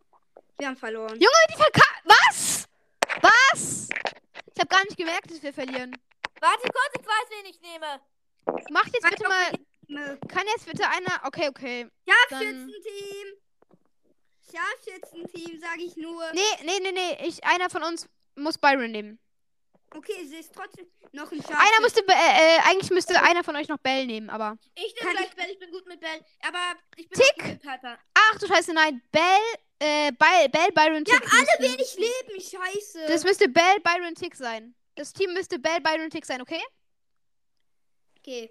[0.59, 1.15] Wir haben verloren.
[1.15, 1.83] Junge, die verka...
[2.05, 2.69] Was?
[3.23, 3.89] Was?
[4.55, 5.97] Ich habe gar nicht gemerkt, dass wir verlieren.
[6.41, 8.01] Warte kurz, ich weiß, wen ich nehme.
[8.71, 10.19] Macht jetzt Sag bitte mal...
[10.29, 11.23] Kann jetzt bitte einer...
[11.25, 11.89] Okay, okay.
[12.07, 13.29] Scharfschützenteam.
[14.53, 16.25] Scharfschützenteam, sage ich nur.
[16.33, 17.27] Nee, nee, nee, nee.
[17.27, 18.09] Ich, einer von uns
[18.39, 19.19] muss Byron nehmen.
[19.95, 21.83] Okay, sie ist trotzdem noch ein Einer Scharfschützenteam.
[21.83, 22.03] müsste...
[22.09, 24.59] Äh, äh, eigentlich müsste einer von euch noch Bell nehmen, aber...
[24.75, 26.23] Ich nehme ich- gleich Bell, ich bin gut mit Bell.
[26.47, 27.45] Aber ich bin Tick.
[27.47, 27.99] mit Piper.
[28.15, 29.01] Ach du Scheiße, nein.
[29.11, 29.23] Bell...
[29.81, 31.23] Äh, Bell, Bell Byron, Wir Tick.
[31.23, 33.07] haben alle müssten- wenig Leben, scheiße.
[33.07, 34.75] Das müsste Bell, Byron, Tick sein.
[34.97, 36.61] Das Team müsste Bell, Byron, Tick sein, okay?
[38.19, 38.51] okay.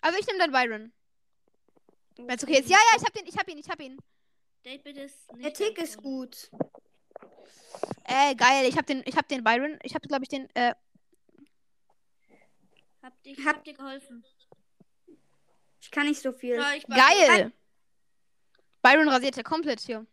[0.00, 0.92] Also ich nehme dann Byron.
[2.16, 2.68] Wenn's okay ist.
[2.68, 3.96] Ja, ja, ich hab den, ich hab ihn, ich hab ihn.
[4.62, 6.50] David ist nicht Der Tick ist gut.
[8.04, 9.78] Äh, geil, ich hab den, ich hab den Byron.
[9.82, 10.74] Ich hab, glaube ich, den, äh,
[13.02, 14.24] Hab, ich Hab- hab dir geholfen.
[15.80, 16.54] Ich kann nicht so viel.
[16.56, 17.52] Ja, geil.
[18.82, 20.06] Byron rasiert ja komplett hier.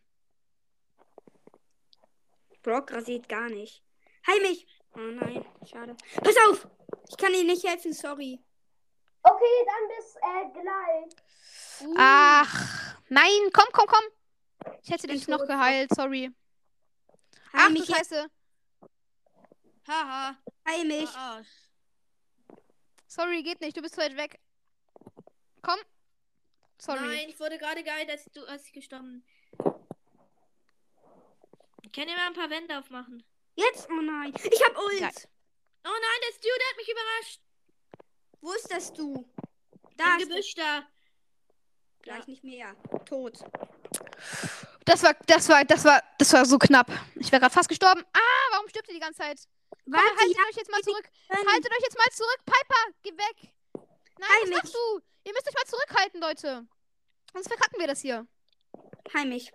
[2.61, 3.81] Brock rasiert gar nicht.
[4.27, 4.67] Heil mich!
[4.93, 5.95] Oh nein, schade.
[6.21, 6.67] Pass auf!
[7.09, 8.39] Ich kann dir nicht helfen, sorry.
[9.23, 11.95] Okay, dann bis äh, gleich.
[11.97, 14.73] Ach, nein, komm, komm, komm.
[14.83, 16.31] Ich hätte dich noch geheilt, sorry.
[17.53, 17.97] Heil Ach du mich, jetzt.
[17.97, 18.31] Scheiße.
[19.87, 20.37] Haha.
[20.67, 21.09] heil mich.
[21.09, 21.47] Arsch.
[23.07, 24.39] Sorry, geht nicht, du bist zu weit weg.
[25.61, 25.79] Komm.
[26.77, 26.99] Sorry.
[27.01, 29.25] Nein, ich wurde gerade geil, als du als ich gestorben.
[31.83, 33.23] Ich kann dir mal ein paar Wände aufmachen.
[33.55, 33.89] Jetzt?
[33.89, 34.33] Oh nein.
[34.35, 34.99] Ich hab Ult.
[34.99, 35.11] Geil.
[35.83, 37.41] Oh nein, der Stu, der hat mich überrascht.
[38.39, 39.29] Wo ist das du?
[39.97, 40.87] Da Im ist Gebüsch da.
[42.01, 42.75] Gleich nicht mehr.
[43.05, 43.39] Tot.
[44.85, 46.87] Das war, das war, das war, das war so knapp.
[47.15, 48.03] Ich wäre gerade fast gestorben.
[48.13, 49.39] Ah, warum stirbt ihr die ganze Zeit?
[49.69, 51.05] Komm, Warte, haltet ja, euch jetzt mal zurück.
[51.29, 52.39] Haltet euch jetzt mal zurück.
[52.45, 53.53] Piper, geh weg.
[54.19, 55.01] Nein, Heil was machst du?
[55.23, 56.67] Ihr müsst euch mal zurückhalten, Leute.
[57.33, 58.27] Sonst verkacken wir das hier.
[59.13, 59.51] Heil mich.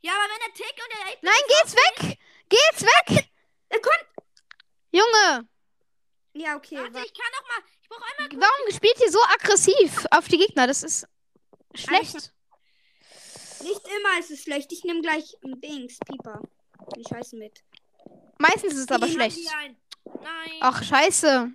[0.00, 2.18] Ja, aber wenn der Tick und der 8 Nein, geht's weg!
[2.48, 3.28] Geht's weg!
[3.68, 4.06] Er kommt.
[4.92, 5.48] Junge,
[6.34, 6.76] Ja, okay.
[6.76, 7.06] Warte, warte.
[7.06, 7.64] ich kann noch mal.
[7.82, 8.40] Ich brauche einmal.
[8.48, 10.66] warum spielt ihr so aggressiv auf die Gegner?
[10.66, 11.06] Das ist
[11.74, 12.32] schlecht.
[13.62, 14.72] Nicht immer ist es schlecht.
[14.72, 16.40] Ich nehme gleich ein Dings, Pieper.
[16.96, 17.62] Die Scheiße mit.
[18.38, 19.38] Meistens ist es aber schlecht.
[20.04, 20.58] Nein.
[20.60, 21.50] Ach, scheiße.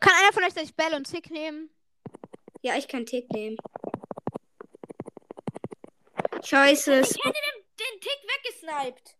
[0.00, 1.70] Kann einer von euch gleich Bell und Tick nehmen?
[2.62, 3.56] Ja, ich kann Tick nehmen.
[6.42, 7.00] Scheiße.
[7.00, 9.16] ich hätte den, den Tick weggesniped.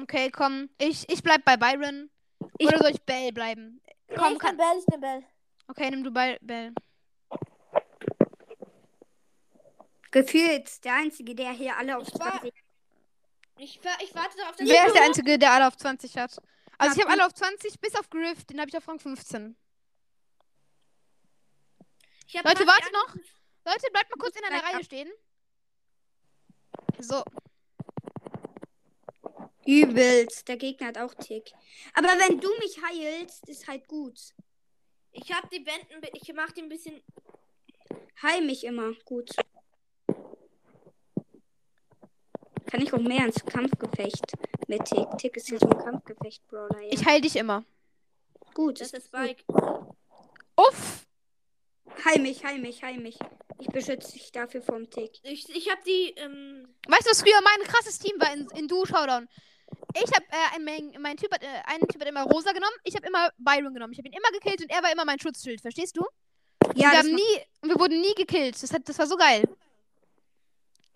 [0.00, 0.68] Okay, komm.
[0.78, 2.10] Ich, ich bleib bei Byron.
[2.58, 3.80] Ich- Oder soll ich Bell bleiben?
[4.16, 4.56] Komm, ich kann.
[4.56, 5.22] Bell, ich nehm Bell.
[5.68, 6.38] Okay, nimm du Bell.
[6.42, 6.74] Bell.
[10.12, 12.54] Gefühlt der Einzige, der hier alle auf Ich war- 20.
[13.58, 16.36] Ich, wa- ich warte auf den Wer ist der Einzige, der alle auf 20 hat?
[16.78, 18.44] Also ich habe alle auf 20, bis auf Griff.
[18.44, 19.56] Den habe ich auf Rang 15.
[22.26, 23.14] Ich hab Leute, warte noch.
[23.64, 25.10] Leute, bleibt mal kurz in einer Reihe stehen.
[26.98, 27.22] So.
[29.66, 30.48] Übelst.
[30.48, 31.52] Der Gegner hat auch Tick.
[31.94, 34.18] Aber wenn du mich heilst, ist halt gut.
[35.12, 36.04] Ich hab die Wänden.
[36.14, 37.02] Ich mach die ein bisschen.
[38.22, 38.92] Heil mich immer.
[39.04, 39.30] Gut.
[42.72, 44.32] Kann ich auch mehr ins Kampfgefecht
[44.66, 45.06] mit Tick.
[45.18, 46.80] Tick ist ja so ein Kampfgefecht, Brawler.
[46.80, 46.88] Ja.
[46.90, 47.66] Ich heil dich immer.
[48.54, 49.08] gut, Das ist.
[49.08, 49.44] Spike.
[50.56, 51.06] Uff.
[52.02, 53.18] Heil mich, heil mich, heil mich.
[53.58, 55.20] Ich beschütze dich dafür vom Tick.
[55.22, 56.14] Ich, ich hab die.
[56.16, 59.28] Ähm, Weißt du, was früher mein krasses Team war in, in Duo Showdown?
[59.94, 62.74] Ich hab, äh, ein, mein, mein Typ hat, äh, ein Typ hat immer Rosa genommen,
[62.84, 63.92] ich habe immer Byron genommen.
[63.92, 66.06] Ich habe ihn immer gekillt und er war immer mein Schutzschild, verstehst du?
[66.74, 68.62] Ja, wir, das haben nie, wir wurden nie gekillt.
[68.62, 69.44] Das, hat, das war so geil.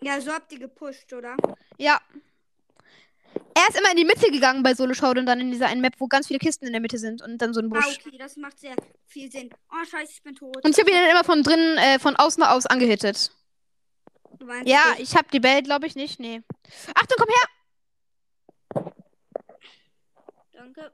[0.01, 1.37] ja, so habt ihr gepusht, oder?
[1.77, 1.99] Ja.
[3.53, 5.93] Er ist immer in die Mitte gegangen bei Solo Showdown, dann in dieser einen Map,
[5.99, 7.99] wo ganz viele Kisten in der Mitte sind und dann so ein Ah, Busch.
[8.05, 8.75] okay, das macht sehr
[9.07, 9.49] viel Sinn.
[9.71, 10.63] Oh, scheiße, ich bin tot.
[10.63, 13.31] Und ich habe ihn dann immer von drinnen, äh, von außen aus angehittet.
[14.39, 16.19] Du meinst Ja, ich habe die Bell, glaube ich nicht.
[16.19, 16.41] Nee.
[16.95, 18.93] Achtung, komm her!
[20.53, 20.91] danke.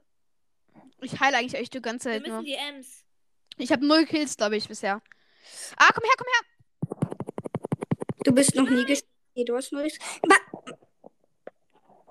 [1.02, 2.36] Ich heile eigentlich euch die ganze Wir Zeit nur.
[2.40, 3.04] müssen die Ems.
[3.58, 5.02] Ich habe null Kills, glaube ich, bisher.
[5.76, 7.10] Ah, komm her, komm her!
[8.24, 9.10] Du bist noch nie gespielt.
[9.34, 9.82] Nee, du hast nur.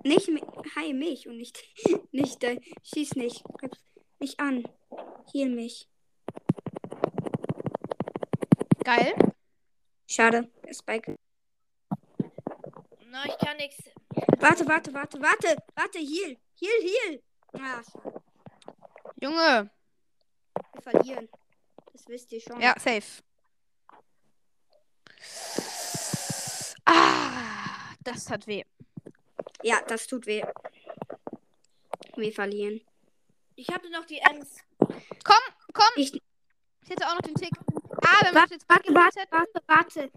[0.03, 0.29] Nicht
[0.75, 1.63] heil mich und nicht
[2.11, 3.43] nicht äh, schieß nicht.
[4.19, 4.63] Mich an.
[5.31, 5.89] Heal mich.
[8.83, 9.13] Geil.
[10.07, 10.49] Schade.
[10.65, 11.17] Der Spike.
[13.07, 13.83] Na, ich kann nichts.
[14.39, 16.37] Warte, warte, warte, warte, warte, heal.
[16.55, 17.23] Heal, heal.
[17.53, 18.21] Ah, schade.
[19.21, 19.71] Junge.
[20.73, 21.29] Wir verlieren.
[21.91, 22.59] Das wisst ihr schon.
[22.59, 23.23] Ja, safe.
[26.85, 28.63] Ah, das hat weh.
[29.63, 30.43] Ja, das tut weh.
[32.15, 32.81] Wir verlieren.
[33.55, 34.57] Ich hatte noch die Ems.
[34.77, 35.89] Komm, komm.
[35.95, 37.51] Ich, Ich hätte auch noch den Tick.
[38.05, 40.11] Ah, wenn wir warte, jetzt warte, warte, warte, warte.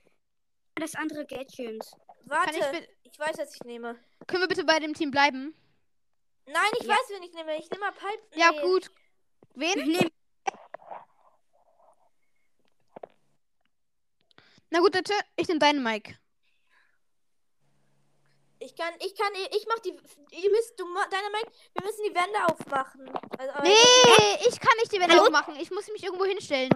[0.74, 1.82] Das andere Gadget.
[2.24, 2.58] Warte.
[3.04, 3.96] Ich, Ich, weiß, was ich nehme.
[4.26, 5.54] können wir bitte bei dem Team bleiben?
[6.46, 6.94] Nein, ich Ja.
[6.94, 7.56] weiß, wen ich nehme.
[7.58, 8.22] Ich nehme mal Pipe.
[8.38, 8.60] Ja, nee.
[8.60, 8.90] gut.
[9.54, 9.78] Wen?
[9.78, 10.10] Ich nehme
[14.70, 16.18] Na gut, Leute, ich nehme deinen Mike.
[18.66, 19.90] Ich kann, ich kann, ich mach die.
[19.90, 23.08] Ihr müsst, du, deine Mike, wir müssen die Wände aufmachen.
[23.38, 25.26] Also, Nee, ich kann nicht die Wände Hallo?
[25.26, 25.54] aufmachen.
[25.60, 26.70] Ich muss mich irgendwo hinstellen.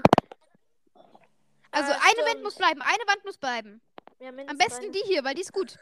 [1.73, 3.81] Also Ah, eine Wand muss bleiben, eine Wand muss bleiben.
[4.21, 5.79] Ja, Am besten die hier, weil die ist gut.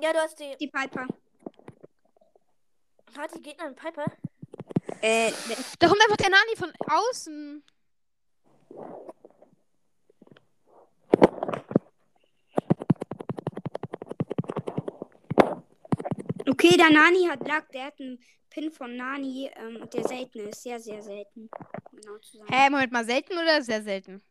[0.00, 0.56] Ja, du hast die.
[0.58, 1.06] die Piper.
[3.18, 4.06] Hat die Gegner einen Piper?
[5.02, 5.32] Äh,
[5.78, 7.62] Da kommt einfach der Nani von außen.
[16.48, 20.62] Okay, der Nani hat Lack, der hat einen Pin von Nani, ähm, der selten ist.
[20.62, 21.48] Sehr, sehr selten.
[21.92, 22.52] Genau zu sagen.
[22.52, 24.22] Hä, Moment mal, selten oder sehr selten?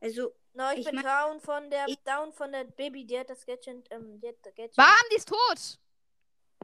[0.00, 3.16] Also, No, ich, Ich bin mein- down von der Ich- down von der Baby, die
[3.16, 4.74] hat das Gadget, ähm, die hat das Gadget.
[4.74, 5.78] Bam, die ist tot.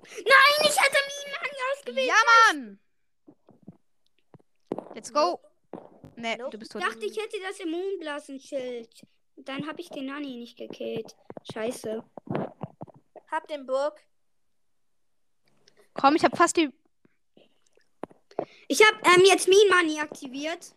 [0.02, 2.09] Nein, ich hatte Minen Nani ausgewählt.
[2.09, 2.14] Ja,
[2.52, 2.80] Mann.
[4.94, 5.40] Let's go.
[6.16, 6.51] Ne, Nope.
[6.51, 6.90] du bist Ich tot.
[6.90, 9.02] dachte, ich hätte das Immunblasenschild.
[9.36, 11.14] Dann habe ich den Nani nicht gekillt.
[11.52, 12.02] Scheiße.
[13.30, 14.01] Hab den Burg.
[15.95, 16.71] Komm, ich hab fast die.
[18.69, 20.75] Ich habe ähm, jetzt Mean Money aktiviert.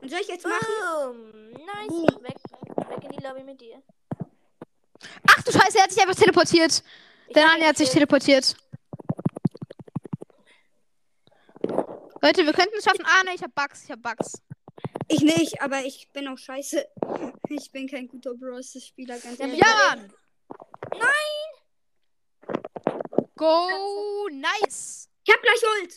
[0.00, 0.66] Und soll ich jetzt machen?
[1.12, 1.50] Boom.
[1.52, 1.88] Nice.
[1.88, 2.22] Boom.
[2.22, 2.36] Weg,
[2.88, 3.82] weg in die Lobby mit dir.
[5.28, 6.82] Ach du Scheiße, er hat sich einfach teleportiert.
[7.34, 8.56] Der Nani hat sich teleportiert.
[12.20, 13.04] Leute, wir könnten es schaffen.
[13.04, 13.84] Ah, ne, ich hab Bugs.
[13.84, 14.42] Ich hab Bugs.
[15.08, 16.86] Ich nicht, aber ich bin auch scheiße.
[17.50, 19.58] Ich bin kein guter Bros-Spieler, ganz ehrlich.
[19.58, 20.12] Ja, Mann.
[23.38, 25.08] Go, nice.
[25.24, 25.92] Ich hab gleich Ult.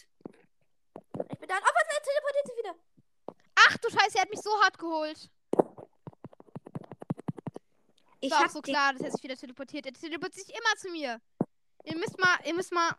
[1.32, 1.60] Ich bin down.
[1.60, 1.98] Oh, was?
[1.98, 2.76] Er teleportiert sich wieder.
[3.56, 5.30] Ach du Scheiße, er hat mich so hart geholt.
[8.20, 9.88] Ich War auch hab so klar, dass er sich wieder teleportiert.
[9.88, 11.20] Er teleportiert sich immer zu mir.
[11.84, 12.96] Ihr müsst mal, ihr müsst mal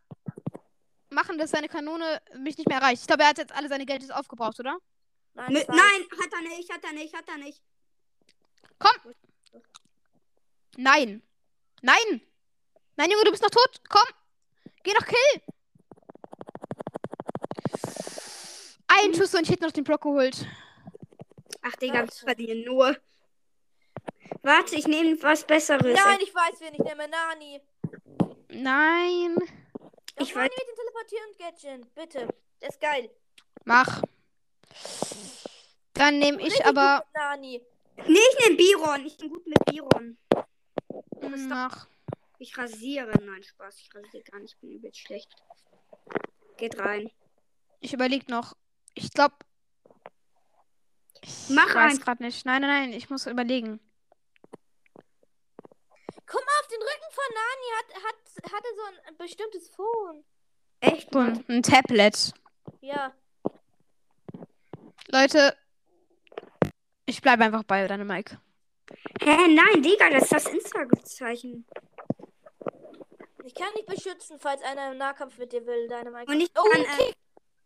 [1.10, 3.02] machen, dass seine Kanone mich nicht mehr erreicht.
[3.02, 4.76] Ich glaube, er hat jetzt alle seine Geld aufgebraucht, oder?
[5.34, 7.62] Nein, nein, hat er nicht, hat er nicht, hat er nicht.
[10.76, 11.22] Nein.
[11.80, 12.20] Nein.
[12.96, 13.80] Nein, Junge, du bist noch tot.
[13.88, 14.21] Komm.
[14.82, 15.42] Geh noch kill.
[18.88, 20.46] Ein Schuss und ich hätte noch den Block geholt.
[21.62, 22.16] Ach, Digga, wir Warte.
[22.24, 22.96] verlieren nur.
[24.42, 25.96] Warte, ich nehme was Besseres.
[26.04, 27.08] Nein, ich weiß, wen ich nehme.
[27.08, 27.60] Nani.
[28.48, 29.36] Nein.
[30.16, 31.94] Das Ich Nani weiß- mit dem Teleportieren Gadget.
[31.94, 32.28] Bitte.
[32.60, 33.10] Das ist geil.
[33.64, 34.02] Mach.
[35.94, 37.04] Dann nehme ich Richtig aber.
[37.14, 37.62] Nani.
[38.08, 39.06] Nee, ich nehme Biron.
[39.06, 40.18] Ich bin gut mit Biron.
[41.48, 41.86] Mach.
[42.42, 43.12] Ich rasiere.
[43.22, 43.78] Nein, Spaß.
[43.78, 44.54] Ich rasiere gar nicht.
[44.54, 45.32] Ich bin übelst schlecht.
[46.56, 47.08] Geht rein.
[47.78, 48.56] Ich überlege noch.
[48.94, 49.36] Ich glaube.
[51.20, 52.04] Ich Mach weiß einfach.
[52.04, 52.44] gerade nicht.
[52.44, 52.92] Nein, nein, nein.
[52.94, 53.78] Ich muss überlegen.
[56.26, 60.24] Guck mal, auf den Rücken von Nani hat, hat, hatte so ein bestimmtes Phone.
[60.80, 61.14] Echt?
[61.14, 62.32] Ein, ein Tablet.
[62.80, 63.14] Ja.
[65.12, 65.56] Leute.
[67.06, 68.40] Ich bleibe einfach bei deinem Mike.
[69.20, 71.64] Hä, nein, Digga, das ist das Insta-Zeichen.
[73.44, 76.30] Ich kann dich beschützen, falls einer im Nahkampf mit dir will, deine Mike.
[76.30, 77.10] Und ich oh, kann, okay.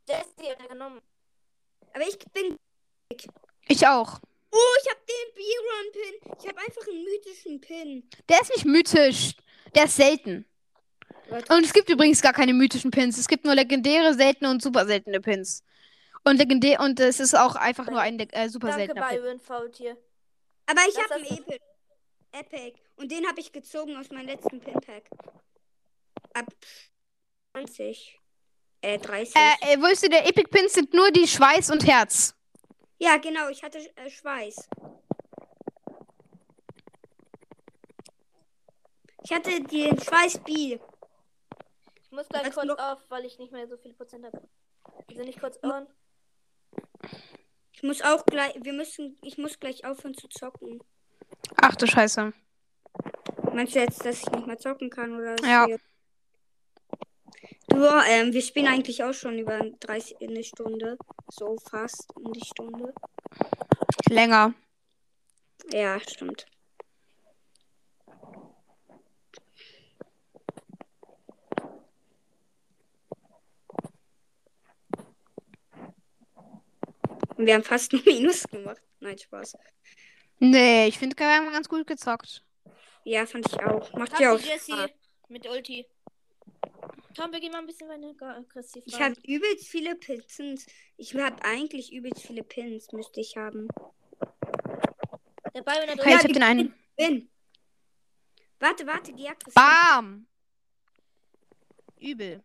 [0.09, 1.01] äh, Jesse hat er genommen.
[1.93, 2.57] aber ich bin.
[3.69, 4.19] Ich auch.
[4.53, 6.35] Oh, ich hab den Biron-Pin.
[6.41, 8.09] Ich hab einfach einen mythischen Pin.
[8.29, 9.35] Der ist nicht mythisch.
[9.75, 10.47] Der ist selten.
[11.29, 11.53] Warte.
[11.53, 13.19] Und es gibt übrigens gar keine mythischen Pins.
[13.19, 15.63] Es gibt nur legendäre, seltene und super seltene Pins.
[16.25, 19.23] Und legendär und es ist auch einfach nur ein äh, super Danke, seltener Pin.
[19.23, 19.97] Byron Faultier.
[20.67, 21.61] Aber ich Das hab einen ist- Epic.
[22.33, 22.81] Epic.
[22.97, 25.11] Und den habe ich gezogen aus meinem letzten Pin-Pack.
[26.37, 26.53] Ab
[27.53, 28.21] 20.
[28.83, 29.35] Äh, 30.
[29.35, 32.35] Äh, äh, wusstest du, der Epic Pins sind nur die Schweiß und Herz.
[32.99, 34.69] ja, genau, ich hatte äh, Schweiß.
[39.25, 40.79] Ich hatte den Schweiß B.
[42.03, 44.43] Ich muss gleich kurz noch- auf, weil ich nicht mehr so viel Prozent habe.
[45.09, 45.87] Also nicht kurz on.
[47.73, 50.81] Ich muss auch gleich, wir müssen, ich muss gleich aufhören zu zocken.
[51.61, 52.33] Ach du Scheiße.
[53.53, 55.35] Meinst du jetzt, dass ich nicht mehr zocken kann oder?
[55.47, 55.67] Ja.
[55.67, 55.79] Wir...
[57.69, 60.97] Du, ähm, wir spielen eigentlich auch schon über 30 eine Stunde.
[61.29, 62.95] So fast die Stunde.
[64.09, 64.55] Länger.
[65.73, 66.47] Ja, stimmt.
[77.37, 78.81] Und wir haben fast ein Minus gemacht.
[79.01, 79.57] Nein, Spaß.
[80.39, 82.43] Nee, ich finde, wir haben ganz gut gezockt.
[83.05, 83.93] Ja, fand ich auch.
[83.93, 84.91] Macht ja auch Spaß.
[85.29, 85.87] mit Ulti.
[87.17, 90.67] Komm, wir gehen mal ein bisschen weiter aggressiv Ich habe übelst viele Pins.
[90.97, 93.69] Ich habe eigentlich übelst viele Pins, müsste ich haben.
[95.55, 96.75] Der Byron hat Okay, Ja, ich hab die- den einen.
[96.97, 97.31] Bin.
[98.59, 99.55] Warte, warte, geh aggressiv.
[99.55, 100.27] Bam!
[101.99, 102.43] Übel.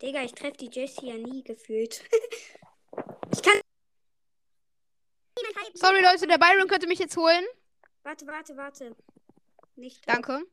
[0.00, 2.02] Digga, ich treffe die Jessie ja nie gefühlt.
[3.32, 3.60] ich kann.
[5.74, 7.44] Sorry, Leute, der Byron könnte mich jetzt holen.
[8.02, 8.96] Warte, warte, warte.
[9.76, 10.08] Nicht.
[10.08, 10.44] Danke.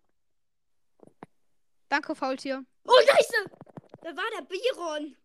[1.91, 2.63] Danke, Faultier.
[2.85, 3.51] Oh, Scheiße!
[4.01, 5.17] Da war der Biron.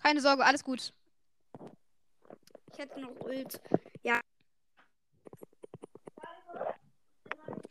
[0.00, 0.92] Keine Sorge, alles gut.
[2.72, 3.60] Ich hatte noch Ult.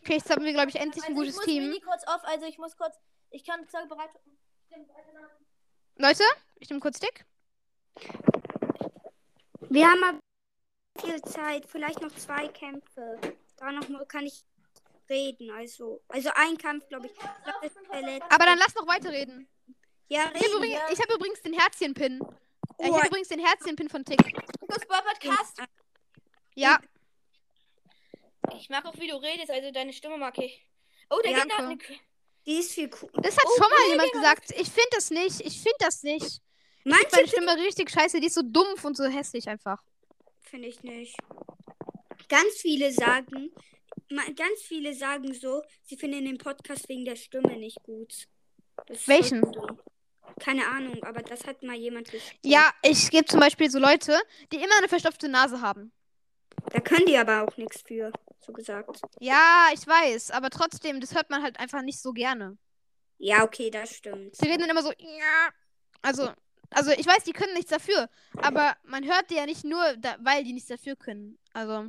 [0.02, 1.82] Okay, jetzt haben wir, glaube ich, endlich ein Also ich gutes muss Team.
[1.84, 2.96] Kurz auf, also ich muss kurz.
[3.30, 4.10] Ich kann sage bereit.
[5.96, 6.24] Leute,
[6.60, 7.26] ich nehme kurz Dick.
[9.62, 10.20] Wir haben aber
[11.02, 13.20] viel Zeit, vielleicht noch zwei Kämpfe.
[13.56, 14.46] Da noch mal kann ich
[15.10, 16.02] reden, also.
[16.08, 17.12] Also ein Kampf, glaube ich.
[17.14, 18.22] ich das.
[18.30, 19.48] Aber dann lass noch weiterreden.
[20.08, 20.56] ja, Ich habe reden.
[20.58, 22.22] übrigens, ich hab übrigens den Herzchen-Pin.
[22.22, 22.96] Äh, ich Oh.
[22.98, 24.22] habe übrigens den Herzchen-Pin von Tick.
[24.60, 25.62] Bob Podcast.
[26.56, 26.80] Ja,
[28.58, 30.66] Ich mag auch, wie du redest, also deine Stimme mag ich.
[31.10, 31.68] Oh, der Ja, Gegner hat cool.
[31.72, 31.78] eine.
[31.78, 32.00] K-
[32.46, 33.10] Die ist viel cool.
[33.22, 34.52] das hat Oh, schon mal jemand gesagt.
[34.52, 35.42] Ich finde das nicht.
[35.42, 36.42] Ich finde das nicht.
[36.84, 38.20] Manche Meine Stimme richtig scheiße.
[38.20, 39.82] Die ist so dumpf und so hässlich einfach.
[40.42, 41.18] finde ich nicht.
[42.30, 43.52] Ganz viele sagen,
[44.36, 48.28] ganz viele sagen so, sie finden den Podcast wegen der Stimme nicht gut.
[49.06, 49.42] Welchen?
[50.40, 52.40] Keine Ahnung, aber das hat mal jemand geschrieben.
[52.44, 54.20] Ja, ich gebe zum Beispiel so Leute,
[54.52, 55.92] die immer eine verstopfte Nase haben.
[56.72, 59.00] Da können die aber auch nichts für, so gesagt.
[59.20, 62.58] Ja, ich weiß, aber trotzdem, das hört man halt einfach nicht so gerne.
[63.18, 64.36] Ja, okay, das stimmt.
[64.36, 65.50] Sie reden dann immer so, ja.
[66.02, 66.30] Also,
[66.72, 70.18] also ich weiß, die können nichts dafür, aber man hört die ja nicht nur, da,
[70.20, 71.38] weil die nichts dafür können.
[71.54, 71.88] Also,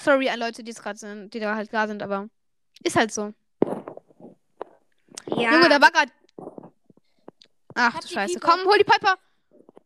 [0.00, 2.28] sorry an Leute, die es gerade sind, die da halt da sind, aber
[2.82, 3.32] ist halt so.
[5.36, 6.12] Ja, Junge, da war gerade.
[7.74, 8.34] Ach Hab du die Scheiße.
[8.34, 8.48] Pieper.
[8.48, 9.18] Komm, hol die Piper.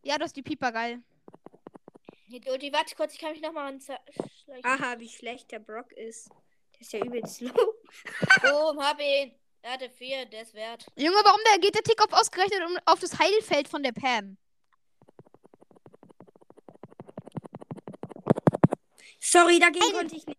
[0.02, 1.02] Ja, du hast die Pieper, geil.
[2.40, 4.64] Dodi, warte kurz, ich kann mich nochmal anschleichen.
[4.64, 6.30] aha, wie schlecht der Brock ist.
[6.74, 7.52] Der ist ja übelst slow.
[8.42, 9.32] Boom, hab ihn.
[9.60, 10.86] Er hatte vier, der ist wert.
[10.96, 14.36] Junge, warum der geht der Tick auf ausgerechnet um, auf das Heilfeld von der Pam?
[19.24, 20.38] Sorry, dagegen konnte ich nicht.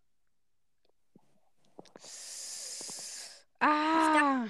[3.59, 4.45] Ah.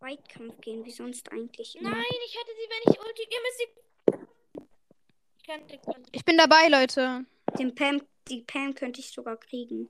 [0.00, 1.74] Weitkampf gehen, wie sonst eigentlich.
[1.80, 2.02] Nein, immer.
[2.26, 3.22] ich hatte sie, wenn ich ulti.
[3.22, 3.68] Ihr müsst sie.
[5.38, 7.24] Ich kann die kann- Ich bin dabei, Leute.
[7.58, 9.88] Den Pam, die Pam könnte ich sogar kriegen.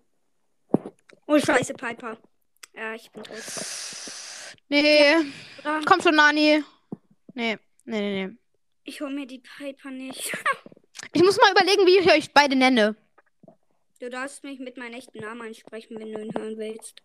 [1.27, 2.17] Oh, scheiße, Piper.
[2.75, 3.37] Ja, ich bin tot.
[4.69, 5.17] Nee.
[5.65, 6.63] Ah, Komm schon, Nani.
[7.35, 7.59] Nee.
[7.85, 8.37] Nee, nee, nee.
[8.85, 10.33] Ich hol mir die Piper nicht.
[11.13, 12.97] Ich muss mal überlegen, wie ich euch beide nenne.
[14.01, 17.03] Du darfst mich mit meinem echten Namen ansprechen, wenn du ihn hören willst.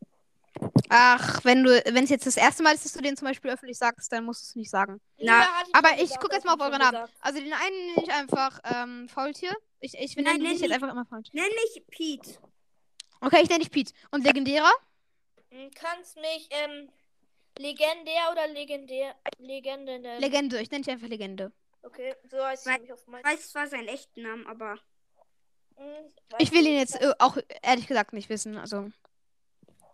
[0.89, 3.51] Ach, wenn du, wenn es jetzt das erste Mal ist, dass du den zum Beispiel
[3.51, 4.99] öffentlich sagst, dann musst du es nicht sagen.
[5.19, 7.09] Na, Aber ich gucke jetzt mal auf ich eure schon Namen.
[7.21, 9.53] Also den einen nenne ich einfach ähm, Faultier.
[9.79, 11.39] Ich, ich nenne nenn dich jetzt einfach immer Faultier.
[11.39, 12.39] Nenn mich Pete.
[13.21, 13.93] Okay, ich nenne dich Pete.
[14.11, 14.71] Und Legendärer?
[15.51, 16.89] Hm, Kannst mich, ähm,
[17.57, 20.19] legendär oder legendär, Legende nennen?
[20.21, 20.59] Legende.
[20.59, 21.51] Ich nenne dich einfach Legende.
[21.83, 23.21] okay, so heißt ich mich auf mein.
[23.21, 24.79] Ich weiß zwar seinen echten Namen, aber
[26.37, 28.57] Ich will ihn jetzt äh, auch ehrlich gesagt nicht wissen.
[28.57, 28.89] Also.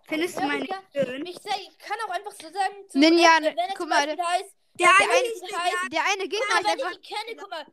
[0.08, 1.26] findest du Ja, meinen ich, kann, schön?
[1.26, 4.56] ich, ich kann auch einfach so sagen, zu, Ninja, äh, wenn er guck mal, heißt,
[4.74, 6.92] Der der eine heißt, Der eine Gegner mal, wenn einfach.
[6.92, 7.66] ich ihn kenne, guck mal.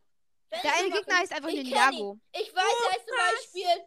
[0.53, 1.49] Der ich eine Gegner mache, ist einfach.
[1.51, 2.19] Ninjago.
[2.33, 3.85] Ich weiß, er ist zum Beispiel,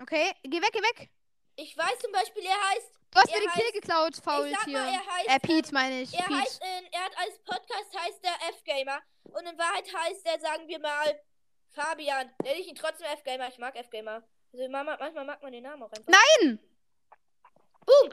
[0.00, 1.10] Okay, geh weg, geh weg.
[1.56, 4.52] ich weiß zum Beispiel, er heißt, Du hast mir den Kill heißt- geklaut, sag mal,
[4.52, 4.78] Faultier.
[4.78, 6.12] er heißt, Äh, Pete meine ich.
[6.14, 6.40] er Pete.
[6.40, 9.00] heißt, in, er hat als Podcast heißt der F-Gamer
[9.32, 11.20] und in Wahrheit heißt er, sagen wir mal,
[11.70, 12.30] Fabian.
[12.42, 14.22] Nenne ich ihn trotzdem F-Gamer, ich mag F-Gamer.
[14.52, 16.12] Also manchmal mag man den Namen auch einfach.
[16.40, 16.58] Nein!
[17.84, 18.10] Boom!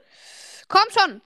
[0.68, 1.22] Komm schon!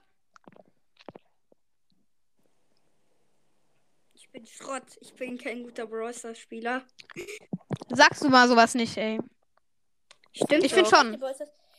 [4.14, 4.96] Ich bin Schrott.
[5.00, 6.84] Ich bin kein guter Brawler-Spieler.
[7.88, 9.18] Sagst du mal sowas nicht, ey.
[10.32, 11.20] Stimmt Ich finde schon.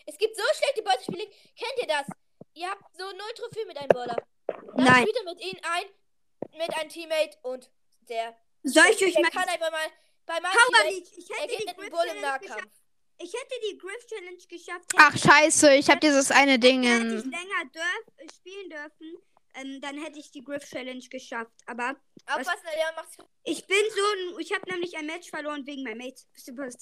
[0.05, 1.23] Es gibt so schlechte Ballspiele.
[1.55, 2.07] Kennt ihr das?
[2.53, 4.17] Ihr habt so null Trophäe mit einem Baller.
[4.47, 5.03] Dann Nein.
[5.03, 7.69] spielt ihr mit ihnen ein, mit einem Teammate und
[8.09, 9.87] der, Soll ich euch der mal kann einfach mal
[10.25, 11.07] bei Power League?
[11.17, 12.51] Ich hätte die Griff Bull im Challenge geschafft.
[12.51, 12.71] Nahkampf.
[13.17, 14.85] Ich hätte die Griff Challenge geschafft.
[14.97, 16.83] Ach, scheiße, ich habe dieses eine Ding.
[16.83, 19.17] Hätte ich länger dürf, äh, spielen dürfen,
[19.55, 21.51] ähm, dann hätte ich die Griff Challenge geschafft.
[21.67, 22.37] Aber Was?
[22.37, 23.17] Aufpassen, der Leon macht's.
[23.43, 24.39] ich bin so ein.
[24.39, 26.23] Ich habe nämlich ein Match verloren wegen meinem Mate.
[26.55, 26.77] Was?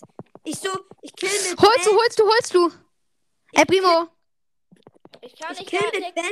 [0.45, 0.69] Ich so,
[1.01, 2.71] ich kill mit Holst du, Bell, holst du, holst du.
[3.53, 4.07] Ey, Primo.
[5.21, 6.31] Ich kann ich nicht kill mit Bell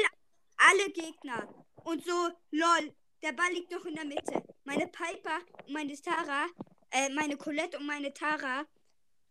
[0.57, 1.65] alle Gegner.
[1.83, 4.43] Und so, lol, der Ball liegt doch in der Mitte.
[4.63, 6.45] Meine Piper und meine Tara,
[6.91, 8.65] äh, meine Colette und meine Tara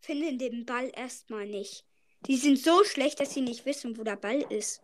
[0.01, 1.85] finden den Ball erstmal nicht.
[2.27, 4.81] Die sind so schlecht, dass sie nicht wissen, wo der Ball ist.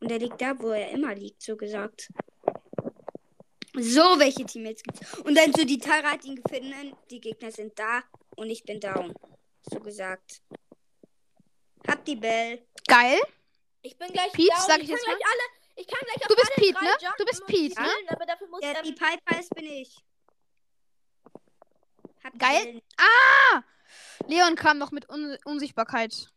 [0.00, 2.08] Und er liegt da, wo er immer liegt, so gesagt.
[3.74, 5.18] So, welche Teammates gibt's?
[5.20, 8.02] Und dann so, die Tara hat ihn gefunden, die Gegner sind da
[8.36, 9.14] und ich bin down.
[9.70, 10.42] So gesagt.
[11.86, 12.66] Hab die Bell.
[12.86, 13.20] Geil.
[13.82, 14.66] Ich bin gleich Pete, down.
[14.66, 15.59] sag ich ich jetzt gleich alle.
[15.76, 17.14] Ich kann gleich auf Du bist alle Pete, drei ne?
[17.18, 17.88] Du bist und Pete, ne?
[18.08, 19.96] Aber dafür muss Der, ähm, die Piper ist, bin ich.
[22.24, 22.82] Hab Geil.
[22.98, 23.62] Ah!
[24.26, 26.30] Leon kam noch mit Un Unsichtbarkeit.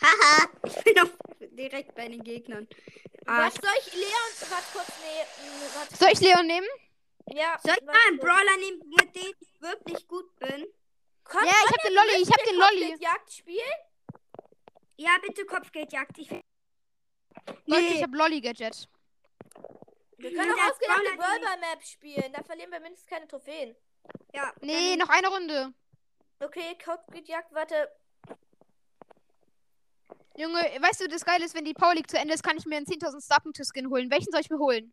[0.00, 1.10] Haha, ich bin auch
[1.50, 2.66] direkt bei den Gegnern.
[3.26, 4.50] Ah, Was soll ich Leon?
[4.50, 5.74] Warte kurz, nee.
[5.74, 5.96] Warte.
[5.96, 6.66] Soll ich Leon nehmen?
[7.32, 7.58] Ja.
[7.62, 8.30] soll ich mal warte einen kurz.
[8.30, 10.66] Brawler nehmen, mit dem ich wirklich gut bin?
[11.24, 12.96] Kann, Ja, ich hab den Lolli, ich hab den Lolli.
[12.98, 13.74] Jagd spielen?
[15.00, 16.18] Ja, bitte Kopfgeldjagd.
[16.18, 16.42] Ich will
[17.64, 17.94] Leute, Nee.
[17.94, 18.86] ich hab Lolly-Gadget.
[20.18, 22.30] Wir können auch ausgedachte die- Brawler-Map spielen.
[22.34, 23.74] Da verlieren wir mindestens keine Trophäen.
[24.34, 24.52] Ja.
[24.60, 25.72] Nee, noch eine Runde.
[26.40, 27.90] Okay, Codegeek-Jagd, warte.
[30.36, 32.66] Junge, weißt du, das Geile ist, wenn die Power League zu Ende ist, kann ich
[32.66, 34.10] mir einen 10.000 Starpunkte-Skin holen.
[34.10, 34.92] Welchen soll ich mir holen?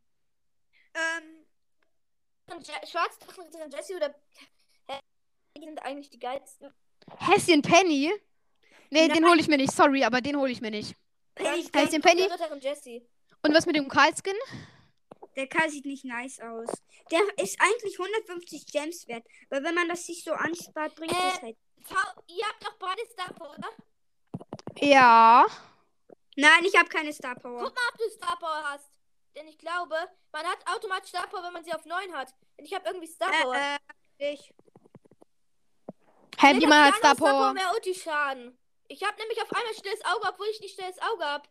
[0.93, 1.45] Ähm,
[2.89, 3.19] Schwarz,
[3.73, 4.15] Jesse oder.
[4.89, 4.99] Hä?
[5.57, 6.73] Die sind eigentlich die geilsten.
[7.17, 8.13] Häschen Penny?
[8.89, 9.31] Nee, den Nein.
[9.31, 9.71] hole ich mir nicht.
[9.73, 10.95] Sorry, aber den hole ich mir nicht.
[11.35, 12.23] Penny, Häschen Penny?
[12.23, 13.01] Ritterin Jesse.
[13.43, 14.35] Und was mit dem Karl-Skin?
[15.35, 16.67] der Karl sieht nicht nice aus.
[17.11, 19.23] Der ist eigentlich 150 Gems wert.
[19.49, 21.15] Weil wenn man das sich so anspart, bringt Äh.
[21.31, 21.57] es halt.
[21.83, 23.69] V- Ihr habt doch beide Star Power, oder?
[24.79, 25.45] Ja.
[26.35, 27.63] Nein, ich habe keine Star Power.
[27.65, 28.89] Guck mal, ob du Star Power hast.
[29.35, 29.95] Denn ich glaube,
[30.31, 32.33] man hat automatisch Star Power, wenn man sie auf 9 hat.
[32.57, 33.55] Denn ich habe irgendwie Star Power.
[33.55, 33.77] Äh,
[34.17, 34.51] äh, ich.
[36.39, 37.53] Hä, Nee, niemand das hat Star andere Power.
[37.53, 38.57] mehr Ulti-Schaden.
[38.87, 41.47] Ich habe nämlich auf einmal stilles Auge, obwohl ich nicht stilles Auge habe.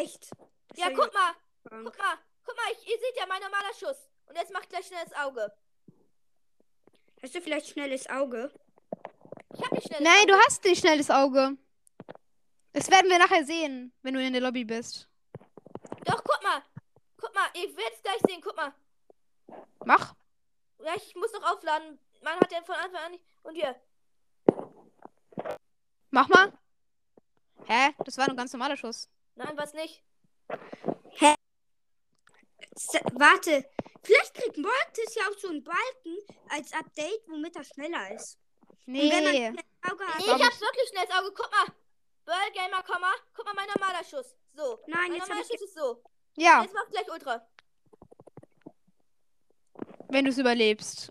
[0.00, 0.30] Echt?
[0.68, 1.32] Das Ja, hab ich guck mal.
[1.68, 1.84] krank.
[1.84, 2.18] Guck mal.
[2.44, 4.08] Guck mal, ich, ihr seht ja mein normaler Schuss.
[4.26, 5.52] Und jetzt macht gleich schnelles Auge.
[7.22, 8.52] Hast du vielleicht schnelles Auge?
[9.54, 10.26] Ich habe nicht schnelles Nein, Auge.
[10.32, 11.56] du hast nicht schnelles Auge.
[12.72, 15.08] Das werden wir nachher sehen, wenn du in der Lobby bist.
[16.04, 16.62] Doch, guck mal.
[17.18, 18.40] Guck mal, ihr werdet es gleich sehen.
[18.42, 18.72] Guck mal.
[19.84, 20.14] Mach.
[20.82, 21.98] Ja, ich muss noch aufladen.
[22.22, 23.24] Man hat ja von Anfang an nicht.
[23.42, 23.76] Und hier.
[26.12, 26.52] Mach mal.
[27.64, 27.94] Hä?
[28.04, 29.08] Das war ein ganz normaler Schuss.
[29.34, 30.04] Nein, was nicht.
[32.74, 33.64] S warte.
[34.02, 36.16] Vielleicht kriegt Mortis ja auch so einen Balken
[36.50, 38.38] als Update, womit er schneller ist.
[38.86, 39.08] Nee.
[39.08, 40.18] schnelles Auge hat.
[40.18, 41.32] Nee, ich hab's wirklich schnelles Auge.
[41.34, 41.74] Guck mal.
[42.24, 43.14] Ball Gamer, komm mal.
[43.34, 44.36] Guck mal, mein normaler Schuss.
[44.54, 44.80] So.
[44.86, 46.02] Nein, Mein jetzt hab normaler ich Schuss ist so.
[46.36, 47.46] Ja, Jetzt macht gleich Ultra.
[50.08, 51.10] wenn du es überlebst.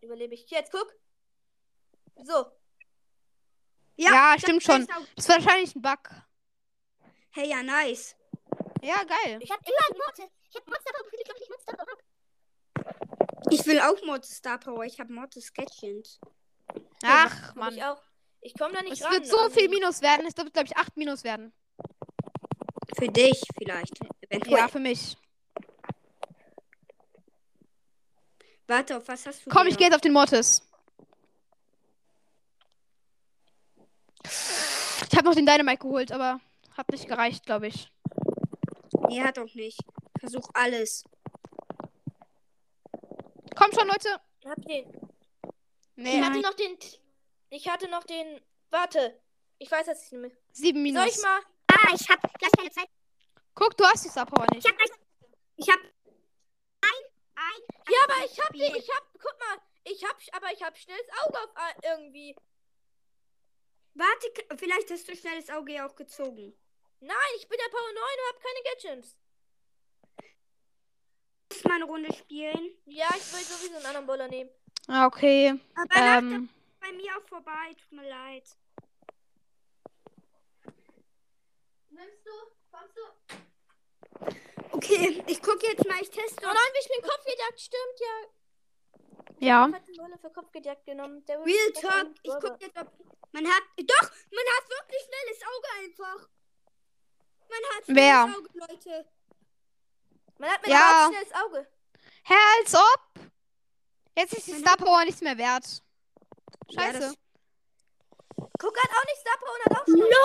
[0.00, 0.48] Überlebe ich.
[0.50, 0.94] Jetzt guck.
[2.22, 2.57] So.
[3.98, 4.86] Ja, das stimmt schon.
[5.16, 5.98] Das war wahrscheinlich ein Bug.
[7.30, 8.14] Hey, ja, nice.
[8.82, 9.38] Ja, geil.
[9.40, 10.24] Ich hab immer Mortis.
[10.50, 11.66] Ich hab Mortis, aber ich glaube nicht Mortis.
[11.78, 13.52] hab.
[13.52, 14.84] Ich will auch Mortis Star Power.
[14.84, 16.20] Ich habe Mortis Sketchens.
[17.04, 17.74] Ach, Hab Mann.
[17.74, 18.00] Ich auch.
[18.40, 19.12] Ich komme da nicht Es ran.
[19.12, 20.26] wird so viel Minus werden.
[20.26, 21.52] Es wird, glaube ich, 8 Minus werden.
[22.96, 23.94] Für dich vielleicht.
[24.28, 24.58] Eventuell.
[24.58, 25.16] Ja, für mich.
[28.66, 29.50] Warte, auf was hast du?
[29.50, 30.62] Komm, ich gehe jetzt auf den Mortis.
[35.10, 36.40] Ich habe noch den Dynamite geholt, aber
[36.76, 37.90] hat nicht gereicht, glaube ich.
[39.08, 39.80] Nee, hat auch nicht.
[40.18, 41.04] Versuch alles.
[43.54, 44.20] Komm schon, Leute.
[44.44, 44.92] Hab den.
[45.96, 46.78] Nee, Ich hatte noch den.
[47.50, 48.40] Ich hatte noch den.
[48.70, 49.20] Warte.
[49.58, 50.30] Ich weiß das nicht mehr.
[50.52, 51.02] 7 Minus.
[51.02, 51.40] Soll ich mal?
[51.72, 52.88] Ah, ich hab gleich keine Zeit.
[53.54, 54.64] Guck, du hast die Star Power nicht.
[54.64, 54.90] Ich hab gleich.
[55.56, 55.82] Ich habe
[57.90, 58.76] Ja, aber ich hab den.
[58.76, 59.04] Ich hab.
[59.14, 59.58] Guck mal.
[59.84, 60.16] Ich hab.
[60.36, 62.36] Aber ich hab schnelles Auge auf irgendwie.
[63.98, 66.54] Warte, vielleicht hast du schnelles Auge auch gezogen.
[67.00, 69.16] Nein, ich bin der Power 9 und hab keine Gadgets.
[71.50, 72.76] Lass mal eine Runde spielen.
[72.84, 74.50] Ja, ich will sowieso einen anderen Bowler nehmen.
[74.86, 75.58] Ah, okay.
[75.74, 76.48] Aber nach Ähm,
[76.80, 77.74] bei mir auch vorbei.
[77.76, 78.44] Tut mir leid.
[81.90, 82.30] Nimmst du?
[82.70, 84.76] Kommst du?
[84.76, 86.00] Okay, ich gucke jetzt mal.
[86.00, 86.40] Ich teste.
[86.44, 87.60] Oh nein, ich bin Kopfgejagt.
[87.60, 88.28] Stimmt, ja.
[89.40, 89.70] Ja.
[90.20, 91.24] Für Kopfgejagt genommen.
[91.26, 92.08] Der Real das Talk.
[92.22, 92.92] Ich gucke jetzt, ob.
[93.32, 93.62] Man hat.
[93.78, 94.10] Doch!
[94.30, 96.28] Man hat wirklich schnelles Auge einfach.
[97.48, 98.24] Man hat schnelles Wer?
[98.24, 99.08] Auge, Leute.
[100.38, 100.78] Man hat mir Ja.
[100.78, 101.08] ja.
[101.10, 101.68] schnelles Auge.
[102.24, 103.00] Hä, als ob.
[104.16, 105.82] Jetzt ist die Star Power nichts mehr wert.
[106.68, 106.98] Ja, Scheiße.
[107.00, 107.14] das-
[108.60, 110.16] Guck hat auch nicht Star Power und hat auch schnelles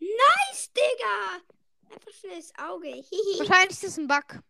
[0.00, 0.10] Nein!
[0.50, 1.94] Nice, Digga!
[1.94, 2.88] Einfach schnelles Auge.
[2.88, 3.38] Hihi.
[3.38, 4.40] Wahrscheinlich ist es ein Bug.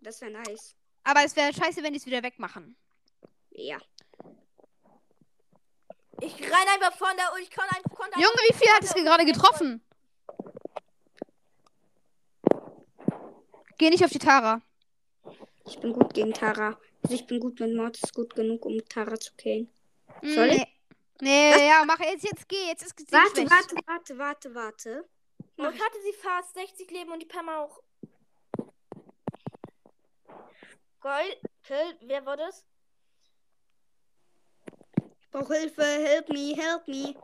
[0.00, 0.74] Das wäre nice.
[1.04, 2.76] Aber es wäre scheiße, wenn die es wieder wegmachen.
[3.50, 3.78] Ja.
[6.20, 7.90] Ich rein einfach von da und ich kann einfach.
[7.96, 9.82] Konnte Junge, wie viel hat es gerade getroffen?
[13.78, 14.62] Geh nicht auf die Tara.
[15.66, 16.78] Ich bin gut gegen Tara.
[17.02, 19.68] Also ich bin gut mit Mortis gut genug, um Tara zu killen.
[20.22, 20.58] Soll ich?
[20.58, 20.68] Nee.
[21.20, 22.66] Nee, ja, mach jetzt, jetzt geh.
[22.66, 23.50] Jetzt ist Warte, schlecht.
[23.50, 25.08] warte, warte, warte, warte.
[25.56, 27.80] Und hatte sie fast 60 Leben und die Pam auch.
[31.02, 31.36] Geil.
[31.64, 31.96] Kill.
[32.02, 32.64] Wer war das?
[35.20, 35.82] Ich brauche Hilfe.
[35.82, 37.14] Help me, help me.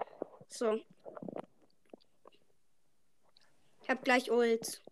[0.49, 0.81] So.
[3.83, 4.83] Ich hab gleich Ult.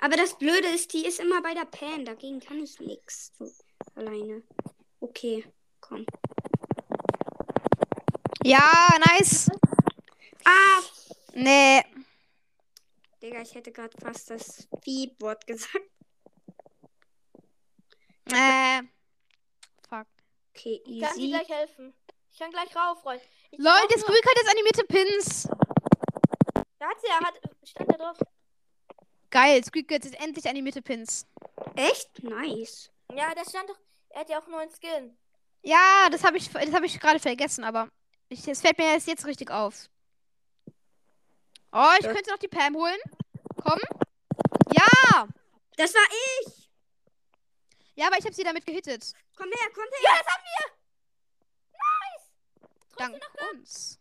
[0.00, 2.04] Aber das Blöde ist, die ist immer bei der Pan.
[2.04, 3.32] Dagegen kann ich nichts.
[3.36, 3.50] So,
[3.96, 4.44] alleine.
[5.00, 5.44] Okay,
[5.80, 6.06] komm.
[8.44, 9.50] Ja, nice.
[10.44, 10.80] Ah!
[11.34, 11.82] Nee.
[13.20, 15.90] Digga, ich hätte gerade fast das Vieh-Wort gesagt.
[18.32, 18.82] Äh.
[19.88, 20.06] Fuck.
[20.54, 21.28] Okay, Ich kann dir easy.
[21.30, 21.94] gleich helfen.
[22.32, 23.20] Ich kann gleich rauf, Freund.
[23.50, 25.48] Ich Leute, brauch das Squeak hat jetzt animierte Pins.
[26.78, 27.34] Da hat sie ja, hat,
[27.64, 28.18] stand da drauf.
[29.30, 31.26] Geil, Squeak jetzt endlich animierte Pins.
[31.76, 32.22] Echt?
[32.22, 32.90] Nice.
[33.12, 33.78] Ja, da stand doch,
[34.10, 35.16] er hat ja auch einen neuen Skin.
[35.62, 37.88] Ja, das habe ich, das hab ich gerade vergessen, aber
[38.28, 39.88] ich, es fällt mir erst jetzt richtig auf.
[41.72, 42.12] Oh, ich Ja.
[42.12, 42.98] könnte noch die Pam holen.
[43.62, 43.78] Komm.
[44.72, 45.28] Ja!
[45.76, 46.02] Das war
[46.46, 46.59] ich.
[48.00, 49.12] Ja, aber ich habe sie damit gehittet.
[49.36, 50.00] Komm her, komm her.
[50.02, 50.72] Ja, das haben wir!
[52.96, 53.22] Dank
[53.52, 54.00] uns.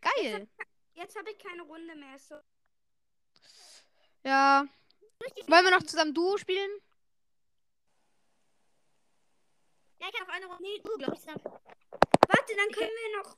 [0.00, 0.48] Geil.
[0.94, 2.18] Jetzt habe ich keine Runde mehr.
[2.18, 2.36] So.
[4.24, 4.64] Ja.
[5.48, 6.70] Wollen wir noch zusammen Duo spielen?
[10.00, 10.62] Ja, ich kann auf eine Runde.
[10.62, 11.44] Nee, du, glaub ich, Snap.
[11.44, 13.36] Warte, dann können wir noch.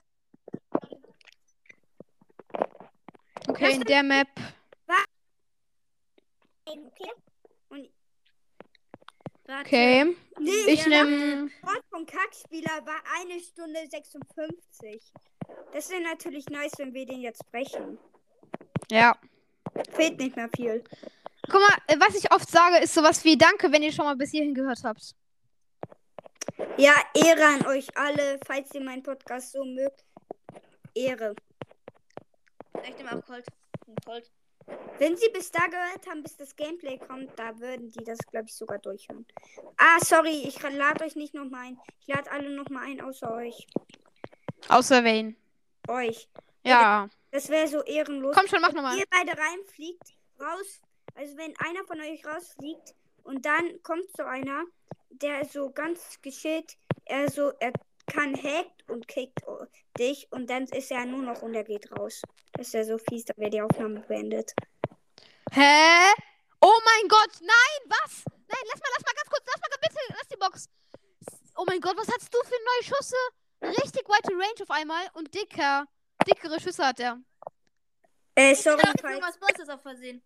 [3.48, 4.28] Okay, in der Map.
[6.66, 7.12] Okay.
[9.48, 9.66] Warte.
[9.66, 10.16] Okay.
[10.40, 11.50] nee, Ich der nehme.
[11.62, 15.00] Rekord von Kackspieler war eine Stunde 56.
[15.72, 17.98] Das wäre natürlich nice, wenn wir den jetzt brechen.
[18.90, 19.16] Ja.
[19.92, 20.84] Fehlt nicht mehr viel.
[21.50, 24.16] Guck mal, äh, was ich oft sage, ist sowas wie Danke, wenn ihr schon mal
[24.16, 25.14] bis hierhin gehört habt.
[26.76, 30.04] Ja, Ehre an euch alle, falls ihr meinen Podcast so mögt.
[30.94, 31.34] Ehre.
[32.82, 33.46] Ich nehme auch Colt.
[34.04, 34.30] Colt.
[34.98, 38.46] Wenn sie bis da gehört haben, bis das Gameplay kommt, da würden die das, glaube
[38.48, 39.24] ich, sogar durchhören.
[39.76, 41.78] Ah, sorry, ich lade euch nicht nochmal ein.
[42.00, 43.66] Ich lade alle nochmal ein, außer euch.
[44.68, 45.36] Außer Wayne.
[45.86, 46.28] Euch.
[46.64, 47.08] Ja.
[47.30, 48.34] Das wäre so ehrenlos.
[48.36, 48.98] Komm schon, mach nochmal.
[48.98, 50.80] ihr beide reinfliegt, raus,
[51.14, 54.64] also wenn einer von euch rausfliegt und dann kommt so einer,
[55.10, 57.72] der so ganz geschickt, er so, er
[58.08, 59.40] kann hackt und kickt
[59.98, 62.22] dich und dann ist er nur noch und er geht raus.
[62.52, 64.52] Das ist ja so fies, da wäre die Aufnahme beendet.
[65.52, 66.12] Hä?
[66.60, 68.24] Oh mein Gott, nein, was?
[68.26, 70.68] Nein, lass mal, lass mal ganz kurz, lass mal bitte, lass die Box.
[71.56, 73.16] Oh mein Gott, was hast du für neue Schüsse?
[73.62, 75.86] Richtig weite Range auf einmal und dicker.
[76.26, 77.18] Dickere Schüsse hat er.
[78.36, 79.20] Äh, Ich sorry, dachte, falls.
[79.22, 80.22] was Bosses auf Versehen.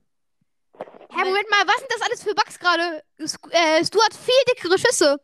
[0.78, 3.02] Hä, Moment mal, was sind das alles für Bugs gerade?
[3.50, 5.20] Äh, Stu hat viel dickere Schüsse.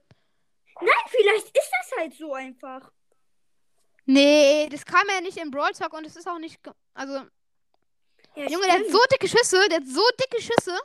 [0.81, 2.91] Nein, vielleicht ist das halt so einfach.
[4.07, 6.59] Nee, das kam ja nicht im Brawl Talk und es ist auch nicht.
[6.95, 7.15] Also,
[8.35, 8.93] Ja, Junge, der hat stimmt.
[8.93, 10.79] so dicke Schüsse, der hat so dicke Schüsse.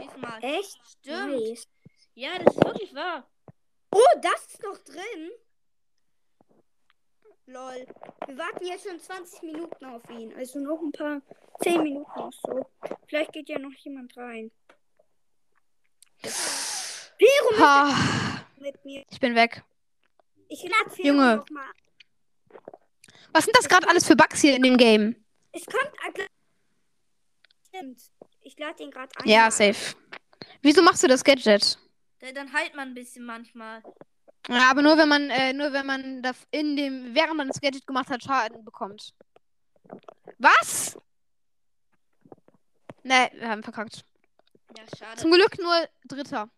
[0.00, 0.38] Schieß mal.
[0.42, 0.78] Echt?
[0.98, 1.40] Stimmt.
[1.40, 1.68] Nice.
[2.14, 3.26] Ja, das ist wirklich wahr.
[3.92, 5.30] Oh, das ist noch drin.
[7.46, 7.86] Lol.
[8.26, 10.34] Wir warten jetzt schon 20 Minuten auf ihn.
[10.36, 11.22] Also noch ein paar
[11.62, 12.66] 10 Minuten noch so.
[13.06, 14.50] Vielleicht geht ja noch jemand rein.
[17.18, 19.04] Pirum Ha, mit mir.
[19.10, 19.62] ich bin weg.
[20.48, 21.36] Ich lade Junge.
[21.36, 21.70] noch mal.
[23.32, 25.16] Was sind das gerade alles für Bugs hier in dem Game?
[25.52, 25.92] Es kommt.
[26.18, 26.26] äh,
[27.68, 28.00] Stimmt.
[28.40, 29.28] Ich lade ihn gerade ein.
[29.28, 29.94] Ja, safe.
[30.62, 31.78] Wieso machst du das Gadget?
[32.20, 33.82] Da- Dann heilt man ein bisschen manchmal.
[34.48, 37.60] Ja, aber nur wenn man, äh, nur wenn man da in dem, während man das
[37.60, 39.12] Gadget gemacht hat, Schaden bekommt.
[40.38, 40.96] Was?
[43.02, 44.04] Ne, wir haben verkackt.
[44.76, 45.20] Ja, schade.
[45.20, 46.48] Zum Glück nur Dritter.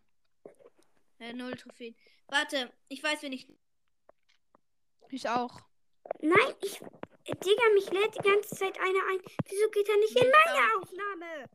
[1.21, 1.95] Äh, null Trophäen.
[2.29, 3.47] Warte, ich weiß, wen ich.
[5.09, 5.61] Ich auch.
[6.19, 6.79] Nein, ich.
[7.27, 9.21] Digga, mich lädt die ganze Zeit einer ein.
[9.47, 11.49] Wieso geht er nicht in meine Aufnahme?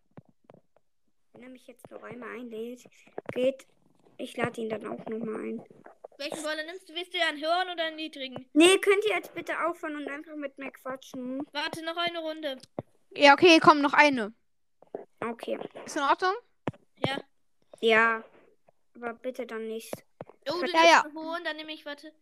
[1.32, 2.84] Wenn er mich jetzt noch einmal einlädt,
[3.32, 3.66] geht.
[4.18, 5.64] Ich lade ihn dann auch nochmal ein.
[6.18, 6.94] Welchen Brawler nimmst du?
[6.94, 8.48] Willst du einen höheren oder einen niedrigen?
[8.52, 11.44] Nee, könnt ihr jetzt bitte aufhören und einfach mit mir quatschen?
[11.52, 12.58] Warte, noch eine Runde.
[13.10, 14.32] Ja, okay, komm, noch eine.
[15.20, 15.58] Okay.
[15.84, 16.34] Ist in Ordnung?
[17.04, 17.20] Ja.
[17.80, 18.24] Ja.
[18.96, 19.92] Aber bitte dann nicht.
[20.50, 21.04] Oh, du Ja, ja.
[21.14, 22.12] hohen, dann nehme ich, warte.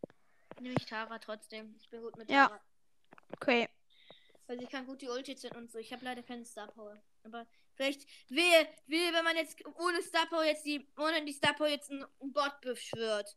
[0.54, 1.74] Dann nehme ich Tara trotzdem.
[1.80, 2.48] Ich bin gut mit Ja.
[2.48, 2.60] Tara.
[3.36, 3.68] Okay.
[4.46, 5.78] Also ich kann gut die Ulti zünden und so.
[5.78, 7.00] Ich habe leider keine Star Power.
[7.22, 11.54] Aber vielleicht wehe, wehe, wenn man jetzt ohne Star Power jetzt die, ohne die Star
[11.54, 13.36] Power jetzt einen Bot beschwört.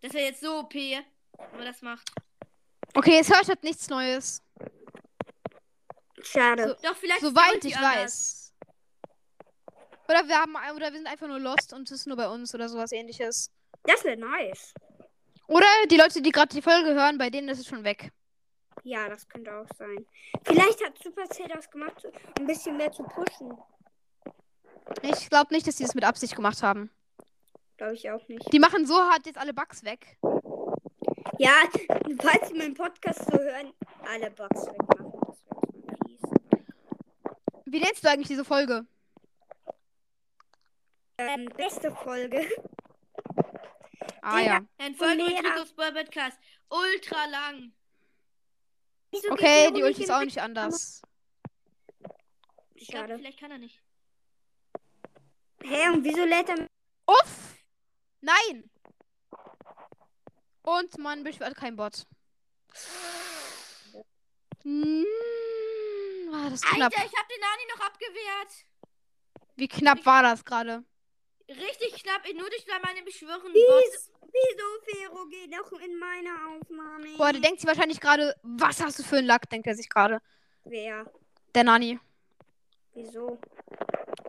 [0.00, 1.04] Das wäre jetzt so OP, wenn
[1.52, 2.10] man das macht.
[2.94, 4.42] Okay, es hört halt nichts Neues.
[6.22, 6.76] Schade.
[6.82, 7.94] Doch, vielleicht Soweit ich anders.
[7.96, 8.41] weiß.
[10.08, 12.54] Oder wir haben oder wir sind einfach nur lost und es ist nur bei uns
[12.54, 13.50] oder sowas ähnliches.
[13.84, 14.74] Das wäre nice.
[15.46, 18.12] Oder die Leute, die gerade die Folge hören, bei denen ist es schon weg.
[18.84, 20.06] Ja, das könnte auch sein.
[20.44, 23.56] Vielleicht hat Supercell das gemacht, um ein bisschen mehr zu pushen.
[25.02, 26.90] Ich glaube nicht, dass die das mit Absicht gemacht haben.
[27.76, 28.52] Glaube ich auch nicht.
[28.52, 30.18] Die machen so hart jetzt alle Bugs weg.
[31.38, 31.52] Ja,
[32.20, 33.72] falls Sie meinen Podcast so hören,
[34.08, 35.12] alle Bugs wegmachen.
[35.26, 36.20] Das wäre jetzt mal fies.
[37.66, 38.86] Wie nennst du eigentlich diese Folge?
[41.28, 42.48] Ähm, beste Folge.
[44.22, 44.60] Ah ja.
[44.78, 45.24] Ein Folge
[45.74, 46.38] Podcast.
[46.68, 47.72] Ultra lang.
[49.10, 51.02] Wieso Okay, die Ulti ist auch nicht anders.
[52.74, 53.18] Ich glaube, Schade.
[53.18, 53.82] vielleicht kann er nicht.
[55.62, 56.66] Hä, und wieso lädt er
[57.06, 57.56] Uff!
[58.20, 58.70] Nein!
[60.62, 62.06] Und man beschwört kein Bot.
[64.64, 65.02] Mm,
[66.30, 66.92] war das knapp.
[66.92, 68.66] Alter, ich hab den Nani noch abgewehrt.
[69.56, 70.84] Wie knapp war das gerade?
[71.56, 77.16] Richtig knapp, nur durch meine beschwören Wieso, wieso Fero geht noch in meine Aufnahme?
[77.16, 79.88] Boah, der denkt sich wahrscheinlich gerade, was hast du für einen Lack, denkt er sich
[79.88, 80.20] gerade.
[80.64, 81.10] Wer?
[81.54, 81.98] Der Nani.
[82.94, 83.38] Wieso?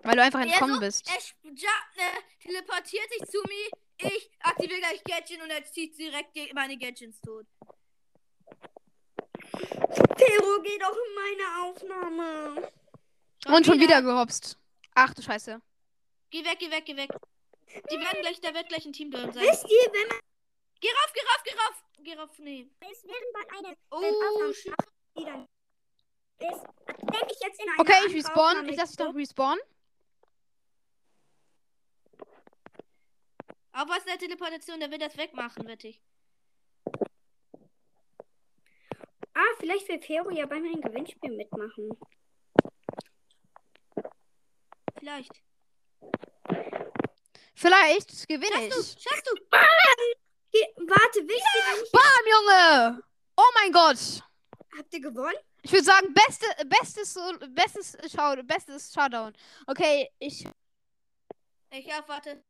[0.03, 1.07] Weil du einfach entkommen so, bist.
[1.07, 2.03] Er ja, ne,
[2.41, 4.09] teleportiert sich zu mir.
[4.11, 7.45] Ich aktiviere gleich Gadget und er zieht direkt meine Gadgets tot.
[10.17, 12.71] Fero geht auch in meine Aufnahme.
[13.47, 14.57] Und schon wieder gehopst.
[14.93, 15.61] Ach du Scheiße.
[16.33, 17.11] Geh weg, geh weg, geh weg.
[17.91, 19.43] Die werden gleich, da wird gleich ein Team drin sein.
[19.43, 20.19] Wisst ihr, wenn man
[20.79, 21.83] Geh rauf, geh rauf, geh rauf.
[21.99, 22.71] Geh rauf, nee.
[22.79, 24.73] es während man eine Oh, shit.
[25.15, 25.47] die dann
[26.39, 26.63] ist,
[27.01, 28.67] denke ich jetzt in Okay, ich respawn.
[28.67, 29.59] Ich lasse dich doch respawn.
[33.73, 36.01] Auf was der Teleportation, der will das wegmachen, wette ich.
[39.35, 41.95] Ah, vielleicht will Fero ja bei meinem Gewinnspiel mitmachen.
[44.97, 45.43] Vielleicht.
[47.55, 48.73] Vielleicht gewinne ich.
[48.73, 49.35] Schaffst du?
[50.51, 53.03] Ge warte, ihr eigentlich, Bam, Junge!
[53.37, 54.23] Oh mein Gott!
[54.77, 55.37] habt ihr gewonnen?
[55.61, 57.17] Ich würde sagen, beste, bestes,
[57.49, 59.33] bestes, Schau, bestes Showdown.
[59.67, 60.45] Okay, ich.
[61.71, 62.43] Ich auf, warte.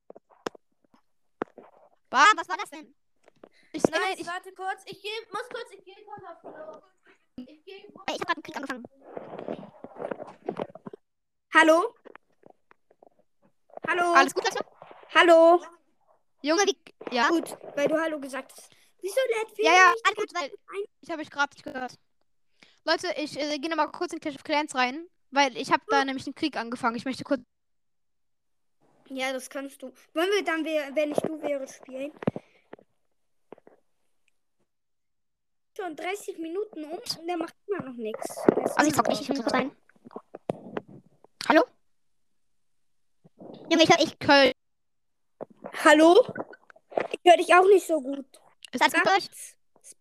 [2.09, 2.93] Was, was war das denn?
[3.71, 4.83] Ich, Nein, nein, ich, warte kurz.
[4.85, 6.81] Ich geh, muss kurz, ich gehe kurz auf Klo.
[7.37, 8.83] Ich gehe ich habe gerade einen Krieg angefangen.
[11.53, 11.95] Hallo?
[13.87, 14.13] Hallo?
[14.13, 14.65] Alles gut, Leute?
[15.13, 15.61] Hallo?
[16.41, 17.15] Junge, wie.
[17.15, 17.29] Ja?
[17.29, 18.69] Gut, weil du Hallo gesagt hast.
[19.01, 20.51] Wieso lädt Ja, ja, alles gut, weil
[21.01, 21.99] ich habe euch gerade nicht gehört.
[22.85, 26.03] Leute, ich äh, gehe nochmal kurz in Clash of Clans rein, weil ich habe da
[26.05, 26.95] nämlich einen Krieg angefangen.
[26.95, 27.41] Ich möchte kurz.
[29.09, 29.93] Ja, das kannst du.
[30.13, 32.11] Wollen wir dann, wenn ich du wäre, spielen?
[35.75, 38.37] Schon 30 Minuten um und der macht immer noch nichts.
[38.75, 39.75] Also ich zock nicht, ich muss rein.
[41.49, 41.63] Hallo?
[43.69, 44.53] Junge, ich höre ich Köln.
[45.83, 46.33] Hallo?
[47.11, 48.25] Ich höre dich auch nicht so gut.
[48.71, 49.03] Ist alles gut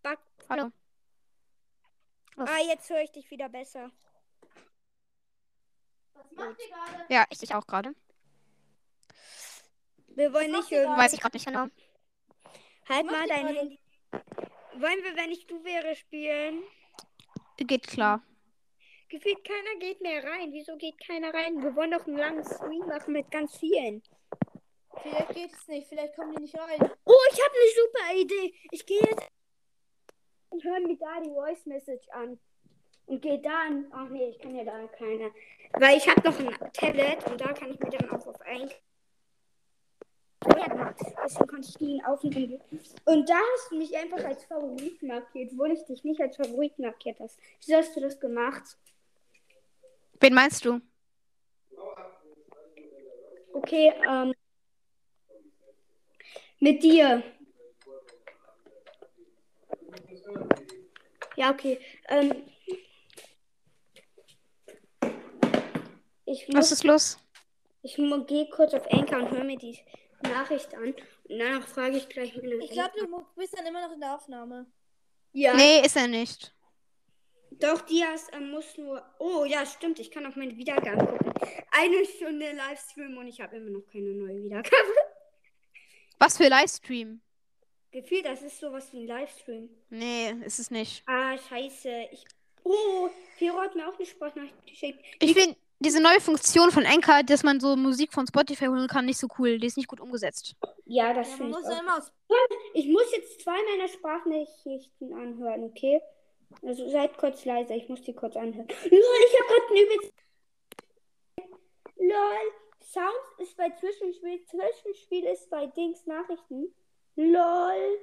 [0.03, 0.21] backt.
[0.49, 0.71] Hallo.
[2.35, 2.49] Was?
[2.49, 3.89] Ah, jetzt höre ich dich wieder besser.
[6.13, 7.05] Was macht ihr gerade?
[7.09, 7.95] Ja, ich dich auch gerade.
[10.07, 10.99] Wir wollen nicht irgendwie.
[10.99, 11.67] Weiß ich gerade nicht genau.
[12.87, 13.47] Halt mal dein?
[13.47, 13.79] Handy.
[14.73, 16.63] Wollen wir, wenn ich du wäre, spielen?
[17.57, 18.21] Geht klar.
[19.13, 20.51] Gefühlt keiner geht mehr rein.
[20.51, 21.61] Wieso geht keiner rein?
[21.61, 24.01] Wir wollen doch einen langen Stream machen mit ganz vielen.
[25.03, 26.79] Vielleicht geht es nicht, vielleicht kommen die nicht rein.
[27.05, 28.55] Oh, ich habe eine super Idee.
[28.71, 29.29] Ich gehe jetzt
[30.49, 32.39] und höre mir da die Voice Message an.
[33.05, 33.85] Und gehe dann.
[33.91, 35.31] Ach nee, ich kann ja da keine.
[35.73, 38.67] Weil ich habe noch ein Tablet und da kann ich mir dann auch auf ein.
[40.43, 42.59] Deswegen konnte ich die aufnehmen.
[43.05, 46.79] Und da hast du mich einfach als Favorit markiert, obwohl ich dich nicht als Favorit
[46.79, 47.39] markiert hast.
[47.59, 48.75] Wieso hast du das gemacht?
[50.23, 50.79] Wen meinst du?
[53.51, 54.33] Okay, ähm.
[56.61, 57.21] Mit dir.
[61.35, 61.77] Ja, okay.
[62.07, 62.45] Ähm.
[66.23, 67.17] Ich Was muss, ist los?
[67.81, 69.77] ich gehe kurz auf Anchor und höre mir die
[70.21, 70.85] Nachricht an.
[70.85, 74.15] Und danach frage ich gleich meine Ich glaube, du bist dann immer noch in der
[74.15, 74.67] Aufnahme.
[75.33, 75.53] Ja.
[75.53, 76.53] Nee, ist er nicht.
[77.59, 79.03] Doch, Dias ähm, muss nur.
[79.19, 79.99] Oh, ja, stimmt.
[79.99, 81.33] Ich kann auch meine Wiedergaben gucken.
[81.71, 84.75] Eine Stunde Livestream und ich habe immer noch keine neue Wiedergabe.
[86.19, 87.21] Was für Livestream?
[87.91, 89.69] Gefühlt, das ist sowas wie ein Livestream.
[89.89, 91.03] Nee, ist es nicht.
[91.07, 92.07] Ah, scheiße.
[92.11, 92.25] Ich.
[92.63, 95.03] Oh, Fero hat mir auch eine Sprachnachricht geschickt.
[95.19, 99.05] Ich finde diese neue Funktion von Anchor, dass man so Musik von Spotify holen kann,
[99.05, 99.59] nicht so cool.
[99.59, 100.55] Die ist nicht gut umgesetzt.
[100.85, 101.81] Ja, das Ja, man finde ich muss auch.
[101.81, 102.11] immer aus.
[102.73, 106.01] Ich muss jetzt zwei meiner Sprachnachrichten anhören, okay?
[106.61, 108.67] Also seid kurz leise, ich muss die kurz anhören.
[108.67, 110.13] Lol, ich habe gerade ein übelst.
[111.97, 116.73] Lol, Sounds ist bei Zwischenspiel, Zwischenspiel ist bei Dings Nachrichten.
[117.15, 117.99] Lol.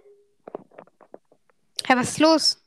[1.86, 2.64] Hä, was ist los?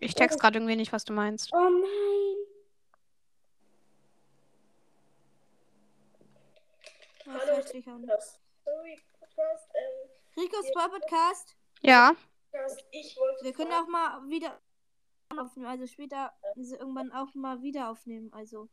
[0.00, 1.52] Ich check's gerade irgendwie nicht, was du meinst.
[1.52, 2.28] Oh nein.
[7.26, 9.68] Hallo, Sorry, Podcast.
[9.74, 10.07] Ähm,
[10.38, 11.56] Ricos Brawl Podcast.
[11.82, 12.12] Ja.
[13.42, 14.60] Wir können auch mal wieder
[15.36, 18.32] aufnehmen, also später also irgendwann auch mal wieder aufnehmen.
[18.32, 18.68] Also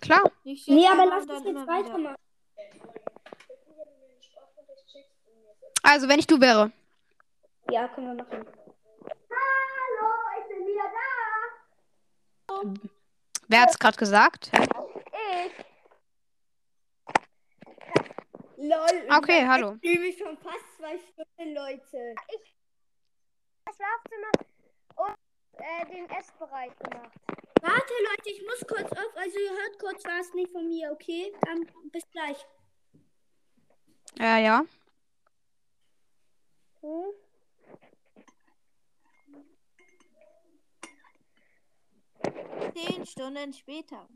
[0.00, 0.32] Klar.
[0.42, 2.16] nicht Nee, aber lass uns jetzt weitermachen.
[5.82, 6.72] Also, wenn ich du wäre.
[7.70, 8.44] Ja, können wir machen.
[9.30, 10.10] Hallo,
[10.40, 10.90] ich bin wieder
[12.50, 12.90] da.
[13.46, 14.50] Wer hat's gerade gesagt?
[14.52, 15.65] Ich.
[18.66, 19.16] Lol.
[19.18, 19.78] Okay, hallo.
[19.80, 22.14] Ich mich schon fast zwei Stunden, Leute.
[23.64, 24.32] das Schlafzimmer
[24.96, 25.16] und
[25.58, 27.12] äh, den Essbereich gemacht.
[27.62, 29.16] Warte, Leute, ich muss kurz auf.
[29.16, 31.32] Also, ihr hört kurz was nicht von mir, okay?
[31.42, 32.44] Dann bis gleich.
[34.18, 34.64] Ja, ja.
[36.80, 37.12] Hm?
[42.74, 44.08] Zehn Stunden später.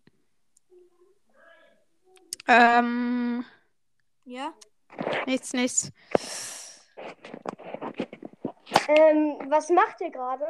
[2.48, 3.44] Ähm,
[4.30, 4.54] Ja?
[5.26, 5.90] nichts, nichts.
[8.86, 10.46] Ähm, was macht ihr gerade?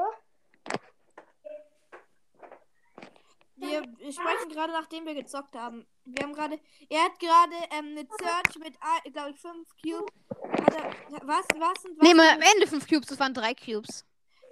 [3.56, 5.86] Wir sprechen gerade, nachdem wir gezockt haben.
[6.04, 6.60] Wir haben gerade.
[6.88, 8.78] Er hat gerade ähm, eine Search mit,
[9.12, 10.12] glaube ich, 5 Cubes.
[10.30, 11.46] Er, was?
[11.56, 12.02] Was sind was?
[12.02, 14.04] Nee, mal am Ende fünf Cubes, das waren drei Cubes.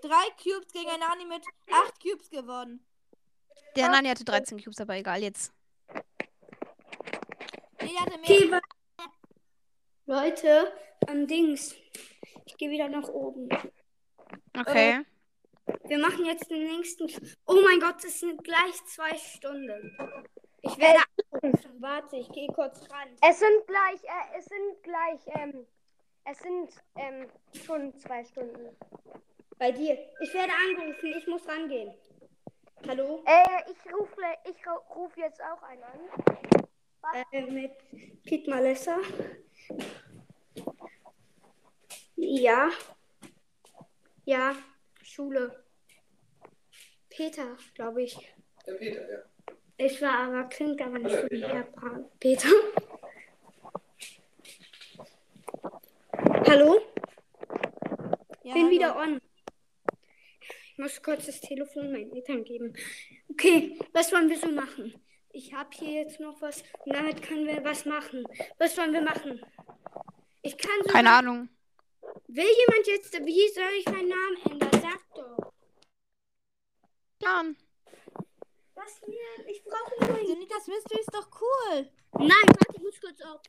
[0.02, 2.84] Drei Cubes gegen einen Nani mit 8 Cubes gewonnen.
[3.76, 5.52] Der Nani hatte 13 Cubes, aber egal, jetzt.
[7.80, 8.60] Nee, der hatte mehr.
[10.08, 10.72] Leute,
[11.06, 11.76] am Dings.
[12.46, 13.46] Ich gehe wieder nach oben.
[14.58, 15.04] Okay.
[15.84, 17.04] Wir machen jetzt den nächsten.
[17.46, 19.94] Oh mein Gott, es sind gleich zwei Stunden.
[20.62, 21.00] Ich werde
[21.42, 21.76] anrufen.
[21.82, 23.08] Warte, ich gehe kurz ran.
[23.20, 25.66] Es sind gleich, äh, es sind gleich, ähm,
[26.24, 27.28] es sind ähm,
[27.66, 28.74] schon zwei Stunden.
[29.58, 29.98] Bei dir.
[30.22, 31.14] Ich werde angerufen.
[31.18, 31.92] Ich muss rangehen.
[32.88, 33.22] Hallo?
[33.26, 36.00] Äh, ich rufe ich ru- ruf jetzt auch einen an.
[37.32, 37.72] Äh, mit
[38.24, 38.98] Pete Malessa.
[42.16, 42.70] Ja.
[44.24, 44.56] Ja.
[45.02, 45.64] Schule.
[47.08, 48.16] Peter, glaube ich.
[48.66, 49.18] Der Peter, ja.
[49.78, 51.68] Ich war aber, klingt aber nicht so wie Herr
[52.20, 52.48] Peter.
[56.46, 56.80] Hallo?
[58.42, 58.70] Ja, Bin hallo.
[58.70, 59.20] wieder on.
[60.72, 62.74] Ich muss kurz das Telefon meinen Eltern geben.
[63.30, 64.94] Okay, was wollen wir so machen?
[65.38, 68.26] Ich habe hier jetzt noch was und damit können wir was machen.
[68.58, 69.40] Was wollen wir machen?
[70.42, 70.92] Ich kann so.
[70.92, 71.48] Keine Ahnung.
[72.26, 74.82] Will jemand jetzt, wie soll ich meinen Namen ändern?
[74.82, 75.52] Sag doch.
[77.20, 77.56] Plan.
[78.74, 79.46] Was mir?
[79.46, 80.28] Ich brauche nur.
[80.28, 81.88] Jenny, das Mystery ist doch cool.
[82.14, 83.40] Nein, warte, ich muss kurz auf.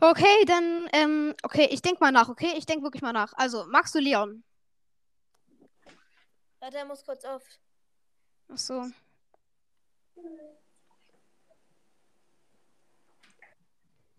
[0.00, 2.52] Okay, dann, ähm, okay, ich denk mal nach, okay?
[2.58, 3.32] Ich denk wirklich mal nach.
[3.38, 4.44] Also, magst du Leon?
[6.60, 7.42] Warte, er muss kurz auf.
[8.50, 8.84] Ach so.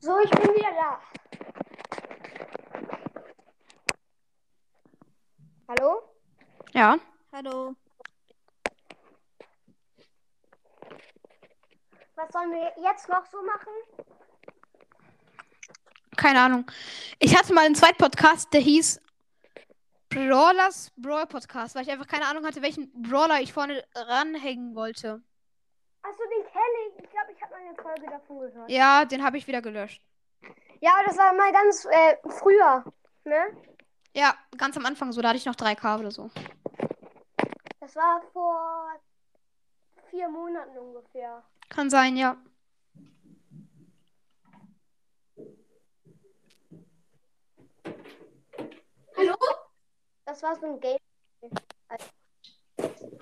[0.03, 0.99] So, ich bin wieder da.
[5.69, 6.01] Hallo?
[6.73, 6.97] Ja.
[7.31, 7.73] Hallo.
[12.15, 13.71] Was sollen wir jetzt noch so machen?
[16.17, 16.69] Keine Ahnung.
[17.19, 18.99] Ich hatte mal einen Zweitpodcast, der hieß
[20.09, 25.23] Brawlers Brawl Podcast, weil ich einfach keine Ahnung hatte, welchen Brawler ich vorne ranhängen wollte.
[26.01, 27.03] Achso, den kenne ich.
[27.05, 28.69] Ich glaube, ich habe mal eine Folge davon gehört.
[28.69, 30.01] Ja, den habe ich wieder gelöscht.
[30.79, 32.83] Ja, aber das war mal ganz äh, früher,
[33.25, 33.57] ne?
[34.15, 36.29] Ja, ganz am Anfang so, da hatte ich noch 3K oder so.
[37.79, 38.89] Das war vor
[40.09, 41.43] vier Monaten ungefähr.
[41.69, 42.37] Kann sein, ja.
[49.17, 49.35] Hallo?
[50.25, 50.97] Das war so ein Game.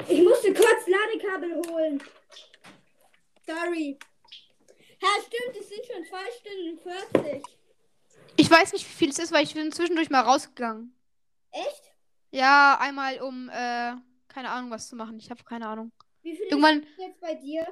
[0.07, 2.03] Ich musste kurz Ladekabel holen.
[3.45, 3.97] Sorry.
[5.01, 6.79] Ja, stimmt, es sind schon 2 Stunden
[7.13, 7.43] 40.
[8.37, 10.95] Ich weiß nicht, wie viel es ist, weil ich bin zwischendurch mal rausgegangen.
[11.51, 11.91] Echt?
[12.29, 13.93] Ja, einmal um, äh,
[14.27, 15.17] keine Ahnung, was zu machen.
[15.17, 15.91] Ich habe keine Ahnung.
[16.21, 17.67] Wie viel Irgendwann, ist jetzt bei dir?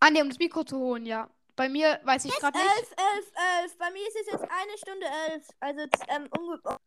[0.00, 1.30] ah ne, um das Mikro zu holen, ja.
[1.56, 2.68] Bei mir weiß ich gerade nicht.
[2.68, 3.32] Elf, elf,
[3.62, 3.78] elf.
[3.78, 5.48] Bei mir ist es jetzt eine Stunde elf.
[5.60, 6.78] Also, ähm, ungefähr.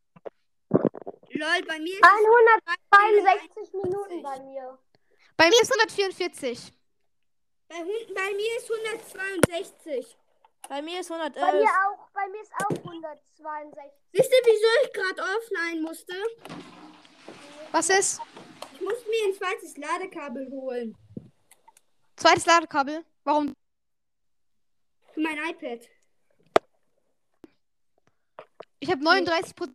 [1.29, 4.77] Lol, bei mir ist 162 Minuten bei mir.
[5.37, 6.73] Bei mir ist 144.
[7.67, 10.17] bei, bei mir ist 162.
[10.69, 11.53] Bei mir ist Bei 111.
[11.53, 12.09] mir auch.
[12.13, 13.83] Bei mir ist auch 162.
[14.11, 16.13] Wisst ihr, wieso ich gerade offline musste?
[17.71, 18.21] Was ist?
[18.73, 20.97] Ich musste mir ein zweites Ladekabel holen.
[22.15, 23.05] Zweites Ladekabel.
[23.23, 23.53] Warum?
[25.13, 25.87] Für mein iPad.
[28.79, 29.73] Ich habe 39%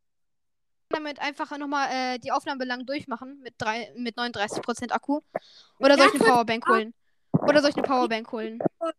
[0.88, 5.20] damit einfach nochmal äh, die Aufnahme lang durchmachen mit, drei, mit 39% Akku.
[5.78, 6.94] Oder soll ich eine Powerbank holen?
[7.32, 8.58] Oder soll ich eine Powerbank holen?
[8.78, 8.92] Mach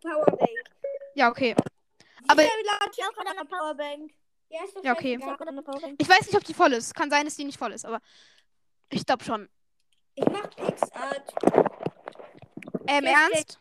[0.00, 0.50] Powerbank.
[1.14, 1.54] Ja, okay.
[2.28, 4.12] Aber Ja, ich auch Powerbank?
[4.50, 5.18] Ist okay.
[5.18, 6.94] Ich ich weiß nicht, ob die voll ist.
[6.94, 8.00] Kann sein, dass die nicht voll ist, aber
[8.90, 9.48] ich glaube schon.
[10.14, 11.34] Ich mach Pixart.
[12.86, 13.58] Ähm, Ja, ernst?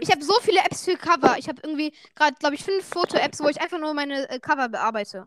[0.00, 1.38] Ich habe so viele Apps für Cover.
[1.38, 4.68] Ich habe irgendwie gerade, glaube ich, fünf Foto-Apps, wo ich einfach nur meine äh, Cover
[4.68, 5.26] bearbeite.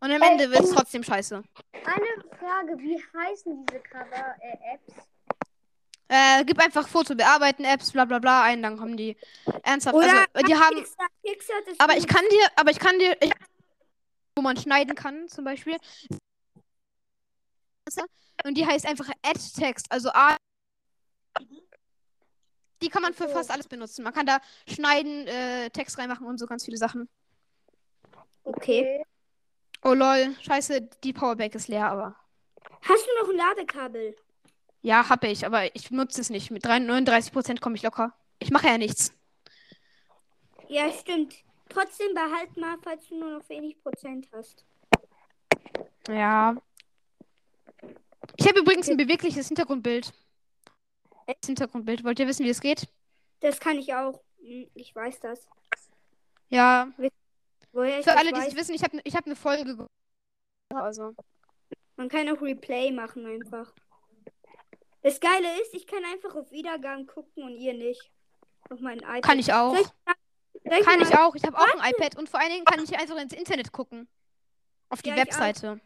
[0.00, 1.42] Und am Ende wird es trotzdem scheiße.
[1.72, 5.08] Eine Frage, wie heißen diese Cover-Apps?
[6.08, 9.16] Äh, gib einfach Foto bearbeiten, Apps, bla bla bla ein, dann kommen die.
[9.62, 9.96] Ernsthaft.
[9.96, 10.84] Oder also, die haben.
[11.22, 13.32] Pixart ist Aber ich kann dir, aber ich kann dir, ich,
[14.36, 15.76] wo man schneiden kann, zum Beispiel.
[18.44, 20.36] Und die heißt einfach Add-Text, also A.
[22.82, 24.04] Die kann man für fast alles benutzen.
[24.04, 27.08] Man kann da schneiden, äh, Text reinmachen und so ganz viele Sachen.
[28.44, 29.04] Okay.
[29.82, 32.16] Oh lol, scheiße, die Powerbank ist leer, aber.
[32.82, 34.16] Hast du noch ein Ladekabel?
[34.86, 36.52] Ja, habe ich, aber ich benutze es nicht.
[36.52, 38.14] Mit 39% komme ich locker.
[38.38, 39.12] Ich mache ja nichts.
[40.68, 41.34] Ja, stimmt.
[41.68, 44.64] Trotzdem behalt mal, falls du nur noch wenig Prozent hast.
[46.08, 46.54] Ja.
[48.36, 50.12] Ich habe übrigens ein bewegliches Hintergrundbild.
[51.26, 52.04] Das Hintergrundbild.
[52.04, 52.86] Wollt ihr wissen, wie es geht?
[53.40, 54.22] Das kann ich auch.
[54.38, 55.48] Hm, Ich weiß das.
[56.48, 56.92] Ja.
[57.72, 59.76] Woher Für alle, die es wissen, ich habe ich hab eine Folge.
[59.76, 59.86] ge-
[60.72, 61.16] Also.
[61.96, 63.74] man kann auch Replay machen einfach.
[65.06, 68.10] Das Geile ist, ich kann einfach auf Wiedergaben gucken und ihr nicht.
[68.70, 69.22] Auf mein iPad.
[69.22, 69.72] Kann ich auch.
[69.74, 69.86] Ich,
[70.64, 71.32] soll Kann ich auch.
[71.36, 74.08] Ich habe auch ein iPad und vor allen Dingen kann ich einfach ins Internet gucken.
[74.88, 75.20] Auf die Ja, ich.
[75.22, 75.80] Webseite.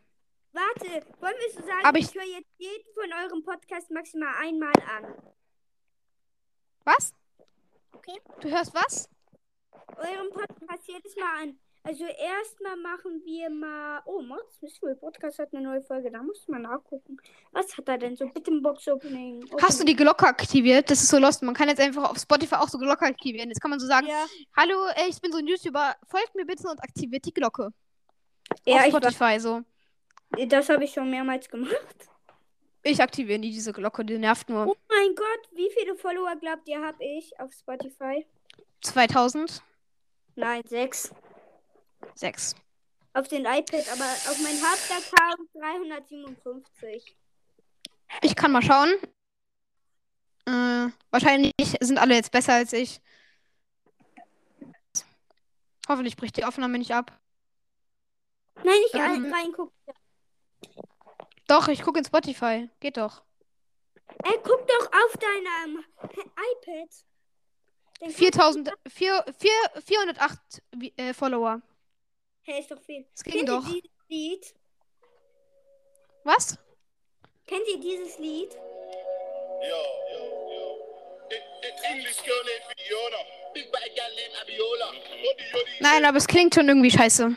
[0.53, 0.87] Warte,
[1.21, 4.73] wollen wir so sagen, Aber ich, ich- höre jetzt jeden von eurem Podcast maximal einmal
[4.97, 5.15] an.
[6.87, 7.13] Was?
[8.41, 9.07] Du hörst was?
[9.99, 11.61] Euren Podcast jedes Mal an.
[11.83, 14.03] Also erstmal machen wir mal.
[14.05, 16.11] Oh, Mods Mystery Podcast hat eine neue Folge.
[16.11, 17.17] Da muss man nachgucken.
[17.53, 18.27] Was hat er denn so?
[18.29, 19.45] Bitte ein Box Opening.
[19.63, 20.91] Hast du die Glocke aktiviert?
[20.91, 21.43] Das ist so lost.
[21.43, 23.49] Man kann jetzt einfach auf Spotify auch so Glocke aktivieren.
[23.49, 24.27] Jetzt kann man so sagen, Ja,
[24.57, 27.73] hallo, äh, ich bin so ein YouTuber, folgt mir bitte und aktiviert die Glocke.
[28.67, 29.63] ja auf ich, Spotify so.
[30.49, 32.11] das habe ich schon mehrmals gemacht.
[32.83, 34.67] Ich aktiviere nie diese Glocke, die nervt nur.
[34.67, 38.27] Oh mein Gott, wie viele Follower glaubt ihr, habe ich auf Spotify?
[38.83, 39.63] 2006.
[40.37, 40.63] Nein,
[42.15, 42.55] sechs.
[43.13, 47.17] Auf den iPad, aber auf mein Hauptaccount 357.
[48.23, 48.93] Ich kann mal schauen.
[50.47, 53.01] Äh, wahrscheinlich sind alle jetzt besser als ich.
[55.89, 57.19] Hoffentlich bricht die Aufnahme nicht ab.
[58.63, 59.33] Nein, nicht Ähm.
[59.33, 59.75] reingucken.
[61.49, 62.69] Doch, ich gucke in Spotify.
[62.79, 63.23] Geht doch.
[64.25, 66.67] Ey, guck doch auf deinem iPad.
[66.67, 66.89] Dann
[68.01, 71.61] kannst 4000, vier- vier- 408 wie- äh, Follower.
[72.51, 73.07] Hey, ist doch viel.
[73.13, 73.65] Das ging Kennt doch.
[73.69, 74.55] ihr dieses Lied?
[76.25, 76.59] Was?
[77.47, 78.53] Kennt ihr dieses Lied?
[78.53, 78.59] Yo,
[80.11, 80.77] yo, yo.
[81.31, 83.19] The, the English girl named Fiona.
[83.55, 84.93] Big bad girl named Abiola.
[84.95, 85.71] Yodi, yodi.
[85.79, 87.37] Nein, aber es klingt schon irgendwie scheiße.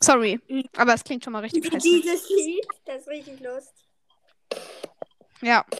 [0.00, 0.40] Sorry.
[0.48, 0.64] Mhm.
[0.76, 1.78] Aber es klingt schon mal richtig scheiße.
[1.78, 3.74] Dieses Lied, das ist richtig lust.
[5.42, 5.66] Ja.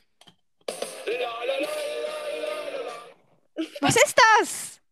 [3.80, 4.82] Was ist das?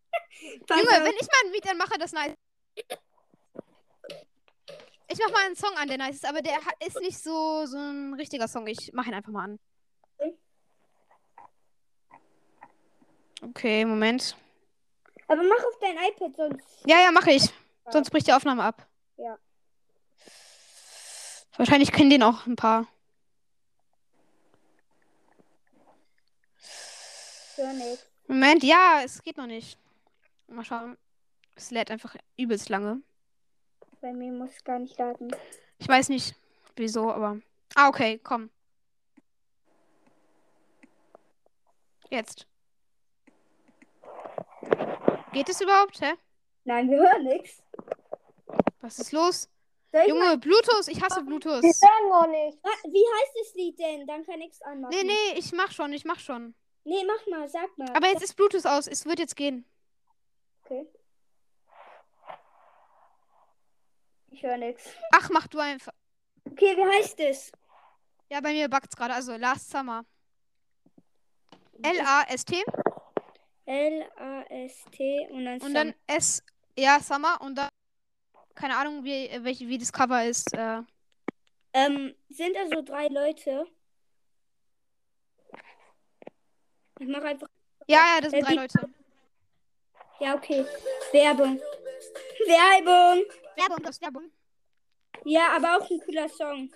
[0.70, 2.32] Junge, wenn ich mal ein Lied anmache, das nice.
[5.14, 7.76] Ich mach mal einen Song an, der nice ist, aber der ist nicht so, so
[7.76, 8.66] ein richtiger Song.
[8.66, 9.60] Ich mach ihn einfach mal an.
[13.40, 14.36] Okay, Moment.
[15.28, 16.66] Aber mach auf dein iPad, sonst.
[16.84, 17.48] Ja, ja, mache ich.
[17.90, 18.88] Sonst bricht die Aufnahme ab.
[19.16, 19.38] Ja.
[21.58, 22.88] Wahrscheinlich kennen den auch ein paar.
[28.26, 29.78] Moment, ja, es geht noch nicht.
[30.48, 30.98] Mal schauen.
[31.54, 33.00] Es lädt einfach übelst lange.
[34.04, 35.34] Bei mir muss es gar nicht laden.
[35.78, 36.36] Ich weiß nicht,
[36.76, 37.40] wieso, aber.
[37.74, 38.50] Ah, okay, komm.
[42.10, 42.46] Jetzt.
[45.32, 46.02] Geht es überhaupt?
[46.02, 46.12] Hä?
[46.64, 47.62] Nein, wir hören nichts.
[48.82, 49.48] Was ist los?
[49.90, 51.62] Soll ich Junge, Bluetooth, ich hasse Bluetooth.
[51.62, 52.58] Wir hören noch nicht.
[52.62, 54.06] Ah, wie heißt das Lied denn?
[54.06, 54.94] Dann kann ich's anmachen.
[54.94, 56.54] Nee, nee, ich mach schon, ich mach schon.
[56.84, 57.88] Nee, mach mal, sag mal.
[57.96, 59.64] Aber jetzt ist Bluetooth aus, es wird jetzt gehen.
[60.62, 60.86] Okay.
[64.34, 64.82] Ich höre nichts.
[65.12, 65.92] Ach, mach du einfach.
[66.44, 67.52] Okay, wie heißt es?
[68.28, 70.04] Ja, bei mir backt's gerade, also Last Summer.
[71.82, 72.64] L-A-S-T
[73.66, 76.42] L-A-S-T und dann, und dann S,
[76.76, 77.68] ja, Summer und dann,
[78.56, 80.52] keine Ahnung, wie, welche, wie das Cover ist.
[80.54, 80.82] Äh,
[81.72, 83.66] Ähm, sind also drei Leute.
[86.98, 87.48] Ich mache einfach.
[87.86, 88.88] ja, ja, das sind Äh, drei Leute.
[90.20, 90.64] Ja, okay.
[91.12, 91.58] Werbung.
[92.46, 93.24] Werbung.
[93.56, 94.30] Werbung, das Werbung.
[95.24, 96.70] Ja, aber auch ein cooler Song.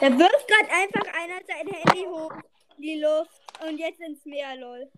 [0.00, 2.32] Da wirft gerade einfach einer sein Handy hoch
[2.76, 4.90] in die Luft und jetzt ins Meer, lol.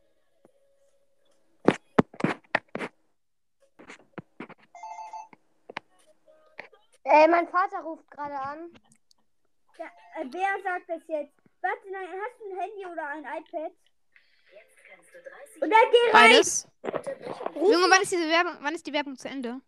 [7.05, 8.72] Äh, mein Vater ruft gerade an.
[9.78, 9.86] Ja,
[10.20, 11.34] äh, wer sagt das jetzt?
[11.62, 13.72] Warte, nein, hast du ein Handy oder ein iPad?
[15.60, 16.31] Oder geh rein.
[16.31, 16.66] Beides.
[17.55, 19.60] Junge, wann ist diese Werbung, wann ist die Werbung zu Ende?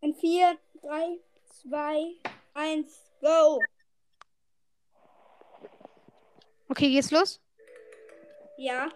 [0.00, 1.18] In 4, 3,
[1.62, 2.14] 2,
[2.54, 2.86] 1,
[3.20, 3.60] go.
[6.68, 7.40] Okay, geht's los?
[8.58, 8.88] Ja.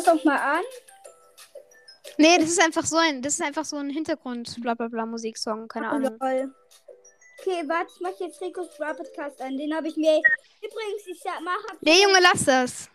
[0.00, 0.64] Das auch mal an?
[2.18, 5.06] Nee, das ist einfach so ein, das ist einfach so ein Hintergrund, bla bla bla
[5.06, 6.16] Musiksong, keine Ahnung.
[6.20, 6.54] Lol.
[7.38, 9.56] Okay, warte, ich mach jetzt Ricos Brawl Podcast an.
[9.56, 10.20] Den habe ich mir.
[10.58, 11.58] Übrigens, ich sag, mach.
[11.80, 12.90] Nee, Junge, lass das.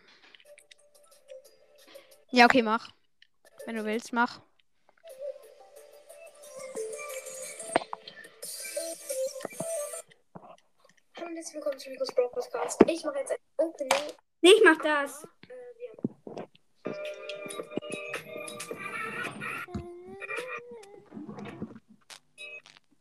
[2.29, 2.89] Ja, okay, mach.
[3.65, 4.41] Wenn du willst, mach.
[11.17, 12.83] Hallo und herzlich willkommen zu Rico's Podcast.
[12.85, 14.13] Ich mache jetzt ein Opening.
[14.41, 15.23] Nee, ich mach das.
[15.23, 15.64] Äh,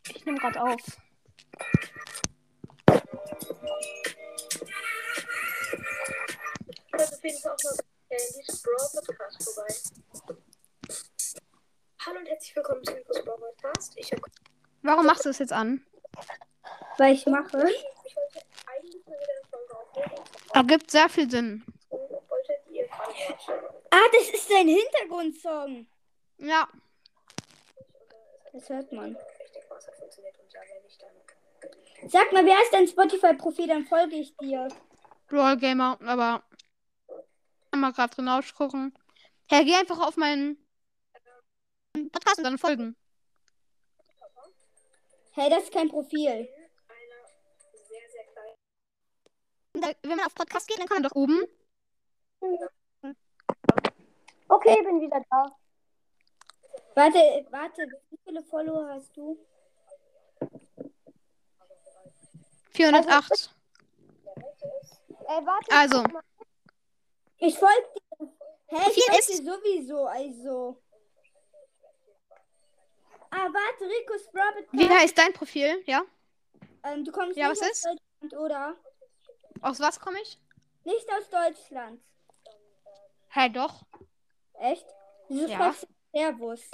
[0.08, 0.80] Ich nehme gerade auf.
[6.92, 7.74] Hört auf jeden Fall auch mal
[8.08, 9.74] bei Candy's Brawl Podcast vorbei.
[12.06, 13.92] Hallo und herzlich willkommen zu Rico's Brawl Podcast.
[13.96, 14.22] Ich habe
[14.82, 15.84] Warum machst du es jetzt an?
[16.98, 17.68] Weil ich mache.
[17.68, 20.24] ich wollte eigentlich mal wieder eine Folge aufnehmen.
[20.52, 21.64] Ergibt sehr viel Sinn.
[23.94, 25.86] Ah, das ist dein Hintergrundsong.
[26.38, 26.68] Ja.
[28.52, 29.16] Das hört man.
[32.08, 33.68] Sag mal, wer ist dein Spotify-Profil?
[33.68, 34.66] Dann folge ich dir.
[35.28, 36.42] Brawl Gamer, aber.
[37.72, 38.92] Mal gerade drin ausgucken.
[39.48, 40.58] Herr, geh einfach auf meinen
[42.10, 42.96] Podcast und dann folgen.
[45.34, 46.30] Hey, das ist kein Profil.
[46.30, 47.20] Einer
[47.72, 48.56] sehr, sehr kleinen.
[49.74, 51.44] Da, wenn man auf Podcast geht, dann kann man doch oben.
[54.54, 55.46] Okay, bin wieder da.
[56.94, 57.18] Warte,
[57.50, 59.36] warte, wie viele Follower hast du?
[62.70, 63.50] 408.
[65.26, 65.72] Äh, warte.
[65.74, 66.04] Also.
[67.38, 67.88] Ich folge
[68.20, 68.28] dir.
[68.68, 70.80] Hä, ich folge ist- dir sowieso, also.
[73.30, 75.82] Ah, warte, Ricos Brawl Wie heißt dein Profil?
[75.86, 76.02] Ja?
[76.84, 77.84] Ähm, du kommst Ja, nicht was aus ist?
[77.86, 78.76] Deutschland, oder?
[79.62, 80.38] Aus was komme ich?
[80.84, 82.00] Nicht aus Deutschland.
[83.30, 83.82] Hä, doch.
[84.54, 84.86] Echt?
[85.28, 85.56] Wieso Ja.
[85.56, 86.68] fragst du Servus?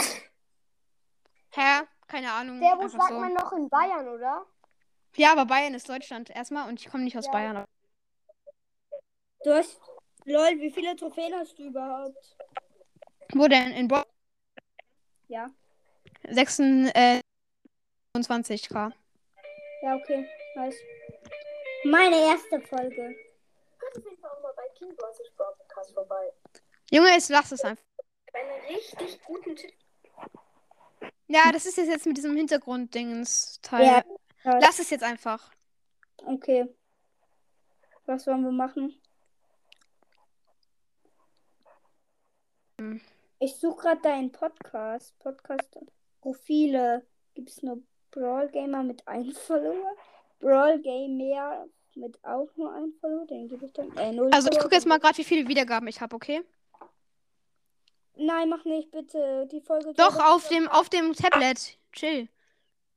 [1.53, 1.83] Hä?
[2.07, 2.59] Keine Ahnung.
[2.59, 3.19] Servus sagt so.
[3.21, 4.47] man noch in Bayern, oder?
[5.17, 7.33] Ja, aber Bayern ist Deutschland erstmal und ich komme nicht aus Ja.
[7.33, 7.65] Bayern.
[9.45, 9.81] Du hast.
[10.25, 12.37] Lol, wie viele Trophäen hast du überhaupt?
[13.33, 13.73] Wo denn?
[13.73, 14.05] In Brawl?
[15.29, 15.49] Ja.
[16.29, 18.93] 26, äh, K.
[19.83, 20.29] Ja, okay.
[20.57, 20.77] Nice.
[21.85, 23.17] Meine erste Folge.
[23.79, 24.95] Hört auf jeden Fall auch mal bei King.
[24.95, 26.33] Brawl Podcast vorbei.
[26.91, 27.85] Junge, jetzt lass es einfach.
[28.33, 29.73] Einen richtig guten Tipp.
[31.29, 33.87] Ja, das ist jetzt, mit diesem Hintergrund-Dingens-Teil.
[34.45, 34.59] Ja.
[34.59, 35.53] Lass es jetzt einfach.
[36.17, 36.69] Okay.
[38.07, 39.01] Was wollen wir machen?
[42.79, 43.01] Hm.
[43.39, 45.17] Ich suche gerade deinen Podcast.
[45.21, 45.79] Podcast
[46.21, 47.07] Profile.
[47.35, 49.95] Gibt es nur Brawl Gamer mit einem Follower?
[50.41, 53.27] Brawl Gamer mit auch nur einem Follower?
[53.27, 53.97] Den gebe ich dann.
[53.97, 56.43] Äh, Also, ich gucke jetzt mal gerade, wie viele Wiedergaben ich habe, okay?
[58.21, 59.49] Nein, mach nicht, bitte.
[59.51, 59.95] Die Folge.
[59.95, 61.79] Doch, auf dem, auf dem Tablet.
[61.93, 62.29] Chill.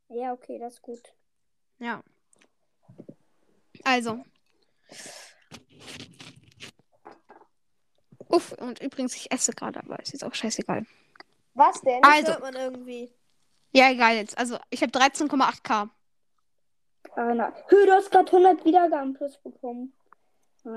[0.09, 1.13] Ja, okay, das ist gut.
[1.79, 2.03] Ja.
[3.85, 4.23] Also.
[8.27, 10.85] Uff, und übrigens, ich esse gerade, aber ist jetzt auch scheißegal.
[11.53, 12.03] Was denn?
[12.03, 13.09] Also, Hört man irgendwie.
[13.71, 14.37] ja, egal jetzt.
[14.37, 15.89] Also, ich habe 13,8k.
[17.15, 17.53] Ah, na.
[17.69, 19.93] Hö, du hast gerade 100 Wiedergaben plus bekommen.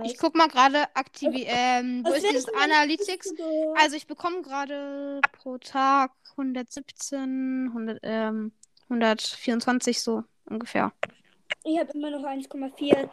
[0.05, 1.31] Ich guck mal gerade aktiv.
[1.47, 2.49] Ähm, wo ist dieses?
[2.55, 3.35] Analytics?
[3.77, 8.53] Also, ich bekomme gerade pro Tag 117, 100, ähm,
[8.89, 10.93] 124 so ungefähr.
[11.65, 13.09] Ich habe immer noch 1,4.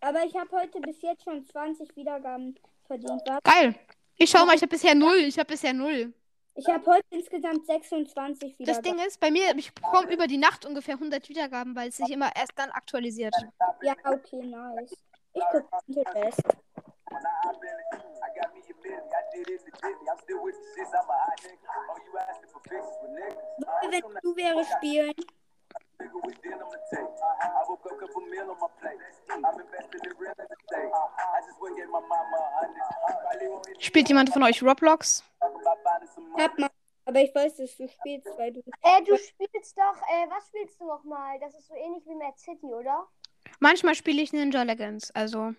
[0.00, 3.22] Aber ich habe heute bis jetzt schon 20 Wiedergaben verdient.
[3.26, 3.74] Warte, Geil.
[4.16, 5.16] Ich schau mal, ich habe bisher null.
[5.16, 6.12] Ich habe bisher null.
[6.56, 8.82] Ich habe heute insgesamt 26 Das Wiedergaben.
[8.98, 12.10] Ding ist, bei mir, ich bekomme über die Nacht ungefähr 100 Wiedergaben, weil es sich
[12.10, 13.34] immer erst dann aktualisiert.
[13.82, 14.94] Ja, okay, nice.
[15.34, 16.42] Ich gucke Pinterest.
[23.82, 25.14] Wenn du wäre spielen.
[33.78, 35.24] Spielt jemand von euch Roblox?
[36.38, 36.70] Hab mal.
[37.06, 38.60] Aber ich weiß, dass du spielst, weil du.
[38.82, 41.38] Äh, du spielst doch, äh, was spielst du nochmal?
[41.38, 43.06] Das ist so ähnlich wie Mad City, oder?
[43.60, 45.54] Manchmal spiele ich Ninja Legends, also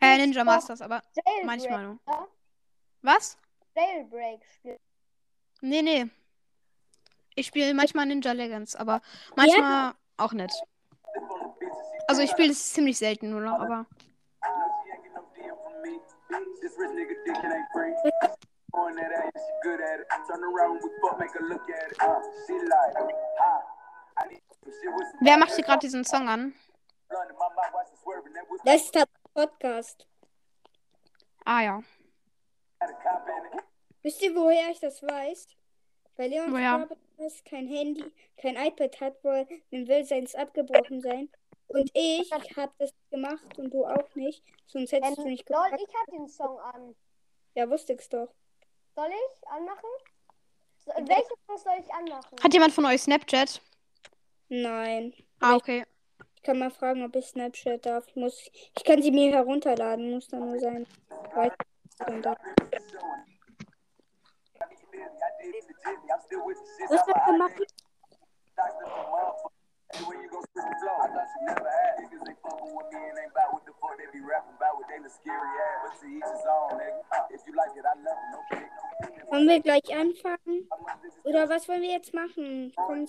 [0.00, 1.98] äh, Ninja Masters, aber Jailbreak, manchmal nur.
[2.06, 2.28] oder?
[3.02, 3.38] Was?
[3.74, 4.80] Jailbreak spielst
[5.60, 6.06] Nee, nee.
[7.34, 9.00] Ich spiele manchmal Ninja Legends, aber
[9.36, 10.54] manchmal auch nicht.
[12.08, 13.86] Also ich spiele es ziemlich selten nur noch, aber
[25.20, 26.54] wer macht hier gerade diesen Song an?
[28.64, 29.04] Das ist der
[29.34, 30.06] Podcast.
[31.44, 31.82] Ah ja.
[34.02, 35.48] Wisst ihr, woher ich das weiß?
[36.16, 36.86] Weil Leons Woher?
[36.86, 38.04] Podcast kein Handy,
[38.40, 41.28] kein iPad hat, weil dem will seins abgebrochen sein.
[41.68, 44.42] Und ich habe das gemacht und du auch nicht.
[44.66, 45.82] Sonst hättest du Ähm, nicht lol, gefragt.
[45.88, 46.94] ich hab den Song an.
[47.54, 48.32] Ja, wusste ich's doch.
[48.94, 49.90] Soll ich anmachen?
[50.84, 52.36] So, welchen Song soll ich anmachen?
[52.42, 53.60] Hat jemand von euch Snapchat?
[54.48, 55.12] Nein.
[55.40, 55.84] Ah, okay.
[56.46, 58.06] Kann mal fragen, ob ich Snapchat darf.
[58.06, 58.40] Ich, muss,
[58.76, 60.86] ich kann sie mir herunterladen, muss dann nur sein.
[61.34, 61.50] Was
[67.08, 67.60] wird gemacht?
[79.30, 80.68] Wollen wir gleich anfangen?
[81.24, 82.72] Oder was wollen wir jetzt machen?
[82.76, 83.04] Komm,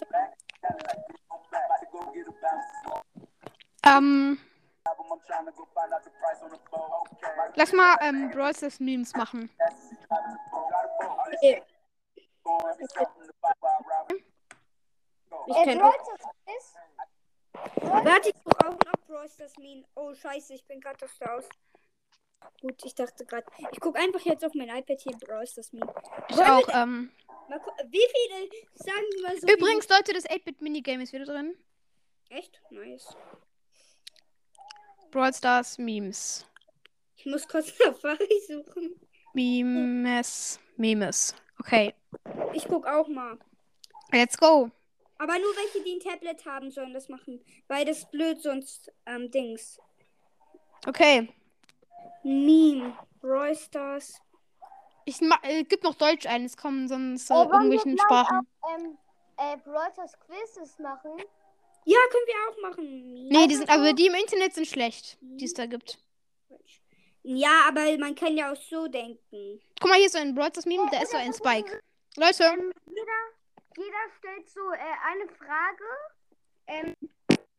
[3.88, 4.40] Ähm.
[7.56, 9.49] Lass mal ähm, Brawl Stars Memes machen.
[11.27, 11.64] Okay.
[15.49, 15.95] Ich Äh, Brawl auch.
[17.82, 19.83] Warte, ich guck auch noch Brawl Stars Meme.
[19.95, 21.49] Oh, scheiße, ich bin gerade auf der aus.
[22.61, 23.45] Gut, ich dachte gerade.
[23.72, 25.93] Ich guck einfach jetzt auf mein iPad hier Brawl Stars Meme.
[26.30, 26.69] Ich Wollen auch.
[26.69, 27.11] Ähm.
[27.49, 29.48] Mal Wie viele, sagen wir mal so.
[29.48, 31.56] Übrigens, Leute, das 8-Bit-Minigame ist wieder drin.
[32.30, 32.61] Echt?
[32.69, 33.16] Nice.
[35.11, 36.45] Brawl Stars Memes.
[37.16, 38.95] Ich muss kurz Safari suchen.
[39.34, 40.60] Memes.
[40.77, 41.36] Memes.
[41.60, 41.94] Okay.
[42.53, 43.38] Ich guck auch mal.
[44.11, 44.72] Let's go.
[45.19, 47.44] Aber nur welche, die ein Tablet haben, sollen das machen.
[47.68, 49.80] Weil das ist blöd, sonst ähm, Dings.
[50.86, 51.30] Okay.
[52.24, 52.95] Meme.
[53.19, 54.22] Brawl Stars.
[55.06, 58.48] Ich äh, gib noch Deutsch ein, es kommen sonst äh, Äh, wir irgendwelchen Sprachen.
[58.61, 58.98] auch, ähm,
[59.38, 61.11] äh, Brawl Stars Quizzes machen?
[61.90, 63.27] Ja, können wir auch machen.
[63.30, 65.98] Nee, die sind, aber die im Internet sind schlecht, die es da gibt.
[67.24, 69.61] Ja, aber man kann ja auch so denken.
[69.80, 71.82] Guck mal, hier ist so ein Stars Meme, da ist so ein Spike.
[72.17, 73.19] Leute, Ähm, jeder,
[73.77, 75.83] jeder stellt so äh, eine Frage.
[76.67, 76.93] Ähm,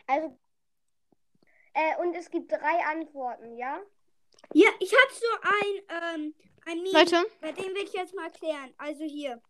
[0.07, 0.39] also,
[1.73, 3.81] äh, und es gibt drei Antworten, ja?
[4.53, 6.35] Ja, ich hab so ein, ähm,
[6.67, 6.99] ein Meme.
[6.99, 8.75] Leute, Bei dem will ich jetzt mal erklären.
[8.77, 9.41] Also hier.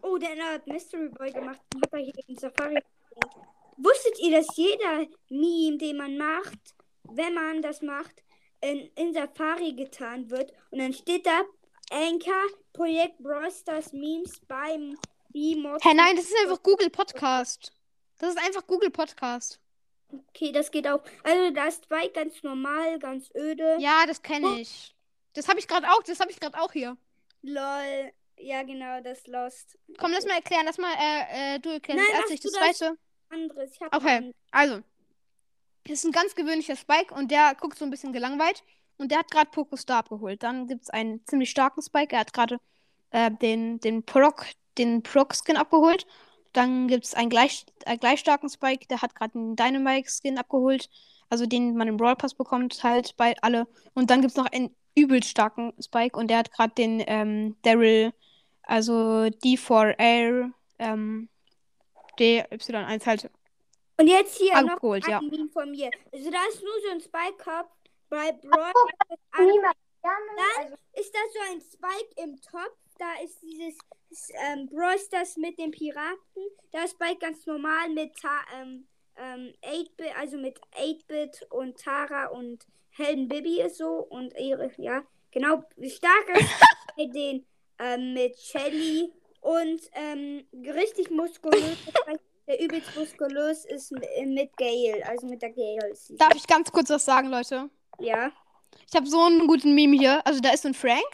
[0.00, 2.74] Oh, der hat Mystery Boy gemacht hat er hier in Safari.
[2.74, 3.55] gesehen.
[3.76, 6.58] Wusstet ihr, dass jeder Meme, den man macht,
[7.04, 8.22] wenn man das macht,
[8.60, 10.52] in, in Safari getan wird?
[10.70, 11.42] Und dann steht da
[11.90, 14.96] Anchor Projekt Brawl Stars Memes beim
[15.36, 17.72] hä, nein, das ist einfach Google Podcast.
[18.18, 19.60] Das ist einfach Google Podcast.
[20.30, 21.02] Okay, das geht auch.
[21.24, 23.76] Also da ist Spike ganz normal, ganz öde.
[23.78, 24.94] Ja, das kenne ich.
[25.34, 26.96] Das habe ich gerade auch, das habe ich gerade auch hier.
[27.42, 28.12] Lol.
[28.38, 29.78] Ja, genau, das Lost.
[29.98, 32.60] Komm, lass mal erklären, lass mal, äh, äh, du erklärst mach ich das das.
[32.60, 32.98] zweite.
[33.30, 33.72] Anderes.
[33.74, 34.16] Ich hab Okay.
[34.16, 34.80] ein- Also,
[35.84, 38.62] das ist ein ganz gewöhnlicher Spike und der guckt so ein bisschen gelangweilt.
[38.98, 40.42] Und der hat gerade Pokostar abgeholt.
[40.42, 42.14] Dann gibt es einen ziemlich starken Spike.
[42.14, 42.58] Er hat gerade
[43.10, 44.46] äh, den, den Proc,
[44.78, 46.06] den Proc-Skin abgeholt.
[46.54, 50.88] Dann gibt es einen gleich, äh, gleich starken Spike, der hat gerade einen Dynamite-Skin abgeholt.
[51.28, 53.66] Also den man im Brawl Pass bekommt, halt bei alle.
[53.94, 57.56] Und dann gibt es noch einen übelst starken Spike und der hat gerade den ähm,
[57.62, 58.12] Daryl,
[58.62, 61.28] also D4R, ähm,
[62.18, 63.30] DY1 halt
[63.98, 65.20] Und jetzt hier noch abgeholt, ein ja.
[65.20, 65.90] Meme von mir.
[66.12, 67.70] Also da ist nur so ein Spike Cup
[68.08, 68.72] bei Brawl.
[70.02, 70.22] Dann
[70.58, 72.76] also, ist da so ein Spike im Topf.
[72.98, 73.76] Da ist dieses
[74.48, 76.16] ähm, Brawl Stars mit den Piraten.
[76.72, 78.12] Da ist Spike ganz normal mit
[78.58, 78.86] ähm,
[79.16, 85.02] ähm, 8-Bit, also mit 8-Bit und Tara und Helden Bibi ist so und ihre, ja,
[85.30, 86.48] genau, stark ist
[86.96, 87.46] bei den
[87.78, 89.12] ähm, mit Shelly
[89.46, 90.44] und ähm,
[90.74, 91.78] richtig muskulös,
[92.48, 95.94] der übelst muskulös ist mit, mit Gale, also mit der Gale.
[96.10, 97.70] Darf ich ganz kurz was sagen, Leute?
[98.00, 98.32] Ja.
[98.88, 100.26] Ich habe so einen guten Meme hier.
[100.26, 101.06] Also da ist so ein Frank.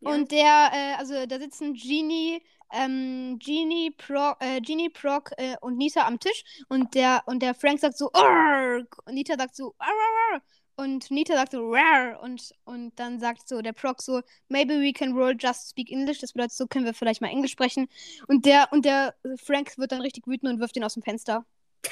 [0.00, 0.10] Ja.
[0.10, 2.40] Und der, äh, also da sitzen Genie,
[2.72, 6.44] ähm, Genie, Proc, äh, Genie, Proc äh, und Nita am Tisch.
[6.68, 8.86] Und der, und der Frank sagt so, Arrgh!
[9.04, 10.42] Und Nita sagt so, Arrgh!
[10.80, 12.20] Und Nita sagt so, Rar!
[12.22, 16.20] Und, und dann sagt so der Proc so, maybe we can roll just speak English.
[16.20, 17.88] Das bedeutet, so können wir vielleicht mal Englisch sprechen.
[18.28, 21.44] Und der, und der Frank wird dann richtig wütend und wirft ihn aus dem Fenster.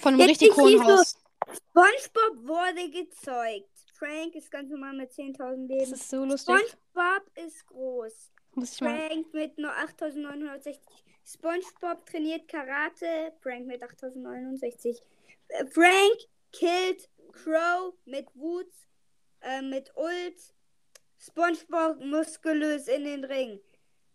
[0.00, 1.18] Von einem Jetzt richtig hohen so- Haus.
[1.52, 3.68] SpongeBob wurde gezeugt.
[3.98, 5.36] Frank ist ganz normal mit 10.000
[5.68, 5.92] Das Leben.
[5.92, 6.54] ist so lustig.
[6.56, 8.30] SpongeBob ist groß.
[8.54, 8.98] Muss ich mal.
[9.08, 10.78] Frank mit nur 8.960.
[11.26, 13.32] SpongeBob trainiert Karate.
[13.42, 15.02] Frank mit 8.069.
[15.48, 16.16] Äh, Frank
[16.52, 18.70] killt Crow mit Wut,
[19.40, 20.54] äh, mit Ult.
[21.18, 23.60] SpongeBob muskulös in den Ring.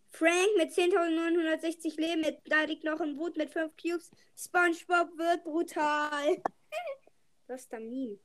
[0.08, 4.10] Frank mit 10.960 Leben, mit noch ein Wut mit 5 Cubes.
[4.36, 6.42] SpongeBob wird brutal.
[7.46, 8.18] das ist der Meme.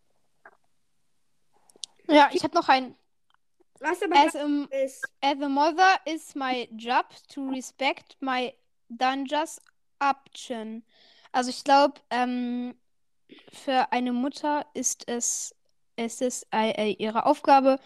[2.10, 2.96] Ja, ich habe noch einen.
[3.80, 5.06] Was aber As a, ist.
[5.22, 8.54] as a mother is my job to respect my
[8.90, 9.62] dungeons
[10.00, 10.84] option.
[11.32, 12.76] Also ich glaube, ähm,
[13.52, 15.56] für eine Mutter ist es,
[15.96, 17.80] ist es äh, äh, ihre Aufgabe,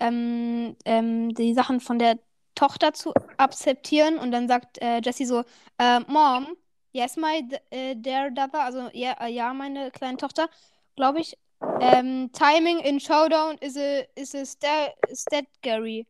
[0.00, 2.18] ähm, ähm, die Sachen von der
[2.54, 4.18] Tochter zu akzeptieren.
[4.18, 5.44] Und dann sagt äh, Jessie so,
[5.78, 6.56] äh, Mom,
[6.92, 10.48] yes, my äh, dear daughter, also ja, äh, ja, meine kleine Tochter,
[10.96, 11.36] glaube ich.
[11.80, 16.06] Ähm, timing in Showdown is a, is a sta stat Gary.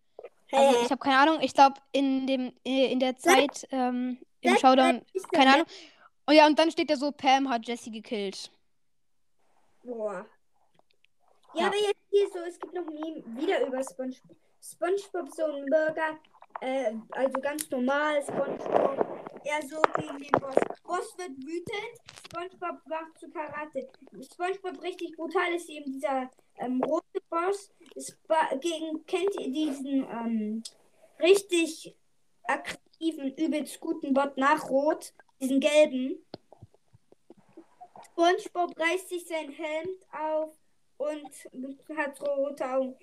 [0.52, 1.40] Also ich habe keine Ahnung.
[1.40, 5.02] Ich glaube in dem in der Zeit ähm, im Showdown,
[5.32, 5.66] keine Ahnung.
[6.26, 8.50] Und ja, und dann steht da so, Pam hat Jessie gekillt.
[9.82, 10.26] Boah.
[11.54, 11.66] Ja, Ja.
[11.68, 14.36] aber jetzt hier so, es gibt noch nie wieder über SpongeBob.
[14.62, 16.18] SpongeBob so ein Burger,
[16.60, 19.06] äh, also ganz normal, SpongeBob.
[19.44, 20.56] Er so gegen den Boss.
[20.82, 21.94] Boss wird wütend,
[22.26, 23.88] SpongeBob macht zu Karate.
[24.22, 27.70] SpongeBob richtig brutal ist eben dieser ähm, rote Boss.
[27.96, 28.28] Sp
[28.60, 30.62] gegen, kennt ihr diesen ähm,
[31.20, 31.96] richtig
[32.44, 35.14] aktiven, übelst guten Bot nach Rot?
[35.40, 36.18] Diesen gelben.
[38.18, 40.52] SpongeBob reißt sich sein Helm auf
[40.96, 42.96] und hat rote Augen.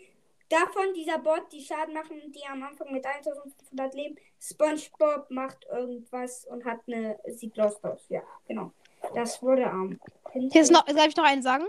[0.49, 4.15] Davon dieser Bot, die Schaden machen, die am Anfang mit 1500 leben.
[4.39, 8.05] SpongeBob macht irgendwas und hat eine, sieht lost aus.
[8.09, 8.71] Ja, genau.
[9.15, 9.99] Das wurde am.
[10.51, 11.65] Hier ist noch, darf ich noch einen sagen?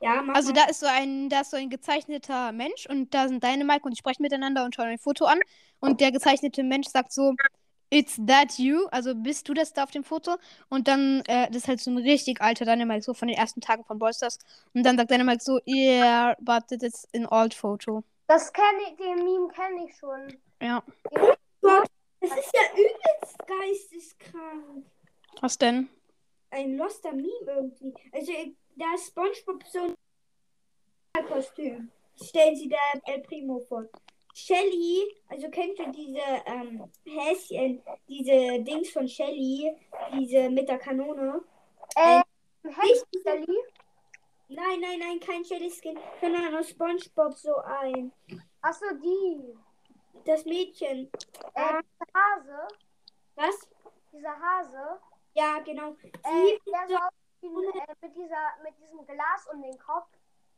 [0.00, 0.60] Ja, mach Also mal.
[0.64, 3.84] da ist so ein, da ist so ein gezeichneter Mensch und da sind deine Mike
[3.84, 5.38] und die sprechen miteinander und schauen ein Foto an.
[5.80, 7.34] Und der gezeichnete Mensch sagt so,
[7.92, 8.86] It's that you?
[8.90, 10.36] Also bist du das da auf dem Foto?
[10.70, 13.60] Und dann, äh, das ist halt so ein richtig alter Dynamite, so von den ersten
[13.60, 14.38] Tagen von Ballstars.
[14.72, 18.02] Und dann sagt Dynamite so, yeah, but it's an old photo.
[18.28, 20.40] Das kenne ich, den Meme kenne ich schon.
[20.62, 20.82] Ja.
[21.60, 21.86] Gott,
[22.20, 24.86] das ist ja übelst geisteskrank.
[25.42, 25.90] Was denn?
[26.50, 27.92] Ein loster Meme irgendwie.
[28.10, 28.32] Also,
[28.76, 29.94] da ist SpongeBob so
[31.12, 31.90] ein Kostüm.
[32.16, 33.84] Stellen Sie da El Primo vor.
[34.34, 39.76] Shelly, also kennt ihr diese ähm, Häschen, diese Dings von Shelly,
[40.12, 41.42] diese mit der Kanone?
[41.96, 42.22] Ähm,
[42.62, 43.58] Nicht Sally?
[44.48, 48.12] Nein, nein, nein, kein Shelly Skin, sondern aus SpongeBob so ein.
[48.60, 49.54] Achso, die.
[50.24, 51.10] Das Mädchen.
[51.54, 52.68] Äh, dieser Hase.
[53.34, 53.68] Was?
[54.12, 55.00] Dieser Hase.
[55.34, 55.96] Ja, genau.
[56.02, 60.08] Äh, Die, der so aussieht, äh, mit, dieser, mit diesem Glas um den Kopf.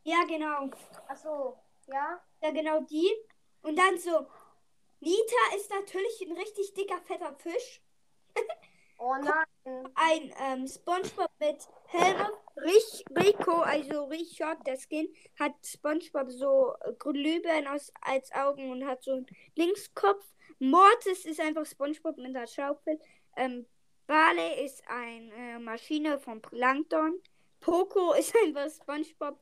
[0.02, 0.68] ja, genau.
[1.08, 2.20] Achso, ja.
[2.42, 3.08] Ja, genau die.
[3.64, 4.26] Und dann so.
[5.00, 7.82] Nita ist natürlich ein richtig dicker, fetter Fisch.
[8.96, 9.90] Oh nein.
[9.96, 12.28] Ein ähm, Spongebob mit Helm.
[12.56, 18.86] Rich, Rico, also Richard, der Skin, hat Spongebob so äh, Glühbirnen aus, als Augen und
[18.86, 19.26] hat so einen
[19.56, 20.24] Linkskopf.
[20.60, 23.00] Mortis ist einfach Spongebob mit der Schaufel.
[23.36, 23.66] Ähm,
[24.06, 27.20] Barley ist eine Maschine von Plankton.
[27.60, 29.38] Poco ist einfach Spongebob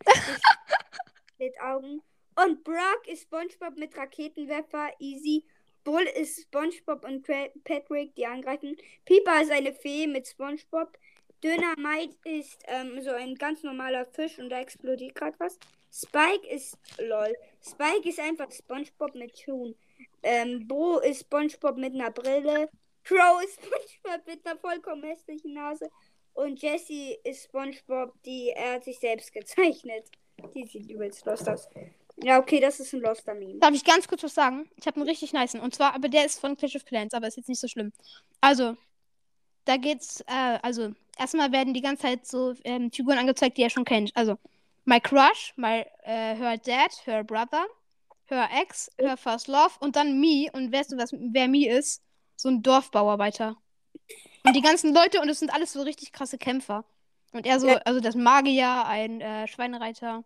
[1.38, 2.02] mit Augen.
[2.34, 4.90] Und Brock ist Spongebob mit Raketenwerfer.
[4.98, 5.44] Easy.
[5.84, 7.26] Bull ist Spongebob und
[7.64, 8.76] Patrick, die angreifen.
[9.04, 10.96] Pipa ist eine Fee mit Spongebob.
[11.42, 15.58] Dynamite ist ähm, so ein ganz normaler Fisch und da explodiert gerade was.
[15.92, 17.36] Spike ist lol.
[17.60, 19.74] Spike ist einfach SpongeBob mit Schuhen.
[20.22, 22.70] Ähm, Bo ist SpongeBob mit einer Brille.
[23.02, 25.90] Crow ist SpongeBob mit einer vollkommen hässlichen Nase.
[26.34, 30.08] Und Jessie ist SpongeBob, die er hat sich selbst gezeichnet.
[30.54, 31.68] Die sieht übelst lost aus.
[32.22, 33.58] Ja, okay, das ist ein loster Meme.
[33.58, 34.68] Darf ich ganz kurz was sagen?
[34.76, 35.60] Ich habe einen richtig niceen.
[35.60, 37.92] Und zwar, aber der ist von Clash of Clans, aber ist jetzt nicht so schlimm.
[38.40, 38.76] Also,
[39.64, 43.70] da geht's, äh, also, erstmal werden die ganze Zeit so ähm, Figuren angezeigt, die ihr
[43.70, 44.14] schon kennt.
[44.14, 44.38] Also,
[44.84, 47.66] my crush, my, äh, her dad, her brother,
[48.26, 50.46] her ex, her first love und dann me.
[50.52, 52.02] Und weißt du, was, wer me ist?
[52.36, 53.56] So ein Dorfbauarbeiter.
[54.44, 56.84] Und die ganzen Leute, und es sind alles so richtig krasse Kämpfer.
[57.32, 60.22] Und er so, also das Magier, ein äh, Schweinereiter,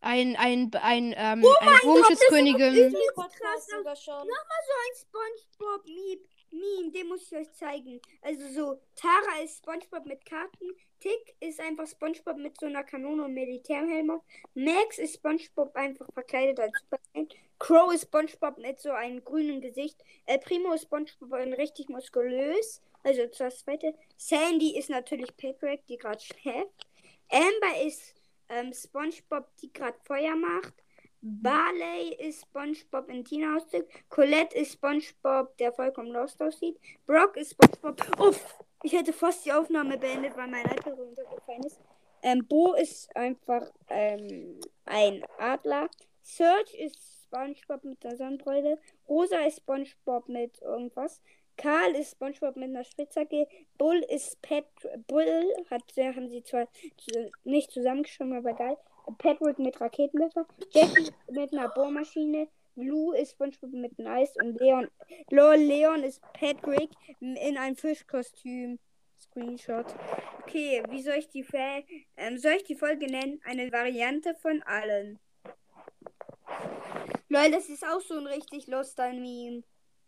[0.00, 2.94] ein, ein, ein, ähm, eine Bogenschützkönigin.
[3.14, 4.14] Podcast sogar schon.
[4.14, 8.00] ein SpongeBob Meme, Meme, den muss ich euch zeigen.
[8.20, 10.70] Also so, Tara ist SpongeBob mit Karten,
[11.04, 14.22] Tick ist einfach SpongeBob mit so einer Kanone und Militärhelm auf.
[14.54, 17.28] Max ist SpongeBob einfach verkleidet als Superman.
[17.58, 20.02] Crow ist SpongeBob mit so einem grünen Gesicht.
[20.24, 22.80] El Primo ist SpongeBob richtig muskulös.
[23.02, 23.94] Also das zweite.
[24.16, 26.86] Sandy ist natürlich Patrick, die gerade schläft.
[27.28, 28.14] Amber ist
[28.48, 30.72] ähm, SpongeBob, die gerade Feuer macht.
[31.20, 33.88] Barley ist SpongeBob in Tina-Ausdruck.
[34.08, 36.78] Colette ist SpongeBob, der vollkommen lost aussieht.
[37.06, 38.20] Brock ist SpongeBob.
[38.20, 41.80] Uff, ich hätte fast die Aufnahme beendet, weil mein iPad runtergefallen ist.
[42.22, 45.88] Ähm, Bo ist einfach ähm, ein Adler.
[46.22, 48.78] Serge ist SpongeBob mit der Sonnenbrille.
[49.08, 51.20] Rosa ist SpongeBob mit irgendwas.
[51.56, 53.48] Karl ist SpongeBob mit einer Spitzhacke.
[53.78, 54.66] Bull ist Pat.
[55.06, 56.68] Bull hat, haben sie zwar
[57.44, 58.76] nicht zusammengeschrieben, aber geil.
[59.18, 60.46] Patrick mit Raketenwerfer.
[60.72, 62.48] Jackie mit einer Bohrmaschine.
[62.76, 64.90] Lou ist SpongeBob mit Nice und Leon.
[65.30, 68.78] Lol, Leon ist Patrick in einem Fischkostüm.
[69.20, 69.86] Screenshot.
[70.42, 71.80] Okay, wie soll ich die Fa
[72.16, 73.40] ähm, soll ich die Folge nennen?
[73.44, 75.18] Eine Variante von allen.
[77.28, 79.62] Lol, das ist auch so ein richtig luster Meme.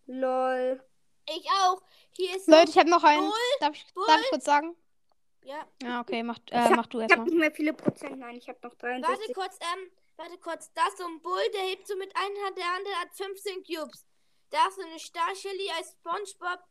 [0.07, 0.83] Lol.
[1.29, 1.81] Ich auch.
[2.17, 3.21] Hier ist Leute, ich habe noch einen.
[3.23, 4.05] Bull, Darf ich, Bull.
[4.07, 4.77] darf ich kurz sagen?
[5.45, 7.29] Ja, Ja, okay, mach, Ich äh, hab- mach du Ich habe erstmal.
[7.29, 8.19] nicht mehr viele Prozent.
[8.19, 9.35] Nein, ich habe noch warte 63.
[9.35, 10.73] kurz, ähm, warte kurz.
[10.73, 13.65] Da ist so ein Bull, der hebt so mit einer Hand, der andere hat 15
[13.65, 14.07] Cubes.
[14.51, 16.63] Da ist so eine Star als Spongebob.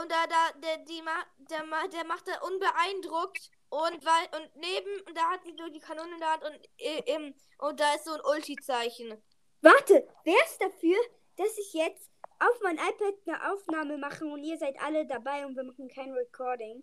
[0.00, 1.02] Und da, da, der, die
[1.50, 3.50] der, ma, der macht da unbeeindruckt.
[3.70, 6.68] Und weil, und neben, und da hat die so die Kanone in der Hand und,
[6.78, 9.22] äh, im, und da ist so ein Ulti-Zeichen.
[9.60, 10.96] Warte, wer ist dafür,
[11.36, 15.56] dass ich jetzt auf mein iPad eine Aufnahme mache und ihr seid alle dabei und
[15.56, 16.82] wir machen kein Recording?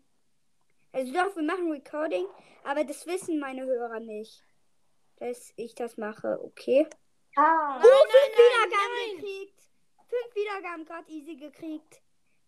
[0.92, 2.26] Also doch, wir machen Recording,
[2.64, 4.44] aber das wissen meine Hörer nicht,
[5.18, 6.88] dass ich das mache, okay?
[7.36, 7.80] Ah.
[7.80, 9.16] Nein, Oh, nein, fünf nein, Wiedergaben nein.
[9.18, 9.62] gekriegt.
[10.08, 12.02] Fünf Wiedergaben gerade easy gekriegt.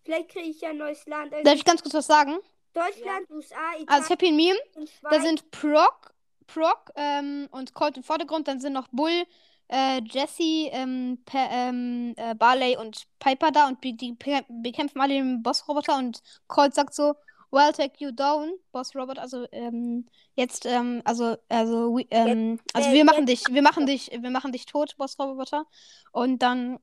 [0.04, 1.32] Vielleicht kriege ich ja ein neues Land.
[1.32, 2.38] Also Darf ich ganz kurz was sagen?
[2.72, 4.58] Deutschland, USA, Italien Also ich habe hier ein Meme.
[4.76, 6.14] und Da sind Proc,
[6.46, 8.46] Proc ähm, und Colt im Vordergrund.
[8.48, 9.24] Dann sind noch Bull,
[9.68, 15.14] äh, Jesse, ähm, ähm, äh, Barley und Piper da und die, die be- bekämpfen alle
[15.14, 17.14] den Bossroboter und Colt sagt so,
[17.50, 19.20] well, take you down, Bossroboter.
[19.22, 23.86] Also ähm, jetzt, ähm, also, also, we- ähm, also wir machen jetzt- dich, wir machen
[23.86, 25.64] dich, wir machen dich tot, Bossroboter.
[26.12, 26.78] Und dann,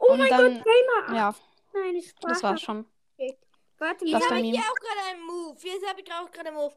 [0.00, 1.16] Oh und mein dann, Gott, Gamer.
[1.16, 1.34] ja,
[1.72, 2.32] Meine Sprache.
[2.32, 2.86] das war's schon.
[3.78, 5.56] Warte, Das Jetzt habe ich hier auch gerade einen Move.
[5.60, 6.74] Jetzt habe ich auch gerade einen Move.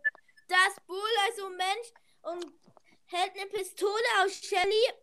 [0.47, 0.97] Da ist Bull,
[1.29, 1.91] also ein Mensch,
[2.23, 2.53] und
[3.05, 3.91] hält eine Pistole
[4.23, 4.93] aus Shelly.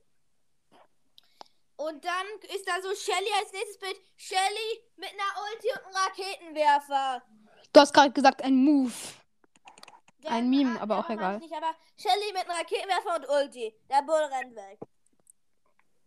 [1.76, 4.00] Und dann ist da so Shelly als nächstes Bild.
[4.16, 7.22] Shelly mit einer Ulti und einem Raketenwerfer.
[7.74, 8.92] Du hast gerade gesagt, ein Move.
[10.22, 11.36] Der- Ein Meme, aber auch egal.
[11.36, 13.74] ich Nicht, aber Shelly mit einem Raketenwerfer und Ulti.
[13.90, 14.78] Der Bull rennt weg.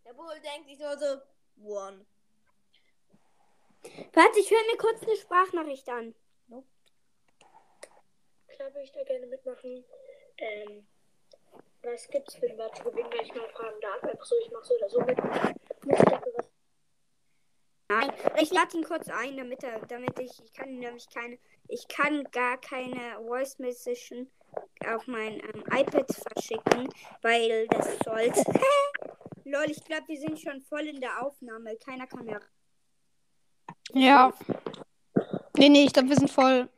[0.06, 1.18] Der Bull denkt sich nur so,
[1.62, 2.06] one.
[4.14, 6.16] Warte, ich höre mir kurz eine Sprachnachricht an.
[8.48, 9.84] Klar würde ich da gerne mitmachen.
[10.38, 10.88] Ähm,
[11.84, 14.04] was gibt's für ein gewinnen, wenn ich mal fragen darf?
[14.04, 15.18] Einfach so, ich mache so oder so mit.
[15.86, 16.48] Muss ich dafür was
[17.90, 21.38] Nein, ich lade ihn kurz ein, damit er, damit ich, ich kann nämlich keine,
[21.68, 24.14] ich kann gar keine Voice Message
[24.88, 26.90] auf mein ähm, iPad verschicken,
[27.22, 28.32] weil das soll.
[29.46, 31.76] Lol, ich glaube, wir sind schon voll in der Aufnahme.
[31.78, 32.42] Keiner kann mehr.
[33.94, 34.34] Ja.
[35.58, 36.70] Nee, nee, ich glaube, wir sind voll.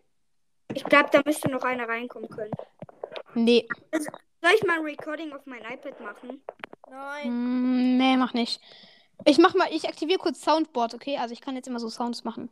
[0.73, 2.51] Ich glaube, da müsste noch einer reinkommen können.
[3.33, 3.67] Nee.
[3.91, 6.43] Soll ich mal ein Recording auf mein iPad machen?
[6.89, 7.29] Nein.
[7.29, 8.61] Mm, nee, mach nicht.
[9.25, 11.17] Ich mach mal, ich aktiviere kurz Soundboard, okay?
[11.17, 12.49] Also ich kann jetzt immer so Sounds machen.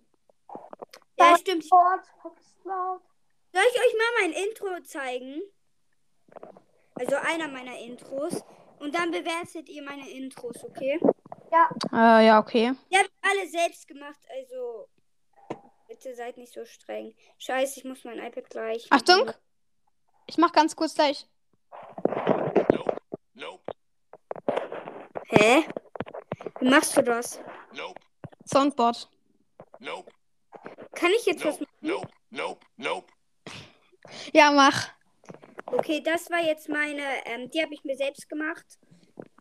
[1.48, 1.66] Ja, stimmt.
[3.54, 5.42] Soll ich euch mal mein Intro zeigen?
[6.96, 8.44] Also einer meiner Intros.
[8.80, 11.00] Und dann bewertet ihr meine Intros, okay?
[11.94, 12.74] Äh, ja, okay.
[12.92, 14.90] Die habe ich alle selbst gemacht, also
[15.88, 17.16] bitte seid nicht so streng.
[17.40, 18.88] Scheiße, ich muss mein iPad gleich.
[18.92, 19.32] Achtung!
[20.28, 21.26] Ich mach ganz kurz gleich.
[22.72, 22.98] Nope.
[23.34, 23.64] Nope.
[25.30, 25.66] Hä?
[26.60, 27.40] Wie machst du das?
[27.74, 28.02] Nope.
[28.46, 29.10] Soundboard.
[29.80, 30.12] Nope.
[30.98, 31.70] Kann ich jetzt was Nope.
[31.82, 32.08] Nope.
[32.32, 32.66] Nope.
[32.78, 33.14] Nope.
[34.34, 34.90] Ja, mach.
[35.68, 38.66] Okay, das war jetzt meine, ähm, die habe ich mir selbst gemacht.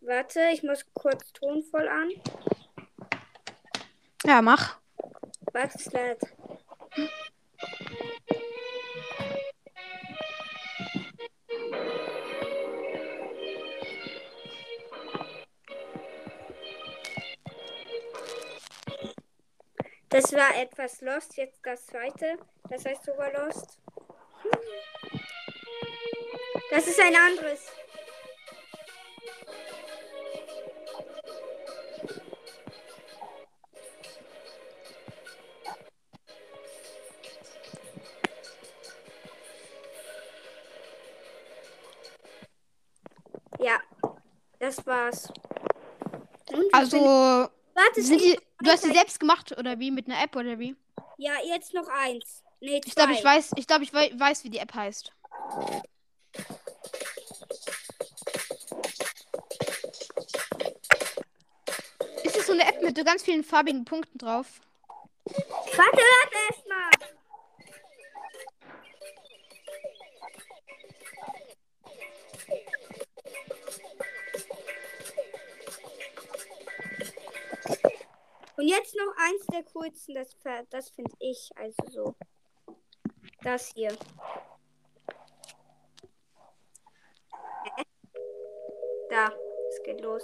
[0.02, 2.10] Warte, ich muss kurz Ton voll an.
[4.26, 4.78] Ja, mach.
[5.54, 6.20] Warte, es lädt.
[20.16, 22.38] Das war etwas Lost, jetzt das zweite.
[22.70, 23.78] Das heißt sogar Lost.
[26.70, 27.66] Das ist ein anderes.
[43.58, 43.78] Ja,
[44.60, 45.30] das war's.
[46.72, 46.96] Also,
[47.74, 48.94] warte, sind die, du hast weiter.
[48.94, 49.90] selbst gemacht oder wie?
[49.90, 50.76] Mit einer App oder wie?
[51.18, 52.42] Ja, jetzt noch eins.
[52.60, 52.88] Nee, zwei.
[52.88, 55.12] Ich glaube, ich weiß, ich glaube, ich wei weiß, wie die App heißt.
[62.24, 64.60] Ist das so eine App mit so ganz vielen farbigen Punkten drauf?
[65.24, 66.85] Warte, warte erstmal.
[78.76, 82.14] Jetzt noch eins der coolsten, das, ver- das finde ich also so.
[83.42, 83.96] Das hier.
[89.10, 89.32] Da,
[89.70, 90.22] es geht los.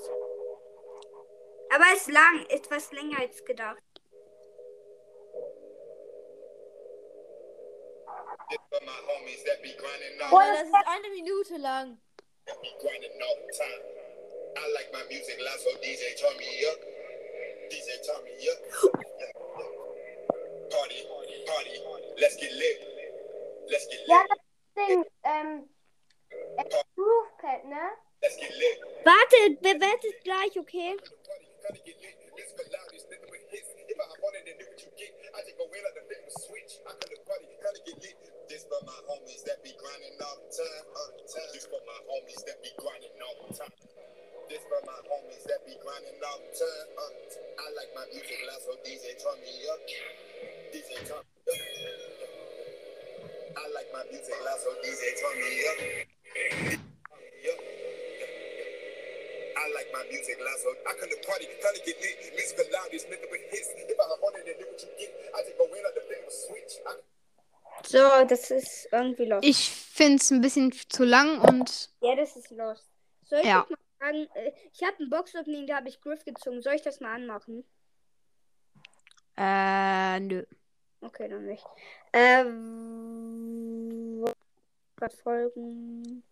[1.75, 3.83] Aber es ist lang, etwas länger als gedacht.
[10.31, 11.99] Boah, das ist eine Minute lang.
[14.55, 16.92] I like my music loud, so DJ turn me up.
[18.03, 18.09] Me
[18.51, 18.59] up.
[20.71, 21.07] Party,
[21.47, 21.75] party,
[22.21, 22.79] let's get lit.
[23.71, 24.29] Let's get Ja, lit.
[24.75, 25.69] das Ding, ähm,
[26.57, 26.65] äh,
[26.97, 27.91] Groovepad, ne?
[28.21, 28.81] Let's get lit.
[29.05, 30.97] Warte, bewertet gleich, okay?
[38.49, 41.49] This for my homies that be grinding all the time.
[41.53, 43.92] This for my homies that be grinding all the time.
[44.53, 46.93] This for my homies that be grinding all the time.
[47.57, 49.81] I like my music loud, so DJ turn me up.
[50.69, 51.57] DJ turn me up.
[53.57, 55.79] I like my music loud, so DJ turn me up.
[59.57, 62.21] I like my music loud, so I come to party, gotta get lit.
[62.37, 63.73] Music loud, this nigga with hits.
[63.73, 65.17] If I on it, then do what you get.
[65.33, 66.77] I take away like the big switch.
[66.85, 67.01] I
[67.89, 69.41] So, das ist irgendwie los.
[69.43, 72.85] Ich finde es ein bisschen zu lang und Ja, das ist los.
[73.25, 73.65] Soll ich Ja.
[73.67, 74.29] das mal sagen?
[74.35, 76.61] Äh, Ich habe ein Box-Opening, da habe ich Griff gezogen.
[76.63, 77.65] Soll ich das mal anmachen?
[79.37, 80.45] äh, nö.
[81.01, 81.65] Okay, dann nicht.
[82.13, 83.33] Ähm.
[84.99, 86.23] Verfolgen.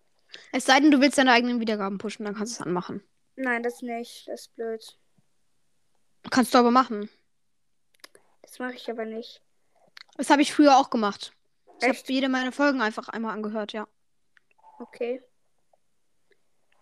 [0.53, 3.03] Es sei denn, du willst deine eigenen Wiedergaben pushen, dann kannst du es anmachen.
[3.37, 4.29] Nein, das nicht.
[4.29, 4.97] Das ist blöd.
[6.31, 7.09] Kannst du aber machen.
[8.43, 9.43] Das mache ich aber nicht.
[10.17, 11.33] Das habe ich früher auch gemacht.
[11.81, 13.89] Ich habe jede meiner Folgen einfach einmal angehört, ja.
[14.79, 15.23] Okay.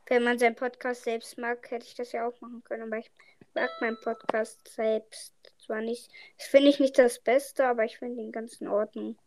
[0.08, 2.84] Wenn man seinen Podcast selbst mag, hätte ich das ja auch machen können.
[2.84, 3.10] Aber ich
[3.54, 6.10] mag meinen Podcast selbst zwar nicht.
[6.38, 9.18] Das finde ich nicht das Beste, aber ich finde ihn ganz in Ordnung.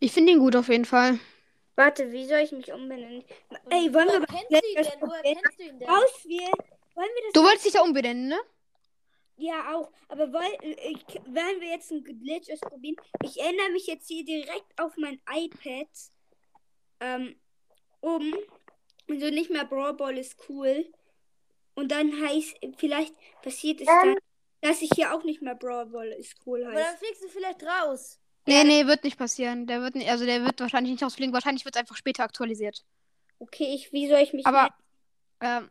[0.00, 1.18] Ich finde ihn gut auf jeden Fall.
[1.76, 3.24] Warte, wie soll ich mich umbenennen?
[3.70, 4.84] Ey, wollen wir kennst du ihn denn?
[4.84, 5.88] Woher Problem kennst du ihn denn?
[5.88, 6.52] auswählen?
[6.94, 8.40] Wollen wir das Du wolltest dich da umbenennen, ne?
[9.36, 9.90] Ja, auch.
[10.08, 14.80] Aber woll, ich, wenn wir jetzt ein Glitch ausprobieren, ich ändere mich jetzt hier direkt
[14.80, 15.88] auf mein iPad
[17.00, 17.34] ähm,
[18.00, 18.32] um.
[19.08, 20.86] Also nicht mehr Brawl Ball ist cool.
[21.74, 24.16] Und dann heißt, vielleicht passiert es dann,
[24.60, 26.98] dass ich hier auch nicht mehr Brawl Ball ist cool Aber dann heißt.
[26.98, 28.18] fliegst du vielleicht raus.
[28.46, 29.66] Nee, nee, wird nicht passieren.
[29.66, 31.32] Der wird nicht, also der wird wahrscheinlich nicht rausfliegen.
[31.32, 32.84] Wahrscheinlich wird es einfach später aktualisiert.
[33.38, 34.74] Okay, ich, wie soll ich mich Aber
[35.40, 35.70] ähm,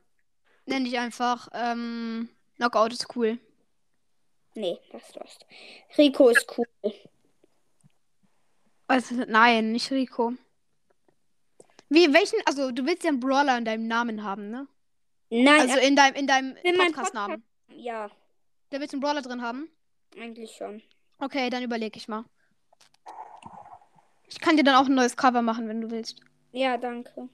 [0.65, 3.37] nenn dich einfach ähm, Knockout ist cool.
[4.55, 5.45] Nee, das lost.
[5.97, 6.67] Rico ist cool.
[8.87, 10.33] Also, nein, nicht Rico.
[11.93, 14.67] Wie, welchen, also du willst ja einen Brawler in deinem Namen haben, ne?
[15.29, 17.43] Nein, Also in deinem, in deinem in meinem Podcast-Namen.
[17.69, 18.09] ja,
[18.69, 19.69] Da willst du einen Brawler drin haben?
[20.19, 20.81] eigentlich schon.
[21.19, 22.25] Okay, dann überlege ich mal.
[24.27, 26.21] Ich kann dir dann auch ein neues Cover machen, wenn du willst.
[26.51, 27.29] Ja, danke.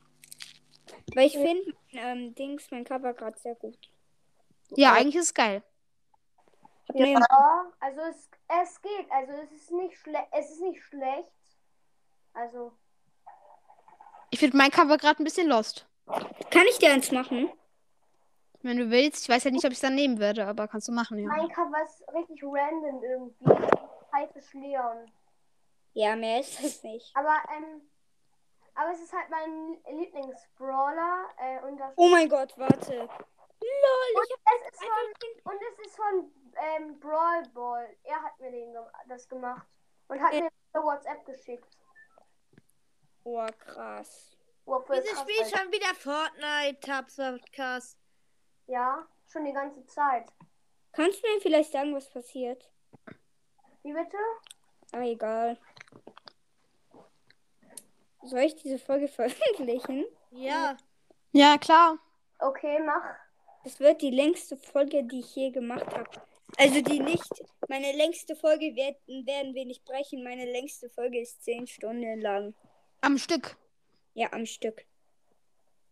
[1.15, 3.77] Weil ich finde, ähm, Dings, mein Cover gerade sehr gut.
[4.75, 5.63] Ja, eigentlich ist es geil.
[6.93, 9.11] Ja, also es, es geht.
[9.11, 10.27] Also es ist nicht schlecht.
[10.31, 11.31] Es ist nicht schlecht.
[12.33, 12.73] Also,
[14.31, 15.85] Ich finde mein Cover gerade ein bisschen lost.
[16.51, 17.51] Kann ich dir eins machen?
[18.61, 19.23] Wenn du willst.
[19.23, 21.27] Ich weiß ja nicht, ob ich es dann nehmen werde, aber kannst du machen, ja.
[21.27, 23.67] mein Cover ist richtig random irgendwie.
[24.13, 25.11] Haifisch Leon.
[25.93, 27.15] Ja, mehr ist es nicht.
[27.15, 27.81] Aber, ähm,
[28.75, 31.25] aber es ist halt mein Lieblingsbrawler.
[31.37, 32.93] Äh, und das, Oh mein Gott, warte.
[32.97, 37.87] Lol, ich hab es ist von, und es ist von ähm, Brawl Ball.
[38.03, 38.75] Er hat mir den,
[39.07, 39.67] das gemacht.
[40.07, 40.41] Und hat Äh.
[40.41, 41.77] mir WhatsApp geschickt.
[43.31, 44.31] Oh, krass.
[44.65, 45.57] Krass, spielt Alter.
[45.57, 47.95] schon wieder Fortnite, Tabs Podcast?
[48.65, 50.27] Ja, schon die ganze Zeit.
[50.93, 52.67] Kannst du mir vielleicht sagen, was passiert?
[53.83, 54.17] Wie bitte?
[54.93, 55.59] Ah, egal.
[58.23, 60.05] Soll ich diese Folge veröffentlichen?
[60.31, 60.75] Ja.
[61.31, 61.99] Ja, klar.
[62.39, 63.15] Okay, mach.
[63.63, 66.09] Das wird die längste Folge, die ich je gemacht habe.
[66.57, 67.43] Also die nicht.
[67.67, 70.23] Meine längste Folge werden, werden wir nicht brechen.
[70.23, 72.55] Meine längste Folge ist 10 Stunden lang.
[73.01, 73.57] Am Stück.
[74.13, 74.85] Ja, am Stück.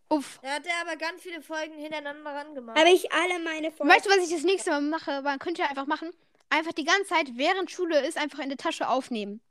[0.09, 0.39] Uff.
[0.41, 2.77] Da hat er aber ganz viele Folgen hintereinander ran gemacht.
[2.77, 3.91] Habe ich alle meine Folgen.
[3.91, 5.21] Weißt du, was ich das nächste Mal mache?
[5.21, 6.11] Man könnte ja einfach machen.
[6.49, 9.41] Einfach die ganze Zeit, während Schule ist, einfach in der Tasche aufnehmen.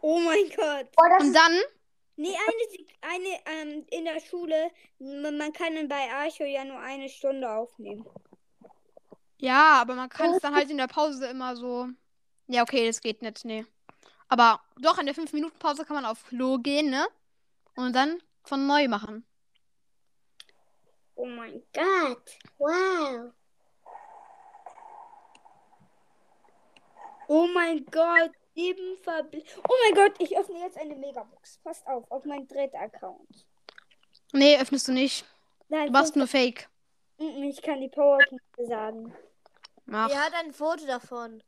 [0.00, 0.88] Oh mein Gott.
[0.96, 1.60] Das Und dann,
[2.16, 6.78] Nee, eine, eine ähm, in der Schule, man man kann dann bei Archo ja nur
[6.78, 8.04] eine Stunde aufnehmen.
[9.38, 11.88] ja, aber man kann es dann halt in der Pause immer so.
[12.46, 13.64] Ja, okay, das geht nicht, nee.
[14.30, 17.06] Aber doch, in der 5-Minuten-Pause kann man auf Klo gehen, ne?
[17.74, 19.26] Und dann von neu machen.
[21.16, 22.38] Oh mein Gott.
[22.56, 23.32] Wow.
[27.26, 28.30] Oh mein Gott.
[28.54, 31.58] Eben verbl oh mein Gott, ich öffne jetzt eine Megabox.
[31.58, 33.46] Passt auf, auf meinen dritten Account.
[34.32, 35.24] Nee, öffnest du nicht.
[35.68, 36.68] Nein, Du machst nur Fake.
[37.18, 39.14] Ich kann die Powerpunkte sagen.
[39.86, 40.10] Mach.
[40.10, 41.42] Er hat ein Foto davon.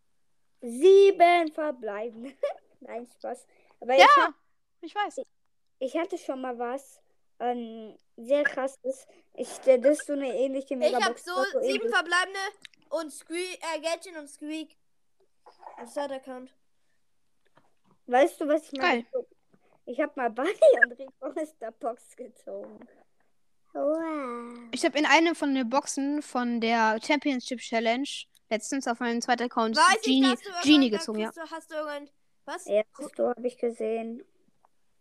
[0.61, 2.33] Sieben verbleiben.
[2.83, 3.47] Nein, Spaß.
[3.81, 4.35] Aber ich, Ja, hab,
[4.81, 5.21] ich weiß.
[5.79, 7.01] ich hatte schon mal was
[7.41, 9.07] ähm, sehr krasses.
[9.35, 11.25] Ich, das ist so eine ähnliche Ich habe Megabox.
[11.25, 12.39] so was sieben ähnlich- verbleibende
[12.91, 14.77] und Squeak, äh, Gadget und Squeak.
[15.79, 16.55] Das hat Account.
[18.07, 19.07] Weißt du, was ich Geil.
[19.13, 19.25] mal
[19.87, 20.53] Ich habe mal Bunny
[21.21, 22.87] und aus der Box gezogen.
[23.73, 24.69] Wow.
[24.73, 28.07] Ich habe in einem von den Boxen von der Championship Challenge
[28.51, 31.31] letztens auf meinem zweiten Account Weiß ich, Genie, irgendwann- Genie gezogen, ja.
[31.33, 32.11] Du, hast du irgendein.
[32.45, 32.67] Was?
[32.67, 32.83] Ja,
[33.17, 34.25] so habe ich gesehen.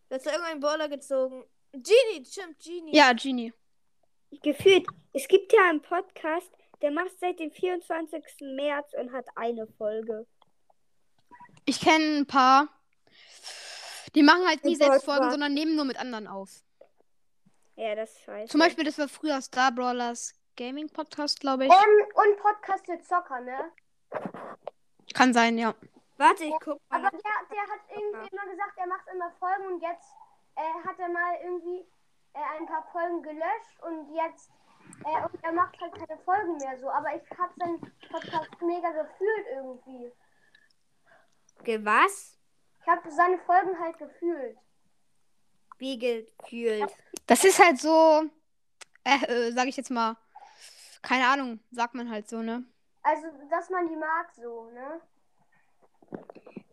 [0.09, 1.45] Du hast du irgendeinen Brawler gezogen.
[1.71, 2.95] Genie, stimmt, Genie.
[2.95, 3.53] Ja, Genie.
[4.43, 8.23] Gefühlt, es gibt ja einen Podcast, der macht seit dem 24.
[8.55, 10.27] März und hat eine Folge.
[11.65, 12.69] Ich kenne ein paar.
[14.15, 15.05] Die machen halt nie selbst.
[15.05, 16.63] Folgen, sondern nehmen nur mit anderen auf.
[17.75, 18.51] Ja, das ist scheiße.
[18.51, 21.71] Zum Beispiel, das war früher Star Brawlers Gaming Podcast, glaube ich.
[21.71, 23.71] Ähm, und Podcast für Zocker, ne?
[25.13, 25.73] Kann sein, ja.
[26.21, 26.99] Warte, ich guck mal.
[26.99, 30.13] Aber der, der hat irgendwie immer gesagt, er macht immer Folgen und jetzt
[30.55, 31.79] äh, hat er mal irgendwie
[32.33, 34.51] äh, ein paar Folgen gelöscht und jetzt
[35.03, 36.91] äh, und er macht halt keine Folgen mehr so.
[36.91, 37.79] Aber ich habe seinen
[38.11, 40.11] Podcast mega gefühlt irgendwie.
[41.63, 42.37] Ge was?
[42.81, 44.57] Ich habe seine Folgen halt gefühlt.
[45.79, 46.95] Wie gefühlt.
[47.25, 48.29] Das ist halt so,
[49.03, 50.17] äh, äh, sag ich jetzt mal,
[51.01, 52.63] keine Ahnung, sagt man halt so, ne?
[53.01, 55.01] Also, dass man die mag so, ne?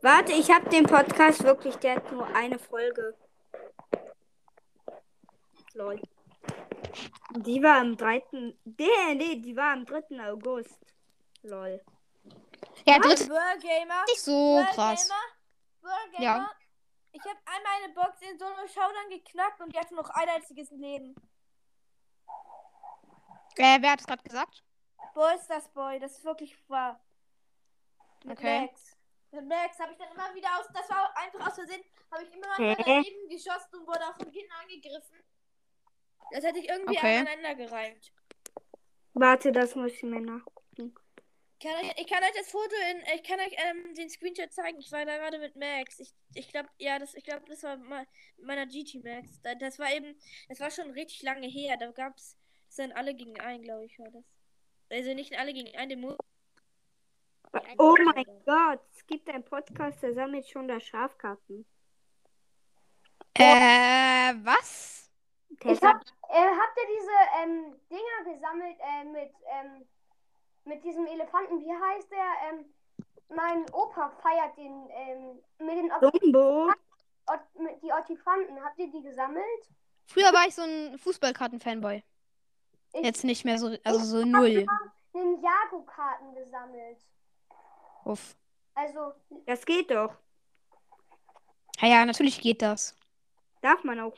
[0.02, 3.16] Warte, ich habe den Podcast wirklich, der hat nur eine Folge.
[5.74, 6.00] Lol.
[7.36, 8.22] Die war am 3.
[8.32, 10.04] Nee, nee, die war am 3.
[10.30, 10.78] August.
[11.42, 11.80] Lol.
[12.86, 14.04] Ja, dritt World Gamer.
[14.06, 15.08] nicht so World krass.
[15.08, 15.92] Gamer.
[15.92, 16.24] World Gamer.
[16.24, 16.50] Ja.
[17.12, 20.70] Ich habe einmal eine Box in Solo Showdown geknackt und die hatte noch ein einziges
[20.70, 21.14] Leben.
[23.56, 24.62] Äh, wer hat es gerade gesagt?
[25.14, 27.00] Boy ist das Boy, das ist wirklich wahr.
[28.24, 28.60] Mit Okay.
[28.62, 28.97] Max.
[29.30, 30.66] Mit Max habe ich dann immer wieder aus.
[30.72, 31.82] Das war einfach aus Versehen.
[32.10, 35.22] Habe ich immer mal daneben geschossen und wurde auch von Kindern angegriffen.
[36.32, 37.18] Das hätte ich irgendwie Okay.
[37.18, 38.12] aneinander gereimt.
[39.14, 40.44] Warte, das muss ich mir nach.
[41.60, 43.02] Kann euch, ich kann euch das Foto in.
[43.16, 44.78] Ich kann euch ähm, den Screenshot zeigen.
[44.78, 45.98] Ich war da gerade mit Max.
[45.98, 49.40] Ich, ich glaube, ja, das, ich glaube, das war mal mit meiner GT Max.
[49.42, 50.16] Da, das war eben.
[50.48, 51.76] Das war schon richtig lange her.
[51.76, 52.36] Da gab es.
[52.68, 54.24] Das sind alle gegen einen, glaube ich, war das.
[54.90, 56.16] Also nicht alle gegen einen, den Mo
[57.78, 61.66] Oh mein Gott, gibt einen Podcast, der sammelt schon da Schafkarten.
[63.34, 65.10] Äh, was?
[65.62, 69.88] Der Ich hab, äh, habt ihr diese ähm, Dinger gesammelt äh, mit, ähm,
[70.64, 71.60] mit diesem Elefanten?
[71.60, 72.50] Wie heißt der?
[72.50, 72.64] Ähm,
[73.30, 76.70] mein Opa feiert den ähm, mit den Dumbo.
[77.26, 77.40] Ot
[77.82, 78.62] die Otifanten.
[78.64, 79.44] Habt ihr die gesammelt?
[80.06, 82.02] Früher war ich so ein Fußballkarten-Fanboy.
[82.94, 84.48] Ich Jetzt nicht mehr so, also so hab null.
[84.48, 84.80] immer
[85.12, 86.98] Ninjago-Karten gesammelt.
[88.04, 88.34] Uff.
[88.80, 89.12] Also,
[89.46, 90.14] Das geht doch.
[91.80, 92.94] Ja, ja, natürlich geht das.
[93.60, 94.14] Darf man auch.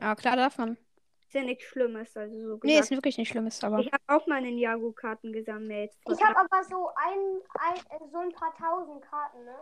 [0.00, 0.76] Ja, klar darf man.
[1.20, 2.16] Ist ja nichts Schlimmes.
[2.16, 2.90] Also so Nee, ist gesagt.
[2.98, 3.78] wirklich nicht schlimmes, aber.
[3.78, 5.92] ich habe auch mal einen Jago-Karten gesammelt.
[6.10, 9.56] ich habe aber so ein, ein, äh, so ein paar tausend Karten, ne?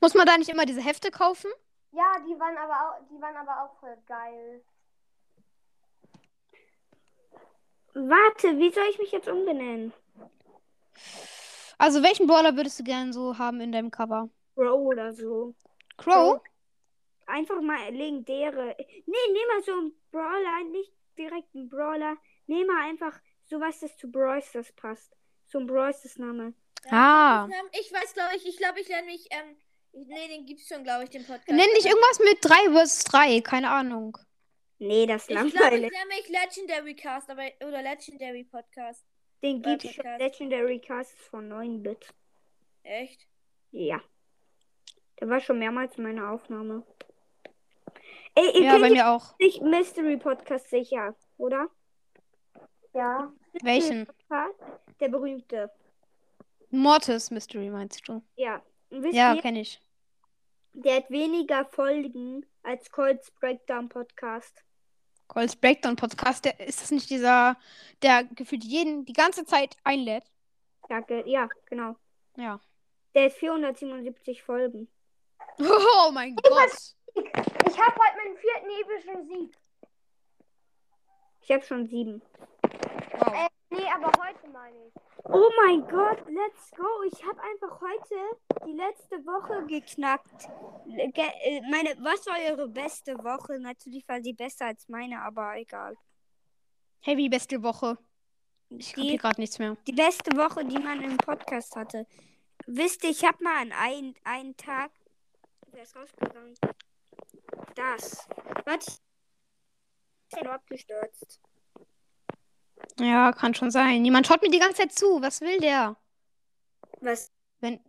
[0.00, 1.50] Muss man da nicht immer diese Hefte kaufen?
[1.92, 4.62] Ja, die waren aber auch, die waren aber auch voll geil.
[7.94, 9.92] Warte, wie soll ich mich jetzt umbenennen?
[11.82, 14.30] Also, welchen Brawler würdest du gern so haben in deinem Cover?
[14.54, 15.52] Bro oder so.
[15.96, 16.40] Crow?
[17.26, 18.76] Einfach mal legendäre.
[18.78, 22.16] Nee, nimm mal so einen Brawler, nicht direkt einen Brawler.
[22.46, 25.12] Nimm mal einfach sowas, das zu Brawl Stars passt.
[25.48, 26.54] So ein Brawl Stars Name.
[26.88, 27.46] Ah.
[27.46, 29.56] Ähm, Ich weiß, glaube ich, ich glaube, ich lerne mich, ähm,
[29.92, 31.48] nee, den gibt's schon, glaube ich, den Podcast.
[31.48, 34.16] Nenn dich irgendwas mit 3 vs 3, keine Ahnung.
[34.78, 35.90] Nee, das ist Ich glaube, ich langweilig.
[35.90, 39.04] lerne mich Legendary Cast, aber, oder Legendary Podcast.
[39.42, 40.04] Den gibt's schon.
[40.04, 40.20] Podcast.
[40.40, 42.12] Legendary Cast ist von 9-Bit.
[42.84, 43.26] Echt?
[43.70, 44.00] Ja.
[45.20, 46.84] Der war schon mehrmals in meiner Aufnahme.
[48.34, 49.38] Ey, ihr Ja, bei mir auch.
[49.38, 51.68] nicht Mystery Podcast sicher, oder?
[52.94, 53.32] Ja.
[53.62, 54.06] Welchen?
[55.00, 55.70] Der berühmte.
[56.70, 58.22] Mortis Mystery meinst du?
[58.36, 58.62] Ja.
[58.90, 59.80] Ja, kenne ich.
[60.74, 64.62] der hat weniger Folgen als Colts Breakdown Podcast.
[65.32, 67.56] Colts Breakdown Podcast, der, ist das nicht dieser,
[68.02, 70.24] der gefühlt jeden die ganze Zeit einlädt?
[70.90, 71.96] Ja, ge ja, genau.
[72.36, 72.60] Ja.
[73.14, 74.88] Der hat 477 Folgen.
[75.58, 76.94] Oh mein Gott.
[77.14, 79.58] Ich habe heute meinen vierten epischen Sieg.
[81.40, 82.20] Ich habe schon sieben.
[83.18, 83.34] Wow.
[83.34, 84.92] Äh, nee, aber heute meine ich.
[85.24, 87.02] Oh mein Gott, let's go.
[87.10, 90.48] Ich habe einfach heute die letzte Woche geknackt.
[90.86, 93.58] Ge äh, meine, was war eure beste Woche?
[93.58, 95.96] Natürlich war sie besser als meine, aber egal.
[97.00, 97.98] Hey, wie beste Woche.
[98.68, 99.76] Ich Die- kapiere gerade nichts mehr.
[99.86, 102.06] die beste Woche, die man im Podcast hatte.
[102.66, 104.90] Wisst ihr, ich habe mal an einen, einen Tag.
[105.72, 106.54] Wer ist rausgegangen?
[107.74, 108.28] Das.
[108.64, 108.92] Warte.
[110.30, 111.40] Ich bin abgestürzt.
[112.98, 114.04] Ja, kann schon sein.
[114.04, 115.22] Jemand schaut mir die ganze Zeit zu.
[115.22, 115.96] Was will der?
[117.00, 117.30] Was?
[117.60, 117.80] Wenn.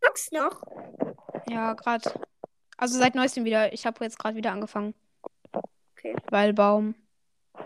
[0.00, 0.62] Sagst noch?
[1.48, 2.12] Ja, gerade.
[2.76, 3.72] Also seit neuestem wieder.
[3.72, 4.94] Ich habe jetzt gerade wieder angefangen.
[5.92, 6.14] Okay.
[6.30, 6.94] Weil Baum.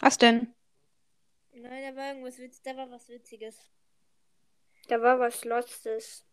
[0.00, 0.54] Was denn?
[1.52, 3.70] Nein, da war irgendwas Witz, da war was Witziges.
[4.88, 6.26] Da war was Lostes.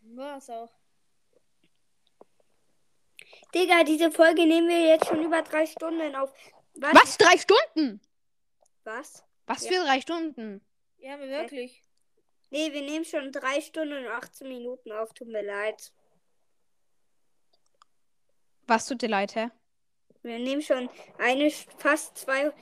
[0.00, 0.70] War es auch.
[3.54, 6.32] Digga, diese Folge nehmen wir jetzt schon über drei Stunden auf.
[6.74, 6.94] Was?
[6.94, 7.18] Was?
[7.18, 8.00] Drei Stunden?
[8.84, 9.24] Was?
[9.46, 9.72] Was Ja.
[9.72, 10.64] für drei Stunden?
[10.98, 11.82] Ja, aber wirklich.
[12.50, 15.12] Nee, wir nehmen schon drei Stunden und 18 Minuten auf.
[15.12, 15.92] Tut mir leid.
[18.66, 19.50] Was tut dir leid, hä?
[20.22, 20.88] Wir nehmen schon
[21.18, 22.52] eine fast zwei,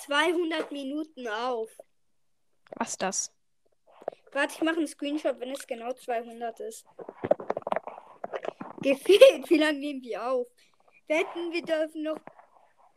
[0.00, 1.70] 200 Minuten auf.
[2.76, 3.32] Was ist das?
[4.32, 6.84] Warte, ich mache einen Screenshot, wenn es genau 200 ist.
[8.82, 10.46] Gefehlt, wie lange nehmen wir auf?
[11.08, 12.18] Wetten, wir dürfen noch.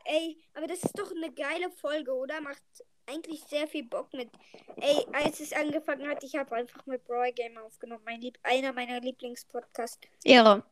[0.06, 2.40] Ey, aber das ist doch eine geile Folge, oder?
[2.42, 2.62] Macht
[3.08, 4.30] eigentlich sehr viel Bock mit.
[4.78, 8.04] Ey, als es angefangen hat, ich habe einfach mit Brawl Game aufgenommen.
[8.06, 10.08] Mein Lieb einer meiner Lieblingspodcasts.
[10.24, 10.64] Ehre.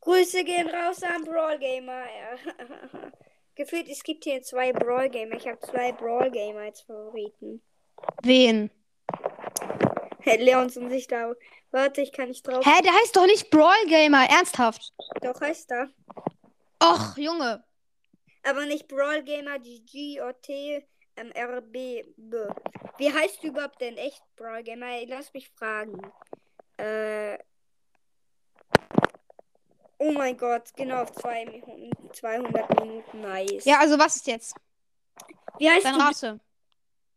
[0.00, 2.04] Grüße gehen raus an Brawl Gamer.
[2.04, 3.12] Ja.
[3.54, 5.36] Gefühlt, es gibt hier zwei Brawl Gamer.
[5.36, 7.62] Ich habe zwei Brawl Gamer als Favoriten.
[8.22, 8.70] Wen?
[10.24, 11.32] Hey, Leons und sich da.
[11.70, 12.64] Warte, ich kann nicht drauf.
[12.64, 14.26] Hä, der heißt doch nicht Brawl Gamer.
[14.30, 14.92] Ernsthaft.
[15.20, 15.90] Doch heißt er.
[16.82, 17.62] Och, Junge.
[18.42, 20.86] Aber nicht Brawl Gamer, die G-O-T
[21.16, 22.04] ähm, R-B.
[22.16, 22.36] B.
[22.96, 25.04] Wie heißt du überhaupt denn echt Brawl Gamer?
[25.06, 26.00] Lass mich fragen.
[26.78, 27.38] Äh.
[29.98, 33.20] Oh mein Gott, genau auf zwei, Minuten- 200 Minuten.
[33.20, 33.64] Nice.
[33.64, 34.54] Ja, also was ist jetzt?
[35.58, 36.02] Wie heißt Deine du?
[36.04, 36.40] Rasse?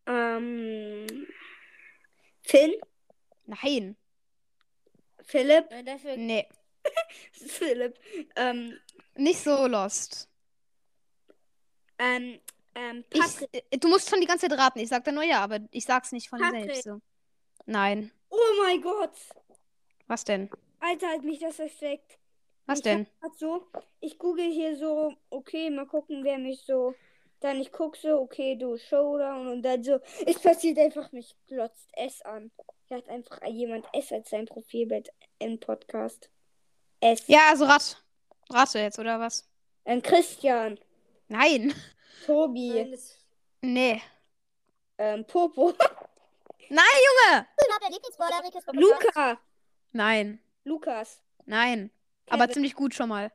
[0.07, 1.27] Ähm.
[2.43, 2.73] Finn?
[3.47, 3.97] Nein.
[5.23, 5.69] Philipp?
[5.71, 6.15] Nein, dafür.
[6.17, 6.47] Nee.
[7.31, 7.99] Philipp.
[8.35, 8.77] Ähm.
[9.15, 10.29] Nicht so lost.
[11.97, 12.39] Ähm.
[12.75, 13.03] Ähm.
[13.11, 13.65] Ich, Patrick.
[13.71, 14.79] äh, du musst schon die ganze Zeit raten.
[14.79, 16.65] Ich sag dann nur ja, aber ich sag's nicht von Patrick.
[16.65, 17.01] selbst so.
[17.65, 18.11] Nein.
[18.29, 19.13] Oh mein Gott.
[20.07, 20.49] Was denn?
[20.79, 22.17] Alter, hat mich das erschreckt.
[22.65, 23.07] Was Ich denn?
[23.37, 23.65] so,
[23.99, 26.93] ich google hier so, okay, mal gucken, wer mich so.
[27.39, 31.89] Dann ich guck so, okay, du Showdown und dann so, es passiert einfach, mich glotzt
[31.93, 32.51] S an.
[32.87, 35.09] Hier hat einfach jemand S als sein Profilbild
[35.39, 36.29] im Podcast.
[37.01, 37.27] S.
[37.27, 38.01] Ja, also rat.
[38.49, 39.47] Rate jetzt, oder was?
[39.85, 40.79] Ähm, Christian,
[41.27, 41.73] Nein.
[42.25, 43.17] Tobi, Nein, das.
[43.61, 44.01] Nee.
[44.97, 45.73] ähm, Popo,
[46.69, 46.85] Nein,
[47.29, 47.47] Junge!
[48.73, 49.39] Luca,
[49.91, 50.39] Nein.
[50.63, 51.21] Lukas.
[51.45, 51.91] Nein.
[52.29, 52.53] Aber Kevin.
[52.53, 53.31] ziemlich gut schon mal.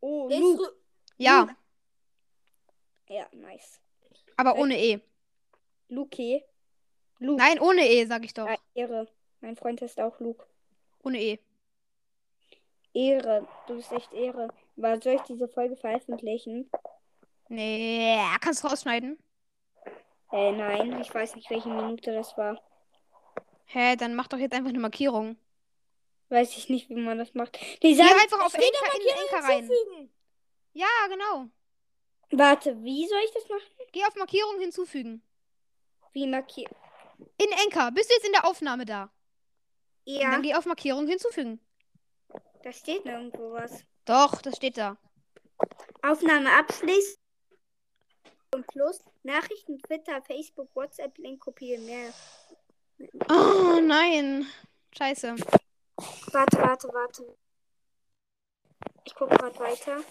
[0.00, 0.62] Oh, Luke.
[0.64, 0.70] so-
[1.18, 1.48] Ja,
[3.08, 3.80] Ja, nice.
[4.36, 5.00] aber ohne E.
[5.88, 6.42] Luki.
[7.22, 7.42] Luke.
[7.42, 8.48] Nein, ohne E, sag ich doch.
[8.48, 9.08] Ja, Ehre.
[9.40, 10.44] Mein Freund heißt auch Luke.
[11.02, 11.38] Ohne E.
[12.94, 13.46] Ehre.
[13.66, 14.48] Du bist echt Ehre.
[14.76, 16.70] Aber soll ich diese Folge veröffentlichen?
[17.48, 19.18] Nee, kannst du rausschneiden?
[20.32, 22.60] Äh, nein, ich weiß nicht, welche Minute das war.
[23.66, 25.36] Hä, dann mach doch jetzt einfach eine Markierung.
[26.30, 27.58] Weiß ich nicht, wie man das macht.
[27.82, 29.68] Die Geh sagen, einfach auf Enker rein.
[30.72, 31.48] Ja, genau.
[32.30, 33.62] warte, wie soll ich das machen?
[33.92, 35.22] Geh auf Markierung hinzufügen.
[36.12, 36.72] Wie markiert?
[37.38, 37.90] In Enker.
[37.92, 39.04] Bist du jetzt in der Aufnahme da?
[39.04, 39.10] Und
[40.04, 41.60] Ja, dann geh auf Markierung hinzufügen.
[42.62, 43.84] da steht nirgendwo was.
[44.04, 44.96] Doch, das steht da.
[46.02, 47.16] Aufnahme abschließen.
[48.54, 51.86] Und plus Nachrichten, Twitter, Facebook, WhatsApp, Link kopieren.
[51.86, 52.12] Mehr.
[53.30, 54.46] Oh, nein.
[54.96, 55.36] Scheiße.
[56.32, 57.36] Warte, warte, warte.
[59.04, 60.02] Ich guck grad weiter.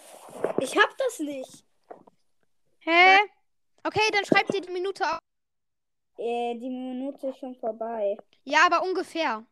[0.60, 1.64] Ich hab das nicht.
[2.80, 3.18] Hä?
[3.84, 5.18] Okay, dann schreib dir die Minute auf.
[6.22, 8.16] Äh, die Minute ist schon vorbei.
[8.44, 9.44] Ja, aber ungefähr.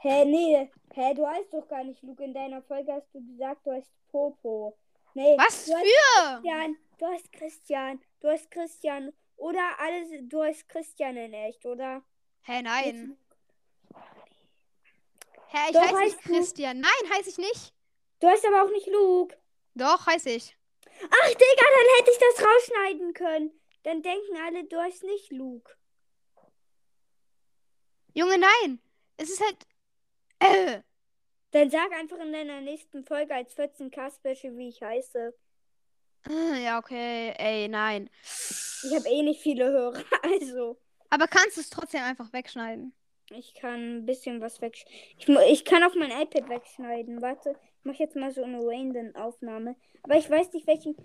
[0.00, 0.68] Hä, nee.
[0.92, 2.22] Hä, du heißt doch gar nicht Luke.
[2.24, 4.76] In deiner Folge hast du gesagt, du heißt Popo.
[5.14, 5.36] Nee.
[5.38, 6.40] Was du für?
[6.40, 6.76] Christian.
[6.98, 8.02] Du heißt Christian.
[8.20, 9.12] Du heißt Christian.
[9.36, 12.02] Oder alles, du heißt Christian in echt, oder?
[12.42, 13.16] Hä, nein.
[15.48, 16.32] Hä, ich Doch, heiße nicht heißt du.
[16.32, 16.80] Christian.
[16.80, 17.72] Nein, heiße ich nicht.
[18.18, 19.36] Du heißt aber auch nicht Luke.
[19.74, 20.56] Doch, heiße ich.
[20.86, 23.60] Ach, Digga, dann hätte ich das rausschneiden können.
[23.84, 25.72] Dann denken alle, du heißt nicht Luke.
[28.14, 28.80] Junge, nein.
[29.16, 29.56] Es ist halt.
[30.40, 30.82] Äh.
[31.50, 35.34] Dann sag einfach in deiner nächsten Folge als 14k-Special, wie ich heiße.
[36.28, 37.34] Äh, Ja, okay.
[37.36, 38.10] Ey, nein.
[38.22, 40.80] Ich habe eh nicht viele Hörer, also.
[41.10, 42.94] Aber kannst du es trotzdem einfach wegschneiden?
[43.30, 45.08] Ich kann ein bisschen was wegschneiden.
[45.18, 47.22] Ich, ich kann auch mein iPad wegschneiden.
[47.22, 49.76] Warte, mache jetzt mal so eine random Aufnahme.
[50.02, 50.96] Aber ich weiß nicht, welchen.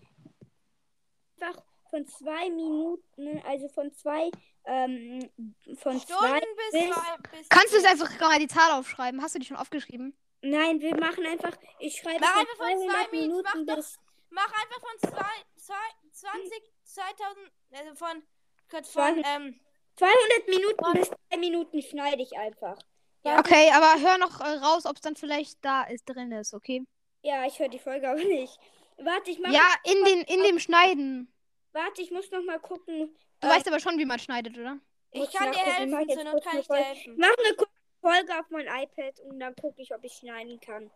[1.40, 4.30] Einfach von zwei Minuten, also von zwei,
[4.66, 5.30] ähm,
[5.78, 6.40] von zwei.
[6.40, 9.22] Bis, bis- zwei, bis Kannst du es einfach mal die Zahl aufschreiben?
[9.22, 10.16] Hast du die schon aufgeschrieben?
[10.42, 11.52] Nein, wir machen einfach.
[11.80, 14.00] Ich schreibe Mach von einfach von 200 zwei Minuten, mach Minuten doch- bis.
[14.32, 15.74] Mach einfach von zwei, zwei,
[16.12, 18.24] 20, 2000, also von,
[18.70, 19.60] Gott, von, Zwei- ähm,
[19.96, 22.78] 200 Minuten bis zwei Minuten schneide ich einfach.
[23.24, 26.54] Ja, Okay, aber hör noch äh, raus, ob es dann vielleicht da ist, drin ist,
[26.54, 26.84] okay?
[27.22, 28.58] ja ich höre die Folge aber nicht.
[28.98, 29.52] Warte, ich mach.
[29.52, 31.34] Ja, in, den, in dem Schneiden.
[31.74, 33.16] Warte, ich muss noch mal gucken.
[33.42, 34.80] Du äh, weißt aber schon, wie man schneidet, oder?
[35.12, 37.16] ich kann dir mach helfen, jetzt zur Not kann ich dir helfen.
[37.18, 40.90] Mach eine kurze Folge auf mein iPad und dann gucke ich, ob ich schneiden kann.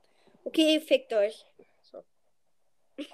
[0.43, 1.45] Okay, fickt euch.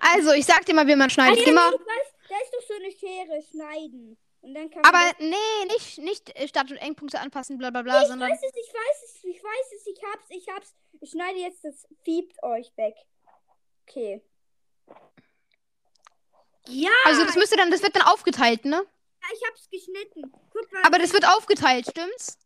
[0.00, 1.38] Also, ich sag dir mal, wie man schneidet.
[1.38, 1.70] ja, Geh mal.
[1.70, 4.18] nee, ich weiß, da ist doch so eine Schere, schneiden.
[4.40, 5.14] Und dann kann Aber man.
[5.30, 8.30] nee, nicht, nicht äh, Start- und Endpunkte anpassen, bla bla bla, Ich sondern.
[8.30, 10.74] weiß es, ich weiß es, ich weiß es, ich hab's, ich hab's.
[11.00, 12.96] Ich schneide jetzt das fiebt euch weg.
[13.86, 14.22] Okay.
[16.66, 18.84] Ja, Also, das müsste dann, das wird dann aufgeteilt, ne?
[19.32, 20.32] ich hab's geschnitten.
[20.52, 20.82] Guck mal.
[20.84, 22.38] Aber das wird aufgeteilt, stimmt's?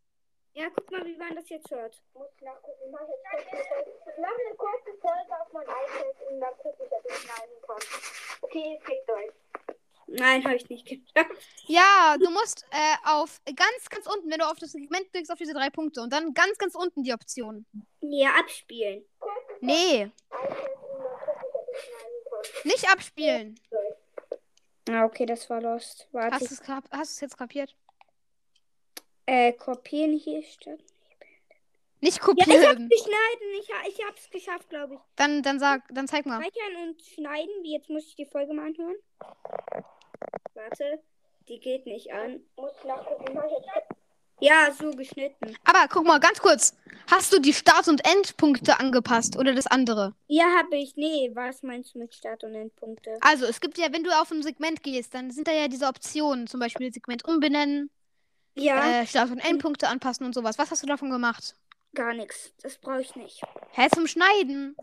[0.55, 2.01] ja, guck mal, wie man das jetzt hört.
[2.15, 2.79] Muss nachgucken.
[2.87, 3.05] Ich mache
[4.47, 7.83] eine kurze Folge auf mein iPad und dann gucke ich, ob ich schneiden kann.
[8.43, 9.33] Okay, fickt euch.
[10.07, 11.33] Nein, habe ich nicht geschafft.
[11.67, 15.39] Ja, du musst äh, auf ganz, ganz unten, wenn du auf das Segment klickst, auf
[15.39, 17.67] diese drei Punkte und dann ganz, ganz unten die Option.
[18.01, 19.05] Ja, abspielen.
[19.61, 20.11] Nee,
[22.65, 23.59] nicht abspielen.
[24.91, 26.09] Ah, okay, das war lost.
[26.13, 26.35] Warte.
[26.37, 27.75] Hast du es hast du's jetzt kapiert?
[29.27, 30.79] Äh, kopieren hier statt.
[32.01, 32.89] Nicht Ja, ich hab's kopieren.
[32.91, 33.49] geschneiden.
[33.61, 35.01] Ich, ha- ich hab's geschafft, glaube ich.
[35.17, 36.43] Dann, dann sag, dann zeig mal.
[36.43, 37.65] Speichern und schneiden.
[37.65, 38.97] Jetzt muss ich die Folge mal anhören.
[40.53, 41.03] Warte.
[41.49, 42.41] Die geht nicht an.
[42.57, 43.33] Muss nachgucken.
[43.35, 43.69] Mach jetzt
[44.41, 45.57] Ja, so geschnitten.
[45.65, 46.75] Aber guck mal, ganz kurz.
[47.11, 50.15] Hast du die Start- und Endpunkte angepasst oder das andere?
[50.27, 50.97] Ja, habe ich.
[50.97, 53.17] Nee, was meinst du mit Start- und Endpunkte?
[53.21, 55.87] Also, es gibt ja, wenn du auf ein Segment gehst, dann sind da ja diese
[55.87, 56.47] Optionen.
[56.47, 57.91] Zum Beispiel Segment umbenennen,
[58.55, 60.59] Ja, äh, Start- und Endpunkte anpassen und sowas.
[60.59, 61.55] Was hast du davon gemacht?
[61.95, 62.53] gar nichts.
[62.61, 63.41] Das brauche ich nicht.
[63.71, 64.77] Hä, zum Schneiden?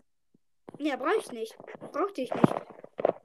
[0.78, 1.54] Ja, brauche ich nicht.
[1.92, 2.54] Brauchte ich nicht.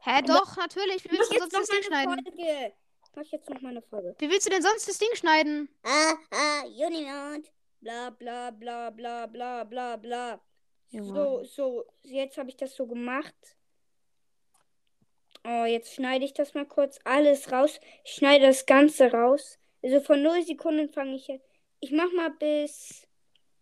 [0.02, 1.04] Hä, doch, natürlich.
[1.04, 2.14] Du jetzt sonst eine schneiden?
[2.26, 2.74] Folge.
[3.18, 4.16] Mach jetzt noch mal eine Folge.
[4.20, 5.70] Wie willst du denn sonst das Ding schneiden?
[5.82, 7.52] Ah, ah, Unimond.
[7.82, 10.40] Bla, bla, bla, bla, bla, bla, bla.
[10.92, 11.86] So, so.
[12.04, 13.34] Jetzt habe ich das so gemacht.
[15.44, 17.80] Oh, jetzt schneide ich das mal kurz alles raus.
[18.04, 19.58] Ich schneide das Ganze raus.
[19.82, 21.50] Also von 0 Sekunden fange ich jetzt.
[21.80, 23.08] Ich mach mal bis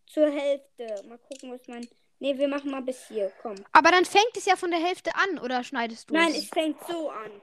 [0.06, 1.02] zur Hälfte.
[1.08, 1.88] Mal gucken, was mein.
[2.20, 3.32] Ne, wir machen mal bis hier.
[3.42, 3.56] Komm.
[3.72, 6.86] Aber dann fängt es ja von der Hälfte an, oder schneidest du Nein, es fängt
[6.88, 7.42] so an.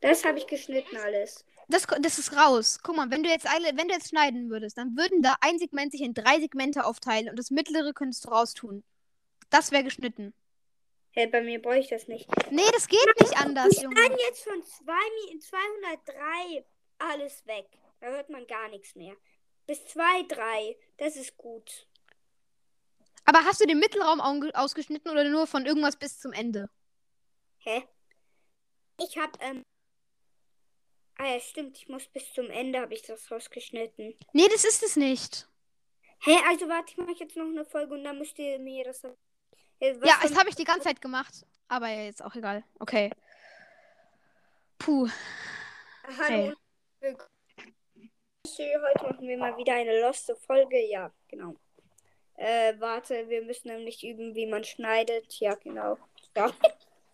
[0.00, 1.44] Das habe ich geschnitten alles.
[1.68, 2.80] Das, das ist raus.
[2.82, 5.58] Guck mal, wenn du jetzt alle, wenn du jetzt schneiden würdest, dann würden da ein
[5.58, 8.82] Segment sich in drei Segmente aufteilen und das mittlere könntest du raustun.
[9.50, 10.34] Das wäre geschnitten.
[11.12, 12.26] Hey, bei mir brauche ich das nicht.
[12.50, 13.96] Nee, das geht nicht anders, Wir Junge.
[13.96, 16.64] schneiden jetzt von zwei Mi- 203
[16.98, 17.66] alles weg.
[18.00, 19.14] Da hört man gar nichts mehr.
[19.66, 20.76] Bis 2, 3.
[20.96, 21.86] Das ist gut.
[23.24, 26.68] Aber hast du den Mittelraum au- ausgeschnitten oder nur von irgendwas bis zum Ende?
[27.64, 27.84] Hä?
[28.98, 29.64] Ich habe, ähm.
[31.16, 31.76] Ah ja, stimmt.
[31.76, 34.14] Ich muss bis zum Ende habe ich das rausgeschnitten.
[34.32, 35.48] Nee, das ist es nicht.
[36.20, 39.02] Hä, also warte, ich mache jetzt noch eine Folge und dann müsst ihr mir das.
[39.04, 41.46] Äh, ja, das habe ich die ganze Zeit gemacht.
[41.68, 42.64] Aber jetzt auch egal.
[42.80, 43.10] Okay.
[44.78, 45.08] Puh.
[46.18, 46.52] Hallo.
[47.00, 47.16] Hey.
[48.46, 50.84] Heute machen wir mal wieder eine loste Folge.
[50.86, 51.54] Ja, genau.
[52.34, 55.38] Äh, warte, wir müssen nämlich üben, wie man schneidet.
[55.40, 55.96] Ja, genau.
[56.36, 56.52] Ja.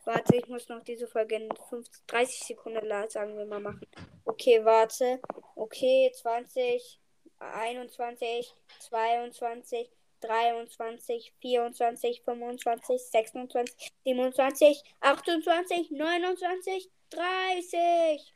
[0.08, 3.86] Warte, ich muss noch diese Folge in 50, 30 Sekunden sagen wir mal machen.
[4.24, 5.20] Okay, warte.
[5.54, 6.98] Okay, 20,
[7.38, 18.34] 21, 22, 23, 24, 25, 26, 27, 28, 29, 30.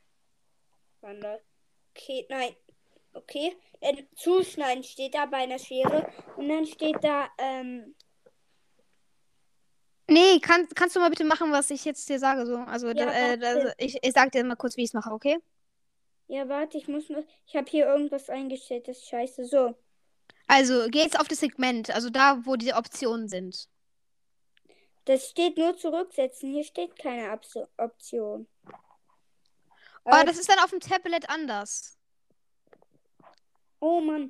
[1.01, 1.41] Warte.
[1.89, 2.55] Okay, nein.
[3.13, 3.57] Okay.
[3.81, 6.07] Dann zuschneiden steht da bei einer Schere.
[6.37, 7.95] Und dann steht da, ähm,
[10.09, 12.45] Nee, kann, kannst du mal bitte machen, was ich jetzt dir sage?
[12.45, 12.57] So?
[12.57, 15.11] Also, Ja, da, äh, da, ich, ich sag dir mal kurz, wie ich es mache,
[15.11, 15.37] okay?
[16.27, 17.23] ja, warte, ich muss nur.
[17.47, 19.45] Ich habe hier irgendwas eingestellt, das ist scheiße.
[19.45, 19.75] So.
[20.47, 23.67] Also, geh jetzt auf das Segment, also da, wo die Optionen sind.
[25.05, 26.51] Das steht nur zurücksetzen.
[26.51, 28.47] Hier steht keine Abso Option.
[30.07, 31.97] Aber Äh, das ist dann auf dem Tablet anders.
[33.79, 34.27] oh Mann.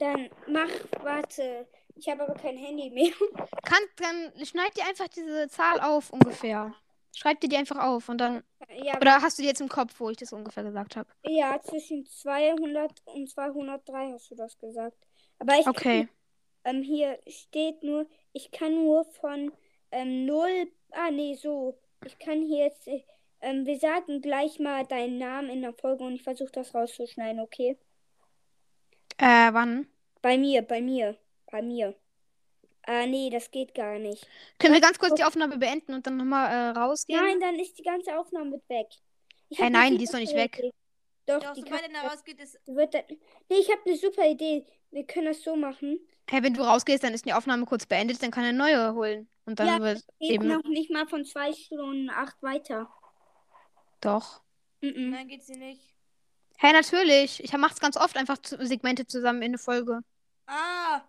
[0.00, 0.70] Dann mach,
[1.02, 1.66] warte.
[1.96, 3.12] Ich habe aber kein Handy mehr.
[3.64, 6.74] Kann, dann schneid dir einfach diese Zahl auf ungefähr.
[7.16, 8.42] Schreib dir die einfach auf und dann.
[8.68, 11.08] Ja, Oder hast du die jetzt im Kopf, wo ich das ungefähr gesagt habe?
[11.24, 14.96] ja, zwischen 200 und 203 hast du das gesagt.
[15.38, 16.08] Aber ich Okay.
[16.64, 19.52] ähm, hier steht nur, ich kann nur von
[19.92, 20.48] ähm, 0,
[20.92, 21.78] ah nee, so.
[22.04, 23.04] Ich kann hier jetzt, äh,
[23.40, 27.40] ähm, wir sagen gleich mal deinen Namen in der Folge und ich versuche das rauszuschneiden,
[27.40, 27.78] okay?
[29.18, 29.88] Äh, wann?
[30.22, 31.16] Bei mir, bei mir,
[31.54, 31.94] bei mir.
[32.86, 34.26] Ah nee, das geht gar nicht.
[34.58, 37.18] Können wir ganz kurz die Aufnahme beenden und dann nochmal äh, rausgehen?
[37.18, 38.88] Nein, dann ist die ganze Aufnahme mit weg.
[39.48, 40.58] Ich Hä, hab nein, eine die ist doch nicht super weg.
[40.58, 40.72] Idee.
[41.26, 42.58] Doch, Doch, die sobald kann er da rausgeht, ist.
[42.66, 43.04] wird dann,
[43.48, 44.66] Nee, ich habe eine super Idee.
[44.90, 45.98] Wir können das so machen.
[46.28, 49.28] Hey, wenn du rausgehst, dann ist die Aufnahme kurz beendet, dann kann er neue holen.
[49.46, 50.48] Und dann Ja, wird eben.
[50.48, 52.92] noch nicht mal von zwei Stunden acht weiter.
[54.00, 54.42] Doch.
[54.82, 55.10] Mhm.
[55.10, 55.80] Nein, geht sie nicht.
[56.58, 57.42] Hey, natürlich.
[57.42, 60.00] Ich mach's ganz oft einfach zu- Segmente zusammen in eine Folge.
[60.46, 61.02] Ah!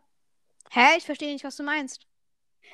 [0.72, 0.98] Hä?
[0.98, 2.06] Ich verstehe nicht, was du meinst.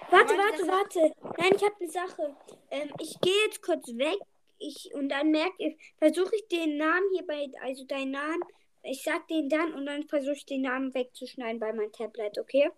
[0.10, 1.14] Warte, warte, warte.
[1.38, 2.36] Nein, ich habe eine Sache.
[2.72, 4.18] Ähm, ich gehe jetzt kurz weg.
[4.58, 8.42] Ich, und dann merke ich, versuche ich den Namen hier bei, also deinen Namen,
[8.84, 12.70] ich sag den dann und dann versuche ich den Namen wegzuschneiden bei meinem Tablet, okay?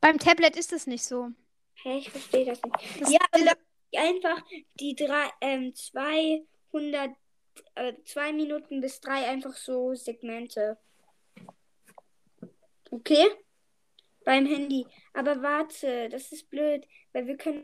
[0.00, 1.30] Beim Tablet ist es nicht so.
[1.82, 3.00] Hä, ich verstehe das nicht.
[3.00, 3.48] Das- ja, dann
[3.96, 4.44] einfach
[4.74, 7.10] die drei, ähm, 200,
[7.74, 10.78] äh, zwei Minuten bis drei einfach so Segmente.
[12.90, 13.26] Okay?
[14.28, 14.86] Beim Handy.
[15.14, 17.62] Aber warte, das ist blöd, weil wir können,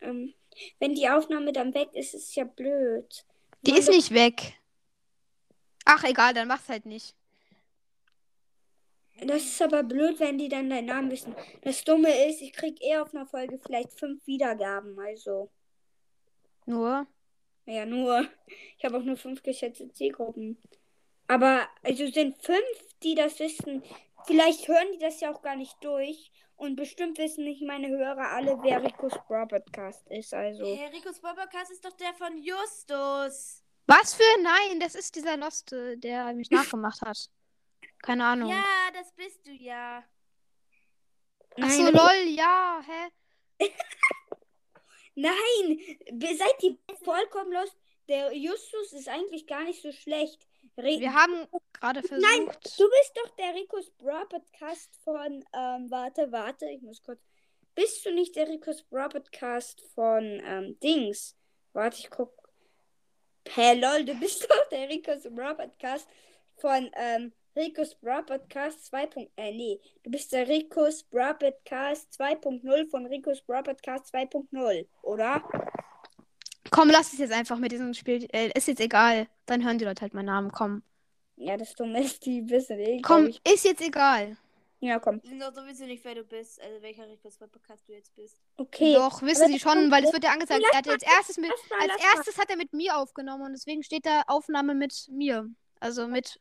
[0.00, 0.32] ähm,
[0.78, 3.26] wenn die Aufnahme dann weg ist, ist es ja blöd.
[3.60, 4.54] Die ist nicht weg.
[5.84, 7.14] Ach, egal, dann mach's halt nicht.
[9.26, 11.36] Das ist aber blöd, wenn die dann deinen Namen wissen.
[11.60, 15.50] Das Dumme ist, ich krieg eher auf einer Folge vielleicht fünf Wiedergaben, also.
[16.64, 17.06] Nur.
[17.66, 18.26] Ja, nur.
[18.78, 20.56] Ich habe auch nur fünf geschätzte Zielgruppen.
[21.28, 23.82] Aber also sind fünf, die das wissen.
[24.26, 26.30] Vielleicht hören die das ja auch gar nicht durch.
[26.56, 30.34] Und bestimmt wissen nicht meine Hörer alle, wer Ricos Bra Podcast ist.
[30.34, 30.62] Also.
[30.64, 33.64] Hey, Ricos Bobbercast ist doch der von Justus.
[33.86, 34.42] Was für?
[34.42, 37.30] Nein, das ist dieser Loste, der mich nachgemacht hat.
[38.02, 38.50] Keine Ahnung.
[38.50, 40.04] Ja, das bist du ja.
[41.60, 43.66] Ach so, Nein, lol, ja, hä?
[45.14, 45.80] Nein!
[46.36, 47.74] Seid ihr vollkommen los?
[48.08, 50.46] Der Justus ist eigentlich gar nicht so schlecht.
[50.76, 51.46] Re Wir haben
[51.80, 52.28] gerade versucht.
[52.30, 57.20] Nein, du bist doch der Ricos Bra Podcast von, ähm, warte, warte, ich muss kurz.
[57.74, 61.36] Bist du nicht der Ricos Bra Podcast von, ähm, Dings?
[61.72, 62.32] Warte, ich guck.
[63.48, 66.08] Hä, lol, du bist doch der Ricos Bra Podcast
[66.56, 69.28] von, ähm, Ricos Bra Podcast 2.
[69.36, 75.42] Äh, nee, du bist der Ricos Bra Podcast 2.0 von Ricos Bra Podcast 2.0, oder?
[76.70, 78.28] Komm, lass es jetzt einfach mit diesem Spiel.
[78.32, 79.26] Äh, ist jetzt egal.
[79.46, 80.52] Dann hören die Leute halt meinen Namen.
[80.52, 80.82] Komm.
[81.40, 83.40] Ja, das Dumme ist, die wissen eh, Komm, ich.
[83.50, 84.36] ist jetzt egal.
[84.80, 85.22] Ja, komm.
[85.38, 86.60] Doch sowieso nicht, wer du bist.
[86.60, 88.36] Also welcher Bobbercast du jetzt bist.
[88.58, 88.94] Okay.
[88.94, 90.62] Doch, wissen sie schon, weil es wird ja angezeigt.
[90.62, 92.14] Lass Er hat als erstes mit, mal, als mal.
[92.14, 95.48] erstes hat er mit mir aufgenommen und deswegen steht da Aufnahme mit mir.
[95.80, 96.38] Also mit.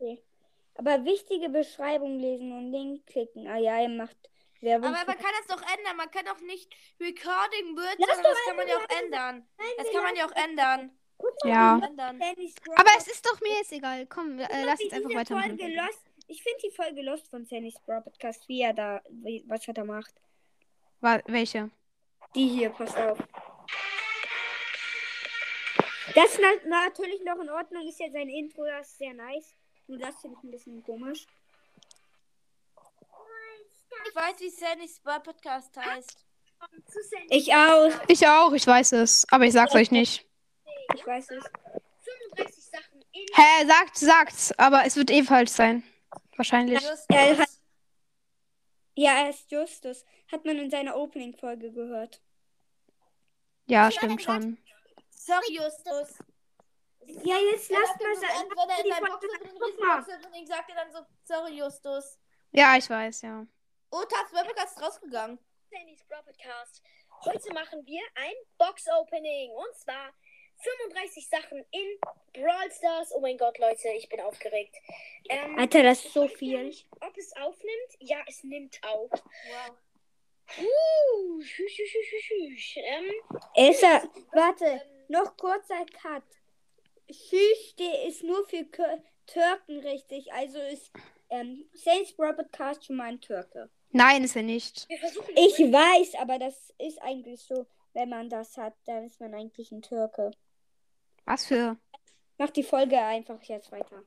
[0.76, 3.48] Aber wichtige Beschreibung lesen und Link klicken.
[3.48, 4.18] Ah ja, ihr macht
[4.62, 4.94] Werbung.
[4.94, 5.96] Aber man kann das doch ändern.
[5.98, 9.48] Man kann doch nicht Recording wird, sondern das kann man ja auch ändern.
[9.78, 10.99] Das kann man ja auch ändern.
[11.44, 11.76] Ja.
[11.76, 14.06] Aber es ist doch mir jetzt egal.
[14.08, 15.58] Komm, äh, lass jetzt einfach weitermachen.
[15.58, 16.00] Folge Lost.
[16.28, 19.74] Ich finde die Folge Lost von Sannys Bro Podcast, wie er da, wie, was er
[19.74, 20.14] da macht.
[21.02, 21.70] Wa- welche?
[22.36, 23.18] Die hier, passt auf.
[26.16, 29.54] Das ist na natürlich noch in Ordnung, ist ja sein Intro, das ist sehr nice.
[29.88, 31.26] Nur das finde ich ein bisschen komisch.
[34.08, 36.26] Ich weiß, wie Sannys Podcast heißt.
[37.30, 37.92] Ich auch.
[38.08, 39.26] Ich auch, ich weiß es.
[39.32, 40.26] Aber ich sag's euch nicht.
[40.96, 41.44] Ich weiß es.
[42.36, 44.52] 35 Sachen in Hä, sagt, sagt's.
[44.58, 45.84] Aber es wird eh falsch sein.
[46.36, 46.80] Wahrscheinlich.
[46.82, 47.06] Justus.
[47.10, 47.50] Er hat-
[48.96, 50.06] Ja, er ist Justus.
[50.32, 52.22] Hat man in seiner Opening-Folge gehört.
[53.68, 54.58] Ja, stimmt schon.
[55.10, 56.18] Sorry, Justus.
[57.06, 58.50] Ja, jetzt lasst sagt mal sagen.
[58.56, 60.32] wenn er in seinem Folge- Boxer mit Guck mal.
[60.34, 62.20] dem sagt er dann so, sorry, Justus.
[62.52, 63.46] Ja, ich weiß, ja.
[63.92, 65.40] Oh, Tats Podcast ist rausgegangen.
[65.72, 66.82] Sandys Bro Podcast.
[67.26, 69.52] Heute machen wir ein Box-Opening.
[69.52, 70.12] Und zwar
[70.62, 72.00] 35 Sachen in
[72.34, 73.14] Brawl Stars.
[73.16, 74.76] Oh mein Gott, Leute, ich bin aufgeregt.
[75.30, 76.74] Ähm, Alter, das ist so viel.
[77.02, 77.98] ob es aufnimmt?
[78.00, 79.12] Ja, es nimmt auf.
[79.12, 79.76] Wow.
[80.58, 82.78] Uh, schüch, schüch, schüch, schüch, schüch.
[82.84, 84.04] Ähm, Ist er.
[84.34, 86.24] Warte, noch kurzer Cut.
[87.10, 88.66] Schüchte ist nur für
[89.28, 90.32] Türken richtig.
[90.34, 90.92] Also ist
[91.30, 93.70] ähm, Saints Bro Podcast schon mal ein Türke.
[93.92, 94.88] Nein, ist er nicht.
[94.90, 99.72] Ich weiß, aber das ist eigentlich so, wenn man das hat, dann ist man eigentlich
[99.72, 100.32] ein Türke.
[101.30, 101.78] Was für.
[102.40, 104.04] Mach die Folge einfach jetzt weiter.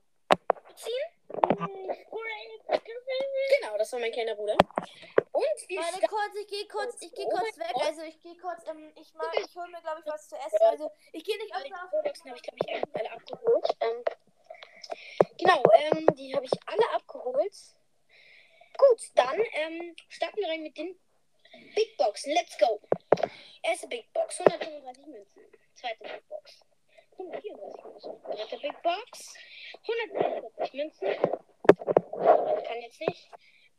[3.61, 4.57] Genau, das war mein kleiner Bruder.
[5.31, 7.71] Und wir Warte kurz, ich gehe kurz, ich gehe kurz weg.
[7.75, 7.85] Gott.
[7.85, 10.59] Also ich gehe kurz, ähm, ich mach, ich hole mir glaube ich was zu essen.
[10.63, 13.69] Also ich gehe nicht auf die habe ich, glaube ich, alle abgeholt.
[13.81, 14.05] Ähm,
[15.39, 17.55] genau, ähm, die habe ich alle abgeholt.
[18.77, 20.99] Gut, dann ähm, starten wir rein mit den
[21.77, 22.33] Big Boxen.
[22.33, 22.81] Let's go.
[23.63, 25.43] Erste Big Box, 135 Münzen.
[25.77, 26.61] Zweite Big Box,
[27.19, 28.23] 134 Münzen.
[28.25, 29.35] Dritte Big Box,
[29.83, 31.09] 143 Münzen.
[32.67, 33.31] Kann jetzt nicht.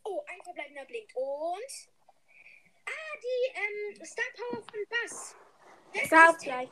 [0.03, 1.15] Oh, ein verbleibender blinkt.
[1.15, 1.89] Und.
[2.85, 5.35] Ah, die ähm, Star Power von Bass.
[5.93, 6.69] Das Star gleich.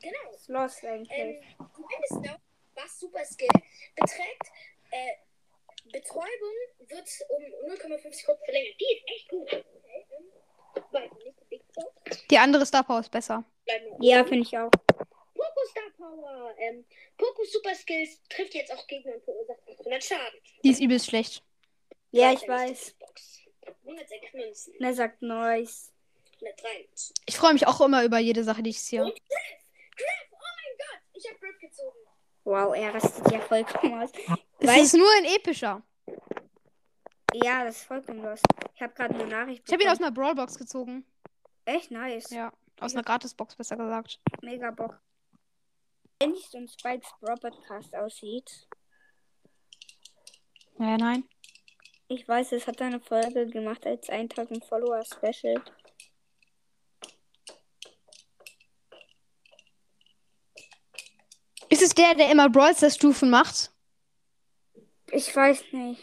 [0.00, 0.34] Genau.
[0.34, 1.10] Ist los eigentlich.
[1.18, 1.42] Ähm,
[2.06, 2.40] Star
[2.74, 3.48] Bass Super Skill
[3.96, 4.52] beträgt.
[4.90, 5.14] Äh,
[5.92, 8.80] Betäubung wird um 0,5 Sekunden verlängert.
[8.80, 9.64] Die ist echt gut.
[12.30, 13.44] Die andere Star Power ist besser.
[14.00, 14.70] Ja, finde ich auch.
[15.54, 16.54] Poco Star Power.
[16.58, 16.84] Ähm,
[17.16, 20.40] Poco Super Skills trifft jetzt auch Gegner und verursacht 800 Schaden.
[20.64, 21.42] Die ist übelst schlecht.
[22.10, 22.86] Ja, ich weiß.
[22.92, 23.40] Big Box.
[23.86, 24.74] 106 Münzen.
[24.80, 25.92] Er sagt nice.
[26.40, 27.14] 103 Münzen.
[27.26, 29.02] Ich freue mich auch immer über jede Sache, die ich ziehe.
[29.04, 29.60] Und Griff!
[29.96, 30.30] Griff!
[30.32, 31.00] Oh mein Gott!
[31.14, 31.96] Ich habe Griff gezogen.
[32.44, 34.10] Wow, er rastet ja vollkommen aus.
[34.60, 35.82] Es Weißt- ist nur ein epischer.
[37.32, 38.40] Ja, das ist vollkommen los.
[38.74, 40.16] Ich habe gerade eine Nachricht Ich habe ihn aus bekommen.
[40.18, 41.04] einer Brawlbox gezogen.
[41.64, 42.30] Echt nice.
[42.30, 44.20] Ja, aus einer Gratisbox, besser gesagt.
[44.42, 45.00] Mega Bock.
[46.18, 48.66] Wenn nicht so ein Spikes Brawl Podcast aussieht.
[50.78, 51.24] Ja, nein.
[52.08, 55.62] Ich weiß, es hat eine Folge gemacht als 1000 Follower Special.
[61.70, 63.70] Ist es der, der immer Brawl Stars Stufen macht?
[65.10, 66.02] Ich weiß nicht.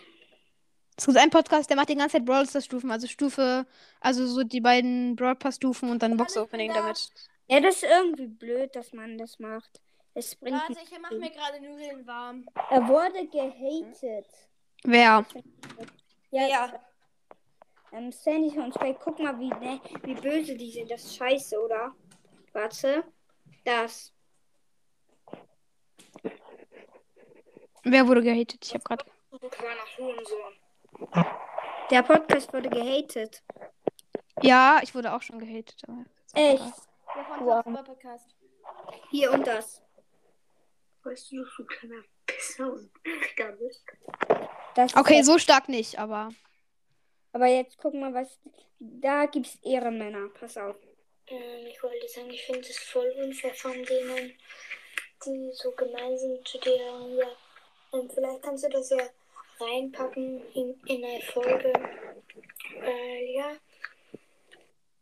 [0.98, 3.66] Es gibt einen Podcast, der macht die ganze Zeit Brawl Stars Stufen, also Stufe,
[4.02, 7.10] also so die beiden Brawl Pass Stufen und dann Box Opening damit.
[7.48, 9.82] Ja, das ist irgendwie blöd, dass man das macht.
[10.14, 12.46] Es bringt Warte, ich mache mir gerade Nudeln warm.
[12.70, 14.28] Er wurde gehatet.
[14.84, 15.26] Wer?
[16.32, 16.80] Ja, Ja.
[17.94, 20.90] Ähm, Sandy und Spike, guck mal, wie, ne, wie böse die sind.
[20.90, 21.94] Das ist scheiße, oder?
[22.54, 23.04] Warte.
[23.66, 24.14] Das.
[27.84, 28.66] Wer wurde gehatet?
[28.66, 29.06] Ich habe gerade.
[29.50, 31.26] Kleiner Hurensohn.
[31.90, 33.44] Der Podcast wurde gehatet.
[34.42, 35.84] Ja, ich wurde auch schon gehatet.
[36.34, 36.64] Echt?
[37.16, 37.64] Der von wow.
[37.86, 38.36] Podcast.
[39.10, 39.82] Hier und das.
[41.04, 42.92] Weißt du, du kleiner Pisser und
[43.36, 43.82] gar nicht.
[44.76, 46.30] das ist Okay, so stark nicht, aber.
[47.34, 48.40] Aber jetzt guck mal, was.
[48.80, 50.30] Da gibt's Ehrenmänner.
[50.40, 50.76] Pass auf.
[51.28, 54.34] Ähm, ich wollte sagen, ich finde es voll unfair von denen,
[55.26, 56.76] die so gemein sind zu dir.
[56.76, 57.28] Ja.
[57.94, 59.08] Ähm, vielleicht kannst du das ja
[59.60, 61.72] reinpacken in, in eine Folge.
[62.84, 63.56] Äh, ja.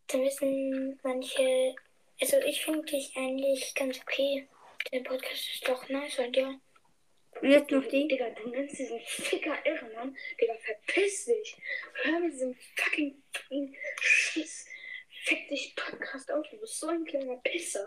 [0.07, 1.75] Dann wissen manche.
[2.21, 4.47] Also, ich finde dich eigentlich ganz okay.
[4.91, 6.49] Der Podcast ist doch nice und ja.
[7.41, 8.07] Und jetzt noch die.
[8.07, 10.17] Digga, du nennst diesen Ficker Irrenmann.
[10.41, 11.55] Digga, verpiss dich.
[12.03, 14.65] Hör mit diesem fucking, fucking Schiss.
[15.25, 16.47] Fick dich Podcast auf.
[16.49, 17.85] Du bist so ein kleiner Pisser.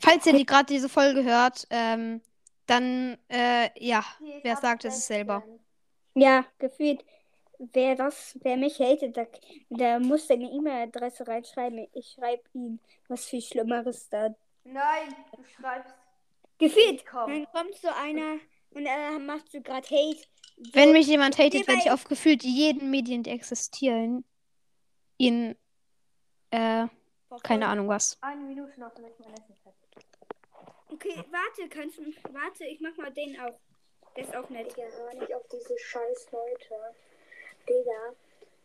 [0.00, 2.22] Falls ihr die gerade diese Folge hört, ähm,
[2.66, 4.04] dann, äh, ja,
[4.42, 5.42] wer es sagt, ist es selber.
[6.14, 7.04] Ja, gefühlt.
[7.58, 9.28] Wer das, wer mich hatet, der,
[9.68, 11.88] der muss seine E-Mail-Adresse reinschreiben.
[11.92, 12.78] Ich schreibe ihm
[13.08, 14.34] was viel Schlimmeres da.
[14.64, 15.94] Nein, du schreibst.
[16.58, 17.06] Gefühlt.
[17.06, 17.30] Komm.
[17.30, 18.38] Dann kommt so einer
[18.70, 20.20] und er macht so gerade Hate.
[20.56, 24.24] So, Wenn mich jemand hatet, werde ich auf gefühlt jeden Medien, die existieren,
[25.16, 25.56] ihn,
[26.50, 26.86] äh,
[27.42, 28.18] keine Ahnung was.
[28.20, 29.88] Eine Minute noch, damit ich mein Essen fertig.
[30.90, 32.02] Okay, warte, kannst du.
[32.32, 33.58] Warte, ich mach mal den auch.
[34.16, 34.74] Der ist auch nett.
[34.76, 36.96] Digga, hör nicht auf diese scheiß Leute.
[37.68, 38.14] Digga.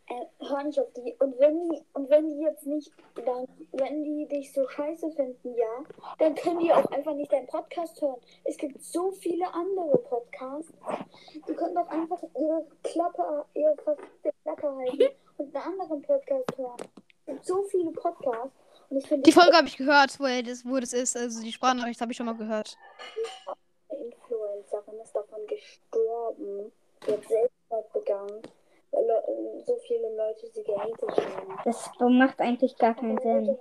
[0.07, 1.15] Äh, hör nicht auf die.
[1.19, 5.55] Und wenn die, und wenn die jetzt nicht, dann, wenn die dich so scheiße finden,
[5.55, 5.83] ja,
[6.19, 8.19] dann können die auch einfach nicht deinen Podcast hören.
[8.43, 10.73] Es gibt so viele andere Podcasts.
[11.47, 16.77] Die können doch einfach ihre Klappe, ihre verfickte Klappe halten und einen anderen Podcast hören.
[17.25, 18.57] Es gibt so viele Podcasts.
[18.89, 21.15] Und ich finde Die Folge habe ich gehört, wo, das, wo das ist.
[21.15, 22.77] Also die Sprachnachricht habe ich schon mal gehört.
[23.89, 26.71] Influencerin ist davon gestorben.
[27.07, 28.41] Die hat Selbstmord begangen.
[28.93, 31.59] Le- so viele Leute sie gehatet haben.
[31.65, 33.57] Das macht eigentlich gar keinen Sinn.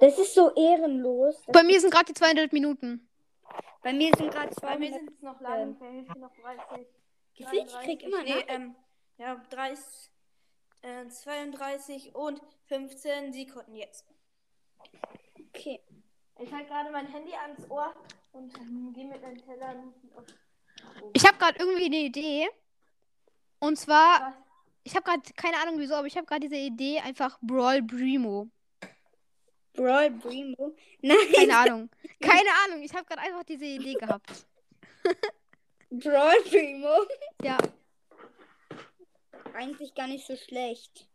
[0.00, 1.42] Das ist so ehrenlos.
[1.52, 3.06] Bei mir sind gerade die 200 Minuten.
[3.82, 5.00] Bei mir sind gerade Bei mir 200.
[5.00, 5.78] sind es noch lang.
[5.78, 6.86] Bei mir sind noch 30.
[7.36, 8.74] Gefühlt, ich krieg 33, immer nee, ähm,
[9.18, 10.10] ja, 30,
[10.82, 14.04] äh, 32 und 15 Sekunden jetzt.
[15.54, 15.80] Okay.
[16.38, 17.94] Ich halte gerade mein Handy ans Ohr
[18.32, 19.84] und gehe mit meinem Teller
[20.14, 20.24] auf.
[21.12, 22.48] Ich habe gerade irgendwie eine Idee.
[23.58, 24.34] Und zwar, Was?
[24.84, 28.48] ich habe gerade keine Ahnung wieso, aber ich habe gerade diese Idee einfach Brawl Primo.
[29.74, 30.74] Brawl Primo.
[31.02, 31.90] Nein, Keine Ahnung.
[32.20, 32.82] Keine Ahnung.
[32.82, 34.46] Ich habe gerade einfach diese Idee gehabt.
[35.90, 36.94] Brawl Primo.
[37.42, 37.56] Ja.
[39.54, 41.08] Eigentlich gar nicht so schlecht.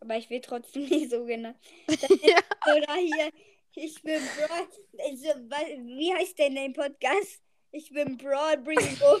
[0.00, 1.58] Aber ich will trotzdem nicht so genannt.
[1.88, 2.38] ja.
[2.72, 3.32] Oder hier,
[3.84, 4.66] ich bin Brawl.
[4.98, 7.42] Also, wie heißt denn dein Podcast?
[7.70, 9.20] Ich bin Brawl Primo.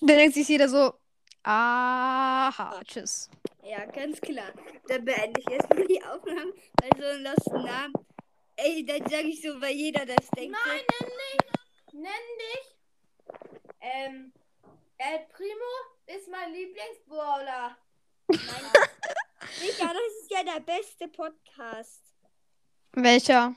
[0.00, 0.94] Dann denkt sich jeder so.
[1.42, 3.28] Aha, tschüss.
[3.62, 4.52] Ja, ganz klar.
[4.88, 6.52] Dann beende ich erstmal die Aufnahme.
[6.82, 7.94] Also einen losten Namen.
[8.56, 10.56] Ey, dann sage ich so, weil jeder das denkt.
[10.64, 11.40] Nein, nenn dich.
[11.92, 12.76] Nenn dich.
[13.80, 14.32] Ähm.
[14.96, 15.72] El Primo
[16.06, 17.76] ist mein Lieblingsbrawler.
[19.60, 22.02] Digga, das ist ja der beste Podcast.
[22.92, 23.54] Welcher?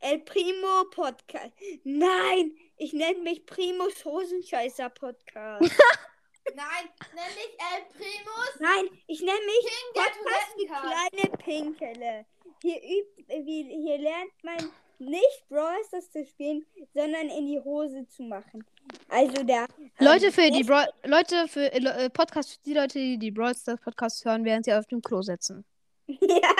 [0.00, 1.52] El Primo Podcast.
[1.84, 5.60] Nein, ich nenne mich Primus Hosenscheißer Podcast.
[6.54, 8.60] Nein, nenn dich El Primus.
[8.60, 12.26] Nein, ich nenne mich King Podcast die kleine Pinkele.
[12.62, 18.06] Hier, übt, wie, hier lernt man nicht Brawl Stars zu spielen, sondern in die Hose
[18.08, 18.64] zu machen.
[19.08, 19.66] Also der.
[19.98, 23.30] Leute ähm, für die Bra Leute für äh, äh, Podcast für die Leute, die die
[23.30, 25.64] Brawl Stars Podcast hören, während sie auf dem Klo sitzen.
[26.06, 26.54] ja.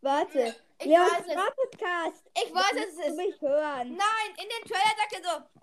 [0.00, 0.54] Warte.
[0.78, 1.34] Ich Leons weiß es.
[1.70, 2.30] Podcast.
[2.34, 3.16] Ich weiß, es Du ist.
[3.16, 3.96] mich hören.
[3.96, 5.62] Nein, in dem Trailer sagt er so.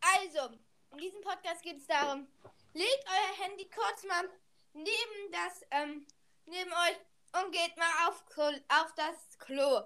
[0.00, 0.54] Also,
[0.92, 2.26] in diesem Podcast geht es darum,
[2.74, 4.28] legt euer Handy kurz mal
[4.74, 6.06] neben das, ähm,
[6.46, 6.96] neben euch
[7.32, 9.80] und geht mal auf, auf das Klo.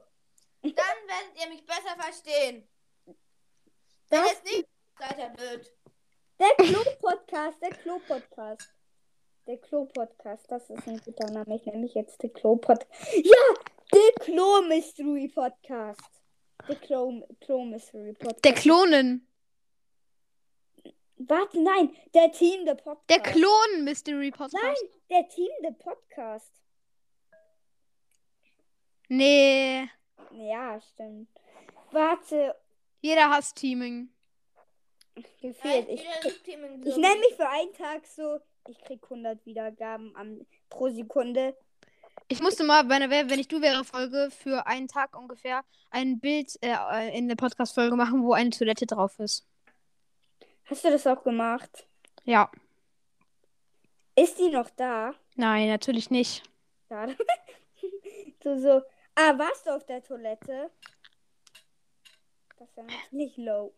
[0.63, 2.69] Dann werdet ihr mich besser verstehen.
[3.07, 5.71] Wenn Das- es nicht, seid ihr blöd.
[6.39, 8.69] Der Klo-Podcast, der Klo-Podcast.
[9.47, 11.55] Der Klo-Podcast, das ist ein guter Name.
[11.57, 12.91] Ich nenne mich jetzt der Klo-Podcast.
[13.23, 13.55] Ja,
[13.93, 16.01] der Klo-Mystery-Podcast.
[16.69, 18.45] Der Klo- Klo-Mystery-Podcast.
[18.45, 19.29] Der Klonen.
[21.17, 23.09] Warte, nein, der Team, der Podcast.
[23.11, 24.55] Der Klonen Mystery Podcast.
[24.55, 24.75] Nein,
[25.11, 26.51] der Team, der Podcast.
[29.17, 29.89] Nee.
[30.33, 31.29] Ja, stimmt.
[31.93, 32.55] Warte,
[33.01, 34.09] Jeder hasst Teaming.
[35.41, 35.89] gefehlt.
[35.89, 41.57] Ich, ich nenne mich für einen Tag so, ich krieg 100 Wiedergaben am, pro Sekunde.
[42.29, 46.19] Ich musste mal bei einer Wenn ich du wäre Folge für einen Tag ungefähr ein
[46.19, 49.47] Bild äh, in der Podcast-Folge machen, wo eine Toilette drauf ist.
[50.65, 51.87] Hast du das auch gemacht?
[52.25, 52.51] Ja.
[54.17, 55.15] Ist die noch da?
[55.37, 56.43] Nein, natürlich nicht.
[56.89, 57.17] Schade.
[58.43, 58.83] so, so.
[59.17, 60.71] Ah, warst du auf der Toilette?
[62.59, 63.73] Das ist ja natürlich low.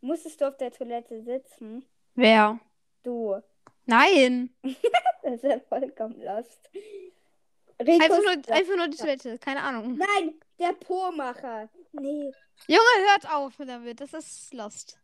[0.00, 1.84] Musstest du auf der Toilette sitzen?
[2.14, 2.58] Wer?
[3.02, 3.40] Du.
[3.86, 4.54] Nein.
[5.22, 6.68] Das ist ja vollkommen lost.
[7.78, 9.38] Einfach nur, einfach nur die Toilette.
[9.38, 9.96] Keine Ahnung.
[9.96, 11.70] Nein, der Po-Macher.
[11.92, 12.30] Nee.
[12.66, 14.02] Junge, hört auf damit.
[14.02, 14.98] Das ist lost.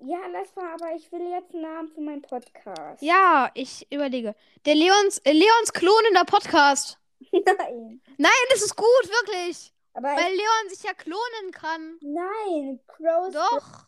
[0.00, 3.02] Ja, lass mal, aber ich will jetzt einen Namen für meinen Podcast.
[3.02, 4.34] Ja, ich überlege.
[4.64, 6.98] Der Leons, äh, Leons klonender Podcast.
[7.32, 8.00] Nein.
[8.18, 9.72] Nein, das ist gut, wirklich.
[9.94, 11.98] Aber Weil Leon sich ja klonen kann.
[12.00, 13.32] nein, Crows.
[13.34, 13.86] Doch.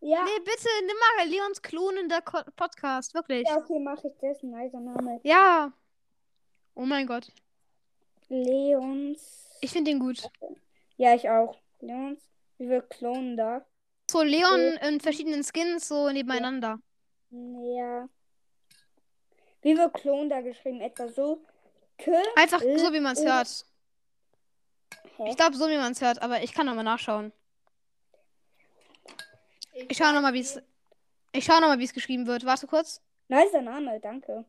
[0.00, 0.22] Ja.
[0.24, 2.20] Nee, bitte, nimm mal Leons klonender
[2.56, 3.14] Podcast.
[3.14, 3.46] Wirklich.
[3.48, 4.42] ja, okay, mache ich das.
[4.42, 5.20] Nicer Name.
[5.22, 5.72] Ja.
[6.74, 7.32] Oh mein Gott.
[8.28, 9.48] Leons.
[9.60, 10.28] Ich finde den gut.
[10.96, 11.58] Ja, ich auch.
[11.80, 12.20] Leons.
[12.58, 13.64] Wie wir klonen da.
[14.10, 16.80] So Leon in verschiedenen Skins so nebeneinander.
[17.30, 18.08] Ja.
[19.62, 20.80] Wie wir klonen da geschrieben?
[20.80, 21.44] Etwa so.
[22.36, 23.64] Einfach so, wie man es hört.
[25.26, 27.32] Ich glaube, so, wie man es hört, aber ich kann nochmal nachschauen.
[29.88, 30.60] Ich schau nochmal, wie es.
[31.32, 32.44] Ich schau nochmal, wie es geschrieben wird.
[32.44, 33.00] Warte kurz.
[33.28, 34.44] Nicer Name, danke.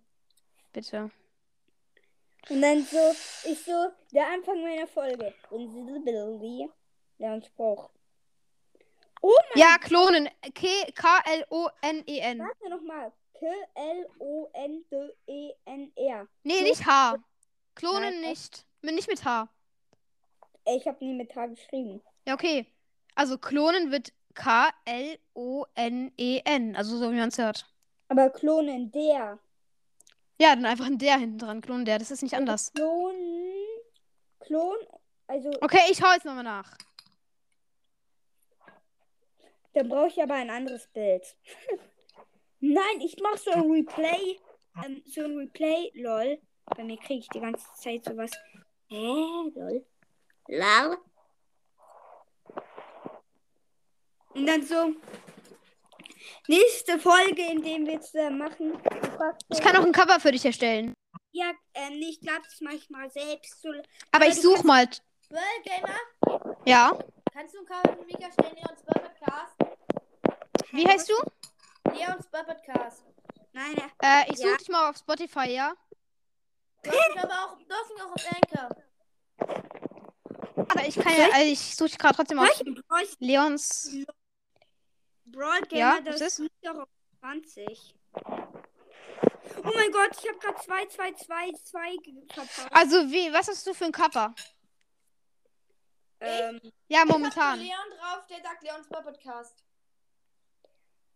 [0.74, 1.09] Bitte.
[2.49, 3.15] Und dann so,
[3.49, 5.33] ich so, der Anfang meiner Folge.
[5.49, 6.69] Invisibility.
[7.17, 7.90] Der Spruch.
[9.22, 10.30] Oh mein Ja, klonen.
[10.53, 12.40] K-L-O-N-E-N.
[12.40, 13.11] Warte nochmal.
[13.40, 13.88] K-L-O-N-D-E-N-R.
[16.43, 17.17] Nee, nicht H.
[17.76, 18.66] Klonen Nein, nicht.
[18.82, 19.50] Mit- Nicht mit H.
[20.66, 22.02] Ich habe nie mit H geschrieben.
[22.28, 22.66] Ja, okay.
[23.16, 25.16] Also klonen wird K-L-O-N-E-N.
[26.76, 27.66] Also so, wie man es hört.
[28.08, 29.40] Aber klonen der.
[30.40, 31.62] Ja, dann einfach ein der hinten dran.
[31.62, 32.00] Klonen der.
[32.00, 32.74] Das ist nicht anders.
[32.74, 33.54] Klonen.
[34.40, 34.76] Klon.
[35.28, 36.78] Also, Okay, ich schau jetzt nochmal nach.
[39.74, 41.24] dann brauche ich aber ein anderes Bild.
[42.60, 44.40] Nein, ich mache so ein Replay.
[44.86, 46.40] Ähm, so ein Replay, lol.
[46.66, 48.32] Bei mir kriege ich die ganze Zeit sowas.
[48.88, 49.85] Hä, lol.
[50.48, 50.98] Lol.
[54.34, 54.94] Und dann so.
[56.48, 58.74] Nächste Folge, in dem wir zusammen machen.
[58.84, 60.94] Du fragst Ich kann auch ein Cover für dich erstellen.
[61.32, 63.61] Ja, ähm, ich glaube, das mache ich mal selbst.
[63.61, 63.69] So,
[64.11, 64.88] Aber ich du such mal.
[65.30, 66.98] Well, Gamer, Ja.
[67.34, 68.56] kannst du ein Cover für mich erstellen?
[68.56, 69.56] Leons Podcast.
[70.72, 71.92] Wie heißt du?
[71.92, 73.03] Leons Podcast.
[73.53, 73.85] Nein, ja.
[74.02, 74.48] Äh, ich Ja.
[74.50, 75.74] suche dich mal auf Spotify, ja?
[76.85, 78.75] Du hast aber auch, du hast mich auch auf Anchor.
[80.69, 82.61] Aber ich kann ja, also ich suche gerade trotzdem auf
[83.19, 83.95] Leons.
[85.25, 86.39] Brawl Gamer, Ja, das was ist?
[86.39, 86.89] liegt doch auf
[87.19, 87.95] 20.
[89.57, 91.95] Oh mein Gott, ich habe gerade 2, 2, 2, 2
[92.33, 92.67] verpasst.
[92.72, 94.33] Also, wie, was hast du für ein Cover?
[96.19, 97.59] Ähm, Ja, Ich hab momentan.
[97.59, 99.64] Leon drauf, der sagt Leons Podcast.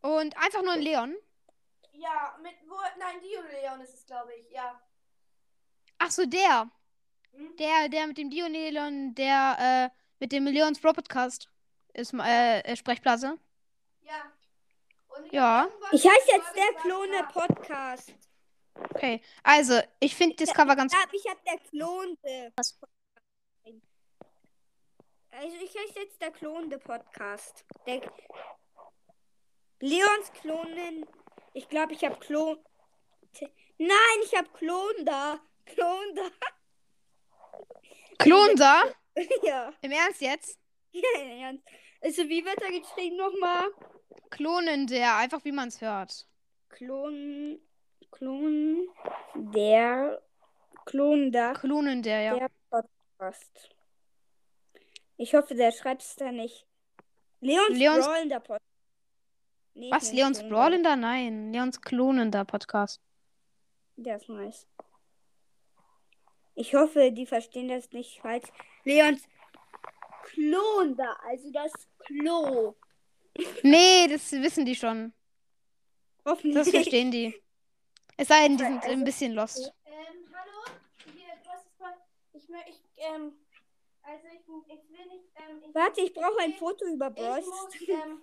[0.01, 1.15] Und einfach nur ein Leon.
[1.93, 2.75] Ja, mit wo?
[2.97, 4.49] Nein, Dio Leon ist es, glaube ich.
[4.51, 4.79] Ja.
[6.09, 6.71] Ach so, der.
[7.33, 7.55] Hm?
[7.57, 11.47] Der, der mit dem Dionelon, der, äh, mit dem Leons Bro Podcast
[11.93, 13.37] ist, äh, äh, Sprechblase.
[14.01, 14.33] Ja.
[15.09, 15.67] Und ich Ja.
[15.69, 17.27] hab ich heiße jetzt der Klone.
[17.31, 18.15] Podcast.
[18.73, 19.21] Okay.
[19.43, 20.93] Also, ich finde das Cover ganz.
[20.93, 22.53] Ja, ich hab der Klonte.
[25.31, 27.65] Also ich heiße jetzt der Klonte Podcast.
[27.85, 28.01] Der
[29.79, 31.05] Leons Klonen.
[31.53, 32.57] Ich glaube, ich habe Klon.
[33.77, 35.39] Nein, ich habe Klon da.
[35.73, 36.23] Klon da.
[38.17, 38.83] Klon da?
[39.43, 39.73] ja.
[39.81, 40.59] Im Ernst jetzt?
[40.91, 41.63] Ja, im Ernst.
[42.01, 43.67] Also wie wird er geschrieben nochmal?
[44.29, 46.27] Klonen der, einfach wie man es hört.
[46.69, 47.59] Klon.
[48.11, 48.87] Klon.
[49.35, 50.21] Der.
[50.85, 51.53] Klon da.
[51.53, 52.35] Klonen der, ja.
[52.37, 53.75] Der Podcast.
[55.17, 56.65] Ich hoffe, der schreibt es da nicht.
[57.41, 58.63] Leons, Leons- Brawlender Podcast.
[59.73, 60.11] Nee, Was?
[60.13, 60.47] Leons.
[60.47, 60.95] Brawlender?
[60.95, 61.51] Nein.
[61.53, 63.01] Leons klonender Podcast.
[63.97, 64.67] Der ist nice.
[66.61, 68.47] Ich hoffe, die verstehen das nicht falsch.
[68.83, 69.23] Leons
[70.23, 72.75] Klon da, also das Klo.
[73.63, 75.13] Nee, das wissen die schon.
[76.25, 76.55] Hoffentlich.
[76.55, 77.33] Das verstehen die.
[78.17, 79.73] Es sei denn, die sind Also- ein bisschen lost.
[79.85, 80.77] Ähm, hallo?
[81.15, 82.41] Hier, du hast es.
[82.43, 83.39] Ich möchte, ich, ähm.
[84.01, 84.41] Also, ich,
[84.75, 85.63] ich will nicht, ähm.
[85.65, 87.39] Ich, Warte, ich brauche ein Foto über Ich Brawl.
[87.39, 88.21] muss, ähm.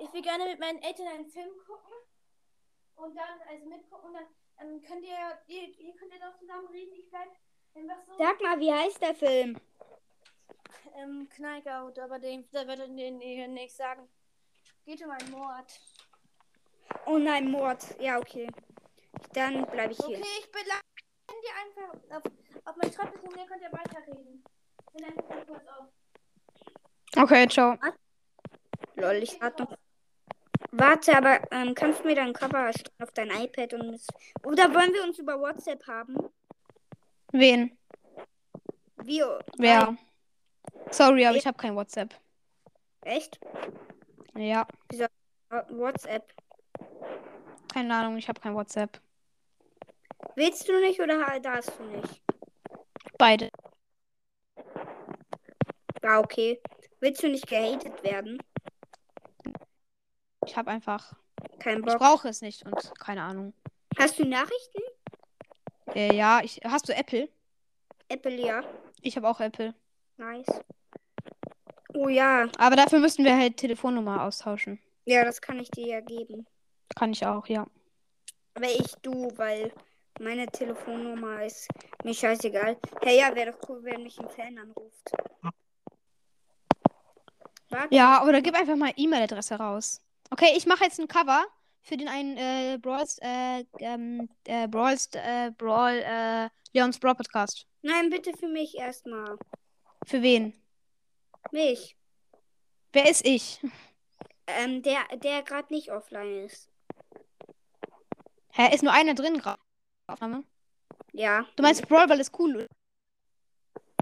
[0.00, 1.92] Ich will gerne mit meinen Eltern einen Film gucken.
[2.96, 4.08] Und dann, also mitgucken.
[4.10, 4.26] Und dann
[4.68, 6.94] ähm, könnt ihr, ihr, ihr könnt ja doch zusammen reden.
[6.98, 7.28] Ich bleib.
[8.18, 9.60] Sag mal, wie heißt der Film?
[10.96, 14.08] Ähm, Knockout, aber den, der wird den ihr nicht sagen.
[14.84, 15.80] Geht um einen Mord.
[17.06, 17.82] Oh nein, Mord.
[18.00, 18.46] Ja, okay.
[19.32, 20.18] Dann bleibe ich hier.
[20.18, 20.84] Okay, ich beleidige
[21.42, 22.22] dir einfach auf,
[22.64, 24.44] auf mein Schreibtisch und ihr könnt ihr weiterreden.
[24.78, 25.86] Ich bin einfach kurz auf.
[27.16, 27.76] Okay, ciao.
[28.96, 29.76] Lol, ich warte noch.
[30.70, 32.70] Warte, aber ähm, kannst du mir dein Cover
[33.00, 34.00] auf dein iPad und
[34.44, 36.16] oder wollen wir uns über WhatsApp haben?
[37.36, 37.76] Wen?
[39.02, 39.40] Wir.
[39.58, 39.96] Wer?
[40.92, 42.14] Sorry, aber ich habe kein WhatsApp.
[43.00, 43.40] Echt?
[44.36, 45.08] Ja, Äh,
[45.70, 46.32] WhatsApp.
[47.72, 49.00] keine Ahnung, ich habe kein WhatsApp.
[50.36, 52.22] Willst du nicht oder darfst du nicht?
[53.18, 53.50] Beide.
[56.04, 56.60] Ja, okay.
[57.00, 58.40] Willst du nicht gehatet werden?
[60.46, 61.14] Ich habe einfach.
[61.58, 61.98] Kein Ich Bock.
[61.98, 63.54] brauche es nicht und keine Ahnung.
[63.98, 64.82] Hast du Nachrichten?
[65.94, 66.60] Äh, ja, ich.
[66.64, 67.28] Hast du Apple?
[68.08, 68.62] Apple, ja.
[69.02, 69.74] Ich habe auch Apple.
[70.16, 70.46] Nice.
[71.94, 72.48] Oh ja.
[72.58, 74.78] Aber dafür müssten wir halt Telefonnummer austauschen.
[75.04, 76.46] Ja, das kann ich dir ja geben.
[76.96, 77.66] Kann ich auch, ja.
[78.54, 79.72] Aber ich du, weil
[80.20, 81.68] meine Telefonnummer ist
[82.04, 82.76] mir scheißegal.
[83.02, 85.10] Hey, ja, wäre doch cool, wenn mich ein Fan anruft.
[87.68, 87.94] Warte.
[87.94, 90.00] Ja, oder gib einfach mal E-Mail-Adresse raus.
[90.30, 91.44] Okay, ich mache jetzt ein Cover
[91.84, 97.66] für den einen äh, Brawls, äh, ähm, äh, Brawls, äh, Brawl, äh, Leons Brawl Podcast.
[97.82, 99.36] Nein, bitte für mich erstmal.
[100.06, 100.54] Für wen?
[101.52, 101.96] Mich.
[102.92, 103.60] Wer ist ich?
[104.46, 106.70] Ähm, der, der gerade nicht offline ist.
[108.52, 109.60] Hä, ist nur einer drin gerade?
[110.06, 110.44] Aufnahme?
[111.12, 111.46] Ja.
[111.56, 112.56] Du meinst Brawl Ball ist cool?
[112.56, 112.68] oder?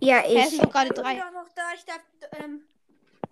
[0.00, 0.50] Ja, Hä, es ich.
[0.50, 1.16] sind doch gerade Ich bin drei.
[1.18, 1.62] doch noch da.
[1.74, 2.00] Ich darf,
[2.42, 2.64] ähm.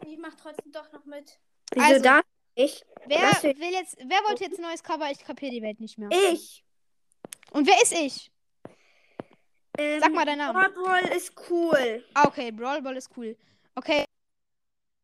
[0.07, 1.39] Ich mach trotzdem doch noch mit.
[1.73, 2.25] Wieso also- darf
[2.65, 2.85] ich?
[3.07, 5.11] Wer Was will jetzt, wer wollte jetzt ein neues Cover?
[5.11, 6.09] Ich kapiere die Welt nicht mehr.
[6.33, 6.65] Ich.
[7.53, 8.31] Und wer ist ich?
[9.79, 10.73] Ähm, Sag mal deinen Namen.
[10.75, 12.05] Brawl Ball ist cool.
[12.15, 13.37] Ah, okay, Brawl Ball ist cool.
[13.75, 14.05] Okay.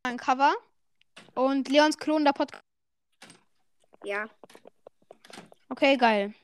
[0.02, 0.54] Ein Cover.
[1.34, 2.62] Und Leons Klon der Podcast.
[4.04, 4.26] Ja.
[5.68, 6.34] Okay, geil.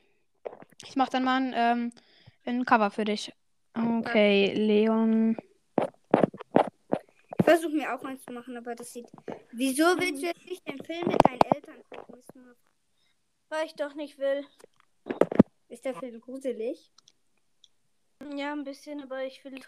[0.84, 1.92] Ich mach dann mal ein, ähm,
[2.44, 3.32] ein Cover für dich.
[3.74, 5.36] Okay, Leon.
[7.44, 9.08] Versuche mir auch eins zu machen, aber das sieht.
[9.52, 12.22] Wieso willst du jetzt nicht den Film mit deinen Eltern gucken?
[13.48, 14.46] Weil ich doch nicht will.
[15.68, 16.90] ist der Film gruselig?
[18.34, 19.60] Ja, ein bisschen, aber ich will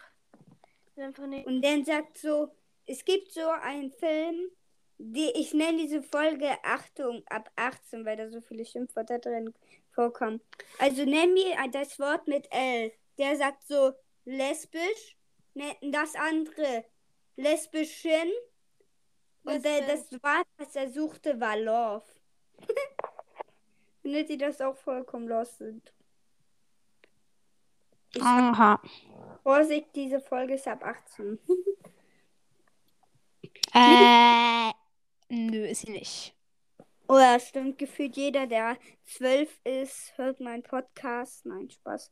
[0.97, 1.45] einfach nicht.
[1.45, 2.51] Und dann sagt so,
[2.85, 4.49] es gibt so einen Film,
[4.97, 9.53] die, ich nenne diese Folge Achtung ab 18, weil da so viele Schimpfwörter drin
[9.91, 10.41] vorkommen.
[10.79, 12.91] Also nenn mir das Wort mit L.
[13.17, 15.17] Der sagt so lesbisch,
[15.81, 16.85] das andere
[17.35, 18.31] lesbischen.
[19.43, 22.03] Und der, das Wort, was er suchte, war Love.
[24.05, 25.91] findet sie das auch vollkommen lost sind.
[28.13, 28.79] Ich Aha.
[29.41, 31.39] Vorsicht, diese Folge ist ab 18.
[33.73, 34.71] Äh,
[35.27, 36.33] nö, ist sie nicht.
[37.09, 41.45] Oder stimmt gefühlt jeder, der zwölf ist, hört meinen Podcast.
[41.45, 42.09] Nein, Spaß.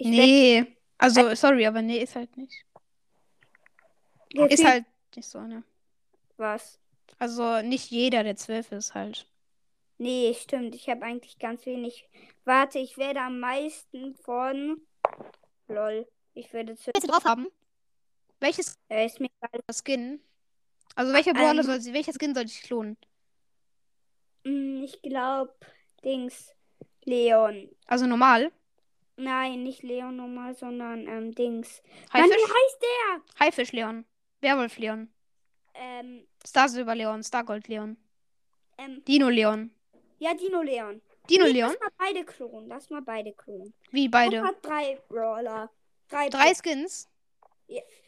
[0.00, 0.76] Ich nee.
[0.98, 2.64] Also, sorry, aber nee, ist halt nicht.
[4.34, 4.84] Werd- Ist halt
[5.16, 5.62] nicht so, ne?
[6.36, 6.78] was.
[7.18, 9.26] Also, nicht jeder, der zwölf ist, halt.
[9.98, 10.74] Nee, stimmt.
[10.74, 12.08] Ich habe eigentlich ganz wenig.
[12.44, 14.80] Warte, ich werde am meisten von.
[15.68, 16.06] Lol.
[16.34, 16.90] Ich werde zu.
[16.92, 17.46] Willst du drauf haben?
[18.40, 19.60] Welches Äh, ist mir egal.
[19.72, 20.20] Skin?
[20.96, 22.96] Also, welcher Brawler ähm, soll sie, welcher Skin soll ich klonen?
[24.42, 25.54] Ich glaube,
[26.04, 26.50] Dings.
[27.04, 27.68] Leon.
[27.86, 28.50] Also, normal.
[29.16, 31.82] Nein, nicht Leon normal, sondern ähm, Dings.
[32.12, 32.42] Mann, wie Haifisch?
[32.42, 33.46] heißt der?
[33.46, 34.04] Haifisch Leon.
[34.44, 35.08] Werwolf Leon.
[35.74, 37.24] Ähm, Star Silber Leon.
[37.24, 37.96] Stargold Leon.
[38.78, 39.70] ähm, Dino Leon.
[40.20, 41.00] ja, Dino Leon.
[41.28, 41.70] Dino Nee, Leon?
[41.70, 42.68] Lass mal beide klonen.
[42.68, 43.72] Lass mal beide klonen.
[43.90, 44.40] Wie beide?
[44.42, 45.70] mal drei Brawler.
[46.08, 46.28] Drei.
[46.28, 47.08] Drei Skins.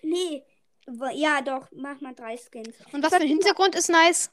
[0.02, 0.44] Nee.
[0.86, 1.66] w- Ja, doch.
[1.72, 2.76] Mach mal drei Skins.
[2.92, 4.30] Und was für ein Hintergrund ist nice?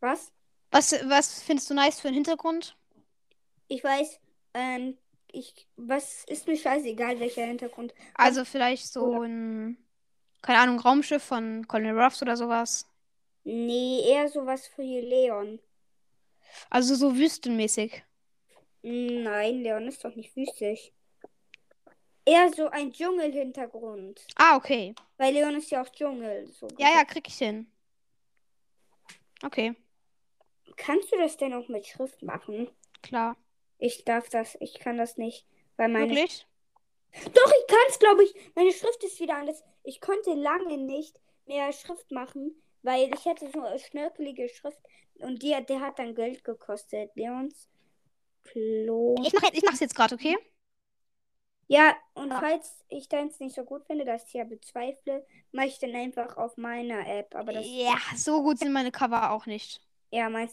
[0.00, 0.32] Was?
[0.72, 2.76] Was, was findest du nice für einen Hintergrund?
[3.68, 4.18] Ich weiß,
[4.54, 4.98] ähm,
[5.30, 7.94] ich, was ist mir scheißegal, welcher Hintergrund.
[8.14, 9.78] Also vielleicht so ein,
[10.44, 12.88] keine Ahnung, Raumschiff von Colonel Ruffs oder sowas.
[13.44, 15.58] Nee, eher sowas für Leon.
[16.70, 18.04] Also so wüstenmäßig.
[18.82, 20.92] Nein, Leon ist doch nicht wüstig.
[22.26, 24.26] Eher so ein Dschungelhintergrund.
[24.36, 24.94] Ah, okay.
[25.18, 26.46] Weil Leon ist ja auch Dschungel.
[26.52, 27.66] So Ja, ja, krieg ich hin.
[29.42, 29.74] Okay,
[30.76, 32.68] Kannst du das denn auch mit Schrift machen?
[33.02, 33.36] klar.
[33.78, 35.46] Ich darf das, ich kann das nicht.
[35.76, 36.08] Weil meine.
[36.08, 36.46] Wirklich?
[37.22, 38.34] Doch, ich kann es, glaube ich.
[38.54, 39.62] Meine Schrift ist wieder anders.
[39.82, 44.80] Ich konnte lange nicht mehr Schrift machen, weil ich hatte so eine schnörkelige Schrift
[45.18, 47.10] und die, der hat dann Geld gekostet.
[47.14, 47.68] Leons
[48.44, 49.14] Klo.
[49.24, 50.36] Ich, mach, ich mach's jetzt gerade, okay?
[51.66, 55.78] Ja, und falls ich deins nicht so gut finde, dass ich ja bezweifle, mache ich
[55.78, 57.34] dann einfach auf meiner App.
[57.34, 59.80] Aber das, Ja, so gut sind meine Cover auch nicht.
[60.10, 60.48] ja, meine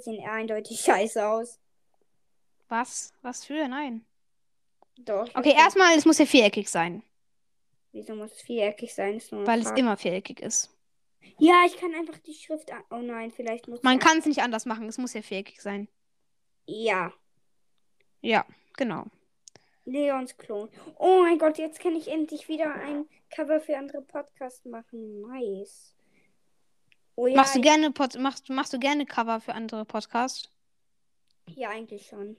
[0.00, 1.58] sehen eindeutig scheiße aus.
[2.68, 3.12] Was?
[3.22, 3.68] Was für?
[3.68, 4.06] Nein.
[4.98, 5.28] Doch.
[5.34, 7.02] Okay, erstmal, es muss ja viereckig sein.
[7.92, 9.20] Wieso muss es viereckig sein?
[9.30, 10.70] Weil es immer viereckig ist.
[11.38, 12.70] Ja, ich kann einfach die Schrift.
[12.72, 15.60] an- Oh nein, vielleicht muss Man kann es nicht anders machen, es muss ja viereckig
[15.62, 15.88] sein.
[16.66, 17.12] Ja.
[18.20, 18.44] Ja,
[18.76, 19.06] genau.
[19.84, 20.68] Leons Klon.
[20.98, 25.22] Oh mein Gott, jetzt kann ich endlich wieder ein Cover für andere Podcasts machen.
[25.22, 25.94] Nice.
[27.14, 30.50] Oh ja, machst, du gerne Pod machst, machst du gerne Cover für andere Podcasts?
[31.54, 32.36] ja, eigentlich schon.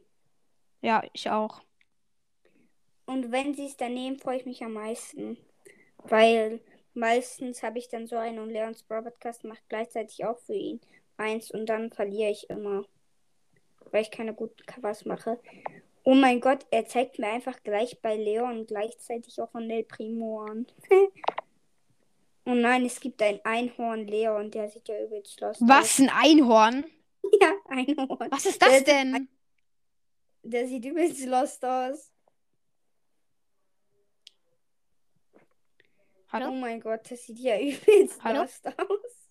[0.82, 1.62] Ja, ich auch.
[3.10, 5.36] Und wenn sie es dann nehmen, freue ich mich am meisten.
[6.04, 6.60] Weil
[6.94, 10.80] meistens habe ich dann so einen und Leons Brawl Podcast macht gleichzeitig auch für ihn
[11.18, 12.86] eins und dann verliere ich immer.
[13.90, 15.40] Weil ich keine guten Covers mache.
[16.04, 20.42] Oh mein Gott, er zeigt mir einfach gleich bei Leon gleichzeitig auch von El Primo
[20.42, 20.68] an.
[22.46, 25.98] oh nein, es gibt ein Einhorn Leon, der sieht ja übelst los Was?
[25.98, 26.86] Ein Einhorn?
[27.42, 28.30] Ja, Einhorn.
[28.32, 29.28] Was ist Der das sieht denn?
[30.44, 32.09] Der sieht übelst lost aus.
[36.32, 36.50] Hallo?
[36.50, 38.42] Oh mein Gott, das sieht ja übelst Hallo?
[38.42, 39.30] lost aus.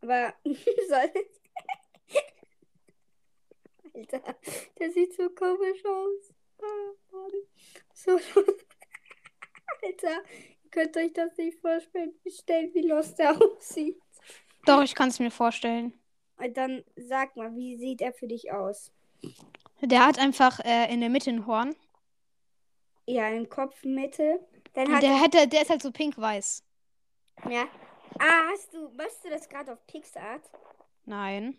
[0.00, 1.12] Aber soll
[3.94, 4.20] Alter,
[4.78, 6.34] der sieht so komisch aus.
[6.60, 7.28] Ah.
[7.94, 8.12] So
[9.82, 10.22] Alter,
[10.64, 14.00] ihr könnt euch das nicht vorstellen, stellen, wie lost er aussieht.
[14.66, 15.94] Doch, ich kann es mir vorstellen.
[16.36, 18.92] Und dann sag mal, wie sieht er für dich aus?
[19.80, 21.74] Der hat einfach äh, in der Mitte ein Horn.
[23.06, 24.40] Ja, im Kopfmitte.
[24.74, 26.62] Dann hat der, hätte, der ist halt so pink-weiß.
[27.48, 27.66] ja.
[28.20, 30.42] Ah, hast du, machst du das gerade auf Pixart?
[31.04, 31.56] Nein.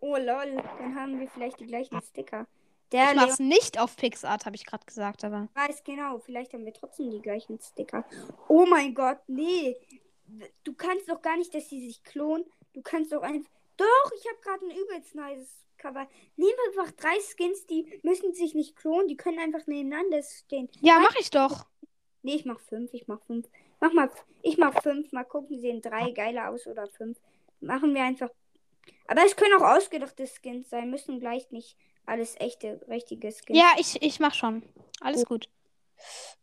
[0.00, 2.46] Oh lol, dann haben wir vielleicht die gleichen Sticker.
[2.92, 5.48] Der Ich mach's nicht auf Pixart, habe ich gerade gesagt, aber.
[5.54, 8.04] weiß genau, vielleicht haben wir trotzdem die gleichen Sticker.
[8.46, 9.76] Oh mein Gott, nee.
[10.64, 12.44] Du kannst doch gar nicht, dass sie sich klonen.
[12.72, 13.50] Du kannst doch einfach.
[13.76, 16.08] Doch, ich habe gerade ein übelst nice Cover.
[16.36, 20.68] Nehmen einfach drei Skins, die müssen sich nicht klonen, die können einfach nebeneinander stehen.
[20.80, 21.66] Ja, mach ich doch.
[22.22, 23.48] Nee, ich mach fünf, ich mach fünf.
[23.80, 24.10] Mach mal,
[24.42, 25.12] ich mach fünf.
[25.12, 27.18] Mal gucken, sehen drei geiler aus oder fünf.
[27.60, 28.30] Machen wir einfach.
[29.06, 33.58] Aber es können auch ausgedachte Skins sein, müssen gleich nicht alles echte, richtige Skins.
[33.58, 34.62] Ja, ich, ich mach schon.
[35.00, 35.48] Alles gut.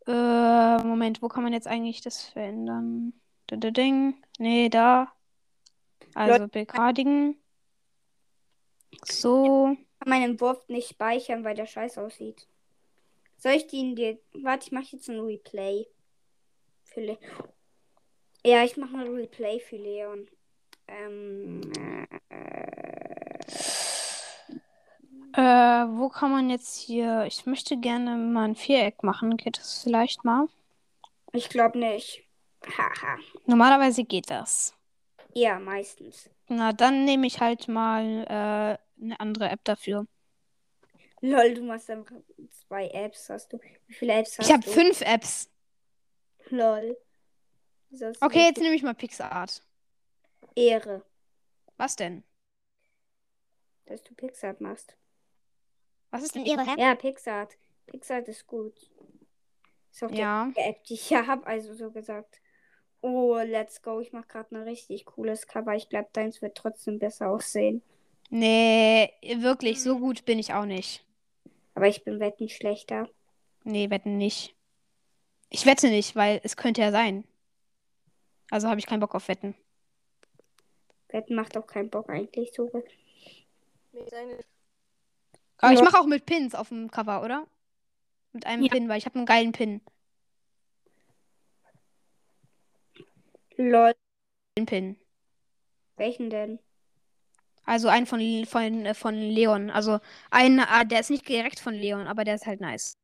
[0.06, 3.12] Äh, Moment, wo kann man jetzt eigentlich das verändern?
[3.46, 4.22] Da, da, ding.
[4.38, 5.12] Nee, da.
[6.14, 7.36] Also begradigen.
[9.04, 9.76] So.
[10.00, 12.46] kann meinen Entwurf nicht speichern, weil der scheiß aussieht.
[13.36, 14.18] Soll ich den dir.
[14.32, 15.86] Warte, ich mache jetzt ein Replay.
[16.84, 17.18] Für Le
[18.44, 20.28] ja, ich mache ein Replay für Leon.
[20.86, 21.60] Ähm.
[21.76, 22.06] Äh,
[25.36, 27.24] Äh, wo kann man jetzt hier.
[27.26, 29.36] Ich möchte gerne mal ein Viereck machen.
[29.36, 30.46] Geht das vielleicht mal?
[31.32, 32.24] Ich glaube nicht.
[32.66, 33.18] Haha.
[33.44, 34.74] Normalerweise geht das.
[35.34, 36.30] Ja, meistens.
[36.48, 40.06] Na, dann nehme ich halt mal äh, eine andere App dafür.
[41.26, 42.14] Lol, du machst einfach
[42.68, 43.58] zwei Apps, hast du.
[43.88, 44.70] Wie viele Apps hast Ich habe du?
[44.70, 45.48] fünf Apps.
[46.50, 46.96] Lol.
[47.90, 49.62] Du Okay, jetzt nehme ich mal PixArt.
[50.56, 51.02] Ehre,
[51.78, 52.22] Was denn?
[53.86, 54.96] dass du Pixart machst.
[56.10, 56.78] Was ist denn Ihre App?
[56.78, 57.56] Ja, Pixart.
[57.86, 58.74] Pixart ist gut.
[59.92, 60.52] Ist auch Ja.
[60.56, 62.40] die App, die ich ja habe, also so gesagt.
[63.02, 64.00] Oh, let's go.
[64.00, 65.74] Ich mache gerade ein richtig cooles Cover.
[65.76, 67.82] Ich glaube, deins wird trotzdem besser aussehen.
[68.30, 71.04] Nee, wirklich, so gut bin ich auch nicht.
[71.76, 73.06] Aber ich bin wetten schlechter.
[73.62, 74.56] Nee, wetten nicht.
[75.50, 77.24] Ich wette nicht, weil es könnte ja sein.
[78.50, 79.54] Also habe ich keinen Bock auf Wetten.
[81.08, 82.70] Wetten macht auch keinen Bock eigentlich so.
[85.58, 87.46] Aber ich mache auch mit Pins auf dem Cover, oder?
[88.32, 88.70] Mit einem Ja.
[88.72, 89.82] Pin, weil ich habe einen geilen Pin.
[93.58, 93.94] Lol.
[94.56, 94.96] Einen Pin.
[95.96, 96.58] Welchen denn?
[97.66, 99.70] Also einen von, von, von Leon.
[99.70, 99.98] Also
[100.30, 102.96] einen, ah, der ist nicht direkt von Leon, aber der ist halt nice.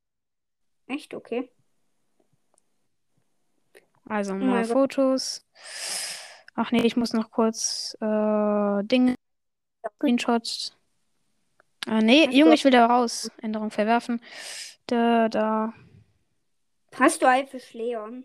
[0.87, 1.13] Echt?
[1.15, 1.51] Okay.
[4.07, 4.73] Also mal Gott.
[4.73, 5.45] Fotos.
[6.55, 9.17] Ach nee, ich muss noch kurz äh, Dinge.
[9.97, 10.77] Screenshots.
[11.87, 13.31] Ah, nee, Hast Junge, ich will da raus.
[13.41, 14.21] Änderung verwerfen.
[14.87, 15.73] Da, da.
[16.95, 18.25] Hast du Haifisch Leon?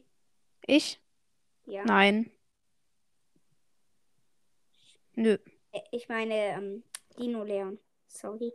[0.67, 0.99] Ich?
[1.65, 1.83] Ja.
[1.85, 2.29] Nein.
[5.15, 5.37] Nö.
[5.71, 6.83] Äh, Ich meine, ähm,
[7.17, 7.79] Dino Leon.
[8.07, 8.53] Sorry.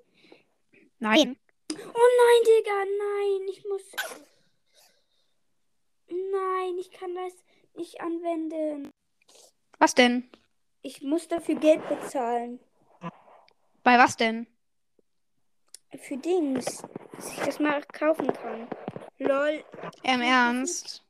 [0.98, 1.36] Nein.
[1.72, 3.48] Oh nein, Digga, nein.
[3.48, 3.82] Ich muss.
[6.08, 7.32] Nein, ich kann das
[7.74, 8.90] nicht anwenden.
[9.78, 10.30] Was denn?
[10.82, 12.60] Ich muss dafür Geld bezahlen.
[13.82, 14.46] Bei was denn?
[15.98, 16.82] Für Dings.
[17.12, 18.68] Dass ich das mal kaufen kann.
[19.18, 19.64] Lol.
[20.02, 21.04] Im Ernst?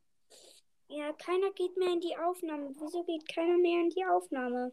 [0.89, 2.71] Ja, keiner geht mehr in die Aufnahme.
[2.79, 4.73] Wieso geht keiner mehr in die Aufnahme?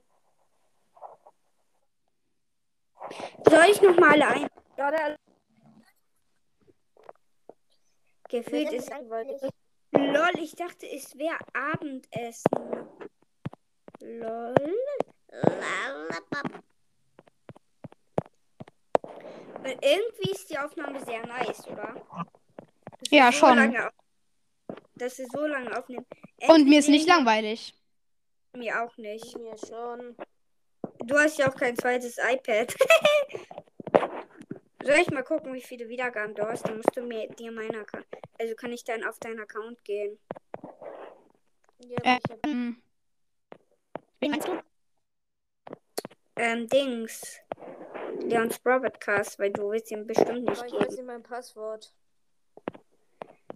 [3.50, 4.48] Soll ich noch mal ein?
[4.76, 5.18] Oder?
[8.30, 8.92] Gefühlt ist.
[9.92, 12.88] Lol, ich dachte, es wäre Abendessen.
[14.02, 14.56] Lol.
[19.62, 21.96] Weil irgendwie ist die Aufnahme sehr nice, oder?
[23.10, 23.58] Ja, so schon.
[23.58, 23.92] Lange,
[24.96, 26.06] dass wir so lange aufnehmen.
[26.48, 27.74] Und mir ist nicht langweilig.
[28.54, 29.38] Mir auch nicht.
[29.38, 30.16] mir schon.
[31.06, 32.76] Du hast ja auch kein zweites iPad.
[34.84, 36.68] Soll ich mal gucken, wie viele Wiedergaben du hast?
[36.68, 38.06] Dann musst du mir dir meinen Account.
[38.40, 40.18] Also kann ich dann auf deinen Account gehen.
[41.80, 42.82] Ja, Äh, ich hab, Ähm,
[44.20, 44.62] wen meinst du?
[46.38, 47.40] Ähm, Dings.
[48.22, 50.86] Leons Broadcast, weil du willst ihn bestimmt nicht aber ich geben.
[50.86, 51.94] weiß nicht mein Passwort.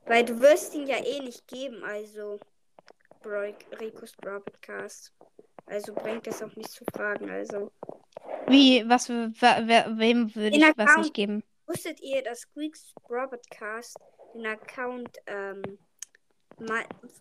[0.05, 2.39] Weil du wirst ihn ja eh nicht geben, also.
[3.21, 5.13] Bro, Ricos Broadcast.
[5.73, 7.71] Also bringt es auch nicht zu fragen, also.
[8.45, 11.43] Wie, was, wem würde ich was nicht geben?
[11.65, 13.97] Wusstet ihr, dass Squeaks Broadcast
[14.35, 15.79] den Account ähm,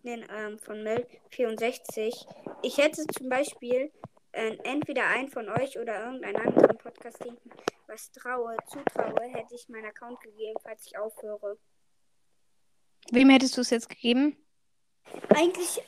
[0.04, 2.26] den, ähm, von Mel64,
[2.62, 3.90] ich hätte zum Beispiel
[4.32, 7.38] äh, entweder einen von euch oder irgendeinen anderen Podcast, den
[7.86, 11.56] was traue, zutraue, hätte ich meinen Account gegeben, falls ich aufhöre.
[13.10, 14.36] Wem hättest du es jetzt gegeben?
[15.30, 15.82] Eigentlich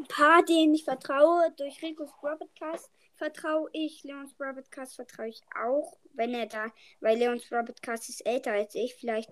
[0.00, 5.98] ein paar, denen ich vertraue, durch Ricos Broadcast vertraue ich, Leons Broadcast vertraue ich auch,
[6.14, 6.66] wenn er da,
[7.00, 9.30] weil Leons Broadcast ist älter als ich, vielleicht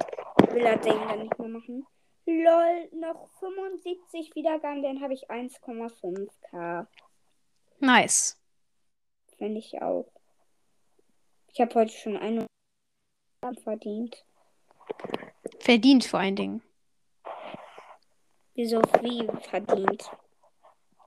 [0.53, 1.87] will er den dann nicht mehr machen.
[2.27, 6.87] Lol, noch 75 Wiedergaben, dann habe ich 1,5k.
[7.81, 8.39] Nice.
[9.39, 10.11] Finde ich auch.
[11.53, 12.47] Ich habe heute schon eine
[13.63, 14.25] verdient.
[15.61, 16.63] Verdient vor allen Dingen.
[18.55, 20.11] Wieso wie verdient?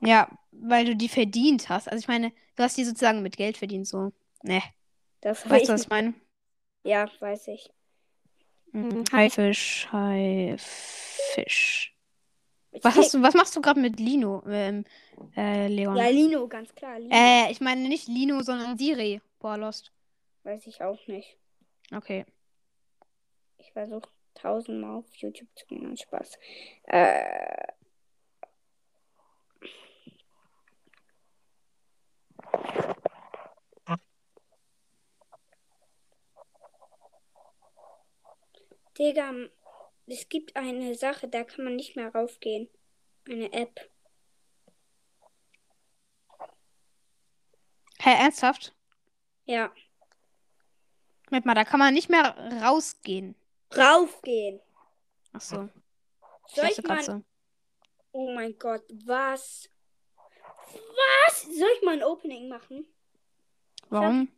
[0.02, 1.88] Ja, weil du die verdient hast.
[1.88, 4.12] Also ich meine, du hast die sozusagen mit Geld verdient, so.
[4.44, 4.62] Ne.
[5.22, 6.14] Das Weißt du, was ich meine?
[6.84, 7.70] Ja, weiß ich.
[8.72, 9.04] Mhm.
[9.12, 11.96] Haifisch, Haifisch.
[12.82, 14.86] Was hast du, was machst du gerade mit Lino, ähm,
[15.36, 15.98] äh, Leon?
[15.98, 16.98] Ja, Lino, ganz klar.
[16.98, 17.14] Lino.
[17.14, 19.22] äh, ich meine nicht Lino, sondern Siri.
[19.40, 19.92] Boah, lost.
[20.44, 21.38] Weiß ich auch nicht.
[21.94, 22.26] Okay.
[23.58, 26.40] Ich versuche tausendmal auf YouTube zu gehen und Spaß.
[26.84, 27.68] Äh.
[38.98, 39.34] Digga,
[40.08, 42.70] es gibt eine Sache, da kann man nicht mehr raufgehen.
[43.28, 43.90] Eine App.
[48.00, 48.76] Hä, ernsthaft?
[49.46, 49.72] Ja.
[51.30, 53.36] Moment mal, da kann man nicht mehr rausgehen.
[53.76, 54.60] Raufgehen.
[55.34, 55.70] Ach so.
[56.48, 57.04] Ich Soll ich grad mal.
[57.04, 57.24] so.
[58.12, 59.70] Oh mein Gott, was?
[60.74, 61.42] Was?
[61.44, 62.86] Soll ich mal ein Opening machen?
[63.90, 64.30] Warum?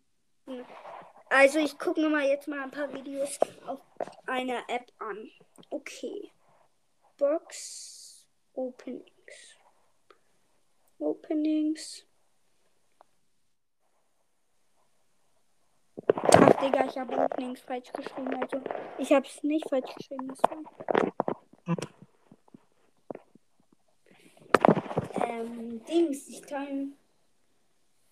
[1.29, 3.81] Also ich gucke mir mal jetzt mal ein paar Videos auf
[4.25, 5.31] einer App an.
[5.69, 6.31] Okay.
[7.17, 9.57] Box Openings.
[10.99, 12.05] Openings.
[16.15, 18.35] Ach Digga, ich habe Openings falsch geschrieben.
[18.41, 18.61] Also
[18.97, 20.27] ich habe es nicht falsch geschrieben.
[20.27, 20.57] Das war...
[25.33, 26.93] Ähm, Dings, ich kann